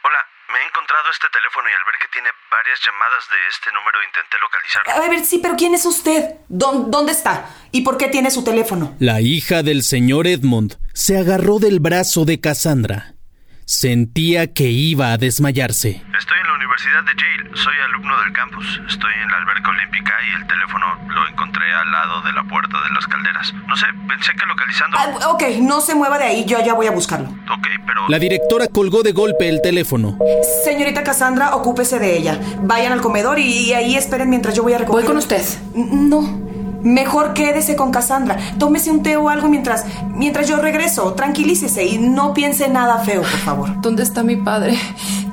encontrado 0.91 1.11
este 1.11 1.27
teléfono 1.31 1.67
y 1.69 1.73
al 1.73 1.85
ver 1.85 1.95
que 2.01 2.07
tiene 2.11 2.29
varias 2.51 2.79
llamadas 2.85 3.23
de 3.31 3.37
este 3.49 3.69
número 3.71 3.97
intenté 4.03 4.35
localizarlo. 4.43 4.91
A 4.91 5.09
ver, 5.09 5.25
sí, 5.25 5.39
pero 5.41 5.55
¿quién 5.55 5.73
es 5.75 5.85
usted? 5.85 6.35
¿Dó- 6.49 6.85
¿Dónde 6.89 7.11
está? 7.13 7.49
¿Y 7.71 7.81
por 7.81 7.97
qué 7.97 8.07
tiene 8.09 8.29
su 8.31 8.43
teléfono? 8.43 8.95
La 8.99 9.21
hija 9.21 9.63
del 9.63 9.83
señor 9.83 10.27
Edmond 10.27 10.75
se 10.93 11.17
agarró 11.17 11.59
del 11.59 11.79
brazo 11.79 12.25
de 12.25 12.39
Cassandra. 12.41 13.13
Sentía 13.71 14.51
que 14.51 14.65
iba 14.69 15.13
a 15.13 15.17
desmayarse. 15.17 16.01
Estoy 16.19 16.39
en 16.41 16.47
la 16.47 16.55
Universidad 16.55 17.03
de 17.05 17.13
Yale. 17.15 17.55
Soy 17.55 17.73
alumno 17.87 18.19
del 18.21 18.33
campus. 18.33 18.81
Estoy 18.85 19.13
en 19.23 19.31
la 19.31 19.37
alberca 19.37 19.69
olímpica 19.69 20.11
y 20.27 20.41
el 20.41 20.45
teléfono 20.45 20.85
lo 21.07 21.29
encontré 21.29 21.73
al 21.73 21.89
lado 21.89 22.21
de 22.21 22.33
la 22.33 22.43
puerta 22.43 22.77
de 22.83 22.93
las 22.93 23.07
calderas. 23.07 23.53
No 23.69 23.75
sé, 23.77 23.85
pensé 24.09 24.33
que 24.33 24.45
localizando... 24.45 24.97
Ah, 24.99 25.29
ok, 25.29 25.43
no 25.61 25.79
se 25.79 25.95
mueva 25.95 26.17
de 26.17 26.25
ahí, 26.25 26.45
yo 26.45 26.57
ya 26.61 26.73
voy 26.73 26.87
a 26.87 26.91
buscarlo. 26.91 27.29
Ok, 27.29 27.67
pero... 27.87 28.09
La 28.09 28.19
directora 28.19 28.67
colgó 28.67 29.03
de 29.03 29.13
golpe 29.13 29.47
el 29.47 29.61
teléfono. 29.61 30.19
Señorita 30.65 31.01
Cassandra, 31.03 31.55
ocúpese 31.55 31.97
de 31.97 32.17
ella. 32.17 32.37
Vayan 32.63 32.91
al 32.91 32.99
comedor 32.99 33.39
y, 33.39 33.69
y 33.69 33.73
ahí 33.73 33.95
esperen 33.95 34.29
mientras 34.29 34.53
yo 34.53 34.63
voy 34.63 34.73
a 34.73 34.79
recoger. 34.79 35.03
Voy 35.03 35.07
con 35.07 35.15
usted. 35.15 35.41
No. 35.73 36.50
Mejor 36.83 37.33
quédese 37.33 37.75
con 37.75 37.91
Cassandra. 37.91 38.37
Tómese 38.57 38.91
un 38.91 39.03
té 39.03 39.17
o 39.17 39.29
algo 39.29 39.47
mientras, 39.47 39.85
mientras 40.15 40.47
yo 40.47 40.57
regreso. 40.57 41.13
Tranquilícese 41.13 41.85
y 41.85 41.97
no 41.97 42.33
piense 42.33 42.69
nada 42.69 42.99
feo, 42.99 43.21
por 43.21 43.39
favor. 43.39 43.81
¿Dónde 43.81 44.03
está 44.03 44.23
mi 44.23 44.35
padre? 44.35 44.77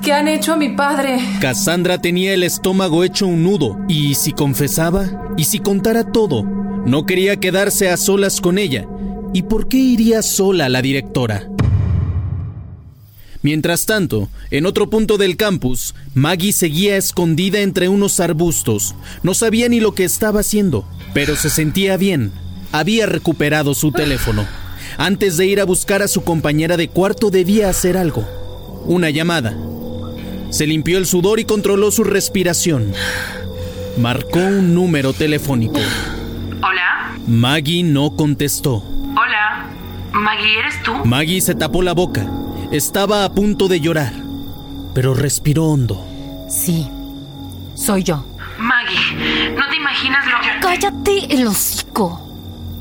¿Qué 0.03 0.13
han 0.13 0.29
hecho 0.29 0.55
a 0.55 0.57
mi 0.57 0.71
padre? 0.71 1.19
Cassandra 1.41 1.99
tenía 1.99 2.33
el 2.33 2.43
estómago 2.43 3.05
hecho 3.05 3.27
un 3.27 3.43
nudo, 3.43 3.79
y 3.89 4.15
si 4.15 4.33
confesaba, 4.33 5.07
y 5.37 5.45
si 5.45 5.59
contara 5.59 6.05
todo, 6.05 6.45
no 6.45 7.05
quería 7.05 7.37
quedarse 7.37 7.91
a 7.91 7.97
solas 7.97 8.41
con 8.41 8.59
ella. 8.59 8.87
¿Y 9.35 9.43
por 9.43 9.69
qué 9.69 9.77
iría 9.77 10.23
sola 10.23 10.69
la 10.69 10.81
directora? 10.81 11.43
Mientras 13.49 13.87
tanto, 13.87 14.29
en 14.51 14.67
otro 14.67 14.91
punto 14.91 15.17
del 15.17 15.39
campus, 15.39 15.95
Maggie 16.13 16.53
seguía 16.53 16.99
escondida 16.99 17.61
entre 17.61 17.89
unos 17.89 18.21
arbustos. 18.21 18.95
No 19.23 19.33
sabía 19.33 19.71
ni 19.71 19.81
lo 19.81 19.95
que 19.95 20.05
estaba 20.05 20.41
haciendo, 20.41 20.85
pero 21.15 21.35
se 21.35 21.49
sentía 21.49 21.97
bien. 21.97 22.31
Había 22.73 23.07
recuperado 23.07 23.73
su 23.73 23.91
teléfono. 23.91 24.47
Antes 24.99 25.39
de 25.39 25.47
ir 25.47 25.63
a 25.63 25.65
buscar 25.65 26.03
a 26.03 26.09
su 26.09 26.25
compañera 26.25 26.77
de 26.77 26.91
cuarto 26.91 27.31
debía 27.31 27.71
hacer 27.71 27.97
algo. 27.97 28.29
Una 28.85 29.09
llamada. 29.09 29.57
Se 30.51 30.67
limpió 30.67 30.99
el 30.99 31.07
sudor 31.07 31.41
y 31.41 31.47
controló 31.47 31.91
su 31.91 32.05
respiración. 32.05 32.93
Marcó 33.97 34.41
un 34.41 34.75
número 34.75 35.15
telefónico. 35.15 35.81
Hola, 36.61 37.17
Maggie 37.27 37.83
no 37.83 38.15
contestó. 38.15 38.85
hola. 39.17 39.71
Maggie, 40.13 40.59
¿eres 40.59 40.83
tú? 40.83 40.93
Maggie 41.07 41.41
se 41.41 41.55
tapó 41.55 41.81
la 41.81 41.95
boca. 41.95 42.27
Estaba 42.71 43.25
a 43.25 43.33
punto 43.33 43.67
de 43.67 43.81
llorar, 43.81 44.13
pero 44.93 45.15
respiró 45.15 45.65
hondo. 45.65 46.05
Sí, 46.51 46.87
soy 47.75 48.03
yo. 48.03 48.27
Maggie, 48.59 49.55
no 49.57 49.67
te 49.71 49.77
imaginas 49.77 50.27
lo 50.27 50.39
que... 50.43 50.61
Cállate 50.61 51.33
el 51.33 51.47
hocico. 51.47 52.21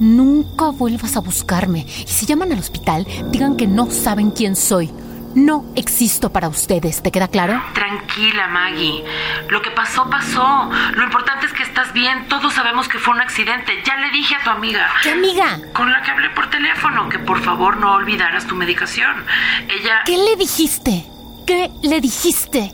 Nunca 0.01 0.71
vuelvas 0.71 1.15
a 1.15 1.21
buscarme. 1.21 1.85
Y 2.01 2.07
si 2.07 2.25
llaman 2.25 2.51
al 2.51 2.59
hospital, 2.59 3.07
digan 3.31 3.55
que 3.55 3.65
no 3.65 3.89
saben 3.89 4.31
quién 4.31 4.57
soy. 4.57 4.91
No 5.37 5.65
existo 5.75 6.31
para 6.31 6.47
ustedes, 6.47 7.03
¿te 7.03 7.11
queda 7.11 7.27
claro? 7.27 7.61
Tranquila, 7.75 8.47
Maggie. 8.47 9.03
Lo 9.49 9.61
que 9.61 9.69
pasó, 9.69 10.09
pasó. 10.09 10.67
Lo 10.95 11.03
importante 11.03 11.45
es 11.45 11.53
que 11.53 11.61
estás 11.61 11.93
bien. 11.93 12.27
Todos 12.27 12.55
sabemos 12.55 12.87
que 12.87 12.97
fue 12.97 13.13
un 13.13 13.21
accidente. 13.21 13.83
Ya 13.85 13.97
le 13.97 14.09
dije 14.09 14.33
a 14.33 14.43
tu 14.43 14.49
amiga. 14.49 14.89
¿Qué 15.03 15.11
amiga? 15.11 15.59
Con 15.73 15.91
la 15.91 16.01
que 16.01 16.09
hablé 16.09 16.31
por 16.31 16.49
teléfono, 16.49 17.07
que 17.07 17.19
por 17.19 17.39
favor 17.43 17.77
no 17.77 17.93
olvidaras 17.93 18.47
tu 18.47 18.55
medicación. 18.55 19.25
Ella... 19.69 20.01
¿Qué 20.07 20.17
le 20.17 20.35
dijiste? 20.37 21.05
¿Qué 21.45 21.69
le 21.83 22.01
dijiste? 22.01 22.71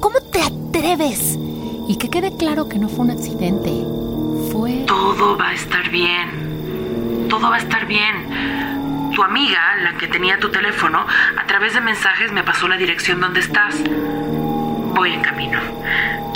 ¿Cómo 0.00 0.18
te 0.32 0.40
atreves? 0.40 1.36
Y 1.88 1.98
que 1.98 2.08
quede 2.08 2.34
claro 2.38 2.70
que 2.70 2.78
no 2.78 2.88
fue 2.88 3.04
un 3.04 3.10
accidente. 3.10 3.70
Fue... 4.50 4.84
Todo 4.86 5.36
va 5.36 5.48
a 5.48 5.52
estar 5.52 5.90
bien. 5.90 7.26
todo 7.28 7.50
va 7.50 7.56
a 7.56 7.58
estar 7.58 7.84
bien. 7.86 8.67
Tu 9.18 9.24
amiga, 9.24 9.58
la 9.82 9.98
que 9.98 10.06
tenía 10.06 10.38
tu 10.38 10.48
teléfono, 10.48 11.00
a 11.00 11.44
través 11.48 11.74
de 11.74 11.80
mensajes 11.80 12.30
me 12.30 12.44
pasó 12.44 12.68
la 12.68 12.76
dirección 12.76 13.20
donde 13.20 13.40
estás. 13.40 13.74
Voy 14.94 15.12
en 15.12 15.22
camino. 15.22 15.58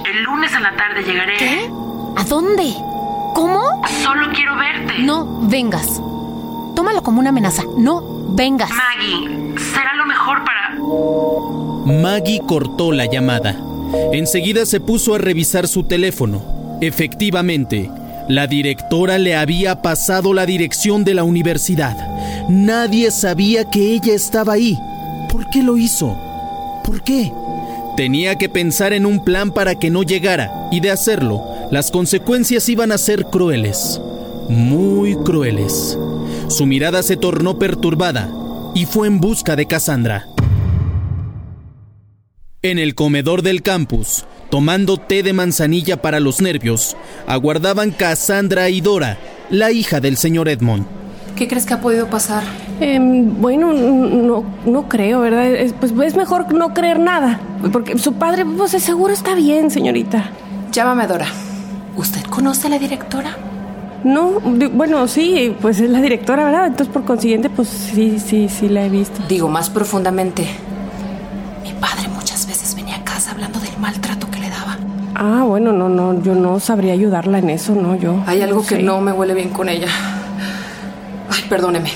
El 0.05 0.25
lunes 0.25 0.53
a 0.53 0.59
la 0.59 0.75
tarde 0.75 1.05
llegaré. 1.05 1.37
¿Qué? 1.37 1.71
¿A 2.17 2.25
dónde? 2.25 2.75
¿Cómo? 3.37 3.87
Solo 4.03 4.31
quiero 4.35 4.57
verte. 4.57 4.99
No 4.99 5.47
vengas. 5.49 5.87
Tómalo 6.75 7.05
como 7.05 7.21
una 7.21 7.29
amenaza. 7.29 7.63
No 7.79 8.03
vengas. 8.35 8.71
Maggie, 8.71 9.55
será 9.61 9.95
lo 9.95 10.05
mejor 10.05 10.43
para... 10.43 10.75
Maggie 12.03 12.41
cortó 12.49 12.91
la 12.91 13.07
llamada. 13.07 13.55
Enseguida 14.13 14.67
se 14.67 14.81
puso 14.81 15.15
a 15.15 15.19
revisar 15.19 15.69
su 15.69 15.85
teléfono. 15.85 16.43
Efectivamente, 16.81 17.89
la 18.29 18.49
directora 18.49 19.19
le 19.19 19.37
había 19.37 19.83
pasado 19.83 20.35
la 20.35 20.47
dirección 20.47 21.05
de 21.05 21.15
la 21.15 21.23
universidad. 21.23 21.97
Nadie 22.49 23.11
sabía 23.11 23.65
que 23.71 23.93
ella 23.93 24.15
estaba 24.15 24.55
ahí. 24.55 24.79
¿Por 25.31 25.49
qué 25.51 25.63
lo 25.63 25.77
hizo? 25.77 26.17
¿Por 26.85 27.03
qué? 27.03 27.33
Tenía 27.97 28.37
que 28.37 28.49
pensar 28.49 28.93
en 28.93 29.07
un 29.07 29.25
plan 29.25 29.53
para 29.53 29.79
que 29.79 29.91
no 29.91 30.03
llegara, 30.03 30.69
y 30.71 30.81
de 30.81 30.91
hacerlo, 30.91 31.43
las 31.71 31.91
consecuencias 31.91 32.69
iban 32.69 32.93
a 32.93 32.99
ser 32.99 33.27
crueles. 33.27 34.01
Muy 34.49 35.15
crueles. 35.17 35.99
Su 36.49 36.67
mirada 36.67 37.03
se 37.03 37.17
tornó 37.17 37.59
perturbada 37.59 38.31
y 38.75 38.87
fue 38.87 39.07
en 39.07 39.21
busca 39.21 39.57
de 39.57 39.67
Cassandra. 39.67 40.27
En 42.63 42.79
el 42.79 42.95
comedor 42.95 43.43
del 43.43 43.63
campus, 43.63 44.25
tomando 44.51 44.97
té 44.97 45.23
de 45.23 45.33
manzanilla 45.33 46.01
para 46.01 46.21
los 46.21 46.41
nervios, 46.41 46.97
aguardaban 47.27 47.91
Cassandra 47.91 48.69
y 48.71 48.81
Dora, 48.81 49.19
la 49.51 49.73
hija 49.73 50.01
del 50.01 50.17
señor 50.17 50.49
Edmond. 50.49 51.02
¿Qué 51.37 51.49
crees 51.49 51.67
que 51.67 51.75
ha 51.75 51.81
podido 51.81 52.09
pasar? 52.09 52.43
Em, 52.81 53.41
bueno, 53.41 53.73
no, 53.73 54.45
no 54.67 54.89
creo, 54.89 55.21
¿verdad? 55.21 55.47
Es, 55.47 55.73
pues 55.73 55.93
es 56.05 56.17
mejor 56.17 56.53
no 56.53 56.75
creer 56.75 56.99
nada. 56.99 57.41
Porque 57.73 57.99
su 57.99 58.15
padre, 58.15 58.45
pues 58.45 58.73
seguro 58.73 59.13
está 59.13 59.35
bien, 59.35 59.71
señorita. 59.71 60.31
Llámame 60.73 61.05
a 61.05 61.07
Dora. 61.07 61.27
¿Usted 61.97 62.23
conoce 62.25 62.67
a 62.67 62.71
la 62.71 62.79
directora? 62.79 63.37
No, 64.05 64.41
bueno, 64.41 65.07
sí, 65.07 65.55
pues 65.61 65.81
es 65.81 65.89
la 65.89 66.01
directora, 66.01 66.45
¿verdad? 66.45 66.67
Entonces, 66.67 66.93
por 66.93 67.05
consiguiente, 67.05 67.49
pues 67.51 67.69
sí, 67.69 68.19
sí, 68.19 68.49
sí 68.49 68.69
la 68.69 68.85
he 68.85 68.89
visto. 68.89 69.23
Digo, 69.29 69.49
más 69.49 69.71
profundamente. 69.71 70.47
Mi 71.63 71.73
padre 71.75 72.09
muchas 72.09 72.47
veces 72.47 72.75
venía 72.75 72.97
a 72.97 73.05
casa 73.05 73.31
hablando 73.31 73.61
del 73.61 73.77
maltrato 73.79 74.29
que 74.31 74.41
le 74.41 74.51
daba. 74.51 74.77
Ah, 75.15 75.45
bueno, 75.47 75.73
no, 75.73 75.89
no, 75.89 76.21
yo 76.23 76.35
no 76.35 76.59
sabría 76.59 76.95
ayudarla 76.95 77.39
en 77.39 77.51
eso, 77.51 77.75
no, 77.75 77.95
yo. 77.95 78.17
Hay 78.27 78.43
algo 78.43 78.63
que 78.63 78.77
sé. 78.77 78.83
no 78.83 79.01
me 79.01 79.13
huele 79.13 79.35
bien 79.35 79.51
con 79.51 79.69
ella. 79.69 79.89
Ay, 81.33 81.45
perdóneme. 81.49 81.91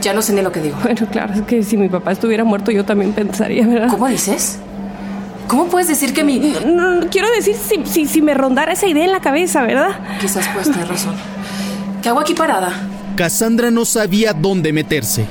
Ya 0.00 0.12
no 0.12 0.20
sé 0.20 0.32
ni 0.32 0.42
lo 0.42 0.52
que 0.52 0.60
digo. 0.60 0.76
Bueno, 0.82 1.06
claro, 1.10 1.34
es 1.34 1.42
que 1.42 1.62
si 1.62 1.76
mi 1.76 1.88
papá 1.88 2.12
estuviera 2.12 2.44
muerto, 2.44 2.70
yo 2.70 2.84
también 2.84 3.12
pensaría, 3.12 3.66
¿verdad? 3.66 3.88
¿Cómo 3.88 4.08
dices? 4.08 4.58
¿Cómo 5.48 5.66
puedes 5.66 5.88
decir 5.88 6.12
que 6.12 6.24
mi... 6.24 6.38
No, 6.66 6.96
no, 6.96 7.06
quiero 7.08 7.28
decir 7.30 7.54
si, 7.54 7.84
si, 7.84 8.06
si 8.06 8.22
me 8.22 8.34
rondara 8.34 8.72
esa 8.72 8.86
idea 8.86 9.04
en 9.04 9.12
la 9.12 9.20
cabeza, 9.20 9.62
¿verdad? 9.62 9.90
Quizás 10.20 10.48
puedes 10.48 10.70
tener 10.70 10.88
razón. 10.88 11.14
¿Qué 12.02 12.08
hago 12.08 12.20
aquí 12.20 12.34
parada? 12.34 12.72
Cassandra 13.16 13.70
no 13.70 13.84
sabía 13.84 14.32
dónde 14.32 14.72
meterse. 14.72 15.24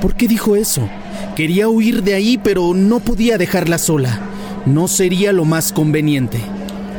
¿Por 0.00 0.14
qué 0.14 0.28
dijo 0.28 0.56
eso? 0.56 0.88
Quería 1.34 1.68
huir 1.68 2.02
de 2.02 2.14
ahí, 2.14 2.38
pero 2.38 2.74
no 2.74 3.00
podía 3.00 3.38
dejarla 3.38 3.78
sola. 3.78 4.20
No 4.66 4.88
sería 4.88 5.32
lo 5.32 5.44
más 5.44 5.72
conveniente. 5.72 6.40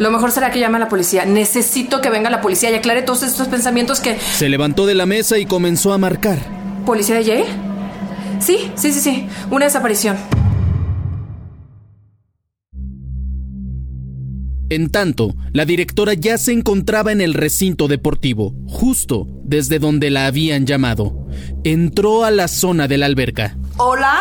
Lo 0.02 0.10
mejor 0.10 0.32
será 0.32 0.50
que 0.50 0.60
llame 0.60 0.78
a 0.78 0.80
la 0.80 0.90
policía. 0.90 1.26
Necesito 1.26 2.02
que 2.02 2.10
venga 2.10 2.32
la 2.32 2.42
policía 2.42 2.72
y 2.72 2.74
aclare 2.74 3.04
todos 3.04 3.22
estos 3.22 3.48
pensamientos 3.48 4.00
que... 4.00 4.18
Se 4.18 4.50
levantó 4.50 4.88
de 4.88 4.96
la 4.96 5.06
mesa 5.06 5.38
y 5.38 5.46
comenzó 5.46 5.94
a 5.94 6.00
marcar. 6.00 6.40
¿Policía 6.88 7.18
de 7.18 7.24
Yale? 7.24 7.46
Sí, 8.40 8.72
sí, 8.74 8.94
sí, 8.94 9.00
sí. 9.00 9.28
Una 9.52 9.66
desaparición. 9.66 10.18
En 14.72 14.90
tanto, 14.90 15.36
la 15.54 15.66
directora 15.66 16.16
ya 16.16 16.40
se 16.40 16.52
encontraba 16.52 17.12
en 17.12 17.22
el 17.22 17.36
recinto 17.36 17.88
deportivo, 17.88 18.56
justo 18.66 19.28
desde 19.44 19.78
donde 19.78 20.10
la 20.10 20.26
habían 20.26 20.66
llamado. 20.66 21.28
Entró 21.64 22.24
a 22.24 22.32
la 22.32 22.48
zona 22.48 22.88
de 22.88 22.98
la 22.98 23.06
alberca. 23.06 23.56
¿Hola? 23.78 24.16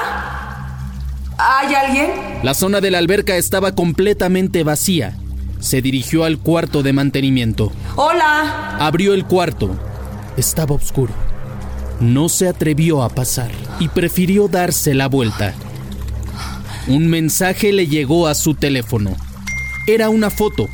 ¿Hay 1.38 1.74
alguien? 1.74 2.10
La 2.42 2.52
zona 2.52 2.82
de 2.82 2.90
la 2.90 2.98
alberca 2.98 3.36
estaba 3.36 3.74
completamente 3.74 4.62
vacía. 4.62 5.16
Se 5.60 5.82
dirigió 5.82 6.24
al 6.24 6.38
cuarto 6.38 6.82
de 6.82 6.92
mantenimiento. 6.92 7.70
¡Hola! 7.96 8.76
Abrió 8.78 9.14
el 9.14 9.24
cuarto. 9.26 9.78
Estaba 10.36 10.74
oscuro. 10.74 11.12
No 12.00 12.28
se 12.30 12.48
atrevió 12.48 13.02
a 13.02 13.10
pasar 13.10 13.50
y 13.78 13.88
prefirió 13.88 14.48
darse 14.48 14.94
la 14.94 15.06
vuelta. 15.06 15.54
Un 16.88 17.08
mensaje 17.08 17.72
le 17.72 17.86
llegó 17.86 18.26
a 18.26 18.34
su 18.34 18.54
teléfono. 18.54 19.14
Era 19.86 20.08
una 20.08 20.30
foto. 20.30 20.68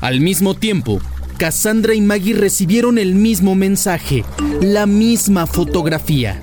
Al 0.00 0.20
mismo 0.20 0.54
tiempo, 0.54 1.00
Cassandra 1.38 1.94
y 1.94 2.00
Maggie 2.00 2.34
recibieron 2.34 2.98
el 2.98 3.14
mismo 3.14 3.54
mensaje, 3.54 4.24
la 4.60 4.86
misma 4.86 5.46
fotografía. 5.46 6.42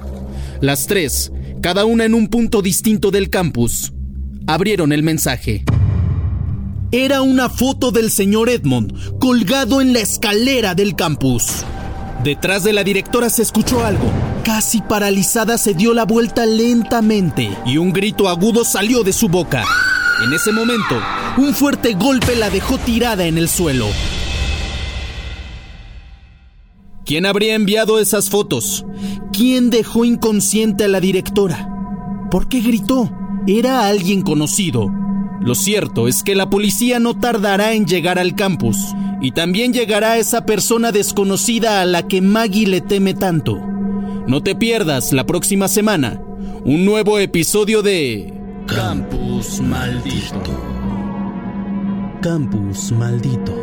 Las 0.61 0.88
tres, 0.88 1.34
cada 1.61 1.84
una 1.84 2.06
en 2.06 2.14
un 2.14 2.30
punto 2.30 2.61
distinto 2.61 3.11
del 3.11 3.30
campus, 3.30 3.91
abrieron 4.47 4.93
el 4.93 5.03
mensaje. 5.03 5.65
Era 6.91 7.21
una 7.23 7.49
foto 7.49 7.91
del 7.91 8.11
señor 8.11 8.47
Edmond 8.47 9.17
colgado 9.19 9.81
en 9.81 9.91
la 9.91 9.99
escalera 9.99 10.75
del 10.75 10.95
campus. 10.95 11.63
Detrás 12.23 12.63
de 12.63 12.73
la 12.73 12.83
directora 12.83 13.29
se 13.29 13.41
escuchó 13.41 13.83
algo. 13.83 14.11
Casi 14.43 14.81
paralizada 14.81 15.57
se 15.57 15.73
dio 15.73 15.93
la 15.93 16.05
vuelta 16.05 16.45
lentamente 16.45 17.49
y 17.65 17.77
un 17.77 17.91
grito 17.91 18.29
agudo 18.29 18.63
salió 18.63 19.03
de 19.03 19.13
su 19.13 19.27
boca. 19.29 19.63
En 20.23 20.31
ese 20.33 20.51
momento, 20.51 20.95
un 21.37 21.53
fuerte 21.55 21.95
golpe 21.95 22.35
la 22.35 22.49
dejó 22.51 22.77
tirada 22.77 23.25
en 23.25 23.39
el 23.39 23.49
suelo. 23.49 23.87
¿Quién 27.03 27.25
habría 27.25 27.55
enviado 27.55 27.99
esas 27.99 28.29
fotos? 28.29 28.85
¿Quién 29.33 29.69
dejó 29.71 30.05
inconsciente 30.05 30.85
a 30.85 30.87
la 30.87 30.99
directora? 30.99 31.67
¿Por 32.29 32.47
qué 32.47 32.61
gritó? 32.61 33.11
Era 33.47 33.87
alguien 33.87 34.21
conocido. 34.21 35.05
Lo 35.41 35.55
cierto 35.55 36.07
es 36.07 36.23
que 36.23 36.35
la 36.35 36.49
policía 36.49 36.99
no 36.99 37.19
tardará 37.19 37.73
en 37.73 37.85
llegar 37.85 38.19
al 38.19 38.35
campus 38.35 38.77
y 39.21 39.31
también 39.31 39.73
llegará 39.73 40.17
esa 40.17 40.45
persona 40.45 40.91
desconocida 40.91 41.81
a 41.81 41.85
la 41.85 42.07
que 42.07 42.21
Maggie 42.21 42.67
le 42.67 42.81
teme 42.81 43.13
tanto. 43.13 43.59
No 44.27 44.41
te 44.41 44.55
pierdas 44.55 45.13
la 45.13 45.25
próxima 45.25 45.67
semana 45.67 46.21
un 46.63 46.83
nuevo 46.83 47.19
episodio 47.19 47.83
de 47.83 48.33
Campus 48.65 49.61
Maldito. 49.61 50.75
Campus 52.21 52.91
Maldito. 52.91 53.55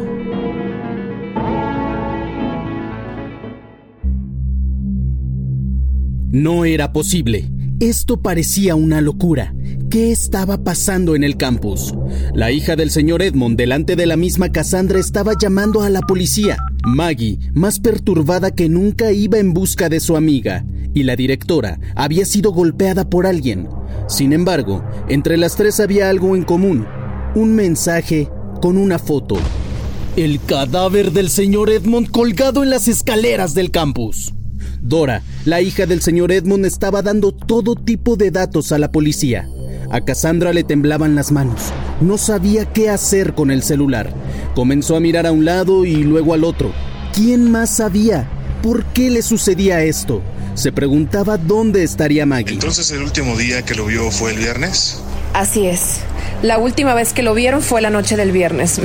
No 6.31 6.65
era 6.65 6.93
posible. 6.93 7.51
Esto 7.81 8.23
parecía 8.23 8.77
una 8.77 9.01
locura. 9.01 9.53
¿Qué 9.93 10.11
estaba 10.11 10.65
pasando 10.65 11.15
en 11.15 11.23
el 11.23 11.37
campus? 11.37 11.93
La 12.33 12.51
hija 12.51 12.77
del 12.77 12.91
señor 12.91 13.21
Edmond, 13.21 13.59
delante 13.59 13.95
de 13.95 14.07
la 14.07 14.17
misma 14.17 14.51
Cassandra, 14.51 14.99
estaba 14.99 15.35
llamando 15.39 15.83
a 15.83 15.91
la 15.91 16.01
policía. 16.01 16.57
Maggie, 16.83 17.39
más 17.53 17.79
perturbada 17.79 18.53
que 18.53 18.71
nunca, 18.71 19.13
iba 19.13 19.37
en 19.37 19.53
busca 19.53 19.91
de 19.91 20.01
su 20.01 20.17
amiga, 20.17 20.65
y 20.95 21.03
la 21.03 21.15
directora 21.15 21.79
había 21.95 22.25
sido 22.25 22.53
golpeada 22.53 23.11
por 23.11 23.27
alguien. 23.27 23.69
Sin 24.09 24.33
embargo, 24.33 24.83
entre 25.11 25.37
las 25.37 25.57
tres 25.57 25.79
había 25.79 26.09
algo 26.09 26.37
en 26.37 26.45
común. 26.45 26.87
Un 27.35 27.55
mensaje 27.55 28.31
con 28.63 28.79
una 28.79 28.99
foto. 28.99 29.37
El 30.17 30.41
cadáver 30.41 31.13
del 31.13 31.29
señor 31.29 31.69
Edmond 31.69 32.11
colgado 32.11 32.63
en 32.63 32.71
las 32.71 32.89
escaleras 32.89 33.53
del 33.53 33.71
campus. 33.71 34.33
Dora, 34.81 35.23
la 35.45 35.61
hija 35.61 35.85
del 35.85 36.01
señor 36.01 36.33
Edmond, 36.33 36.65
estaba 36.65 37.03
dando 37.03 37.33
todo 37.33 37.75
tipo 37.75 38.17
de 38.17 38.31
datos 38.31 38.73
a 38.73 38.79
la 38.79 38.91
policía. 38.91 39.51
A 39.93 40.01
Cassandra 40.01 40.55
le 40.55 40.65
temblaban 40.65 41.15
las 41.15 41.33
manos. 41.33 41.71
No 42.01 42.17
sabía 42.17 42.65
qué 42.65 42.89
hacer 42.89 43.35
con 43.35 43.51
el 43.51 43.63
celular. 43.63 44.11
Comenzó 44.55 44.97
a 44.97 45.01
mirar 45.01 45.27
a 45.27 45.33
un 45.33 45.45
lado 45.45 45.85
y 45.85 45.97
luego 45.97 46.33
al 46.33 46.45
otro. 46.45 46.73
¿Quién 47.13 47.51
más 47.51 47.77
sabía? 47.77 48.27
¿Por 48.63 48.87
qué 48.87 49.11
le 49.11 49.21
sucedía 49.21 49.83
esto? 49.83 50.23
Se 50.55 50.73
preguntaba 50.73 51.37
dónde 51.37 51.83
estaría 51.83 52.25
Maggie. 52.25 52.55
Entonces 52.55 52.91
el 52.91 53.03
último 53.03 53.37
día 53.37 53.67
que 53.67 53.75
lo 53.75 53.85
vio 53.85 54.11
fue 54.11 54.31
el 54.33 54.39
viernes. 54.39 54.99
Así 55.35 55.67
es. 55.67 55.99
La 56.43 56.57
última 56.57 56.95
vez 56.95 57.13
que 57.13 57.23
lo 57.23 57.35
vieron 57.35 57.61
fue 57.61 57.83
la 57.83 57.91
noche 57.91 58.17
del 58.17 58.33
viernes. 58.33 58.81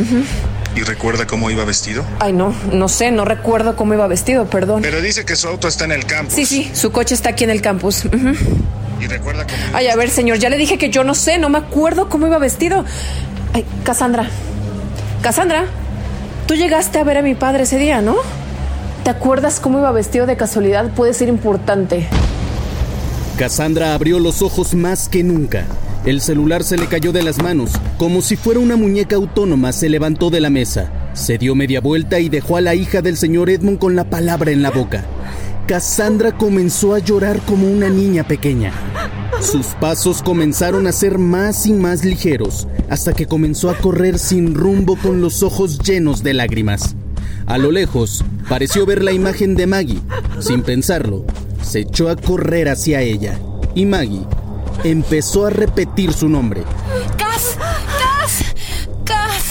¿Y 0.78 0.82
recuerda 0.82 1.26
cómo 1.26 1.49
iba 1.49 1.66
vestido? 1.66 2.06
Ay, 2.20 2.34
no, 2.34 2.54
no 2.72 2.88
sé, 2.88 3.10
no 3.10 3.26
recuerdo 3.26 3.76
cómo 3.76 3.95
iba 3.95 4.06
vestido, 4.06 4.45
perdón. 4.45 4.84
Pero 4.84 5.02
dice 5.02 5.26
que 5.26 5.36
su 5.36 5.48
auto 5.48 5.68
está 5.68 5.86
en 5.86 5.91
el 5.91 6.06
campus. 6.06 6.36
Sí, 6.36 6.45
sí, 6.45 6.70
su 6.72 6.91
coche 6.91 7.16
está 7.16 7.30
aquí 7.30 7.45
en 7.45 7.49
el 7.49 7.64
campus. 7.64 8.04
¿Y 9.02 9.08
recuerda 9.08 9.48
cómo 9.48 9.58
iba 9.58 9.78
Ay, 9.80 9.88
a 9.88 9.95
ver, 9.95 10.12
señor, 10.12 10.38
ya 10.38 10.49
le 10.49 10.58
dije 10.58 10.78
que 10.78 10.91
yo 10.91 11.04
no 11.04 11.16
sé, 11.16 11.40
no 11.40 11.49
me 11.49 11.58
acuerdo 11.58 12.10
cómo 12.10 12.28
iba 12.28 12.38
vestido. 12.38 12.86
Ay, 13.54 13.66
Cassandra. 13.84 14.30
Cassandra, 15.24 15.66
tú 16.45 16.54
llegaste 16.54 16.99
a 16.99 17.04
ver 17.04 17.18
a 17.18 17.22
mi 17.24 17.34
padre 17.34 17.64
ese 17.64 17.80
día, 17.80 18.02
¿no? 18.02 18.16
¿Te 19.04 19.10
acuerdas 19.10 19.60
cómo 19.60 19.80
iba 19.80 19.91
vestido 19.91 20.28
de 20.28 20.38
casualidad? 20.38 20.91
Puede 20.94 21.16
ser 21.16 21.28
importante. 21.28 22.08
Cassandra 23.40 23.95
abrió 23.95 24.20
los 24.20 24.44
ojos 24.44 24.76
más 24.76 25.10
que 25.10 25.24
nunca. 25.24 25.66
El 26.08 26.22
celular 26.22 26.64
se 26.64 26.78
le 26.78 26.88
cayó 26.88 27.12
de 27.12 27.22
las 27.22 27.44
manos. 27.44 27.72
Como 27.98 28.22
si 28.22 28.38
fuera 28.38 28.62
una 28.62 28.78
muñeca 28.78 29.18
autónoma, 29.18 29.74
se 29.74 29.90
levantó 29.90 30.30
de 30.30 30.40
la 30.40 30.50
mesa. 30.50 30.90
Se 31.12 31.38
dio 31.38 31.54
media 31.54 31.82
vuelta 31.82 32.22
y 32.22 32.30
dejó 32.30 32.56
a 32.56 32.62
la 32.62 32.76
hija 32.76 33.02
del 33.02 33.18
señor 33.18 33.50
Edmond 33.50 33.78
con 33.78 33.98
la 33.98 34.10
palabra 34.10 34.52
en 34.52 34.62
la 34.62 34.72
boca. 34.72 35.04
Cassandra 35.68 36.32
comenzó 36.38 36.94
a 36.94 37.00
llorar 37.00 37.42
como 37.42 37.70
una 37.70 37.90
niña 37.90 38.26
pequeña. 38.26 38.72
Sus 39.42 39.66
pasos 39.82 40.22
comenzaron 40.22 40.88
a 40.88 40.94
ser 40.94 41.18
más 41.18 41.66
y 41.66 41.74
más 41.74 42.06
ligeros, 42.06 42.70
hasta 42.90 43.12
que 43.12 43.26
comenzó 43.26 43.70
a 43.70 43.78
correr 43.78 44.18
sin 44.18 44.56
rumbo 44.56 44.96
con 44.96 45.20
los 45.20 45.44
ojos 45.44 45.78
llenos 45.80 46.24
de 46.24 46.36
lágrimas. 46.36 46.96
A 47.48 47.58
lo 47.58 47.70
lejos, 47.70 48.24
pareció 48.48 48.86
ver 48.86 49.04
la 49.04 49.12
imagen 49.12 49.56
de 49.56 49.68
Maggie. 49.68 50.00
Sin 50.40 50.62
pensarlo, 50.62 51.26
se 51.62 51.80
echó 51.80 52.08
a 52.08 52.16
correr 52.16 52.70
hacia 52.70 53.02
ella. 53.02 53.38
Y 53.76 53.86
Maggie 53.86 54.26
empezó 54.84 55.45
a 55.45 55.49
repetir 55.49 56.14
su 56.14 56.30
nombre. 56.30 56.64
¡Cas! 57.18 57.57
¡Cas! 57.57 58.44
¡Cas! 59.06 59.44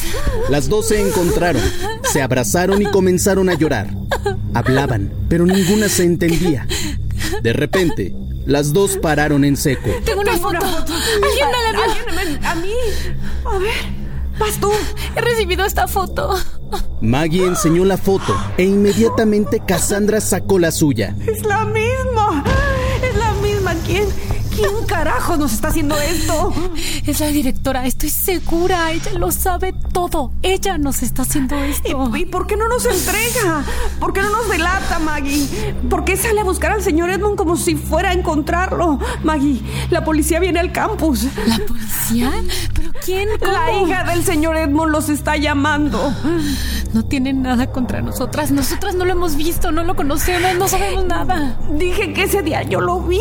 Las 0.49 0.69
dos 0.69 0.89
se 0.89 1.01
encontraron, 1.01 1.63
se 2.05 2.23
abrazaron 2.23 2.81
y 2.81 2.87
comenzaron 2.87 3.49
a 3.49 3.55
llorar. 3.55 3.91
Hablaban, 4.55 5.13
pero 5.29 5.45
ninguna 5.45 5.89
se 5.89 6.05
entendía. 6.05 6.67
De 7.43 7.53
repente, 7.53 8.15
las 8.47 8.73
dos 8.73 8.97
pararon 8.97 9.45
en 9.45 9.57
seco. 9.57 9.91
Tengo 10.05 10.21
una 10.21 10.37
foto. 10.39 10.65
¿Alguien 10.65 12.39
me 12.41 12.47
a 12.47 12.55
mí? 12.55 12.73
A 13.45 13.59
ver, 13.59 13.75
vas 14.39 14.59
tú. 14.61 14.71
He 15.17 15.21
recibido 15.21 15.65
esta 15.65 15.89
foto. 15.89 16.35
Maggie 17.01 17.45
enseñó 17.45 17.85
la 17.85 17.97
foto 17.97 18.35
e 18.57 18.65
inmediatamente 18.65 19.61
Cassandra 19.67 20.21
sacó 20.21 20.59
la 20.59 20.71
suya. 20.71 21.15
Es 21.27 21.45
la 21.45 21.65
misma. 21.65 22.45
Es 23.03 23.17
la 23.17 23.33
misma. 23.35 23.75
¿Quién? 23.85 24.07
¿Quién 24.57 24.87
carajo 24.87 25.37
nos 25.37 25.53
está 25.53 25.69
haciendo 25.69 25.99
esto? 26.01 26.53
Es 27.07 27.21
la 27.21 27.27
directora, 27.29 27.87
estoy 27.87 28.09
segura. 28.09 28.91
Ella 28.91 29.13
lo 29.19 29.31
sabe 29.31 29.75
todo. 29.93 30.33
Ella 30.43 30.79
nos 30.79 31.03
está 31.03 31.23
haciendo 31.23 31.57
esto. 31.57 32.11
¿Y, 32.17 32.23
y 32.23 32.25
por 32.25 32.47
qué 32.47 32.57
no 32.57 32.67
nos 32.67 32.87
entrega? 32.87 33.65
¿Por 34.01 34.13
qué 34.13 34.23
no 34.23 34.31
nos 34.31 34.49
delata, 34.49 34.99
Maggie? 34.99 35.47
¿Por 35.91 36.05
qué 36.05 36.17
sale 36.17 36.41
a 36.41 36.45
buscar 36.45 36.73
al 36.73 36.83
señor 36.83 37.11
Edmond 37.11 37.37
como 37.37 37.57
si 37.57 37.77
fuera 37.77 38.11
a 38.11 38.13
encontrarlo? 38.15 38.99
Maggie, 39.23 39.61
la 39.91 40.05
policía 40.05 40.41
viene 40.41 40.59
al 40.59 40.73
campus. 40.73 41.25
¿La 41.47 41.59
policía? 41.59 42.33
¿Pero 42.93 43.05
quién? 43.05 43.29
La 43.41 43.67
¿Cómo? 43.67 43.87
hija 43.87 44.05
del 44.05 44.25
señor 44.25 44.57
Edmond 44.57 44.93
los 44.93 45.09
está 45.09 45.37
llamando. 45.37 46.13
No 46.93 47.05
tienen 47.05 47.43
nada 47.43 47.71
contra 47.71 48.01
nosotras. 48.01 48.51
Nosotras 48.51 48.95
no 48.95 49.05
lo 49.05 49.13
hemos 49.13 49.37
visto, 49.37 49.73
no 49.73 49.85
lo 49.85 49.97
conocemos, 49.97 50.55
no 50.59 50.69
sabemos 50.69 51.05
nada. 51.05 51.59
Dije 51.73 52.13
que 52.13 52.25
ese 52.25 52.43
día 52.43 52.63
yo 52.63 52.81
lo 52.81 53.01
vi 53.01 53.21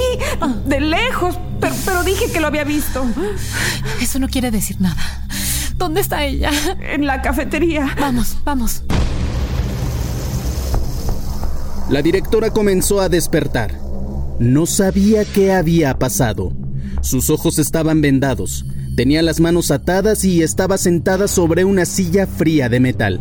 de 0.65 0.79
lejos, 0.79 1.37
pero, 1.59 1.75
pero 1.85 2.03
dije 2.03 2.31
que 2.31 2.39
lo 2.39 2.47
había 2.47 2.63
visto. 2.63 3.05
Eso 4.01 4.19
no 4.19 4.27
quiere 4.27 4.51
decir 4.51 4.77
nada. 4.79 5.01
¿Dónde 5.75 6.01
está 6.01 6.23
ella? 6.23 6.51
En 6.79 7.05
la 7.05 7.21
cafetería. 7.21 7.93
Vamos, 7.99 8.37
vamos. 8.45 8.83
La 11.89 12.01
directora 12.01 12.51
comenzó 12.51 13.01
a 13.01 13.09
despertar. 13.09 13.77
No 14.39 14.65
sabía 14.65 15.23
qué 15.25 15.53
había 15.53 15.97
pasado. 15.99 16.51
Sus 17.01 17.29
ojos 17.29 17.59
estaban 17.59 18.01
vendados, 18.01 18.65
tenía 18.95 19.21
las 19.21 19.39
manos 19.39 19.71
atadas 19.71 20.23
y 20.23 20.41
estaba 20.41 20.77
sentada 20.77 21.27
sobre 21.27 21.65
una 21.65 21.85
silla 21.85 22.25
fría 22.25 22.69
de 22.69 22.79
metal. 22.79 23.19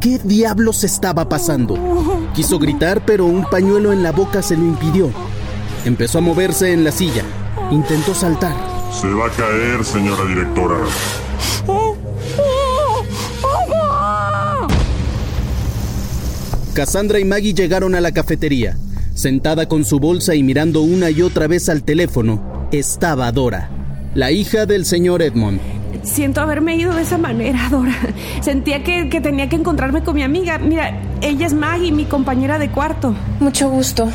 ¿Qué 0.00 0.18
diablos 0.18 0.82
estaba 0.82 1.28
pasando? 1.28 1.78
Quiso 2.34 2.58
gritar, 2.58 3.04
pero 3.04 3.26
un 3.26 3.44
pañuelo 3.44 3.92
en 3.92 4.02
la 4.02 4.12
boca 4.12 4.42
se 4.42 4.56
lo 4.56 4.64
impidió. 4.64 5.10
Empezó 5.84 6.18
a 6.18 6.22
moverse 6.22 6.72
en 6.72 6.84
la 6.84 6.90
silla. 6.90 7.22
Intentó 7.70 8.14
saltar. 8.14 8.54
Se 8.98 9.08
va 9.08 9.26
a 9.26 9.30
caer, 9.30 9.84
señora 9.84 10.24
directora. 10.24 10.76
Cassandra 16.72 17.18
y 17.18 17.24
Maggie 17.24 17.52
llegaron 17.52 17.94
a 17.94 18.00
la 18.00 18.12
cafetería. 18.12 18.78
Sentada 19.14 19.68
con 19.68 19.84
su 19.84 20.00
bolsa 20.00 20.34
y 20.34 20.42
mirando 20.42 20.80
una 20.80 21.10
y 21.10 21.20
otra 21.20 21.46
vez 21.46 21.68
al 21.68 21.82
teléfono, 21.82 22.68
estaba 22.72 23.30
Dora, 23.32 23.70
la 24.14 24.30
hija 24.30 24.66
del 24.66 24.84
señor 24.84 25.22
Edmond. 25.22 25.60
Siento 26.02 26.40
haberme 26.40 26.76
ido 26.76 26.94
de 26.94 27.02
esa 27.02 27.18
manera, 27.18 27.68
Dora. 27.70 27.94
Sentía 28.40 28.82
que, 28.82 29.08
que 29.08 29.20
tenía 29.20 29.48
que 29.48 29.56
encontrarme 29.56 30.02
con 30.02 30.14
mi 30.14 30.22
amiga. 30.22 30.58
Mira, 30.58 30.98
ella 31.20 31.46
es 31.46 31.52
Maggie, 31.52 31.92
mi 31.92 32.04
compañera 32.06 32.58
de 32.58 32.70
cuarto. 32.70 33.14
Mucho 33.38 33.68
gusto. 33.68 34.08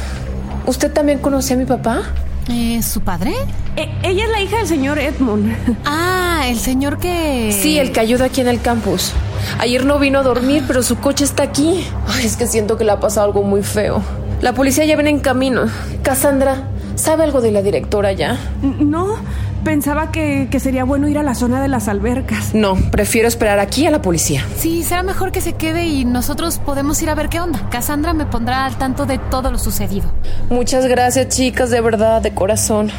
¿Usted 0.66 0.92
también 0.92 1.20
conoce 1.20 1.54
a 1.54 1.58
mi 1.58 1.66
papá? 1.66 2.02
Eh, 2.50 2.82
¿Su 2.82 3.02
padre? 3.02 3.34
E- 3.76 3.90
ella 4.04 4.24
es 4.26 4.30
la 4.32 4.42
hija 4.42 4.58
del 4.58 4.68
señor 4.68 4.98
Edmond. 5.00 5.54
Ah, 5.86 6.46
el 6.48 6.58
señor 6.58 6.98
que... 6.98 7.52
Sí, 7.52 7.78
el 7.78 7.92
que 7.92 8.00
ayuda 8.00 8.26
aquí 8.26 8.42
en 8.42 8.48
el 8.48 8.62
campus. 8.62 9.12
Ayer 9.60 9.86
no 9.86 10.00
vino 10.00 10.20
a 10.20 10.24
dormir, 10.24 10.64
pero 10.68 10.82
su 10.82 10.98
coche 10.98 11.24
está 11.24 11.44
aquí. 11.44 11.86
Ay, 12.08 12.26
es 12.26 12.36
que 12.36 12.48
siento 12.48 12.78
que 12.78 12.84
le 12.84 12.92
ha 12.92 13.00
pasado 13.00 13.28
algo 13.28 13.44
muy 13.44 13.62
feo. 13.64 14.02
La 14.42 14.54
policía 14.54 14.86
ya 14.86 14.96
viene 14.96 15.12
en 15.12 15.20
camino. 15.20 15.66
Cassandra, 16.04 16.68
¿sabe 16.96 17.24
algo 17.24 17.42
de 17.42 17.52
la 17.52 17.62
directora 17.62 18.12
ya? 18.12 18.38
No, 18.62 19.18
pensaba 19.66 20.12
que, 20.12 20.48
que 20.50 20.62
sería 20.62 20.86
bueno 20.86 21.10
ir 21.10 21.18
a 21.18 21.24
la 21.24 21.36
zona 21.36 21.62
de 21.62 21.68
las 21.68 21.90
albercas. 21.90 22.56
No, 22.56 22.78
prefiero 22.92 23.28
esperar 23.28 23.60
aquí 23.60 23.86
a 23.86 23.92
la 23.92 24.02
policía. 24.02 24.46
Sí, 24.56 24.84
será 24.84 25.04
mejor 25.04 25.34
que 25.34 25.42
se 25.42 25.54
quede 25.54 25.86
y 25.88 26.06
nosotros 26.06 26.60
podemos 26.60 27.02
ir 27.02 27.10
a 27.10 27.16
ver 27.16 27.28
qué 27.28 27.42
onda. 27.42 27.68
Cassandra 27.70 28.14
me 28.14 28.26
pondrá 28.26 28.66
al 28.66 28.78
tanto 28.78 29.06
de 29.06 29.18
todo 29.18 29.52
lo 29.52 29.58
sucedido. 29.58 30.10
Muchas 30.50 30.86
gracias, 30.86 31.28
chicas, 31.36 31.70
de 31.72 31.82
verdad, 31.82 32.22
de 32.22 32.34
corazón. 32.34 32.92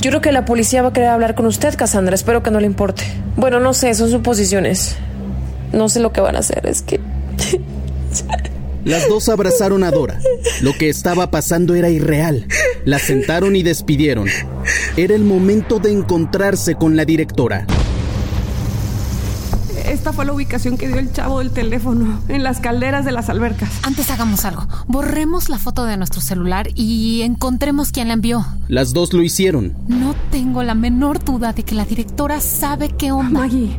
Yo 0.00 0.10
creo 0.10 0.20
que 0.20 0.32
la 0.32 0.44
policía 0.44 0.82
va 0.82 0.88
a 0.88 0.92
querer 0.92 1.10
hablar 1.10 1.36
con 1.36 1.46
usted, 1.46 1.76
Cassandra. 1.76 2.14
Espero 2.16 2.42
que 2.42 2.50
no 2.50 2.58
le 2.58 2.66
importe. 2.66 3.04
Bueno, 3.36 3.60
no 3.60 3.74
sé, 3.74 3.94
son 3.94 4.10
suposiciones. 4.10 4.96
No 5.72 5.88
sé 5.88 6.00
lo 6.00 6.12
que 6.12 6.20
van 6.20 6.34
a 6.34 6.40
hacer, 6.40 6.66
es 6.66 6.82
que... 6.82 6.98
Las 8.84 9.08
dos 9.08 9.28
abrazaron 9.28 9.82
a 9.82 9.90
Dora. 9.90 10.20
Lo 10.60 10.74
que 10.74 10.88
estaba 10.88 11.30
pasando 11.30 11.74
era 11.74 11.88
irreal. 11.88 12.46
La 12.84 12.98
sentaron 12.98 13.56
y 13.56 13.62
despidieron. 13.62 14.28
Era 14.96 15.14
el 15.14 15.24
momento 15.24 15.78
de 15.78 15.90
encontrarse 15.90 16.74
con 16.74 16.94
la 16.96 17.04
directora. 17.04 17.66
Esta 19.86 20.12
fue 20.12 20.24
la 20.24 20.32
ubicación 20.32 20.76
que 20.76 20.88
dio 20.88 20.98
el 20.98 21.12
chavo 21.12 21.38
del 21.38 21.50
teléfono, 21.50 22.20
en 22.28 22.42
las 22.42 22.58
calderas 22.60 23.04
de 23.04 23.12
las 23.12 23.28
albercas. 23.28 23.70
Antes 23.82 24.10
hagamos 24.10 24.44
algo. 24.44 24.66
Borremos 24.86 25.48
la 25.48 25.58
foto 25.58 25.84
de 25.84 25.96
nuestro 25.96 26.20
celular 26.20 26.68
y 26.74 27.22
encontremos 27.22 27.90
quién 27.90 28.08
la 28.08 28.14
envió. 28.14 28.44
Las 28.68 28.92
dos 28.92 29.12
lo 29.12 29.22
hicieron. 29.22 29.74
No 29.88 30.14
tengo 30.30 30.62
la 30.62 30.74
menor 30.74 31.22
duda 31.22 31.52
de 31.52 31.62
que 31.62 31.74
la 31.74 31.84
directora 31.84 32.40
sabe 32.40 32.90
qué 32.90 33.12
onda. 33.12 33.40
Maggie, 33.40 33.76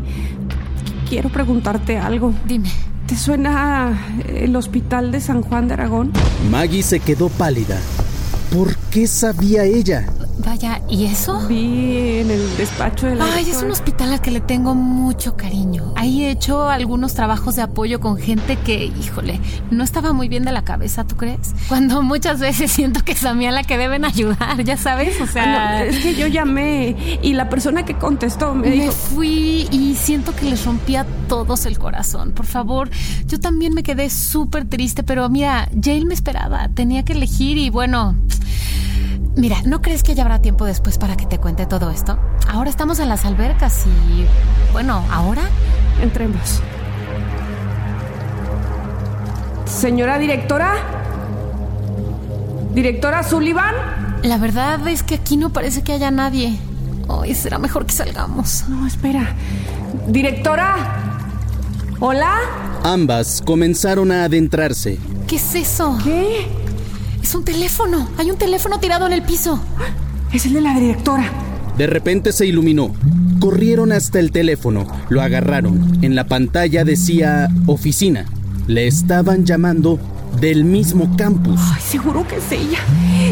quiero 1.10 1.30
preguntarte 1.30 1.98
algo. 1.98 2.34
Dime. 2.48 2.72
¿Te 3.08 3.16
suena 3.16 4.18
el 4.28 4.56
hospital 4.56 5.12
de 5.12 5.22
San 5.22 5.44
Juan 5.44 5.68
de 5.68 5.76
Aragón? 5.76 6.12
Maggie 6.50 6.82
se 6.82 7.00
quedó 7.00 7.30
pálida. 7.30 7.78
¿Por 8.52 8.76
qué 8.90 9.06
sabía 9.06 9.64
ella? 9.64 10.08
Vaya, 10.46 10.80
¿y 10.88 11.06
eso? 11.06 11.40
Vi 11.48 12.20
en 12.20 12.30
el 12.30 12.58
despacho 12.58 13.08
de 13.08 13.16
la 13.16 13.26
Ay, 13.34 13.50
es 13.50 13.64
un 13.64 13.72
hospital 13.72 14.14
al 14.14 14.22
que 14.22 14.30
le 14.30 14.42
tengo 14.42 14.76
mucho 14.76 15.36
cariño. 15.36 15.92
Ahí 15.96 16.24
he 16.24 16.30
hecho 16.30 16.70
algunos 16.70 17.16
trabajos 17.16 17.56
de 17.56 17.64
apoyo 17.64 18.00
con 18.00 18.18
gente 18.18 18.56
que, 18.58 18.86
híjole, 18.86 19.40
no 19.72 19.84
estaba 19.84 20.14
muy 20.14 20.30
bien 20.30 20.46
de 20.46 20.52
la 20.52 20.64
cabeza, 20.64 21.04
¿tú 21.04 21.16
crees? 21.16 21.56
Cuando 21.68 22.04
muchas 22.04 22.40
veces 22.40 22.72
siento 22.72 23.04
que 23.04 23.14
es 23.14 23.26
a 23.26 23.34
mí 23.34 23.48
a 23.48 23.52
la 23.52 23.64
que 23.64 23.78
deben 23.78 24.06
ayudar, 24.06 24.64
ya 24.64 24.78
sabes, 24.78 25.20
o 25.20 25.26
sea... 25.26 25.44
Ah, 25.46 25.80
no, 25.80 25.86
es 25.86 25.98
que 25.98 26.14
yo 26.14 26.28
llamé 26.28 26.96
y 27.24 27.34
la 27.34 27.50
persona 27.50 27.84
que 27.84 27.96
contestó 27.96 28.54
me, 28.54 28.70
Me 28.70 28.76
dijo... 28.76 28.92
fui 28.92 29.68
y 29.72 29.96
siento 29.96 30.36
que 30.36 30.46
les 30.46 30.64
rompí 30.64 30.96
a 30.96 31.06
todos 31.28 31.66
el 31.66 31.80
corazón. 31.80 32.34
Por 32.34 32.46
favor, 32.46 32.90
yo 33.26 33.40
también 33.40 33.74
me 33.74 33.82
quedé 33.82 34.12
súper 34.12 34.66
triste, 34.66 35.02
pero 35.04 35.28
mira, 35.28 35.70
Jail 35.82 36.06
me 36.06 36.14
esperaba. 36.14 36.70
Tenía 36.70 37.04
que 37.04 37.14
elegir 37.14 37.58
y 37.58 37.72
bueno. 37.72 38.16
Mira, 39.38 39.62
¿no 39.66 39.82
crees 39.82 40.02
que 40.02 40.16
ya 40.16 40.24
habrá 40.24 40.35
tiempo 40.40 40.66
después 40.66 40.98
para 40.98 41.18
que 41.18 41.26
te 41.26 41.40
cuente 41.40 41.66
todo 41.66 41.90
esto? 41.92 42.18
Ahora 42.48 42.70
estamos 42.70 43.00
en 43.00 43.10
las 43.10 43.26
albercas 43.26 43.86
y. 43.86 44.26
Bueno, 44.72 45.04
¿ahora? 45.12 45.44
Entremos. 46.02 46.62
Señora 49.66 50.18
directora. 50.18 50.76
Directora 52.74 53.24
Sullivan. 53.24 53.74
La 54.24 54.38
verdad 54.38 54.88
es 54.88 55.04
que 55.04 55.16
aquí 55.16 55.38
no 55.38 55.52
parece 55.52 55.84
que 55.84 55.94
haya 55.94 56.12
nadie. 56.12 56.58
Hoy 57.08 57.34
será 57.36 57.60
mejor 57.60 57.86
que 57.86 57.94
salgamos. 57.94 58.66
No, 58.68 58.88
espera. 58.88 59.36
Directora. 60.08 60.76
Hola. 62.00 62.36
Ambas 62.84 63.42
comenzaron 63.46 64.12
a 64.12 64.26
adentrarse. 64.26 64.98
¿Qué 65.28 65.38
es 65.38 65.56
eso? 65.56 65.98
¿Qué? 66.04 66.48
Es 67.22 67.34
un 67.34 67.44
teléfono. 67.44 68.08
Hay 68.18 68.30
un 68.30 68.38
teléfono 68.38 68.80
tirado 68.80 69.08
en 69.08 69.14
el 69.14 69.24
piso. 69.24 69.60
Es 70.36 70.46
el 70.46 70.52
de 70.52 70.60
la 70.60 70.78
directora. 70.78 71.32
De 71.78 71.88
repente 71.88 72.34
se 72.34 72.46
iluminó. 72.46 72.94
Corrieron 73.40 73.94
hasta 73.94 74.20
el 74.20 74.32
teléfono, 74.32 74.86
lo 75.08 75.22
agarraron. 75.22 76.00
En 76.02 76.14
la 76.14 76.28
pantalla 76.28 76.84
decía 76.84 77.48
oficina. 77.68 78.26
Le 78.68 78.86
estaban 78.86 79.46
llamando 79.46 79.98
del 80.42 80.66
mismo 80.66 81.16
campus. 81.16 81.62
Ay, 81.74 81.82
seguro 81.82 82.28
que 82.28 82.36
es 82.36 82.52
ella. 82.52 82.80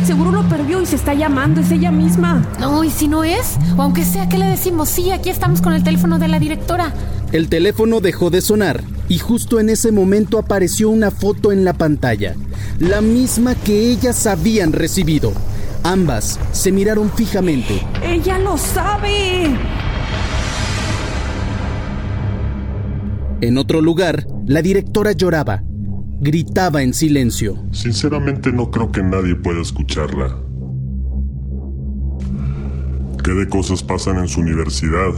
Seguro 0.06 0.32
lo 0.32 0.48
perdió 0.48 0.82
y 0.82 0.86
se 0.86 0.96
está 0.96 1.14
llamando. 1.14 1.60
Es 1.60 1.72
ella 1.72 1.92
misma. 1.92 2.48
No, 2.62 2.86
y 2.86 2.90
si 2.90 3.10
no 3.10 3.26
es, 3.26 3.58
o 3.76 3.82
aunque 3.82 4.06
sea, 4.06 4.30
¿qué 4.30 4.38
le 4.38 4.46
decimos? 4.46 4.88
Sí, 4.88 5.12
aquí 5.12 5.30
estamos 5.30 5.60
con 5.60 5.74
el 5.74 5.84
teléfono 5.84 6.20
de 6.20 6.30
la 6.30 6.40
directora. 6.40 6.94
El 7.34 7.50
teléfono 7.50 8.00
dejó 8.00 8.30
de 8.30 8.40
sonar 8.40 8.82
y 9.10 9.18
justo 9.18 9.60
en 9.60 9.68
ese 9.68 9.92
momento 9.92 10.40
apareció 10.40 10.90
una 10.90 11.12
foto 11.12 11.52
en 11.52 11.66
la 11.66 11.74
pantalla, 11.74 12.36
la 12.80 13.02
misma 13.02 13.56
que 13.56 13.90
ellas 13.90 14.26
habían 14.26 14.72
recibido. 14.72 15.34
Ambas 15.84 16.40
se 16.54 16.72
miraron 16.72 17.12
fijamente. 17.12 17.82
Ella 18.02 18.40
lo 18.40 18.58
sabe. 18.58 19.58
En 23.42 23.58
otro 23.58 23.82
lugar, 23.82 24.26
la 24.46 24.62
directora 24.62 25.12
lloraba. 25.12 25.62
Gritaba 26.22 26.84
en 26.84 26.94
silencio. 26.94 27.62
Sinceramente 27.72 28.54
no 28.54 28.72
creo 28.72 28.94
que 28.94 29.04
nadie 29.04 29.36
pueda 29.36 29.62
escucharla. 29.62 30.38
¿Qué 33.22 33.32
de 33.32 33.50
cosas 33.50 33.84
pasan 33.84 34.20
en 34.20 34.30
su 34.30 34.40
universidad? 34.40 35.12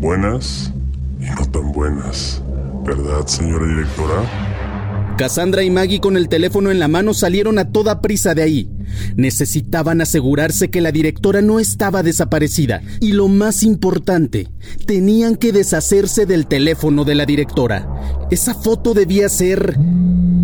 Buenas 0.00 0.74
y 1.18 1.30
no 1.30 1.46
tan 1.50 1.72
buenas. 1.72 2.42
¿Verdad, 2.84 3.26
señora 3.26 3.66
directora? 3.66 5.16
Cassandra 5.16 5.62
y 5.62 5.70
Maggie 5.70 6.00
con 6.00 6.18
el 6.18 6.28
teléfono 6.28 6.70
en 6.70 6.78
la 6.78 6.88
mano 6.88 7.14
salieron 7.14 7.58
a 7.58 7.72
toda 7.72 8.02
prisa 8.02 8.34
de 8.34 8.42
ahí. 8.42 8.70
Necesitaban 9.16 10.00
asegurarse 10.00 10.68
que 10.70 10.80
la 10.80 10.92
directora 10.92 11.42
no 11.42 11.60
estaba 11.60 12.02
desaparecida 12.02 12.82
y 13.00 13.12
lo 13.12 13.28
más 13.28 13.62
importante, 13.62 14.48
tenían 14.86 15.36
que 15.36 15.52
deshacerse 15.52 16.26
del 16.26 16.46
teléfono 16.46 17.04
de 17.04 17.14
la 17.14 17.26
directora. 17.26 17.88
Esa 18.30 18.54
foto 18.54 18.94
debía 18.94 19.28
ser... 19.28 19.78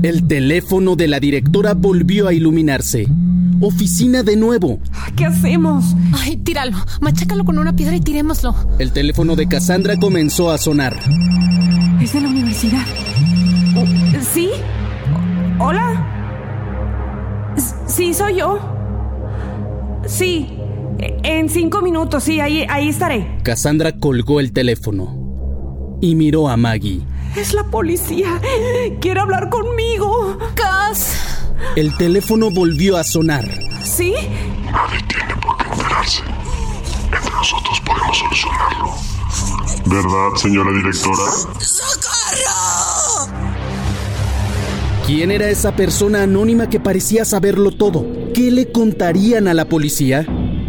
El 0.02 0.26
teléfono 0.26 0.96
de 0.96 1.08
la 1.08 1.18
directora 1.18 1.72
volvió 1.72 2.28
a 2.28 2.34
iluminarse. 2.34 3.06
Oficina 3.60 4.22
de 4.22 4.36
nuevo. 4.36 4.78
¿Qué 5.16 5.24
hacemos? 5.24 5.94
Ay, 6.12 6.36
tíralo. 6.36 6.76
Machácalo 7.00 7.44
con 7.44 7.58
una 7.58 7.74
piedra 7.74 7.96
y 7.96 8.00
tirémoslo. 8.00 8.54
El 8.78 8.92
teléfono 8.92 9.34
de 9.34 9.48
Cassandra 9.48 9.96
comenzó 9.96 10.50
a 10.50 10.58
sonar. 10.58 10.98
Es 12.02 12.12
de 12.12 12.20
la 12.20 12.28
universidad. 12.28 12.84
¿Sí? 14.34 14.50
¿Hola? 15.58 16.13
Sí, 17.94 18.12
soy 18.12 18.36
yo. 18.36 18.58
Sí. 20.04 20.58
En 20.98 21.48
cinco 21.48 21.80
minutos, 21.80 22.24
sí, 22.24 22.40
ahí, 22.40 22.66
ahí 22.68 22.88
estaré. 22.88 23.38
Cassandra 23.44 23.92
colgó 23.92 24.40
el 24.40 24.52
teléfono 24.52 25.98
y 26.00 26.16
miró 26.16 26.48
a 26.48 26.56
Maggie. 26.56 27.02
Es 27.36 27.54
la 27.54 27.62
policía. 27.64 28.40
Quiere 29.00 29.20
hablar 29.20 29.48
conmigo. 29.48 30.38
Cas. 30.56 31.18
El 31.76 31.96
teléfono 31.96 32.50
volvió 32.50 32.96
a 32.96 33.04
sonar. 33.04 33.48
¿Sí? 33.84 34.12
Nadie 34.72 35.00
tiene 35.08 35.34
por 35.40 35.56
qué 35.56 35.64
enterarse. 35.70 36.22
Entre 37.12 37.30
nosotros 37.30 37.80
podemos 37.86 38.18
solucionarlo. 38.18 38.90
¿Verdad, 39.86 40.36
señora 40.36 40.72
directora? 40.72 41.22
¿Quién 45.06 45.30
era 45.30 45.50
esa 45.50 45.76
persona 45.76 46.22
anónima 46.22 46.70
que 46.70 46.80
parecía 46.80 47.26
saberlo 47.26 47.70
todo? 47.72 48.06
¿Qué 48.32 48.50
le 48.50 48.72
contarían 48.72 49.48
a 49.48 49.54
la 49.54 49.68
policía? 49.68 50.22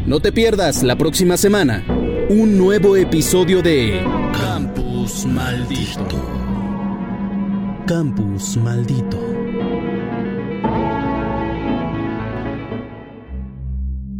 No 0.06 0.20
te 0.20 0.34
pierdas 0.34 0.84
la 0.84 0.98
próxima 0.98 1.38
semana 1.38 1.86
un 2.30 2.57
nuevo 2.57 2.98
episodio 2.98 3.62
de 3.62 4.02
Campus 4.34 5.26
Maldito. 5.26 6.22
Campus 7.88 8.57
Maldito. 8.57 9.20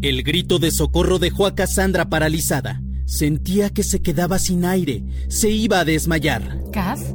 El 0.02 0.24
grito 0.24 0.60
de 0.60 0.72
socorro 0.72 1.20
dejó 1.20 1.46
a 1.46 1.56
Cassandra 1.56 2.10
paralizada. 2.10 2.82
Sentía 3.06 3.70
que 3.70 3.84
se 3.84 4.02
quedaba 4.02 4.40
sin 4.40 4.64
aire. 4.64 5.04
Se 5.28 5.50
iba 5.50 5.80
a 5.80 5.86
desmayar. 5.86 6.62
¿Cas? 6.72 7.14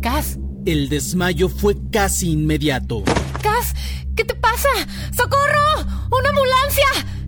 ¿Cas? 0.00 0.38
El 0.66 0.88
desmayo 0.88 1.50
fue 1.50 1.76
casi 1.92 2.30
inmediato. 2.30 3.02
¡Cas! 3.42 3.74
¿Qué 4.16 4.24
te 4.24 4.34
pasa? 4.34 4.68
¡Socorro! 5.14 5.82
¡Una 6.10 6.30
ambulancia! 6.30 6.86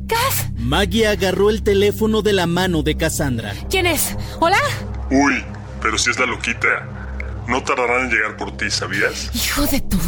¡Cas! 0.08 0.46
Maggie 0.56 1.06
agarró 1.06 1.50
el 1.50 1.62
teléfono 1.62 2.22
de 2.22 2.32
la 2.32 2.46
mano 2.46 2.82
de 2.82 2.96
Cassandra. 2.96 3.54
¿Quién 3.68 3.84
es? 3.86 4.16
¿Hola? 4.40 4.56
Uy, 5.10 5.44
pero 5.82 5.98
si 5.98 6.08
es 6.10 6.18
la 6.18 6.24
loquita. 6.24 6.88
No 7.46 7.62
tardarán 7.62 8.06
en 8.06 8.10
llegar 8.10 8.36
por 8.38 8.56
ti, 8.56 8.70
¿sabías? 8.70 9.30
Hijo 9.34 9.66
de 9.66 9.80
tú. 9.82 9.98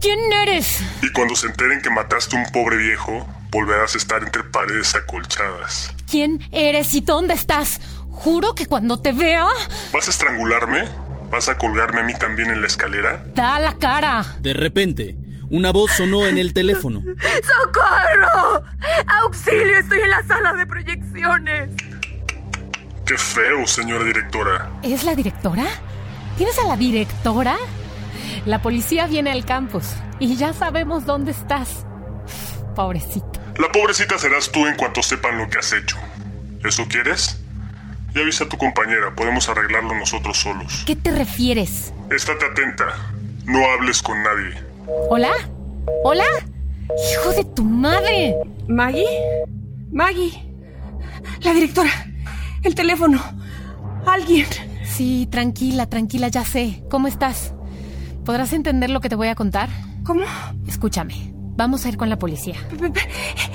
¿Quién 0.00 0.20
eres? 0.32 0.78
Y 1.02 1.10
cuando 1.10 1.34
se 1.34 1.48
enteren 1.48 1.82
que 1.82 1.90
mataste 1.90 2.36
a 2.36 2.44
un 2.44 2.52
pobre 2.52 2.76
viejo, 2.76 3.26
volverás 3.50 3.96
a 3.96 3.98
estar 3.98 4.22
entre 4.22 4.44
paredes 4.44 4.94
acolchadas. 4.94 5.92
¿Quién 6.08 6.46
eres 6.52 6.94
y 6.94 7.00
dónde 7.00 7.34
estás? 7.34 7.80
Juro 8.08 8.54
que 8.54 8.66
cuando 8.66 9.00
te 9.00 9.12
vea... 9.12 9.48
¿Vas 9.92 10.06
a 10.06 10.10
estrangularme? 10.10 10.84
¿Vas 11.32 11.48
a 11.48 11.56
colgarme 11.56 12.00
a 12.00 12.04
mí 12.04 12.12
también 12.12 12.50
en 12.50 12.60
la 12.60 12.66
escalera? 12.66 13.24
Da 13.34 13.58
la 13.58 13.78
cara. 13.78 14.22
De 14.40 14.52
repente, 14.52 15.16
una 15.48 15.72
voz 15.72 15.92
sonó 15.92 16.26
en 16.26 16.36
el 16.36 16.52
teléfono. 16.52 17.02
¡Socorro! 17.64 18.62
¡Auxilio! 19.06 19.78
Estoy 19.78 20.00
en 20.00 20.10
la 20.10 20.22
sala 20.24 20.52
de 20.52 20.66
proyecciones. 20.66 21.70
Qué 23.06 23.16
feo, 23.16 23.66
señora 23.66 24.04
directora. 24.04 24.70
¿Es 24.82 25.04
la 25.04 25.14
directora? 25.14 25.64
¿Tienes 26.36 26.58
a 26.58 26.68
la 26.68 26.76
directora? 26.76 27.56
La 28.44 28.60
policía 28.60 29.06
viene 29.06 29.32
al 29.32 29.46
campus 29.46 29.86
y 30.20 30.36
ya 30.36 30.52
sabemos 30.52 31.06
dónde 31.06 31.30
estás. 31.30 31.86
Pobrecito. 32.76 33.40
La 33.56 33.72
pobrecita 33.72 34.18
serás 34.18 34.52
tú 34.52 34.66
en 34.66 34.76
cuanto 34.76 35.02
sepan 35.02 35.38
lo 35.38 35.48
que 35.48 35.58
has 35.60 35.72
hecho. 35.72 35.96
¿Eso 36.62 36.86
quieres? 36.88 37.38
Y 38.14 38.20
avisa 38.20 38.44
a 38.44 38.48
tu 38.48 38.58
compañera, 38.58 39.14
podemos 39.14 39.48
arreglarlo 39.48 39.94
nosotros 39.94 40.38
solos. 40.38 40.84
¿Qué 40.86 40.96
te 40.96 41.10
refieres? 41.10 41.92
Estate 42.10 42.44
atenta. 42.44 42.84
No 43.46 43.58
hables 43.70 44.02
con 44.02 44.22
nadie. 44.22 44.54
¿Hola? 45.08 45.32
¿Hola? 46.04 46.24
¡Hijo 47.12 47.30
de 47.30 47.44
tu 47.44 47.64
madre! 47.64 48.36
¿Maggie? 48.68 49.06
Maggie. 49.90 50.42
La 51.40 51.54
directora. 51.54 51.90
El 52.62 52.74
teléfono. 52.74 53.22
Alguien. 54.06 54.46
Sí, 54.84 55.26
tranquila, 55.30 55.86
tranquila, 55.88 56.28
ya 56.28 56.44
sé. 56.44 56.82
¿Cómo 56.90 57.08
estás? 57.08 57.54
¿Podrás 58.26 58.52
entender 58.52 58.90
lo 58.90 59.00
que 59.00 59.08
te 59.08 59.16
voy 59.16 59.28
a 59.28 59.34
contar? 59.34 59.70
¿Cómo? 60.04 60.22
Escúchame. 60.68 61.32
Vamos 61.56 61.84
a 61.84 61.88
ir 61.88 61.96
con 61.96 62.10
la 62.10 62.18
policía. 62.18 62.56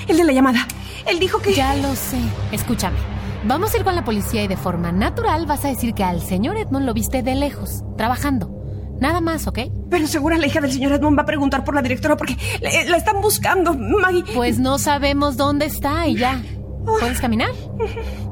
El 0.07 0.17
de 0.17 0.23
la 0.23 0.31
llamada. 0.31 0.67
Él 1.05 1.19
dijo 1.19 1.39
que... 1.39 1.53
Ya 1.53 1.75
lo 1.75 1.95
sé. 1.95 2.17
Escúchame. 2.51 3.16
Vamos 3.43 3.73
a 3.73 3.77
ir 3.77 3.83
con 3.83 3.95
la 3.95 4.03
policía 4.03 4.43
y 4.43 4.47
de 4.47 4.57
forma 4.57 4.91
natural 4.91 5.45
vas 5.45 5.63
a 5.63 5.69
decir 5.69 5.93
que 5.93 6.03
al 6.03 6.21
señor 6.21 6.57
Edmond 6.57 6.85
lo 6.85 6.93
viste 6.93 7.21
de 7.23 7.35
lejos, 7.35 7.83
trabajando. 7.97 8.53
Nada 8.99 9.21
más, 9.21 9.45
¿ok? 9.47 9.59
Pero 9.89 10.07
segura 10.07 10.37
la 10.37 10.47
hija 10.47 10.59
del 10.59 10.71
señor 10.71 10.91
Edmond 10.93 11.17
va 11.17 11.21
a 11.23 11.27
preguntar 11.27 11.63
por 11.63 11.75
la 11.75 11.83
directora 11.83 12.17
porque 12.17 12.35
la 12.61 12.97
están 12.97 13.21
buscando, 13.21 13.73
Maggie. 13.75 14.23
Pues 14.33 14.57
no 14.57 14.79
sabemos 14.79 15.37
dónde 15.37 15.65
está 15.65 16.07
y 16.07 16.17
ya. 16.17 16.41
¿Puedes 16.83 17.21
caminar? 17.21 17.51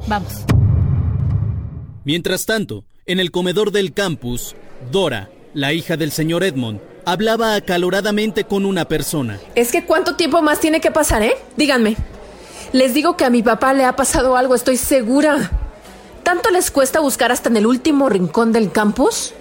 Vamos. 0.08 0.44
Mientras 2.04 2.46
tanto, 2.46 2.84
en 3.06 3.20
el 3.20 3.32
comedor 3.32 3.72
del 3.72 3.94
campus, 3.94 4.56
Dora, 4.92 5.30
la 5.54 5.74
hija 5.74 5.98
del 5.98 6.12
señor 6.12 6.44
Edmond, 6.44 6.80
hablaba 7.06 7.56
acaloradamente 7.56 8.46
con 8.46 8.66
una 8.66 8.86
persona. 8.86 9.40
Es 9.54 9.72
que 9.72 9.86
cuánto 9.86 10.16
tiempo 10.16 10.42
más 10.42 10.60
tiene 10.60 10.82
que 10.82 10.92
pasar, 10.92 11.22
¿eh? 11.22 11.36
Díganme. 11.58 11.96
Les 12.74 12.94
digo 12.94 13.18
que 13.18 13.26
a 13.26 13.30
mi 13.30 13.44
papá 13.44 13.74
le 13.74 13.86
ha 13.86 13.96
pasado 13.96 14.36
algo, 14.38 14.56
estoy 14.56 14.78
segura. 14.78 15.52
¿Tanto 16.24 16.50
les 16.50 16.72
cuesta 16.72 17.00
buscar 17.00 17.32
hasta 17.32 17.50
en 17.50 17.58
el 17.58 17.66
último 17.66 18.10
rincón 18.10 18.52
del 18.52 18.72
campus? 18.72 19.34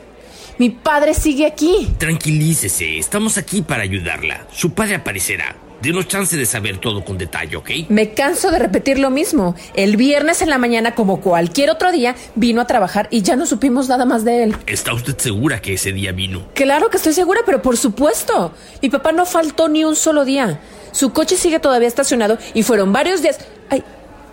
Mi 0.58 0.70
padre 0.70 1.14
sigue 1.14 1.46
aquí. 1.46 1.94
Tranquilícese, 1.98 2.98
estamos 2.98 3.38
aquí 3.38 3.62
para 3.62 3.82
ayudarla. 3.82 4.46
Su 4.52 4.72
padre 4.72 4.96
aparecerá. 4.96 5.56
Denos 5.82 6.08
chance 6.08 6.36
de 6.36 6.46
saber 6.46 6.78
todo 6.78 7.04
con 7.04 7.18
detalle, 7.18 7.56
¿ok? 7.56 7.70
Me 7.88 8.14
canso 8.14 8.50
de 8.50 8.58
repetir 8.58 8.98
lo 8.98 9.10
mismo. 9.10 9.54
El 9.74 9.96
viernes 9.96 10.40
en 10.40 10.48
la 10.48 10.56
mañana, 10.56 10.94
como 10.94 11.20
cualquier 11.20 11.70
otro 11.70 11.92
día, 11.92 12.14
vino 12.36 12.60
a 12.62 12.66
trabajar 12.66 13.08
y 13.10 13.22
ya 13.22 13.36
no 13.36 13.44
supimos 13.44 13.88
nada 13.88 14.06
más 14.06 14.24
de 14.24 14.44
él. 14.44 14.56
¿Está 14.66 14.94
usted 14.94 15.18
segura 15.18 15.60
que 15.60 15.74
ese 15.74 15.92
día 15.92 16.12
vino? 16.12 16.46
Claro 16.54 16.88
que 16.88 16.96
estoy 16.96 17.12
segura, 17.12 17.40
pero 17.44 17.60
por 17.60 17.76
supuesto. 17.76 18.54
Mi 18.80 18.88
papá 18.88 19.12
no 19.12 19.26
faltó 19.26 19.68
ni 19.68 19.84
un 19.84 19.96
solo 19.96 20.24
día. 20.24 20.60
Su 20.94 21.12
coche 21.12 21.36
sigue 21.36 21.58
todavía 21.58 21.88
estacionado 21.88 22.38
y 22.54 22.62
fueron 22.62 22.92
varios 22.92 23.20
días. 23.20 23.38
Ay, 23.68 23.82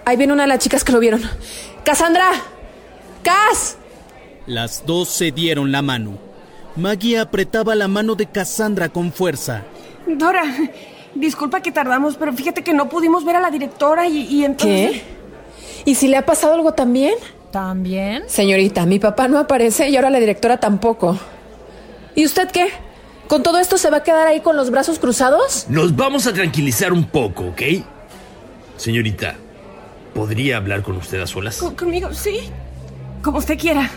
ahí 0.05 0.15
viene 0.15 0.31
una 0.31 0.43
de 0.43 0.49
las 0.49 0.59
chicas 0.59 0.83
que 0.83 0.91
lo 0.91 0.99
vieron. 0.99 1.19
¡Cassandra! 1.83 2.29
¡Cas! 3.23 3.77
Las 4.45 4.85
dos 4.85 5.09
se 5.09 5.31
dieron 5.31 5.71
la 5.71 5.81
mano. 5.81 6.19
Maggie 6.75 7.17
apretaba 7.17 7.73
la 7.73 7.87
mano 7.87 8.13
de 8.13 8.27
Cassandra 8.27 8.89
con 8.89 9.11
fuerza. 9.11 9.63
Dora, 10.05 10.43
disculpa 11.15 11.61
que 11.61 11.71
tardamos, 11.71 12.15
pero 12.15 12.31
fíjate 12.31 12.63
que 12.63 12.73
no 12.73 12.89
pudimos 12.89 13.25
ver 13.25 13.37
a 13.37 13.41
la 13.41 13.49
directora 13.49 14.07
y, 14.07 14.19
y 14.27 14.45
entonces... 14.45 14.91
¿Qué? 14.91 15.03
¿Y 15.85 15.95
si 15.95 16.07
le 16.07 16.17
ha 16.17 16.27
pasado 16.27 16.53
algo 16.53 16.73
también? 16.73 17.15
¿También? 17.51 18.25
Señorita, 18.27 18.85
mi 18.85 18.99
papá 18.99 19.27
no 19.27 19.39
aparece 19.39 19.89
y 19.89 19.95
ahora 19.95 20.11
la 20.11 20.19
directora 20.19 20.59
tampoco. 20.59 21.17
¿Y 22.13 22.23
usted 22.23 22.51
qué? 22.51 22.67
¿Con 23.31 23.43
todo 23.43 23.59
esto 23.59 23.77
se 23.77 23.89
va 23.89 23.97
a 23.99 24.03
quedar 24.03 24.27
ahí 24.27 24.41
con 24.41 24.57
los 24.57 24.69
brazos 24.71 24.99
cruzados? 24.99 25.65
Nos 25.69 25.95
vamos 25.95 26.27
a 26.27 26.33
tranquilizar 26.33 26.91
un 26.91 27.05
poco, 27.05 27.45
¿ok? 27.45 27.61
Señorita, 28.75 29.35
¿podría 30.13 30.57
hablar 30.57 30.83
con 30.83 30.97
usted 30.97 31.21
a 31.21 31.25
solas? 31.27 31.55
¿Con- 31.55 31.73
¿Conmigo? 31.77 32.13
Sí. 32.13 32.41
Como 33.23 33.37
usted 33.37 33.57
quiera. 33.57 33.89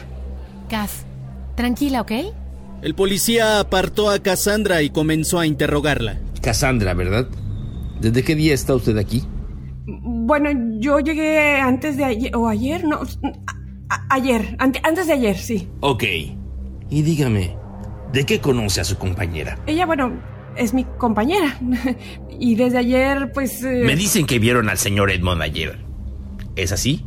Gas, 0.71 1.05
tranquila, 1.57 2.03
¿ok? 2.03 2.13
El 2.83 2.95
policía 2.95 3.59
apartó 3.59 4.09
a 4.09 4.21
Cassandra 4.21 4.83
y 4.83 4.91
comenzó 4.91 5.41
a 5.41 5.47
interrogarla. 5.49 6.21
Cassandra, 6.41 6.95
¿verdad? 6.95 7.27
¿Desde 8.01 8.23
qué 8.23 8.37
día 8.37 8.55
está 8.55 8.77
usted 8.77 8.97
aquí? 8.99 9.25
Bueno, 9.87 10.49
yo 10.79 11.01
llegué 11.01 11.57
antes 11.61 11.97
de 11.97 12.05
ayer. 12.05 12.37
¿O 12.37 12.47
ayer? 12.47 12.85
No. 12.85 13.01
a- 13.89 14.15
ayer. 14.15 14.55
ante- 14.61 14.81
antes 14.85 15.09
de 15.09 15.15
ayer, 15.15 15.37
sí. 15.37 15.69
Ok. 15.81 16.05
Y 16.89 17.03
dígame, 17.03 17.57
¿de 18.13 18.25
qué 18.27 18.41
conoce 18.41 18.81
a 18.81 18.85
su 18.85 18.97
compañera? 18.97 19.59
Ella, 19.67 19.87
bueno, 19.87 20.13
es 20.57 20.75
mi 20.75 20.85
compañera. 20.99 21.59
y 22.39 22.55
desde 22.55 22.79
ayer, 22.79 23.33
pues. 23.33 23.63
eh, 23.63 23.83
Me 23.85 23.97
dicen 23.97 24.27
que 24.27 24.39
vieron 24.39 24.69
al 24.69 24.79
señor 24.79 25.11
Edmond 25.11 25.43
ayer. 25.43 25.79
¿Es 26.57 26.73
así? 26.73 27.05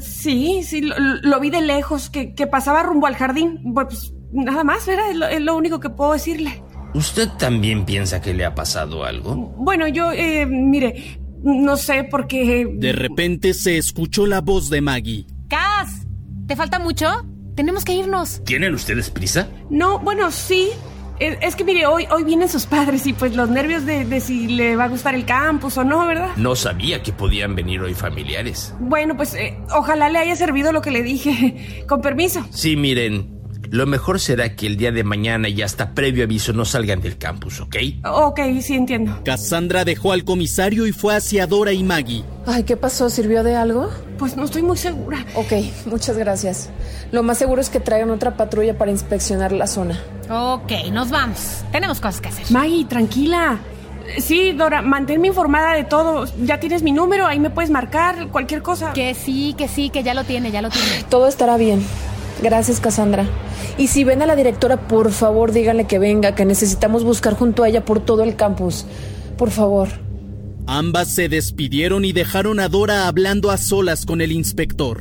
Sí, 0.00 0.62
sí, 0.62 0.80
lo, 0.80 0.94
lo 0.98 1.40
vi 1.40 1.50
de 1.50 1.60
lejos, 1.60 2.08
que, 2.10 2.34
que 2.34 2.46
pasaba 2.46 2.82
rumbo 2.82 3.06
al 3.06 3.14
jardín. 3.16 3.60
Bueno, 3.62 3.88
Pues 3.90 4.12
nada 4.32 4.64
más, 4.64 4.86
¿verdad? 4.86 5.10
Es 5.10 5.16
lo, 5.16 5.26
es 5.26 5.40
lo 5.40 5.56
único 5.56 5.80
que 5.80 5.90
puedo 5.90 6.12
decirle. 6.12 6.62
¿Usted 6.94 7.28
también 7.38 7.84
piensa 7.84 8.20
que 8.20 8.34
le 8.34 8.44
ha 8.44 8.54
pasado 8.54 9.04
algo? 9.04 9.34
Bueno, 9.36 9.88
yo, 9.88 10.12
eh, 10.12 10.44
mire, 10.46 11.18
no 11.42 11.76
sé 11.78 12.04
porque... 12.04 12.66
De 12.70 12.92
repente 12.92 13.54
se 13.54 13.78
escuchó 13.78 14.26
la 14.26 14.40
voz 14.42 14.68
de 14.68 14.80
Maggie. 14.82 15.26
¡Cas! 15.48 16.06
¿Te 16.46 16.54
falta 16.54 16.78
mucho? 16.78 17.06
Tenemos 17.54 17.84
que 17.84 17.94
irnos. 17.94 18.42
¿Tienen 18.44 18.74
ustedes 18.74 19.10
prisa? 19.10 19.48
No, 19.70 19.98
bueno, 19.98 20.30
sí. 20.30 20.70
Es, 21.18 21.54
que 21.54 21.62
mire, 21.62 21.86
hoy, 21.86 22.08
hoy 22.10 22.24
vienen 22.24 22.48
sus 22.48 22.66
padres 22.66 23.06
y 23.06 23.12
pues 23.12 23.36
los 23.36 23.48
nervios 23.48 23.86
de, 23.86 24.04
de 24.04 24.20
si 24.20 24.48
le 24.48 24.74
va 24.74 24.84
a 24.84 24.88
gustar 24.88 25.14
el 25.14 25.24
campus 25.24 25.76
o 25.78 25.84
no, 25.84 26.04
¿verdad? 26.06 26.30
No 26.36 26.56
sabía 26.56 27.02
que 27.02 27.12
podían 27.12 27.54
venir 27.54 27.80
hoy 27.80 27.94
familiares. 27.94 28.74
Bueno, 28.80 29.16
pues 29.16 29.34
eh, 29.34 29.56
ojalá 29.72 30.08
le 30.08 30.18
haya 30.18 30.34
servido 30.34 30.72
lo 30.72 30.82
que 30.82 30.90
le 30.90 31.02
dije. 31.02 31.84
Con 31.88 32.00
permiso. 32.00 32.44
Sí, 32.50 32.76
miren, 32.76 33.41
lo 33.72 33.86
mejor 33.86 34.20
será 34.20 34.54
que 34.54 34.66
el 34.66 34.76
día 34.76 34.92
de 34.92 35.02
mañana 35.02 35.48
y 35.48 35.62
hasta 35.62 35.94
previo 35.94 36.24
aviso 36.24 36.52
no 36.52 36.66
salgan 36.66 37.00
del 37.00 37.16
campus, 37.16 37.58
¿ok? 37.60 37.76
Ok, 38.04 38.38
sí 38.60 38.74
entiendo. 38.74 39.18
Cassandra 39.24 39.86
dejó 39.86 40.12
al 40.12 40.24
comisario 40.24 40.86
y 40.86 40.92
fue 40.92 41.16
hacia 41.16 41.46
Dora 41.46 41.72
y 41.72 41.82
Maggie. 41.82 42.22
Ay, 42.44 42.64
¿qué 42.64 42.76
pasó? 42.76 43.08
¿Sirvió 43.08 43.42
de 43.42 43.56
algo? 43.56 43.88
Pues 44.18 44.36
no 44.36 44.44
estoy 44.44 44.60
muy 44.60 44.76
segura. 44.76 45.24
Ok, 45.34 45.54
muchas 45.86 46.18
gracias. 46.18 46.68
Lo 47.12 47.22
más 47.22 47.38
seguro 47.38 47.62
es 47.62 47.70
que 47.70 47.80
traigan 47.80 48.10
otra 48.10 48.36
patrulla 48.36 48.76
para 48.76 48.90
inspeccionar 48.90 49.52
la 49.52 49.66
zona. 49.66 49.98
Ok, 50.28 50.70
nos 50.92 51.08
vamos. 51.08 51.64
Tenemos 51.72 51.98
cosas 51.98 52.20
que 52.20 52.28
hacer. 52.28 52.50
Maggie, 52.50 52.84
tranquila. 52.84 53.58
Sí, 54.18 54.52
Dora, 54.52 54.82
manténme 54.82 55.28
informada 55.28 55.72
de 55.72 55.84
todo. 55.84 56.26
Ya 56.44 56.60
tienes 56.60 56.82
mi 56.82 56.92
número, 56.92 57.26
ahí 57.26 57.40
me 57.40 57.48
puedes 57.48 57.70
marcar, 57.70 58.28
cualquier 58.28 58.60
cosa. 58.60 58.92
Que 58.92 59.14
sí, 59.14 59.54
que 59.56 59.66
sí, 59.66 59.88
que 59.88 60.02
ya 60.02 60.12
lo 60.12 60.24
tiene, 60.24 60.50
ya 60.50 60.60
lo 60.60 60.68
tiene. 60.68 61.04
Todo 61.08 61.26
estará 61.26 61.56
bien. 61.56 61.82
Gracias, 62.42 62.80
Cassandra. 62.80 63.24
Y 63.78 63.88
si 63.88 64.04
ven 64.04 64.22
a 64.22 64.26
la 64.26 64.36
directora, 64.36 64.88
por 64.88 65.10
favor, 65.12 65.52
díganle 65.52 65.86
que 65.86 65.98
venga, 65.98 66.34
que 66.34 66.44
necesitamos 66.44 67.04
buscar 67.04 67.34
junto 67.34 67.62
a 67.62 67.68
ella 67.68 67.84
por 67.84 68.00
todo 68.00 68.22
el 68.22 68.36
campus. 68.36 68.84
Por 69.36 69.50
favor. 69.50 69.88
Ambas 70.66 71.14
se 71.14 71.28
despidieron 71.28 72.04
y 72.04 72.12
dejaron 72.12 72.60
a 72.60 72.68
Dora 72.68 73.08
hablando 73.08 73.50
a 73.50 73.56
solas 73.56 74.06
con 74.06 74.20
el 74.20 74.30
inspector. 74.32 75.00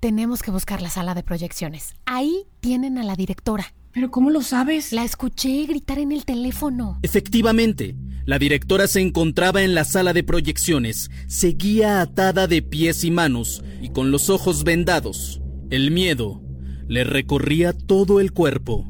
Tenemos 0.00 0.42
que 0.42 0.50
buscar 0.50 0.82
la 0.82 0.90
sala 0.90 1.14
de 1.14 1.22
proyecciones. 1.22 1.94
Ahí 2.04 2.44
tienen 2.60 2.98
a 2.98 3.02
la 3.02 3.16
directora. 3.16 3.72
¿Pero 3.96 4.10
cómo 4.10 4.28
lo 4.28 4.42
sabes? 4.42 4.92
La 4.92 5.04
escuché 5.04 5.64
gritar 5.64 5.98
en 5.98 6.12
el 6.12 6.26
teléfono. 6.26 6.98
Efectivamente, 7.00 7.96
la 8.26 8.38
directora 8.38 8.88
se 8.88 9.00
encontraba 9.00 9.62
en 9.62 9.74
la 9.74 9.84
sala 9.84 10.12
de 10.12 10.22
proyecciones, 10.22 11.10
seguía 11.28 12.02
atada 12.02 12.46
de 12.46 12.60
pies 12.60 13.04
y 13.04 13.10
manos 13.10 13.64
y 13.80 13.88
con 13.88 14.10
los 14.10 14.28
ojos 14.28 14.64
vendados. 14.64 15.40
El 15.70 15.92
miedo 15.92 16.42
le 16.86 17.04
recorría 17.04 17.72
todo 17.72 18.20
el 18.20 18.32
cuerpo. 18.32 18.84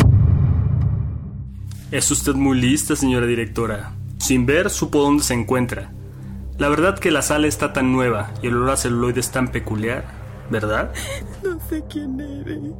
Es 1.92 2.10
usted 2.10 2.34
muy 2.34 2.60
lista, 2.60 2.96
señora 2.96 3.28
directora. 3.28 3.94
Sin 4.18 4.44
ver, 4.44 4.70
supo 4.70 5.02
dónde 5.02 5.22
se 5.22 5.34
encuentra. 5.34 5.92
La 6.58 6.68
verdad 6.68 6.98
que 6.98 7.12
la 7.12 7.22
sala 7.22 7.46
está 7.46 7.72
tan 7.72 7.92
nueva 7.92 8.34
y 8.42 8.48
el 8.48 8.56
olor 8.56 8.70
a 8.70 8.76
celuloide 8.76 9.20
es 9.20 9.30
tan 9.30 9.52
peculiar, 9.52 10.04
¿verdad? 10.50 10.92
No 11.44 11.60
sé 11.68 11.84
quién 11.88 12.18
eres. 12.18 12.72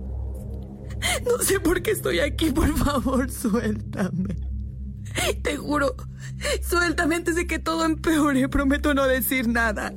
No 1.25 1.43
sé 1.43 1.61
por 1.61 1.83
qué 1.83 1.91
estoy 1.93 2.21
aquí. 2.21 2.51
Por 2.51 2.75
favor, 2.77 3.31
suéltame. 3.31 4.37
Te 5.43 5.57
juro, 5.57 5.95
suéltame 6.69 7.17
antes 7.17 7.37
de 7.37 7.47
que 7.47 7.59
todo 7.59 7.85
empeore. 7.85 8.49
Prometo 8.49 8.93
no 8.95 9.07
decir 9.07 9.49
nada. 9.49 9.93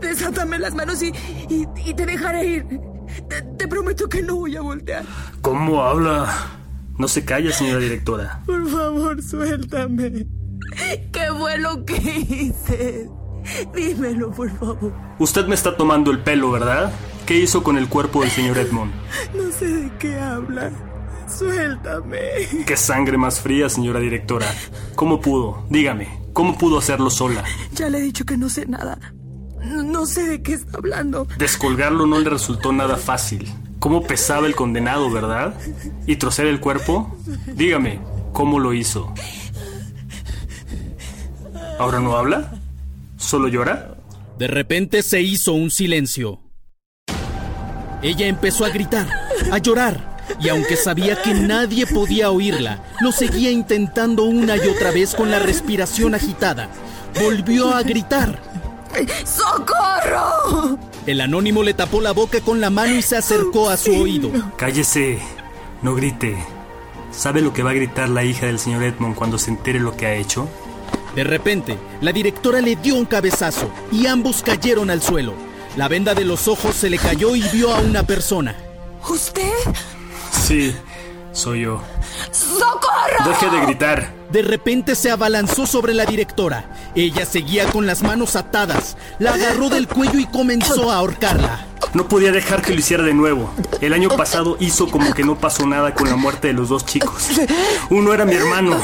Desátame 0.00 0.58
las 0.58 0.74
manos 0.74 1.02
y, 1.02 1.08
y- 1.48 1.66
y 1.84 1.94
te 1.94 2.06
dejaré 2.06 2.46
ir. 2.46 2.66
Te, 3.28 3.42
te 3.42 3.68
prometo 3.68 4.08
que 4.08 4.22
no 4.22 4.36
voy 4.36 4.56
a 4.56 4.60
voltear. 4.60 5.04
¿Cómo 5.40 5.82
habla? 5.82 6.32
No 6.98 7.08
se 7.08 7.24
calla, 7.24 7.52
señora 7.52 7.80
directora. 7.80 8.42
Por 8.46 8.68
favor, 8.68 9.22
suéltame. 9.22 10.26
¿Qué 11.12 11.26
fue 11.36 11.58
lo 11.58 11.84
que 11.84 11.96
hice? 11.96 13.08
Dímelo, 13.74 14.30
por 14.30 14.50
favor. 14.58 14.92
Usted 15.18 15.46
me 15.46 15.54
está 15.56 15.76
tomando 15.76 16.10
el 16.12 16.20
pelo, 16.20 16.52
¿verdad? 16.52 16.92
¿Qué 17.26 17.38
hizo 17.38 17.62
con 17.62 17.76
el 17.76 17.88
cuerpo 17.88 18.22
del 18.22 18.30
señor 18.30 18.58
Edmond? 18.58 18.92
No 19.34 19.50
sé 19.52 19.66
de 19.66 19.90
qué 19.98 20.18
habla. 20.18 20.70
Suéltame. 21.38 22.18
Qué 22.66 22.76
sangre 22.76 23.16
más 23.16 23.40
fría, 23.40 23.68
señora 23.68 24.00
directora. 24.00 24.46
¿Cómo 24.94 25.20
pudo? 25.20 25.64
Dígame, 25.70 26.08
¿cómo 26.32 26.58
pudo 26.58 26.78
hacerlo 26.78 27.10
sola? 27.10 27.44
Ya 27.74 27.88
le 27.88 27.98
he 27.98 28.02
dicho 28.02 28.24
que 28.24 28.36
no 28.36 28.48
sé 28.48 28.66
nada. 28.66 28.98
No, 29.64 29.82
no 29.82 30.06
sé 30.06 30.26
de 30.26 30.42
qué 30.42 30.54
está 30.54 30.78
hablando. 30.78 31.26
Descolgarlo 31.38 32.06
no 32.06 32.18
le 32.18 32.28
resultó 32.28 32.72
nada 32.72 32.96
fácil. 32.96 33.50
¿Cómo 33.78 34.02
pesaba 34.02 34.46
el 34.46 34.54
condenado, 34.54 35.10
verdad? 35.10 35.54
¿Y 36.06 36.16
trocear 36.16 36.48
el 36.48 36.60
cuerpo? 36.60 37.16
Dígame, 37.54 38.00
¿cómo 38.32 38.58
lo 38.58 38.74
hizo? 38.74 39.12
¿Ahora 41.78 42.00
no 42.00 42.16
habla? 42.16 42.52
¿Solo 43.16 43.48
llora? 43.48 43.96
De 44.38 44.46
repente 44.48 45.02
se 45.02 45.20
hizo 45.22 45.52
un 45.52 45.70
silencio. 45.70 46.40
Ella 48.02 48.26
empezó 48.26 48.64
a 48.64 48.70
gritar, 48.70 49.08
a 49.50 49.58
llorar, 49.58 50.12
y 50.40 50.48
aunque 50.48 50.76
sabía 50.76 51.22
que 51.22 51.34
nadie 51.34 51.86
podía 51.86 52.30
oírla, 52.30 52.78
lo 53.00 53.12
seguía 53.12 53.50
intentando 53.50 54.24
una 54.24 54.56
y 54.56 54.68
otra 54.68 54.90
vez 54.90 55.14
con 55.14 55.30
la 55.30 55.38
respiración 55.38 56.14
agitada. 56.14 56.68
Volvió 57.22 57.74
a 57.74 57.82
gritar. 57.82 58.40
¡Socorro! 59.24 60.78
El 61.06 61.20
anónimo 61.20 61.62
le 61.62 61.74
tapó 61.74 62.00
la 62.00 62.12
boca 62.12 62.40
con 62.40 62.60
la 62.60 62.70
mano 62.70 62.94
y 62.94 63.02
se 63.02 63.16
acercó 63.16 63.68
a 63.70 63.76
su 63.76 63.92
oído. 63.92 64.30
Cállese, 64.56 65.18
no 65.82 65.94
grite. 65.94 66.36
¿Sabe 67.12 67.40
lo 67.40 67.52
que 67.52 67.62
va 67.62 67.70
a 67.70 67.74
gritar 67.74 68.08
la 68.08 68.24
hija 68.24 68.46
del 68.46 68.58
señor 68.58 68.82
Edmond 68.82 69.14
cuando 69.14 69.38
se 69.38 69.50
entere 69.50 69.78
lo 69.78 69.96
que 69.96 70.06
ha 70.06 70.14
hecho? 70.14 70.48
De 71.14 71.24
repente, 71.24 71.78
la 72.00 72.12
directora 72.12 72.60
le 72.60 72.76
dio 72.76 72.94
un 72.94 73.04
cabezazo 73.04 73.70
y 73.90 74.06
ambos 74.06 74.42
cayeron 74.42 74.90
al 74.90 75.02
suelo. 75.02 75.34
La 75.76 75.88
venda 75.88 76.14
de 76.14 76.26
los 76.26 76.48
ojos 76.48 76.76
se 76.76 76.90
le 76.90 76.98
cayó 76.98 77.34
y 77.34 77.40
vio 77.48 77.74
a 77.74 77.80
una 77.80 78.02
persona. 78.02 78.54
¿Usted? 79.08 79.50
Sí, 80.30 80.74
soy 81.32 81.62
yo. 81.62 81.80
¡Socorro! 82.30 83.24
Deje 83.26 83.48
de 83.48 83.60
gritar. 83.62 84.12
De 84.30 84.42
repente 84.42 84.94
se 84.94 85.10
abalanzó 85.10 85.66
sobre 85.66 85.94
la 85.94 86.04
directora. 86.04 86.66
Ella 86.94 87.24
seguía 87.24 87.70
con 87.70 87.86
las 87.86 88.02
manos 88.02 88.36
atadas. 88.36 88.98
La 89.18 89.32
agarró 89.32 89.70
del 89.70 89.88
cuello 89.88 90.18
y 90.18 90.26
comenzó 90.26 90.90
a 90.90 90.96
ahorcarla. 90.96 91.66
No 91.94 92.06
podía 92.06 92.32
dejar 92.32 92.60
que 92.60 92.74
lo 92.74 92.80
hiciera 92.80 93.02
de 93.02 93.14
nuevo. 93.14 93.50
El 93.80 93.94
año 93.94 94.10
pasado 94.10 94.58
hizo 94.60 94.90
como 94.90 95.14
que 95.14 95.24
no 95.24 95.38
pasó 95.38 95.66
nada 95.66 95.94
con 95.94 96.08
la 96.08 96.16
muerte 96.16 96.48
de 96.48 96.54
los 96.54 96.68
dos 96.68 96.84
chicos. 96.84 97.28
Uno 97.90 98.12
era 98.12 98.26
mi 98.26 98.34
hermano. 98.34 98.78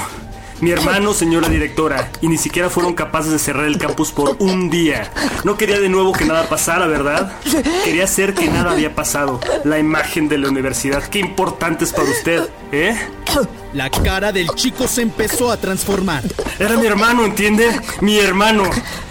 Mi 0.60 0.72
hermano, 0.72 1.14
señora 1.14 1.48
directora, 1.48 2.10
y 2.20 2.28
ni 2.28 2.36
siquiera 2.36 2.68
fueron 2.68 2.94
capaces 2.94 3.30
de 3.30 3.39
cerrar 3.39 3.66
el 3.66 3.78
campus 3.78 4.10
por 4.10 4.36
un 4.40 4.70
día. 4.70 5.10
No 5.44 5.56
quería 5.56 5.78
de 5.78 5.89
nuevo 5.89 6.12
que 6.12 6.24
nada 6.24 6.48
pasara, 6.48 6.86
¿verdad? 6.86 7.32
Quería 7.85 8.05
hacer 8.05 8.35
que 8.35 8.47
nada 8.48 8.72
había 8.72 8.94
pasado. 8.94 9.39
La 9.64 9.78
imagen 9.78 10.28
de 10.28 10.39
la 10.39 10.48
universidad, 10.48 11.05
qué 11.05 11.20
importante 11.20 11.85
es 11.85 11.93
para 11.93 12.10
usted, 12.10 12.48
¿eh? 12.72 12.97
La 13.72 13.89
cara 13.90 14.32
del 14.32 14.48
chico 14.48 14.89
se 14.89 15.02
empezó 15.02 15.52
a 15.52 15.59
transformar. 15.59 16.24
Era 16.59 16.76
mi 16.76 16.86
hermano, 16.86 17.24
¿entiende? 17.24 17.68
Mi 18.01 18.18
hermano. 18.18 18.64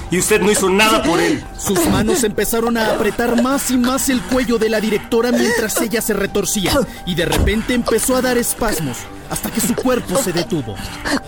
Y 0.09 0.19
usted 0.19 0.41
no 0.41 0.51
hizo 0.51 0.69
nada 0.69 1.03
por 1.03 1.19
él. 1.19 1.43
Sus 1.57 1.85
manos 1.89 2.23
empezaron 2.23 2.77
a 2.77 2.93
apretar 2.93 3.41
más 3.41 3.69
y 3.71 3.77
más 3.77 4.09
el 4.09 4.21
cuello 4.21 4.57
de 4.57 4.69
la 4.69 4.79
directora 4.79 5.31
mientras 5.31 5.81
ella 5.81 6.01
se 6.01 6.13
retorcía 6.13 6.71
y 7.05 7.15
de 7.15 7.25
repente 7.25 7.73
empezó 7.73 8.15
a 8.15 8.21
dar 8.21 8.37
espasmos 8.37 8.97
hasta 9.29 9.51
que 9.51 9.59
su 9.59 9.75
cuerpo 9.75 10.17
se 10.21 10.31
detuvo. 10.31 10.75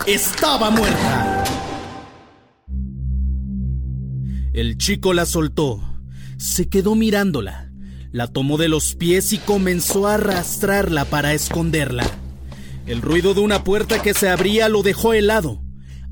Estaba 0.06 0.70
muerta. 0.70 1.44
El 4.52 4.78
chico 4.78 5.12
la 5.12 5.26
soltó. 5.26 5.80
Se 6.38 6.68
quedó 6.68 6.94
mirándola. 6.94 7.70
La 8.12 8.26
tomó 8.26 8.56
de 8.56 8.68
los 8.68 8.96
pies 8.96 9.32
y 9.32 9.38
comenzó 9.38 10.08
a 10.08 10.14
arrastrarla 10.14 11.04
para 11.04 11.34
esconderla. 11.34 12.04
El 12.86 13.02
ruido 13.02 13.34
de 13.34 13.40
una 13.40 13.62
puerta 13.62 14.02
que 14.02 14.14
se 14.14 14.28
abría 14.28 14.68
lo 14.68 14.82
dejó 14.82 15.12
helado. 15.12 15.62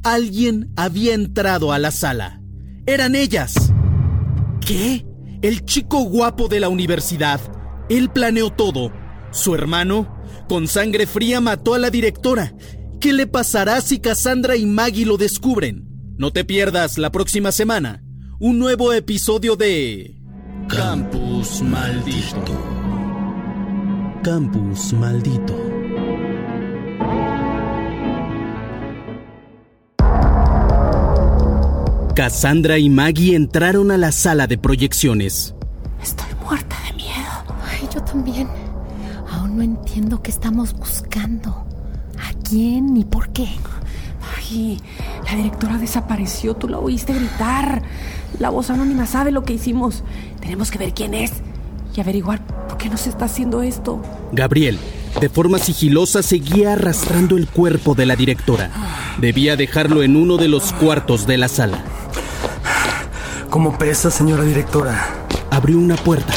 Alguien 0.05 0.73
había 0.77 1.15
entrado 1.15 1.73
a 1.73 1.79
la 1.79 1.91
sala. 1.91 2.41
Eran 2.89 3.15
ellas. 3.15 3.71
¿Qué? 4.67 5.05
El 5.43 5.67
chico 5.67 6.05
guapo 6.05 6.49
de 6.49 6.59
la 6.59 6.71
universidad. 6.71 7.39
Él 7.91 8.09
planeó 8.09 8.49
todo. 8.49 8.95
Su 9.31 9.55
hermano, 9.55 10.23
con 10.49 10.67
sangre 10.67 11.07
fría, 11.07 11.43
mató 11.43 11.75
a 11.75 11.79
la 11.79 11.91
directora. 11.91 12.55
¿Qué 12.99 13.13
le 13.13 13.27
pasará 13.27 13.83
si 13.83 13.99
Cassandra 13.99 14.57
y 14.57 14.65
Maggie 14.65 15.05
lo 15.05 15.19
descubren? 15.19 15.87
No 16.17 16.33
te 16.33 16.47
pierdas 16.47 16.97
la 16.97 17.13
próxima 17.13 17.53
semana 17.53 18.03
un 18.41 18.59
nuevo 18.59 18.95
episodio 18.95 19.55
de 19.55 20.23
Campus 20.67 21.61
Maldito. 21.61 22.55
Campus 24.23 24.95
Maldito. 24.95 25.78
Cassandra 32.19 32.81
y 32.81 32.91
Maggie 32.91 33.37
entraron 33.37 33.93
a 33.93 33.97
la 33.97 34.11
sala 34.11 34.49
de 34.49 34.59
proyecciones. 34.59 35.55
Estoy 36.03 36.27
muerta 36.45 36.75
de 36.89 36.97
miedo. 36.97 37.55
Ay, 37.65 37.89
yo 37.95 38.03
también. 38.03 38.49
Aún 39.31 39.57
no 39.57 39.63
entiendo 39.63 40.21
qué 40.21 40.33
estamos 40.33 40.75
buscando. 40.75 41.65
¿A 42.19 42.33
quién 42.43 42.97
y 42.97 43.05
por 43.05 43.29
qué? 43.29 43.47
Ay, 44.37 44.81
la 45.27 45.37
directora 45.37 45.79
desapareció. 45.79 46.55
Tú 46.57 46.69
la 46.69 46.81
oíste 46.81 47.15
gritar. 47.15 47.85
La 48.41 48.51
voz 48.51 48.71
anónima 48.71 49.07
sabe 49.07 49.31
lo 49.31 49.45
que 49.45 49.53
hicimos. 49.53 50.03
Tenemos 50.41 50.73
que 50.73 50.79
ver 50.79 50.95
quién 50.95 51.15
es 51.15 51.35
y 51.95 52.01
averiguar 52.01 52.45
por 52.67 52.79
qué 52.79 52.89
nos 52.89 53.07
está 53.07 53.27
haciendo 53.27 53.63
esto. 53.63 54.03
Gabriel, 54.33 54.81
de 55.21 55.29
forma 55.29 55.61
sigilosa, 55.61 56.25
seguía 56.25 56.73
arrastrando 56.73 57.37
el 57.37 57.47
cuerpo 57.47 57.95
de 57.95 58.07
la 58.07 58.17
directora. 58.17 58.73
Debía 59.21 59.55
dejarlo 59.55 60.03
en 60.03 60.17
uno 60.17 60.37
de 60.37 60.49
los 60.49 60.73
cuartos 60.73 61.25
de 61.25 61.39
la 61.39 61.47
sala. 61.47 61.85
¿Cómo 63.51 63.79
pesa, 63.79 64.11
señora 64.11 64.45
directora? 64.45 65.07
Abrió 65.51 65.79
una 65.79 65.97
puerta, 65.97 66.35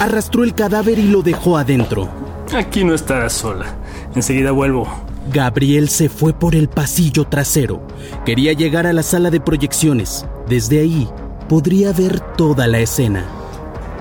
arrastró 0.00 0.44
el 0.44 0.54
cadáver 0.54 0.96
y 0.96 1.08
lo 1.08 1.22
dejó 1.22 1.56
adentro. 1.56 2.08
Aquí 2.56 2.84
no 2.84 2.94
estarás 2.94 3.32
sola. 3.32 3.66
Enseguida 4.14 4.52
vuelvo. 4.52 4.86
Gabriel 5.32 5.88
se 5.88 6.08
fue 6.08 6.32
por 6.32 6.54
el 6.54 6.68
pasillo 6.68 7.24
trasero. 7.24 7.82
Quería 8.24 8.52
llegar 8.52 8.86
a 8.86 8.92
la 8.92 9.02
sala 9.02 9.30
de 9.30 9.40
proyecciones. 9.40 10.24
Desde 10.48 10.80
ahí 10.80 11.08
podría 11.48 11.92
ver 11.92 12.20
toda 12.20 12.68
la 12.68 12.78
escena. 12.78 13.24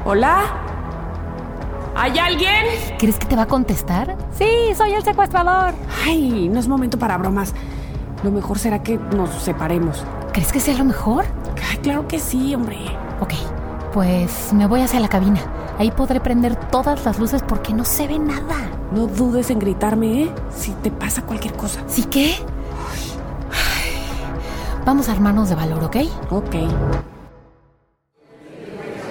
¿Hola? 0.06 0.44
¿Hay 1.96 2.20
alguien? 2.20 2.66
¿Crees 3.00 3.18
que 3.18 3.26
te 3.26 3.36
va 3.36 3.44
a 3.44 3.48
contestar? 3.48 4.18
Sí, 4.38 4.46
soy 4.78 4.94
el 4.94 5.04
secuestrador. 5.04 5.74
Ay, 6.06 6.48
no 6.48 6.60
es 6.60 6.68
momento 6.68 7.00
para 7.00 7.18
bromas. 7.18 7.56
Lo 8.24 8.30
mejor 8.30 8.60
será 8.60 8.84
que 8.84 9.00
nos 9.16 9.32
separemos. 9.42 10.06
¿Crees 10.32 10.52
que 10.52 10.60
sea 10.60 10.78
lo 10.78 10.86
mejor? 10.86 11.26
Ay, 11.70 11.78
claro 11.78 12.08
que 12.08 12.20
sí, 12.20 12.54
hombre. 12.56 12.78
Ok, 13.20 13.34
pues 13.94 14.54
me 14.54 14.68
voy 14.68 14.82
hacia 14.82 15.00
la 15.00 15.10
cabina. 15.10 15.40
Ahí 15.78 15.92
podré 15.92 16.20
prender 16.20 16.56
todas 16.56 17.06
las 17.06 17.20
luces 17.20 17.44
porque 17.48 17.74
no 17.74 17.86
se 17.86 18.08
ve 18.08 18.20
nada. 18.20 18.70
No 18.92 19.08
dudes 19.08 19.50
en 19.50 19.60
gritarme, 19.60 20.24
¿eh? 20.24 20.32
Si 20.56 20.72
te 20.72 20.92
pasa 20.92 21.24
cualquier 21.24 21.54
cosa. 21.54 21.82
¿Sí 21.88 22.04
qué? 22.04 22.36
Vamos 24.86 25.10
a 25.10 25.12
armarnos 25.12 25.50
de 25.50 25.56
valor, 25.56 25.84
¿ok? 25.84 25.98
Ok. 26.32 27.11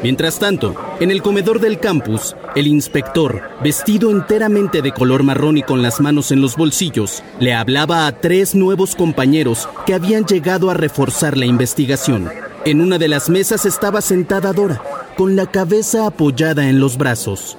Mientras 0.03 0.39
tanto, 0.39 0.75
en 0.99 1.11
el 1.11 1.21
comedor 1.21 1.61
del 1.61 1.79
campus, 1.79 2.35
el 2.57 2.67
inspector, 2.67 3.43
vestido 3.63 4.11
enteramente 4.11 4.81
de 4.81 4.93
color 4.93 5.23
marrón 5.23 5.59
y 5.59 5.63
con 5.63 5.83
las 5.83 6.01
manos 6.01 6.33
en 6.33 6.41
los 6.41 6.57
bolsillos, 6.57 7.23
le 7.39 7.53
hablaba 7.53 8.07
a 8.07 8.13
tres 8.13 8.55
nuevos 8.55 8.97
compañeros 8.97 9.69
que 9.85 9.93
habían 9.93 10.25
llegado 10.25 10.71
a 10.71 10.75
reforzar 10.75 11.37
la 11.37 11.45
investigación. 11.45 12.31
En 12.65 12.81
una 12.81 12.97
de 12.97 13.09
las 13.09 13.29
mesas 13.29 13.67
estaba 13.67 14.01
sentada 14.01 14.55
Dora, 14.55 14.83
con 15.19 15.37
la 15.37 15.45
cabeza 15.47 16.07
apoyada 16.07 16.71
en 16.71 16.81
los 16.81 16.97
brazos. 16.97 17.59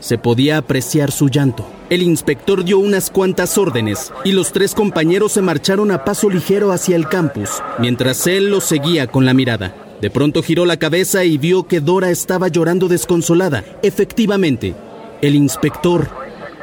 Se 0.00 0.16
podía 0.16 0.56
apreciar 0.56 1.12
su 1.12 1.28
llanto. 1.28 1.66
El 1.90 2.02
inspector 2.02 2.64
dio 2.64 2.78
unas 2.78 3.10
cuantas 3.10 3.58
órdenes 3.58 4.12
y 4.24 4.32
los 4.32 4.52
tres 4.52 4.74
compañeros 4.74 5.32
se 5.32 5.42
marcharon 5.42 5.90
a 5.90 6.04
paso 6.04 6.30
ligero 6.30 6.72
hacia 6.72 6.96
el 6.96 7.06
campus, 7.06 7.62
mientras 7.78 8.26
él 8.26 8.48
los 8.48 8.64
seguía 8.64 9.08
con 9.08 9.26
la 9.26 9.34
mirada. 9.34 9.74
De 10.02 10.10
pronto 10.10 10.42
giró 10.42 10.66
la 10.66 10.78
cabeza 10.78 11.22
y 11.22 11.38
vio 11.38 11.68
que 11.68 11.78
Dora 11.78 12.10
estaba 12.10 12.48
llorando 12.48 12.88
desconsolada. 12.88 13.62
Efectivamente, 13.84 14.74
el 15.20 15.36
inspector 15.36 16.10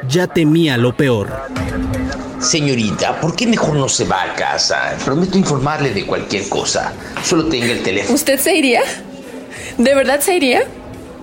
ya 0.06 0.26
temía 0.26 0.76
lo 0.76 0.94
peor. 0.94 1.30
Señorita, 2.38 3.18
¿por 3.18 3.34
qué 3.34 3.46
mejor 3.46 3.76
no 3.76 3.88
se 3.88 4.04
va 4.04 4.24
a 4.24 4.34
casa? 4.34 4.94
Prometo 5.06 5.38
informarle 5.38 5.94
de 5.94 6.04
cualquier 6.04 6.50
cosa. 6.50 6.92
Solo 7.24 7.46
tenga 7.46 7.72
el 7.72 7.82
teléfono. 7.82 8.14
¿Usted 8.14 8.38
se 8.38 8.54
iría? 8.54 8.82
¿De 9.78 9.94
verdad 9.94 10.20
se 10.20 10.36
iría? 10.36 10.64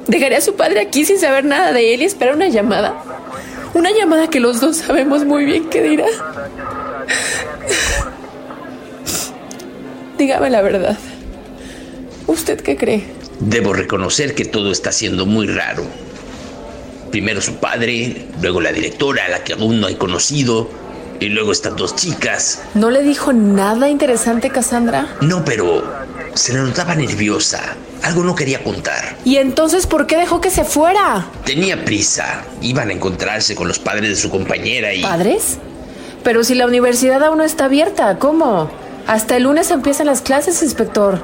¿Dejaría 0.08 0.40
a 0.40 0.42
su 0.42 0.56
padre 0.56 0.80
aquí 0.80 1.06
sin 1.06 1.20
saber 1.20 1.46
nada 1.46 1.72
de 1.72 1.94
él 1.94 2.02
y 2.02 2.06
esperar 2.06 2.34
una 2.34 2.48
llamada? 2.48 2.96
Una 3.76 3.92
llamada 3.92 4.28
que 4.28 4.40
los 4.40 4.60
dos 4.60 4.78
sabemos 4.78 5.24
muy 5.24 5.46
bien 5.46 5.70
qué 5.70 5.84
dirá. 5.84 6.08
Dígame 10.18 10.50
la 10.50 10.64
verdad. 10.64 10.98
¿Usted 12.28 12.62
qué 12.62 12.76
cree? 12.76 13.04
Debo 13.40 13.74
reconocer 13.74 14.36
que 14.36 14.46
todo 14.46 14.72
está 14.72 14.92
siendo 14.92 15.26
muy 15.26 15.48
raro. 15.48 15.84
Primero 17.12 17.42
su 17.42 17.56
padre, 17.56 18.28
luego 18.42 18.62
la 18.62 18.72
directora, 18.72 19.26
a 19.26 19.30
la 19.30 19.44
que 19.44 19.54
aún 19.54 19.80
no 19.80 19.88
he 19.88 19.98
conocido, 19.98 20.70
y 21.20 21.30
luego 21.30 21.52
estas 21.52 21.76
dos 21.76 21.96
chicas. 21.96 22.62
¿No 22.74 22.92
le 22.92 23.02
dijo 23.04 23.34
nada 23.34 23.90
interesante 23.90 24.50
Cassandra? 24.50 25.16
No, 25.22 25.44
pero 25.44 25.84
se 26.34 26.54
le 26.54 26.60
notaba 26.60 26.96
nerviosa. 26.96 27.76
Algo 28.04 28.24
no 28.24 28.36
quería 28.36 28.64
contar. 28.64 29.18
¿Y 29.26 29.38
entonces 29.38 29.88
por 29.88 30.06
qué 30.06 30.18
dejó 30.18 30.42
que 30.42 30.52
se 30.52 30.64
fuera? 30.64 31.28
Tenía 31.46 31.84
prisa. 31.84 32.44
Iban 32.62 32.90
a 32.90 32.94
encontrarse 32.94 33.56
con 33.56 33.68
los 33.68 33.80
padres 33.80 34.10
de 34.10 34.16
su 34.16 34.30
compañera 34.30 34.94
y... 34.94 35.02
¿Padres? 35.02 35.58
Pero 36.24 36.44
si 36.44 36.56
la 36.56 36.68
universidad 36.68 37.24
aún 37.24 37.40
no 37.40 37.44
está 37.44 37.66
abierta, 37.66 38.20
¿cómo? 38.20 38.70
Hasta 39.08 39.38
el 39.38 39.44
lunes 39.44 39.72
empiezan 39.72 40.08
las 40.08 40.22
clases, 40.22 40.62
inspector. 40.62 41.22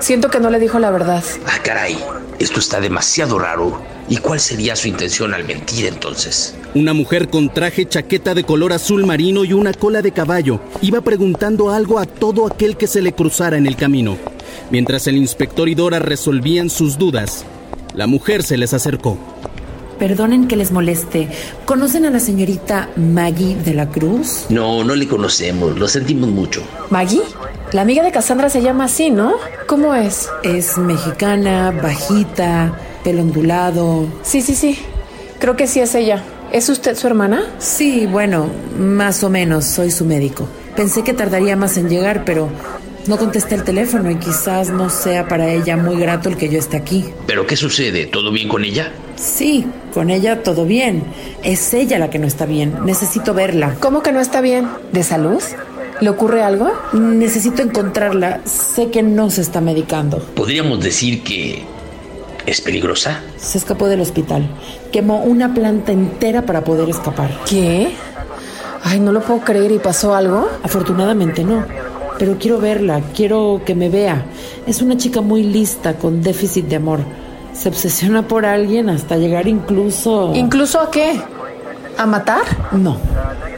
Siento 0.00 0.28
que 0.30 0.40
no 0.40 0.50
le 0.50 0.58
dijo 0.58 0.78
la 0.78 0.90
verdad. 0.90 1.24
Ah, 1.46 1.58
caray. 1.62 1.98
Esto 2.38 2.60
está 2.60 2.80
demasiado 2.80 3.38
raro. 3.38 3.82
¿Y 4.08 4.18
cuál 4.18 4.40
sería 4.40 4.76
su 4.76 4.88
intención 4.88 5.34
al 5.34 5.44
mentir 5.44 5.86
entonces? 5.86 6.54
Una 6.74 6.92
mujer 6.92 7.28
con 7.28 7.52
traje 7.52 7.88
chaqueta 7.88 8.34
de 8.34 8.44
color 8.44 8.72
azul 8.72 9.06
marino 9.06 9.44
y 9.44 9.52
una 9.52 9.72
cola 9.72 10.02
de 10.02 10.12
caballo 10.12 10.60
iba 10.82 11.00
preguntando 11.00 11.70
algo 11.70 11.98
a 11.98 12.06
todo 12.06 12.46
aquel 12.46 12.76
que 12.76 12.86
se 12.86 13.00
le 13.00 13.12
cruzara 13.12 13.56
en 13.56 13.66
el 13.66 13.76
camino. 13.76 14.16
Mientras 14.70 15.06
el 15.06 15.16
inspector 15.16 15.68
y 15.68 15.74
Dora 15.74 15.98
resolvían 15.98 16.70
sus 16.70 16.98
dudas, 16.98 17.44
la 17.94 18.06
mujer 18.06 18.42
se 18.42 18.56
les 18.56 18.74
acercó. 18.74 19.18
Perdonen 19.98 20.46
que 20.46 20.56
les 20.56 20.72
moleste. 20.72 21.28
¿Conocen 21.64 22.04
a 22.04 22.10
la 22.10 22.20
señorita 22.20 22.90
Maggie 22.96 23.56
de 23.56 23.74
la 23.74 23.88
Cruz? 23.88 24.46
No, 24.50 24.84
no 24.84 24.94
le 24.94 25.08
conocemos. 25.08 25.78
Lo 25.78 25.88
sentimos 25.88 26.28
mucho. 26.28 26.62
¿Maggie? 26.90 27.22
La 27.72 27.82
amiga 27.82 28.02
de 28.02 28.12
Cassandra 28.12 28.48
se 28.50 28.62
llama 28.62 28.84
así, 28.84 29.10
¿no? 29.10 29.34
¿Cómo 29.66 29.94
es? 29.94 30.28
Es 30.42 30.78
mexicana, 30.78 31.72
bajita, 31.82 32.78
pelo 33.02 33.22
ondulado. 33.22 34.06
Sí, 34.22 34.42
sí, 34.42 34.54
sí. 34.54 34.78
Creo 35.38 35.56
que 35.56 35.66
sí 35.66 35.80
es 35.80 35.94
ella. 35.94 36.22
¿Es 36.52 36.68
usted 36.68 36.96
su 36.96 37.06
hermana? 37.06 37.44
Sí, 37.58 38.06
bueno, 38.06 38.46
más 38.78 39.24
o 39.24 39.30
menos. 39.30 39.64
Soy 39.64 39.90
su 39.90 40.04
médico. 40.04 40.46
Pensé 40.76 41.02
que 41.02 41.12
tardaría 41.12 41.56
más 41.56 41.76
en 41.76 41.88
llegar, 41.88 42.24
pero 42.24 42.48
no 43.08 43.16
contesté 43.16 43.54
el 43.54 43.64
teléfono 43.64 44.10
y 44.10 44.16
quizás 44.16 44.70
no 44.70 44.90
sea 44.90 45.28
para 45.28 45.50
ella 45.50 45.76
muy 45.76 45.96
grato 45.96 46.28
el 46.28 46.36
que 46.36 46.48
yo 46.48 46.58
esté 46.58 46.76
aquí. 46.76 47.04
¿Pero 47.26 47.46
qué 47.46 47.56
sucede? 47.56 48.06
¿Todo 48.06 48.30
bien 48.32 48.48
con 48.48 48.64
ella? 48.64 48.92
Sí, 49.16 49.66
con 49.94 50.10
ella 50.10 50.42
todo 50.42 50.64
bien. 50.64 51.04
Es 51.42 51.72
ella 51.74 51.98
la 51.98 52.10
que 52.10 52.18
no 52.18 52.26
está 52.26 52.46
bien. 52.46 52.74
Necesito 52.84 53.34
verla. 53.34 53.76
¿Cómo 53.80 54.02
que 54.02 54.12
no 54.12 54.20
está 54.20 54.40
bien? 54.40 54.68
¿De 54.92 55.02
salud? 55.02 55.42
¿Le 56.00 56.10
ocurre 56.10 56.42
algo? 56.42 56.70
Necesito 56.92 57.62
encontrarla. 57.62 58.40
Sé 58.44 58.90
que 58.90 59.02
no 59.02 59.30
se 59.30 59.40
está 59.40 59.60
medicando. 59.60 60.18
¿Podríamos 60.34 60.80
decir 60.80 61.22
que 61.22 61.64
es 62.44 62.60
peligrosa? 62.60 63.22
Se 63.36 63.58
escapó 63.58 63.88
del 63.88 64.00
hospital. 64.00 64.48
Quemó 64.92 65.22
una 65.22 65.54
planta 65.54 65.92
entera 65.92 66.42
para 66.42 66.62
poder 66.64 66.88
escapar. 66.90 67.30
¿Qué? 67.48 67.88
Ay, 68.82 69.00
no 69.00 69.12
lo 69.12 69.22
puedo 69.22 69.40
creer. 69.40 69.72
¿Y 69.72 69.78
pasó 69.78 70.14
algo? 70.14 70.48
Afortunadamente 70.62 71.44
no. 71.44 71.64
Pero 72.18 72.38
quiero 72.38 72.58
verla, 72.58 73.00
quiero 73.14 73.60
que 73.64 73.74
me 73.74 73.88
vea. 73.88 74.24
Es 74.66 74.82
una 74.82 74.96
chica 74.96 75.20
muy 75.20 75.42
lista, 75.42 75.96
con 75.96 76.22
déficit 76.22 76.66
de 76.66 76.76
amor. 76.76 77.00
Se 77.52 77.68
obsesiona 77.68 78.26
por 78.26 78.46
alguien 78.46 78.88
hasta 78.88 79.16
llegar 79.16 79.48
incluso... 79.48 80.32
¿Incluso 80.34 80.80
a 80.80 80.90
qué? 80.90 81.20
¿A 81.98 82.06
matar? 82.06 82.42
No, 82.72 82.98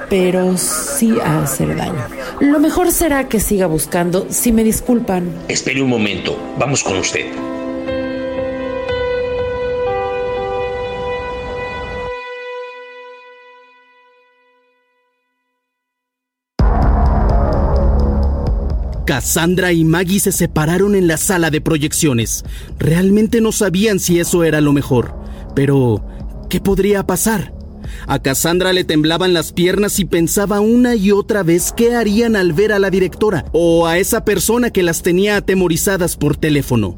pero 0.09 0.57
sí 0.57 1.19
a 1.25 1.43
hacer 1.43 1.77
daño. 1.77 2.05
Lo 2.41 2.61
mejor 2.61 2.93
será 2.93 3.29
que 3.29 3.41
siga 3.41 3.67
buscando, 3.67 4.27
si 4.31 4.53
me 4.53 4.63
disculpan. 4.63 5.33
Espere 5.49 5.83
un 5.83 5.89
momento, 5.89 6.37
vamos 6.59 6.85
con 6.85 6.99
usted. 6.99 7.27
Cassandra 19.09 19.73
y 19.73 19.87
Maggie 19.87 20.21
se 20.21 20.33
separaron 20.33 20.95
en 20.95 21.07
la 21.07 21.17
sala 21.17 21.51
de 21.51 21.63
proyecciones. 21.63 22.45
Realmente 22.79 23.41
no 23.41 23.53
sabían 23.53 24.01
si 24.01 24.21
eso 24.21 24.45
era 24.45 24.61
lo 24.61 24.75
mejor. 24.75 25.15
Pero, 25.55 26.05
¿qué 26.51 26.61
podría 26.61 27.07
pasar? 27.07 27.55
A 28.07 28.19
Cassandra 28.19 28.75
le 28.75 28.85
temblaban 28.85 29.33
las 29.33 29.55
piernas 29.55 29.99
y 29.99 30.05
pensaba 30.05 30.61
una 30.61 30.95
y 30.95 31.11
otra 31.11 31.43
vez 31.43 31.73
qué 31.75 31.95
harían 31.95 32.37
al 32.37 32.53
ver 32.53 32.71
a 32.71 32.79
la 32.79 32.91
directora 32.91 33.47
o 33.53 33.87
a 33.87 33.97
esa 33.97 34.27
persona 34.27 34.69
que 34.69 34.83
las 34.83 35.01
tenía 35.01 35.39
atemorizadas 35.39 36.19
por 36.19 36.37
teléfono. 36.37 36.95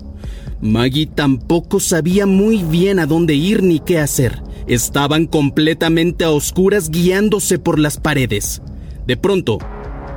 Maggie 0.60 1.06
tampoco 1.06 1.78
sabía 1.78 2.26
muy 2.26 2.64
bien 2.64 2.98
a 2.98 3.06
dónde 3.06 3.34
ir 3.34 3.62
ni 3.62 3.78
qué 3.78 4.00
hacer. 4.00 4.42
Estaban 4.66 5.26
completamente 5.26 6.24
a 6.24 6.30
oscuras 6.30 6.90
guiándose 6.90 7.60
por 7.60 7.78
las 7.78 7.98
paredes. 7.98 8.62
De 9.06 9.16
pronto, 9.16 9.58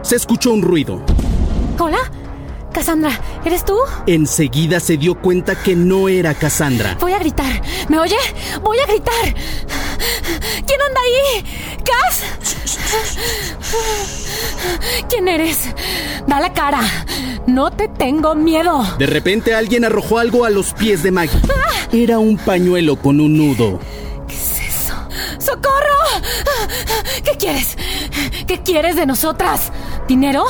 se 0.02 0.15
escuchó 0.15 0.52
un 0.52 0.64
ruido. 0.64 1.06
¿Hola? 1.79 1.99
Cassandra, 2.71 3.19
¿eres 3.45 3.65
tú? 3.65 3.77
Enseguida 4.07 4.79
se 4.79 4.97
dio 4.97 5.15
cuenta 5.15 5.55
que 5.55 5.75
no 5.75 6.07
era 6.07 6.33
Cassandra. 6.33 6.97
Voy 6.99 7.13
a 7.13 7.19
gritar. 7.19 7.61
¿Me 7.87 7.99
oye? 7.99 8.17
Voy 8.63 8.77
a 8.79 8.85
gritar. 8.87 9.35
¿Quién 10.65 10.81
anda 10.81 11.01
ahí? 11.01 11.45
¿Cas? 11.83 12.23
¿Quién 15.09 15.27
eres? 15.27 15.59
Da 16.27 16.39
la 16.39 16.51
cara. 16.53 16.81
No 17.45 17.71
te 17.71 17.87
tengo 17.89 18.33
miedo. 18.33 18.83
De 18.97 19.05
repente 19.05 19.53
alguien 19.53 19.85
arrojó 19.85 20.17
algo 20.17 20.45
a 20.45 20.49
los 20.49 20.73
pies 20.73 21.03
de 21.03 21.11
Maggie. 21.11 21.39
Era 21.91 22.17
un 22.17 22.37
pañuelo 22.37 22.95
con 22.95 23.19
un 23.19 23.37
nudo. 23.37 23.79
¿Qué 24.27 24.33
es 24.35 24.59
eso? 24.75 24.95
¡Socorro! 25.37 26.23
¿Qué 27.23 27.37
quieres? 27.37 27.77
¿Qué 28.47 28.61
quieres 28.63 28.95
de 28.95 29.05
nosotras? 29.05 29.71
¿Dinero? 30.07 30.45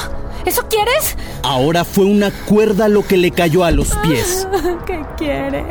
¿Eso 0.45 0.67
quieres? 0.69 1.17
Ahora 1.41 1.85
fue 1.85 2.05
una 2.05 2.31
cuerda 2.31 2.87
lo 2.89 3.05
que 3.05 3.17
le 3.17 3.31
cayó 3.31 3.63
a 3.63 3.71
los 3.71 3.95
pies. 3.97 4.47
¿Qué 4.85 5.05
quieres? 5.17 5.65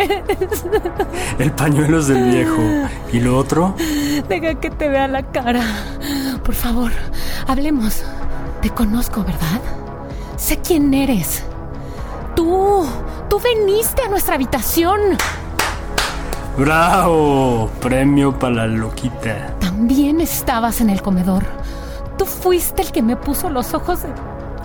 El 1.38 1.52
pañuelo 1.52 1.98
es 1.98 2.06
del 2.08 2.24
viejo. 2.24 2.88
¿Y 3.12 3.20
lo 3.20 3.36
otro? 3.36 3.74
Deja 4.28 4.54
que 4.54 4.70
te 4.70 4.88
vea 4.88 5.08
la 5.08 5.22
cara. 5.22 5.62
Por 6.44 6.54
favor, 6.54 6.90
hablemos. 7.46 8.02
Te 8.62 8.70
conozco, 8.70 9.22
¿verdad? 9.24 9.60
Sé 10.36 10.58
quién 10.58 10.94
eres. 10.94 11.42
Tú, 12.34 12.86
tú 13.28 13.40
viniste 13.40 14.02
a 14.02 14.08
nuestra 14.08 14.36
habitación. 14.36 15.00
¡Bravo! 16.56 17.70
Premio 17.80 18.38
para 18.38 18.54
la 18.54 18.66
loquita. 18.66 19.54
También 19.58 20.20
estabas 20.20 20.80
en 20.80 20.90
el 20.90 21.02
comedor. 21.02 21.44
Tú 22.18 22.26
fuiste 22.26 22.82
el 22.82 22.92
que 22.92 23.02
me 23.02 23.16
puso 23.16 23.48
los 23.50 23.74
ojos 23.74 24.00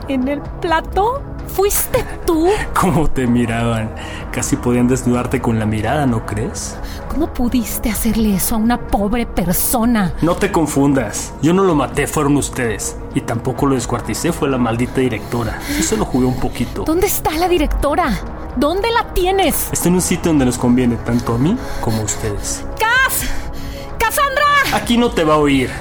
en 0.08 0.28
el 0.28 0.42
plato. 0.62 1.22
¿Fuiste 1.48 2.04
tú? 2.26 2.50
¿Cómo 2.80 3.10
te 3.10 3.26
miraban? 3.26 3.90
Casi 4.32 4.58
podían 4.58 4.88
desnudarte 4.88 5.42
con 5.42 5.58
la 5.58 5.66
mirada, 5.66 6.06
¿no 6.06 6.26
crees? 6.26 6.78
¿Cómo 7.10 7.34
pudiste 7.34 7.90
hacerle 7.90 8.36
eso 8.36 8.56
a 8.56 8.58
una 8.60 8.78
pobre 8.78 9.26
persona? 9.26 10.14
No 10.22 10.36
te 10.36 10.52
confundas. 10.52 11.34
Yo 11.42 11.54
no 11.54 11.64
lo 11.64 11.74
maté, 11.74 12.06
fueron 12.06 12.38
ustedes. 12.38 12.98
Y 13.16 13.22
tampoco 13.22 13.66
lo 13.66 13.76
descuarticé, 13.76 14.34
fue 14.34 14.50
la 14.50 14.58
maldita 14.58 15.02
directora. 15.02 15.58
Yo 15.76 15.84
se 15.84 15.98
lo 15.98 16.06
jugué 16.06 16.28
un 16.28 16.40
poquito. 16.40 16.84
¿Dónde 16.84 17.08
está 17.08 17.32
la 17.38 17.48
directora? 17.48 18.12
¿Dónde 18.56 18.92
la 18.92 19.14
tienes? 19.14 19.70
Está 19.72 19.88
en 19.88 19.96
un 19.96 20.02
sitio 20.02 20.32
donde 20.32 20.46
nos 20.46 20.58
conviene, 20.58 20.98
tanto 20.98 21.34
a 21.34 21.38
mí 21.38 21.58
como 21.82 22.02
a 22.02 22.04
ustedes. 22.04 22.66
¡Cas! 22.78 23.24
¡Cassandra! 23.98 24.44
Aquí 24.74 24.98
no 24.98 25.10
te 25.10 25.24
va 25.24 25.36
a 25.36 25.38
oír. 25.38 25.72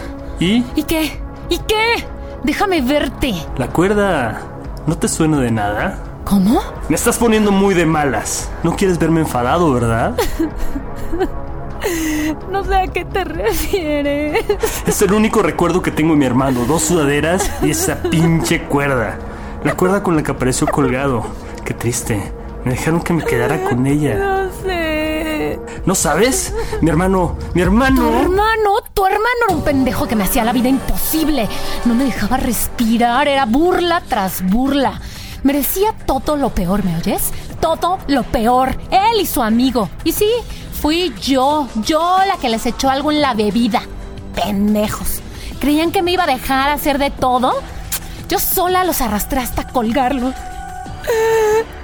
¿Y? 0.41 0.65
¿Y 0.75 0.85
qué? 0.85 1.21
¿Y 1.51 1.59
qué? 1.59 2.16
Déjame 2.47 2.81
verte. 2.81 3.35
La 3.59 3.67
cuerda 3.67 4.41
no 4.87 4.97
te 4.97 5.09
suena 5.09 5.41
de 5.41 5.51
nada. 5.51 5.99
¿Cómo? 6.25 6.61
Me 6.89 6.95
estás 6.95 7.19
poniendo 7.19 7.51
muy 7.51 7.75
de 7.75 7.87
malas. 7.87 8.49
No 8.63 8.77
quieres 8.77 9.01
verme 9.01 9.21
enfadado, 9.21 9.73
¿verdad? 9.73 10.17
No 12.51 12.65
sé 12.65 12.75
a 12.75 12.87
qué 12.89 13.05
te 13.05 13.23
refieres. 13.23 14.45
Es 14.87 15.03
el 15.03 15.13
único 15.13 15.43
recuerdo 15.43 15.83
que 15.83 15.93
tengo 15.93 16.15
de 16.15 16.19
mi 16.19 16.27
hermano. 16.27 16.65
Dos 16.65 16.83
sudaderas 16.83 17.49
y 17.63 17.71
esa 17.71 18.03
pinche 18.03 18.63
cuerda. 18.63 19.19
La 19.63 19.77
cuerda 19.77 20.03
con 20.03 20.17
la 20.17 20.23
que 20.25 20.33
apareció 20.33 20.67
colgado. 20.67 21.25
Qué 21.65 21.75
triste. 21.75 22.33
Me 22.65 22.73
dejaron 22.73 23.03
que 23.03 23.13
me 23.13 23.25
quedara 23.25 23.63
con 23.63 23.87
ella. 23.87 24.17
No 24.17 24.51
sé. 24.65 24.76
¿No 25.85 25.95
sabes? 25.95 26.53
Mi 26.81 26.91
hermano, 26.91 27.37
mi 27.55 27.63
hermano. 27.63 28.03
Tu 28.03 28.17
hermano, 28.17 28.81
tu 28.93 29.07
hermano 29.07 29.25
era 29.47 29.57
un 29.57 29.63
pendejo 29.63 30.07
que 30.07 30.17
me 30.17 30.25
hacía 30.25 30.45
la 30.45 30.53
vida 30.53 30.69
imposible. 30.69 31.49
No 31.85 31.95
me 31.95 32.05
dejaba 32.05 32.37
respirar, 32.37 33.29
era 33.29 33.47
burla 33.47 34.03
tras 34.09 34.43
burla. 34.43 35.01
Merecía 35.43 35.95
todo 36.07 36.37
lo 36.37 36.51
peor, 36.51 36.85
¿me 36.85 36.97
oyes? 36.97 37.31
Todo 37.61 37.99
lo 38.09 38.23
peor. 38.25 38.77
Él 38.91 39.21
y 39.21 39.27
su 39.27 39.43
amigo. 39.43 39.89
Y 40.05 40.13
sí, 40.13 40.29
fui 40.81 41.15
yo, 41.21 41.69
yo 41.77 42.19
la 42.27 42.37
que 42.37 42.49
les 42.49 42.67
echó 42.67 42.91
algo 42.91 43.13
en 43.13 43.21
la 43.21 43.35
bebida. 43.35 43.83
Pendejos. 44.35 45.21
¿Creían 45.61 45.93
que 45.93 46.03
me 46.03 46.13
iba 46.13 46.25
a 46.25 46.27
dejar 46.27 46.71
hacer 46.71 46.99
de 46.99 47.11
todo? 47.11 47.55
Yo 48.29 48.39
sola 48.39 48.85
los 48.85 49.01
arrastré 49.01 49.41
hasta 49.41 49.69
colgarlos. 49.69 50.35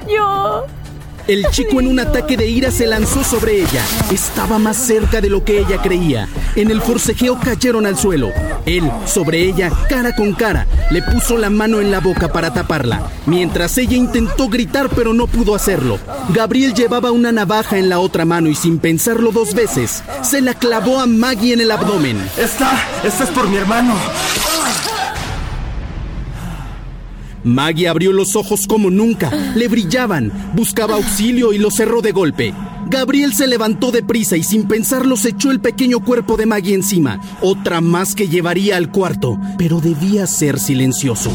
Yo. 0.09 0.67
El 1.29 1.47
chico 1.51 1.79
en 1.79 1.87
un 1.87 2.01
ataque 2.01 2.37
de 2.37 2.49
ira 2.49 2.73
se 2.73 2.87
lanzó 2.87 3.23
sobre 3.23 3.63
ella. 3.63 3.83
Estaba 4.11 4.59
más 4.59 4.77
cerca 4.77 5.21
de 5.21 5.31
lo 5.31 5.45
que 5.45 5.61
ella 5.61 5.81
creía. 5.81 6.29
En 6.57 6.71
el 6.71 6.83
forcejeo 6.83 7.39
cayeron 7.39 7.87
al 7.87 7.97
suelo. 7.97 8.31
Él, 8.67 8.91
sobre 9.07 9.45
ella, 9.45 9.71
cara 9.89 10.17
con 10.17 10.33
cara, 10.35 10.67
le 10.91 11.01
puso 11.03 11.39
la 11.39 11.49
mano 11.49 11.81
en 11.81 11.93
la 11.93 12.01
boca 12.01 12.33
para 12.33 12.53
taparla, 12.53 13.11
mientras 13.27 13.79
ella 13.79 13.97
intentó 13.97 14.49
gritar 14.49 14.89
pero 14.91 15.15
no 15.15 15.27
pudo 15.27 15.55
hacerlo. 15.55 15.99
Gabriel 16.31 16.75
llevaba 16.75 17.13
una 17.13 17.33
navaja 17.33 17.79
en 17.79 17.89
la 17.89 18.01
otra 18.01 18.25
mano 18.25 18.49
y 18.49 18.55
sin 18.55 18.79
pensarlo 18.79 19.31
dos 19.31 19.55
veces, 19.55 20.03
se 20.23 20.41
la 20.41 20.55
clavó 20.55 21.01
a 21.01 21.07
Maggie 21.07 21.55
en 21.55 21.61
el 21.61 21.71
abdomen. 21.71 22.19
Esta, 22.37 22.71
esta 23.05 23.25
es 23.25 23.31
por 23.31 23.49
mi 23.49 23.57
hermano. 23.57 23.95
Maggie 27.45 27.89
abrió 27.89 28.13
los 28.13 28.37
ojos 28.37 28.67
como 28.67 28.91
nunca, 28.91 29.31
le 29.55 29.69
brillaban, 29.69 30.33
buscaba 30.55 30.95
auxilio 30.95 31.53
y 31.53 31.59
lo 31.59 31.71
cerró 31.71 32.01
de 32.03 32.13
golpe. 32.13 32.55
Gabriel 32.89 33.33
se 33.33 33.47
levantó 33.47 33.91
deprisa 33.91 34.37
y 34.37 34.43
sin 34.43 34.69
pensarlo 34.69 35.17
se 35.17 35.31
echó 35.31 35.51
el 35.51 35.61
pequeño 35.61 36.01
cuerpo 36.01 36.37
de 36.37 36.47
Maggie 36.47 36.75
encima, 36.75 37.21
otra 37.41 37.81
más 37.81 38.15
que 38.15 38.29
llevaría 38.29 38.77
al 38.77 38.91
cuarto, 38.91 39.39
pero 39.59 39.81
debía 39.81 40.27
ser 40.27 40.59
silencioso. 40.59 41.31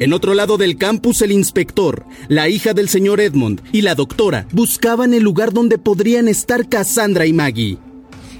En 0.00 0.12
otro 0.12 0.34
lado 0.34 0.58
del 0.58 0.76
campus, 0.76 1.22
el 1.22 1.32
inspector, 1.32 2.04
la 2.28 2.48
hija 2.48 2.72
del 2.72 2.88
señor 2.88 3.20
Edmond 3.20 3.62
y 3.72 3.82
la 3.82 3.96
doctora 3.96 4.46
buscaban 4.52 5.12
el 5.12 5.24
lugar 5.24 5.52
donde 5.52 5.76
podrían 5.76 6.28
estar 6.28 6.68
Cassandra 6.68 7.26
y 7.26 7.32
Maggie. 7.32 7.78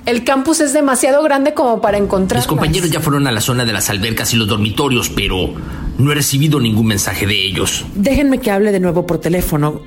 El 0.06 0.24
campus 0.24 0.60
es 0.60 0.72
demasiado 0.72 1.22
grande 1.22 1.54
como 1.54 1.80
para 1.80 1.98
encontrar. 1.98 2.40
Mis 2.40 2.46
compañeros 2.46 2.90
ya 2.90 3.00
fueron 3.00 3.26
a 3.26 3.32
la 3.32 3.40
zona 3.40 3.64
de 3.64 3.72
las 3.72 3.90
albercas 3.90 4.32
y 4.32 4.36
los 4.36 4.48
dormitorios, 4.48 5.10
pero 5.10 5.54
no 5.98 6.12
he 6.12 6.14
recibido 6.14 6.60
ningún 6.60 6.86
mensaje 6.86 7.26
de 7.26 7.46
ellos. 7.46 7.84
Déjenme 7.94 8.38
que 8.38 8.50
hable 8.50 8.72
de 8.72 8.80
nuevo 8.80 9.06
por 9.06 9.18
teléfono. 9.18 9.82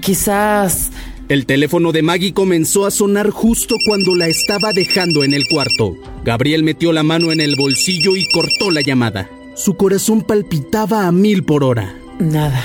Quizás... 0.00 0.90
El 1.28 1.46
teléfono 1.46 1.92
de 1.92 2.02
Maggie 2.02 2.34
comenzó 2.34 2.86
a 2.86 2.90
sonar 2.90 3.30
justo 3.30 3.76
cuando 3.86 4.16
la 4.16 4.26
estaba 4.26 4.72
dejando 4.72 5.22
en 5.22 5.32
el 5.32 5.44
cuarto. 5.48 5.94
Gabriel 6.24 6.64
metió 6.64 6.92
la 6.92 7.04
mano 7.04 7.30
en 7.30 7.40
el 7.40 7.54
bolsillo 7.54 8.16
y 8.16 8.26
cortó 8.32 8.72
la 8.72 8.80
llamada. 8.80 9.30
Su 9.54 9.76
corazón 9.76 10.22
palpitaba 10.22 11.06
a 11.06 11.12
mil 11.12 11.44
por 11.44 11.62
hora. 11.62 11.94
Nada. 12.18 12.64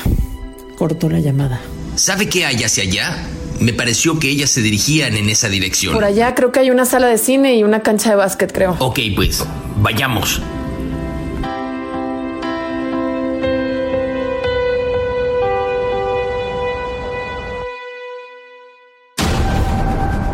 Cortó 0.78 1.10
la 1.10 1.20
llamada. 1.20 1.62
¿Sabe 1.96 2.28
qué 2.28 2.46
hay 2.46 2.64
hacia 2.64 2.84
allá? 2.84 3.28
Me 3.60 3.74
pareció 3.74 4.20
que 4.20 4.30
ellas 4.30 4.50
se 4.50 4.62
dirigían 4.62 5.16
en 5.16 5.30
esa 5.30 5.50
dirección. 5.50 5.94
Por 5.94 6.04
allá 6.04 6.36
creo 6.36 6.52
que 6.52 6.60
hay 6.60 6.72
una 6.72 6.86
sala 6.86 7.08
de 7.08 7.18
cine 7.18 7.56
y 7.56 7.64
una 7.64 7.82
cancha 7.82 8.10
de 8.10 8.16
básquet, 8.18 8.52
creo. 8.52 8.76
Ok, 8.80 9.00
pues, 9.16 9.46
vayamos. 9.78 10.42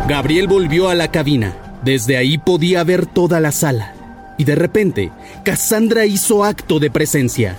Gabriel 0.08 0.46
volvió 0.48 0.88
a 0.88 0.94
la 0.94 1.10
cabina. 1.10 1.56
Desde 1.84 2.16
ahí 2.16 2.38
podía 2.38 2.84
ver 2.84 3.06
toda 3.06 3.40
la 3.40 3.50
sala. 3.50 3.94
Y 4.36 4.44
de 4.44 4.54
repente, 4.54 5.10
Cassandra 5.44 6.06
hizo 6.06 6.44
acto 6.44 6.78
de 6.78 6.90
presencia. 6.90 7.56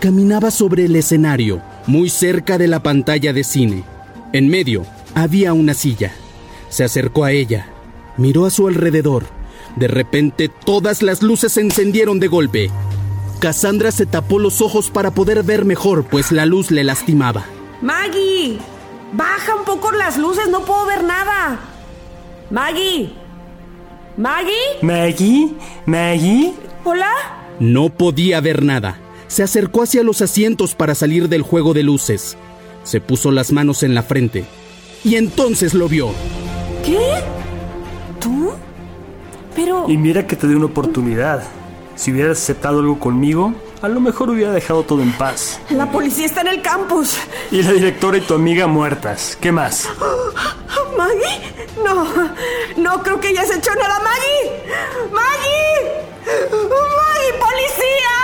Caminaba 0.00 0.50
sobre 0.50 0.86
el 0.86 0.96
escenario, 0.96 1.62
muy 1.86 2.10
cerca 2.10 2.58
de 2.58 2.66
la 2.66 2.82
pantalla 2.82 3.32
de 3.32 3.44
cine. 3.44 3.84
En 4.32 4.48
medio 4.48 4.84
había 5.14 5.52
una 5.52 5.74
silla. 5.74 6.12
Se 6.68 6.84
acercó 6.84 7.24
a 7.24 7.32
ella, 7.32 7.66
miró 8.16 8.46
a 8.46 8.50
su 8.50 8.68
alrededor. 8.68 9.24
De 9.76 9.88
repente 9.88 10.48
todas 10.48 11.02
las 11.02 11.22
luces 11.22 11.52
se 11.52 11.60
encendieron 11.60 12.20
de 12.20 12.28
golpe. 12.28 12.70
Cassandra 13.40 13.90
se 13.90 14.06
tapó 14.06 14.38
los 14.38 14.60
ojos 14.60 14.90
para 14.90 15.10
poder 15.10 15.42
ver 15.42 15.64
mejor, 15.64 16.04
pues 16.04 16.30
la 16.30 16.46
luz 16.46 16.70
le 16.70 16.84
lastimaba. 16.84 17.44
Maggie, 17.80 18.58
baja 19.12 19.56
un 19.56 19.64
poco 19.64 19.90
las 19.92 20.16
luces, 20.16 20.48
no 20.48 20.64
puedo 20.64 20.86
ver 20.86 21.02
nada. 21.04 21.58
Maggie. 22.50 23.12
Maggie. 24.16 24.52
Maggie, 24.82 25.54
Maggie. 25.86 26.54
Hola. 26.84 27.10
No 27.58 27.88
podía 27.90 28.40
ver 28.40 28.62
nada. 28.62 28.98
Se 29.26 29.42
acercó 29.42 29.82
hacia 29.82 30.02
los 30.02 30.20
asientos 30.20 30.74
para 30.74 30.94
salir 30.94 31.28
del 31.28 31.42
juego 31.42 31.72
de 31.74 31.82
luces. 31.82 32.36
Se 32.84 33.00
puso 33.00 33.30
las 33.30 33.52
manos 33.52 33.82
en 33.82 33.94
la 33.94 34.02
frente. 34.02 34.44
Y 35.04 35.16
entonces 35.16 35.74
lo 35.74 35.88
vio. 35.88 36.10
¿Qué? 36.84 37.22
¿Tú? 38.20 38.52
Pero... 39.54 39.86
Y 39.88 39.96
mira 39.96 40.26
que 40.26 40.36
te 40.36 40.46
di 40.46 40.54
una 40.54 40.66
oportunidad. 40.66 41.42
Si 41.96 42.12
hubieras 42.12 42.38
aceptado 42.38 42.78
algo 42.80 42.98
conmigo, 42.98 43.52
a 43.82 43.88
lo 43.88 44.00
mejor 44.00 44.30
hubiera 44.30 44.52
dejado 44.52 44.84
todo 44.84 45.02
en 45.02 45.12
paz. 45.12 45.60
La 45.70 45.90
policía 45.90 46.26
está 46.26 46.40
en 46.42 46.48
el 46.48 46.62
campus. 46.62 47.16
Y 47.50 47.62
la 47.62 47.72
directora 47.72 48.16
y 48.16 48.20
tu 48.20 48.34
amiga 48.34 48.66
muertas. 48.66 49.36
¿Qué 49.40 49.50
más? 49.50 49.88
¿Maggie? 50.96 51.52
No, 51.84 52.06
no 52.76 53.02
creo 53.02 53.20
que 53.20 53.28
hayas 53.28 53.50
hecho 53.50 53.74
nada, 53.74 54.00
Maggie. 54.00 54.52
¡Maggie! 55.12 56.02
¡Maggie, 56.52 57.32
policía! 57.40 58.14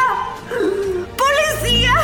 ¡Policía! 1.16 1.94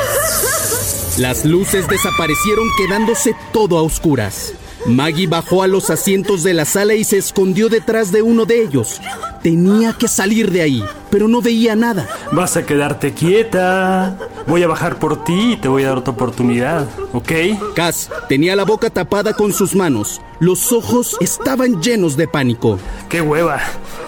Las 1.18 1.44
luces 1.44 1.86
desaparecieron 1.86 2.66
quedándose 2.76 3.36
todo 3.52 3.78
a 3.78 3.82
oscuras. 3.82 4.52
Maggie 4.86 5.26
bajó 5.26 5.62
a 5.62 5.66
los 5.66 5.88
asientos 5.88 6.42
de 6.42 6.52
la 6.52 6.66
sala 6.66 6.94
y 6.94 7.04
se 7.04 7.16
escondió 7.16 7.68
detrás 7.68 8.12
de 8.12 8.20
uno 8.20 8.44
de 8.44 8.62
ellos. 8.62 9.00
Tenía 9.42 9.94
que 9.94 10.08
salir 10.08 10.50
de 10.50 10.62
ahí, 10.62 10.84
pero 11.10 11.26
no 11.26 11.40
veía 11.40 11.74
nada. 11.74 12.06
Vas 12.32 12.56
a 12.56 12.66
quedarte 12.66 13.14
quieta. 13.14 14.18
Voy 14.46 14.62
a 14.62 14.68
bajar 14.68 14.98
por 14.98 15.24
ti 15.24 15.52
y 15.52 15.56
te 15.56 15.68
voy 15.68 15.84
a 15.84 15.88
dar 15.88 15.98
otra 15.98 16.12
oportunidad, 16.12 16.86
¿ok? 17.12 17.32
Cass 17.74 18.10
tenía 18.28 18.56
la 18.56 18.64
boca 18.64 18.90
tapada 18.90 19.32
con 19.32 19.54
sus 19.54 19.74
manos. 19.74 20.20
Los 20.38 20.70
ojos 20.72 21.16
estaban 21.20 21.80
llenos 21.80 22.16
de 22.16 22.28
pánico. 22.28 22.78
¡Qué 23.08 23.22
hueva! 23.22 23.60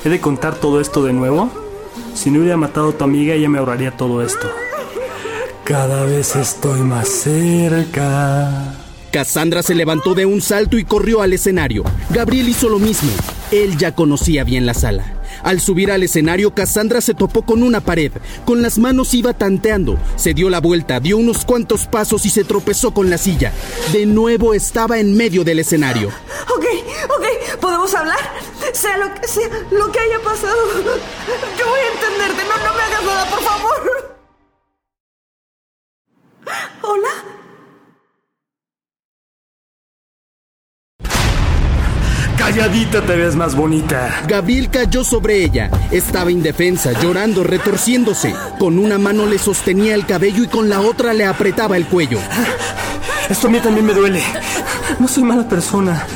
¿He 0.05 0.11
de 0.11 0.20
contar 0.20 0.57
todo 0.57 0.81
esto 0.81 1.03
de 1.05 1.15
nuevo? 1.15 1.51
Si 2.15 2.31
no 2.31 2.40
hubiera 2.40 2.57
matado 2.59 2.90
a 2.90 2.93
tu 2.93 3.05
amiga, 3.05 3.35
ella 3.35 3.48
me 3.48 3.59
ahorraría 3.59 3.97
todo 3.97 4.23
esto. 4.23 4.47
Cada 5.65 6.05
vez 6.05 6.36
estoy 6.36 6.81
más 6.81 7.09
cerca. 7.09 8.76
Cassandra 9.16 9.62
se 9.62 9.74
levantó 9.74 10.12
de 10.12 10.26
un 10.26 10.43
salto 10.43 10.76
y 10.76 10.84
corrió 10.84 11.22
al 11.22 11.32
escenario. 11.32 11.84
Gabriel 12.10 12.51
hizo 12.51 12.68
lo 12.68 12.78
mismo. 12.78 13.10
Él 13.51 13.78
ya 13.78 13.94
conocía 13.94 14.44
bien 14.44 14.66
la 14.66 14.74
sala. 14.74 15.14
Al 15.43 15.59
subir 15.59 15.90
al 15.90 16.02
escenario, 16.02 16.55
Cassandra 16.55 17.01
se 17.01 17.14
topó 17.14 17.40
con 17.40 17.62
una 17.62 17.80
pared. 17.80 18.12
Con 18.44 18.60
las 18.60 18.76
manos 18.76 19.14
iba 19.14 19.32
tanteando. 19.32 19.98
Se 20.16 20.34
dio 20.34 20.51
la 20.51 20.60
vuelta, 20.60 21.01
dio 21.01 21.16
unos 21.16 21.47
cuantos 21.47 21.86
pasos 21.86 22.26
y 22.26 22.28
se 22.28 22.44
tropezó 22.44 22.93
con 22.93 23.09
la 23.09 23.16
silla. 23.16 23.55
De 23.90 24.05
nuevo 24.05 24.52
estaba 24.52 24.98
en 24.98 25.16
medio 25.16 25.44
del 25.44 25.60
escenario. 25.60 26.09
Ok, 26.55 26.66
ok, 27.09 27.59
¿podemos 27.59 27.94
hablar? 27.94 28.18
Sea 28.74 28.98
lo 28.98 29.14
que 29.14 29.26
sea, 29.26 29.48
lo 29.70 29.90
que 29.93 29.98
haya 29.98 30.20
pasado. 30.22 30.59
Calladita 42.56 43.02
te 43.02 43.16
ves 43.16 43.36
más 43.36 43.54
bonita. 43.54 44.22
Gabriel 44.26 44.70
cayó 44.70 45.04
sobre 45.04 45.44
ella. 45.44 45.70
Estaba 45.90 46.30
indefensa, 46.30 46.98
llorando, 47.02 47.44
retorciéndose. 47.44 48.34
Con 48.58 48.78
una 48.78 48.96
mano 48.96 49.26
le 49.26 49.38
sostenía 49.38 49.94
el 49.94 50.06
cabello 50.06 50.42
y 50.42 50.46
con 50.46 50.70
la 50.70 50.80
otra 50.80 51.12
le 51.12 51.26
apretaba 51.26 51.76
el 51.76 51.84
cuello. 51.84 52.18
Esto 53.28 53.48
a 53.48 53.50
mí 53.50 53.60
también 53.60 53.84
me 53.84 53.92
duele. 53.92 54.22
No 54.98 55.06
soy 55.06 55.24
mala 55.24 55.46
persona. 55.46 56.06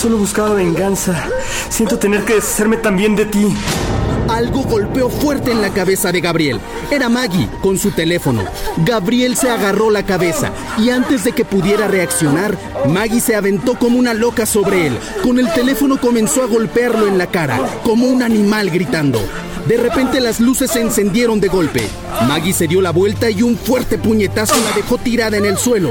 Solo 0.00 0.18
buscaba 0.18 0.54
venganza. 0.54 1.28
Siento 1.68 1.98
tener 1.98 2.24
que 2.24 2.34
deshacerme 2.36 2.76
también 2.76 3.16
de 3.16 3.24
ti. 3.24 3.48
Algo 4.28 4.62
golpeó 4.62 5.08
fuerte 5.08 5.50
en 5.50 5.62
la 5.62 5.70
cabeza 5.70 6.12
de 6.12 6.20
Gabriel. 6.20 6.60
Era 6.90 7.08
Maggie 7.08 7.48
con 7.62 7.78
su 7.78 7.90
teléfono. 7.90 8.44
Gabriel 8.78 9.36
se 9.36 9.50
agarró 9.50 9.90
la 9.90 10.04
cabeza 10.04 10.52
y 10.78 10.90
antes 10.90 11.24
de 11.24 11.32
que 11.32 11.46
pudiera 11.46 11.88
reaccionar, 11.88 12.56
Maggie 12.88 13.20
se 13.20 13.34
aventó 13.34 13.78
como 13.78 13.98
una 13.98 14.14
loca 14.14 14.44
sobre 14.44 14.86
él. 14.86 14.98
Con 15.22 15.38
el 15.38 15.50
teléfono 15.52 15.98
comenzó 15.98 16.42
a 16.42 16.46
golpearlo 16.46 17.08
en 17.08 17.16
la 17.16 17.28
cara, 17.28 17.58
como 17.82 18.06
un 18.06 18.22
animal 18.22 18.70
gritando. 18.70 19.20
De 19.66 19.76
repente 19.76 20.20
las 20.20 20.40
luces 20.40 20.70
se 20.70 20.82
encendieron 20.82 21.40
de 21.40 21.48
golpe. 21.48 21.88
Maggie 22.26 22.52
se 22.52 22.68
dio 22.68 22.80
la 22.80 22.90
vuelta 22.90 23.30
y 23.30 23.42
un 23.42 23.56
fuerte 23.56 23.98
puñetazo 23.98 24.56
la 24.62 24.72
dejó 24.72 24.98
tirada 24.98 25.36
en 25.36 25.46
el 25.46 25.58
suelo. 25.58 25.90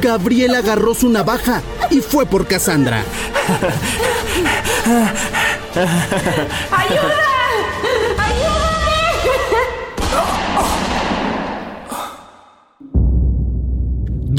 Gabriel 0.00 0.54
agarró 0.54 0.94
su 0.94 1.08
navaja 1.08 1.62
y 1.90 2.00
fue 2.00 2.26
por 2.26 2.46
Cassandra. 2.46 3.02
¡Ayuda! 6.70 7.37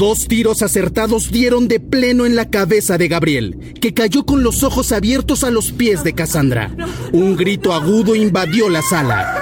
Dos 0.00 0.28
tiros 0.28 0.62
acertados 0.62 1.30
dieron 1.30 1.68
de 1.68 1.78
pleno 1.78 2.24
en 2.24 2.34
la 2.34 2.48
cabeza 2.48 2.96
de 2.96 3.06
Gabriel, 3.06 3.74
que 3.82 3.92
cayó 3.92 4.24
con 4.24 4.42
los 4.42 4.62
ojos 4.62 4.92
abiertos 4.92 5.44
a 5.44 5.50
los 5.50 5.72
pies 5.72 6.02
de 6.04 6.14
Cassandra. 6.14 6.74
Un 7.12 7.36
grito 7.36 7.74
agudo 7.74 8.14
invadió 8.14 8.70
la 8.70 8.80
sala. 8.80 9.36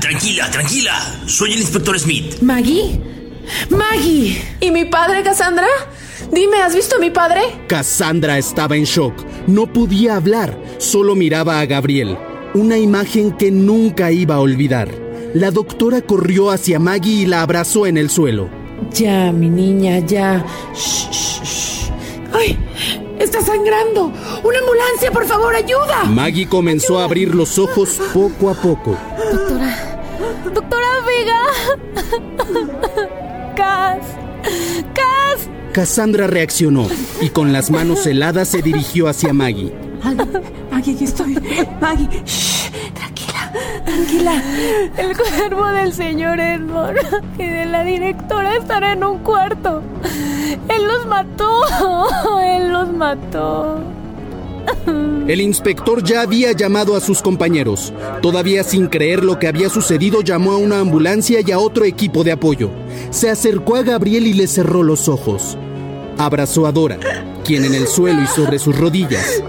Tranquila, 0.00 0.48
tranquila. 0.52 0.92
Soy 1.26 1.54
el 1.54 1.58
inspector 1.58 1.98
Smith. 1.98 2.40
¿Maggie? 2.40 3.00
¡Maggie! 3.68 4.40
¿Y 4.60 4.70
mi 4.70 4.84
padre, 4.84 5.24
Cassandra? 5.24 5.66
Dime, 6.32 6.58
¿has 6.58 6.76
visto 6.76 6.94
a 6.94 7.00
mi 7.00 7.10
padre? 7.10 7.40
Cassandra 7.66 8.38
estaba 8.38 8.76
en 8.76 8.84
shock. 8.84 9.12
No 9.48 9.72
podía 9.72 10.14
hablar, 10.14 10.56
solo 10.78 11.16
miraba 11.16 11.58
a 11.58 11.66
Gabriel. 11.66 12.16
Una 12.54 12.78
imagen 12.78 13.32
que 13.32 13.50
nunca 13.50 14.12
iba 14.12 14.36
a 14.36 14.40
olvidar. 14.40 14.88
La 15.34 15.50
doctora 15.50 16.00
corrió 16.00 16.52
hacia 16.52 16.78
Maggie 16.78 17.22
y 17.22 17.26
la 17.26 17.42
abrazó 17.42 17.88
en 17.88 17.96
el 17.96 18.08
suelo. 18.08 18.65
Ya, 18.92 19.32
mi 19.32 19.48
niña, 19.48 19.98
ya. 20.00 20.44
Shh, 20.74 21.10
shh, 21.10 21.42
shh. 21.42 21.90
¡Ay! 22.32 22.58
¡Está 23.18 23.40
sangrando! 23.40 24.12
¡Una 24.44 24.58
ambulancia, 24.58 25.10
por 25.10 25.26
favor, 25.26 25.54
ayuda! 25.54 26.04
Maggie 26.04 26.46
comenzó 26.48 26.98
a 26.98 27.04
abrir 27.04 27.34
los 27.34 27.58
ojos 27.58 27.98
poco 28.12 28.50
a 28.50 28.54
poco. 28.54 28.96
Doctora. 29.32 29.98
Doctora 30.52 30.86
Vega. 31.06 31.40
Cas. 33.56 34.04
Cas. 34.94 35.48
Cassandra 35.72 36.26
reaccionó 36.26 36.86
y 37.20 37.30
con 37.30 37.52
las 37.52 37.70
manos 37.70 38.06
heladas 38.06 38.48
se 38.48 38.62
dirigió 38.62 39.08
hacia 39.08 39.32
Maggie. 39.32 39.72
Maggie, 40.02 40.24
Maggie, 40.70 40.94
aquí 40.94 41.04
estoy. 41.04 41.34
Maggie, 41.80 42.22
shh, 42.24 42.70
tranquila. 43.84 44.42
El 44.96 45.16
cuerpo 45.16 45.66
del 45.66 45.92
señor 45.92 46.40
Edmond 46.40 46.98
y 47.38 47.46
de 47.46 47.66
la 47.66 47.84
directora 47.84 48.56
estará 48.56 48.92
en 48.92 49.04
un 49.04 49.18
cuarto. 49.18 49.82
Él 50.68 50.86
los 50.86 51.06
mató. 51.06 51.62
Él 52.42 52.72
los 52.72 52.92
mató. 52.92 53.80
El 55.28 55.40
inspector 55.40 56.02
ya 56.02 56.22
había 56.22 56.52
llamado 56.52 56.96
a 56.96 57.00
sus 57.00 57.22
compañeros. 57.22 57.92
Todavía 58.22 58.64
sin 58.64 58.88
creer 58.88 59.24
lo 59.24 59.38
que 59.38 59.48
había 59.48 59.68
sucedido, 59.68 60.22
llamó 60.22 60.52
a 60.52 60.56
una 60.56 60.80
ambulancia 60.80 61.40
y 61.44 61.50
a 61.52 61.58
otro 61.58 61.84
equipo 61.84 62.24
de 62.24 62.32
apoyo. 62.32 62.70
Se 63.10 63.30
acercó 63.30 63.76
a 63.76 63.82
Gabriel 63.82 64.26
y 64.26 64.34
le 64.34 64.46
cerró 64.46 64.82
los 64.82 65.08
ojos. 65.08 65.56
Abrazó 66.18 66.66
a 66.66 66.72
Dora, 66.72 66.98
quien 67.44 67.64
en 67.64 67.74
el 67.74 67.86
suelo 67.86 68.22
y 68.22 68.26
sobre 68.26 68.58
sus 68.58 68.78
rodillas 68.78 69.42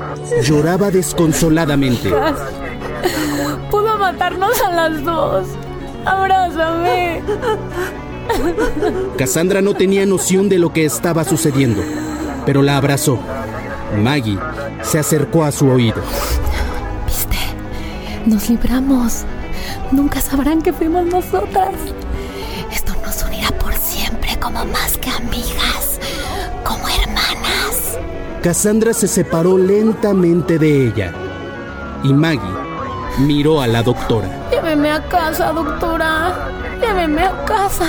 lloraba 0.43 0.91
desconsoladamente. 0.91 2.11
Pudo 3.69 3.97
matarnos 3.97 4.61
a 4.61 4.71
las 4.71 5.03
dos. 5.03 5.47
Abrázame. 6.05 7.21
Cassandra 9.17 9.61
no 9.61 9.73
tenía 9.73 10.05
noción 10.05 10.49
de 10.49 10.59
lo 10.59 10.71
que 10.73 10.85
estaba 10.85 11.23
sucediendo, 11.23 11.81
pero 12.45 12.61
la 12.61 12.77
abrazó. 12.77 13.19
Maggie 14.01 14.37
se 14.81 14.99
acercó 14.99 15.43
a 15.43 15.51
su 15.51 15.67
oído. 15.67 16.01
¿Viste? 17.05 17.37
Nos 18.25 18.49
libramos. 18.49 19.23
Nunca 19.91 20.21
sabrán 20.21 20.61
que 20.61 20.73
fuimos 20.73 21.05
nosotras. 21.05 21.75
Esto 22.71 22.93
nos 23.03 23.23
unirá 23.23 23.49
por 23.51 23.73
siempre 23.73 24.37
como 24.39 24.65
más 24.65 24.97
que 24.97 25.09
amigas, 25.09 25.99
como 26.63 26.87
hermanas. 26.87 27.97
Cassandra 28.43 28.93
se 28.93 29.07
separó 29.07 29.57
lentamente 29.57 30.59
de 30.59 30.87
ella 30.87 31.13
y 32.03 32.13
Maggie 32.13 32.66
miró 33.19 33.61
a 33.61 33.67
la 33.67 33.83
doctora. 33.83 34.49
Lléveme 34.51 34.91
a 34.91 35.03
casa, 35.07 35.51
doctora. 35.51 36.49
Lléveme 36.81 37.23
a 37.23 37.45
casa. 37.45 37.85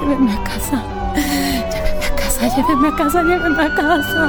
Lléveme 0.00 0.32
a 0.32 0.44
casa. 0.44 0.82
Lléveme 1.14 2.06
a 2.06 2.14
casa, 2.16 2.48
lléveme 2.56 2.88
a 2.88 2.96
casa, 2.96 3.22
lléveme 3.22 3.62
a 3.62 3.74
casa. 3.74 4.26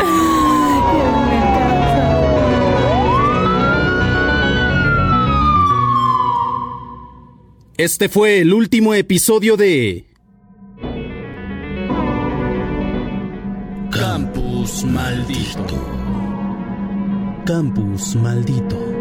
Lléveme 0.00 1.34
a 1.34 1.58
Este 7.78 8.08
fue 8.08 8.40
el 8.40 8.52
último 8.52 8.92
episodio 8.92 9.56
de 9.56 10.04
Campus 13.92 14.82
Maldito. 14.82 15.76
Campus 17.46 18.16
Maldito. 18.16 18.97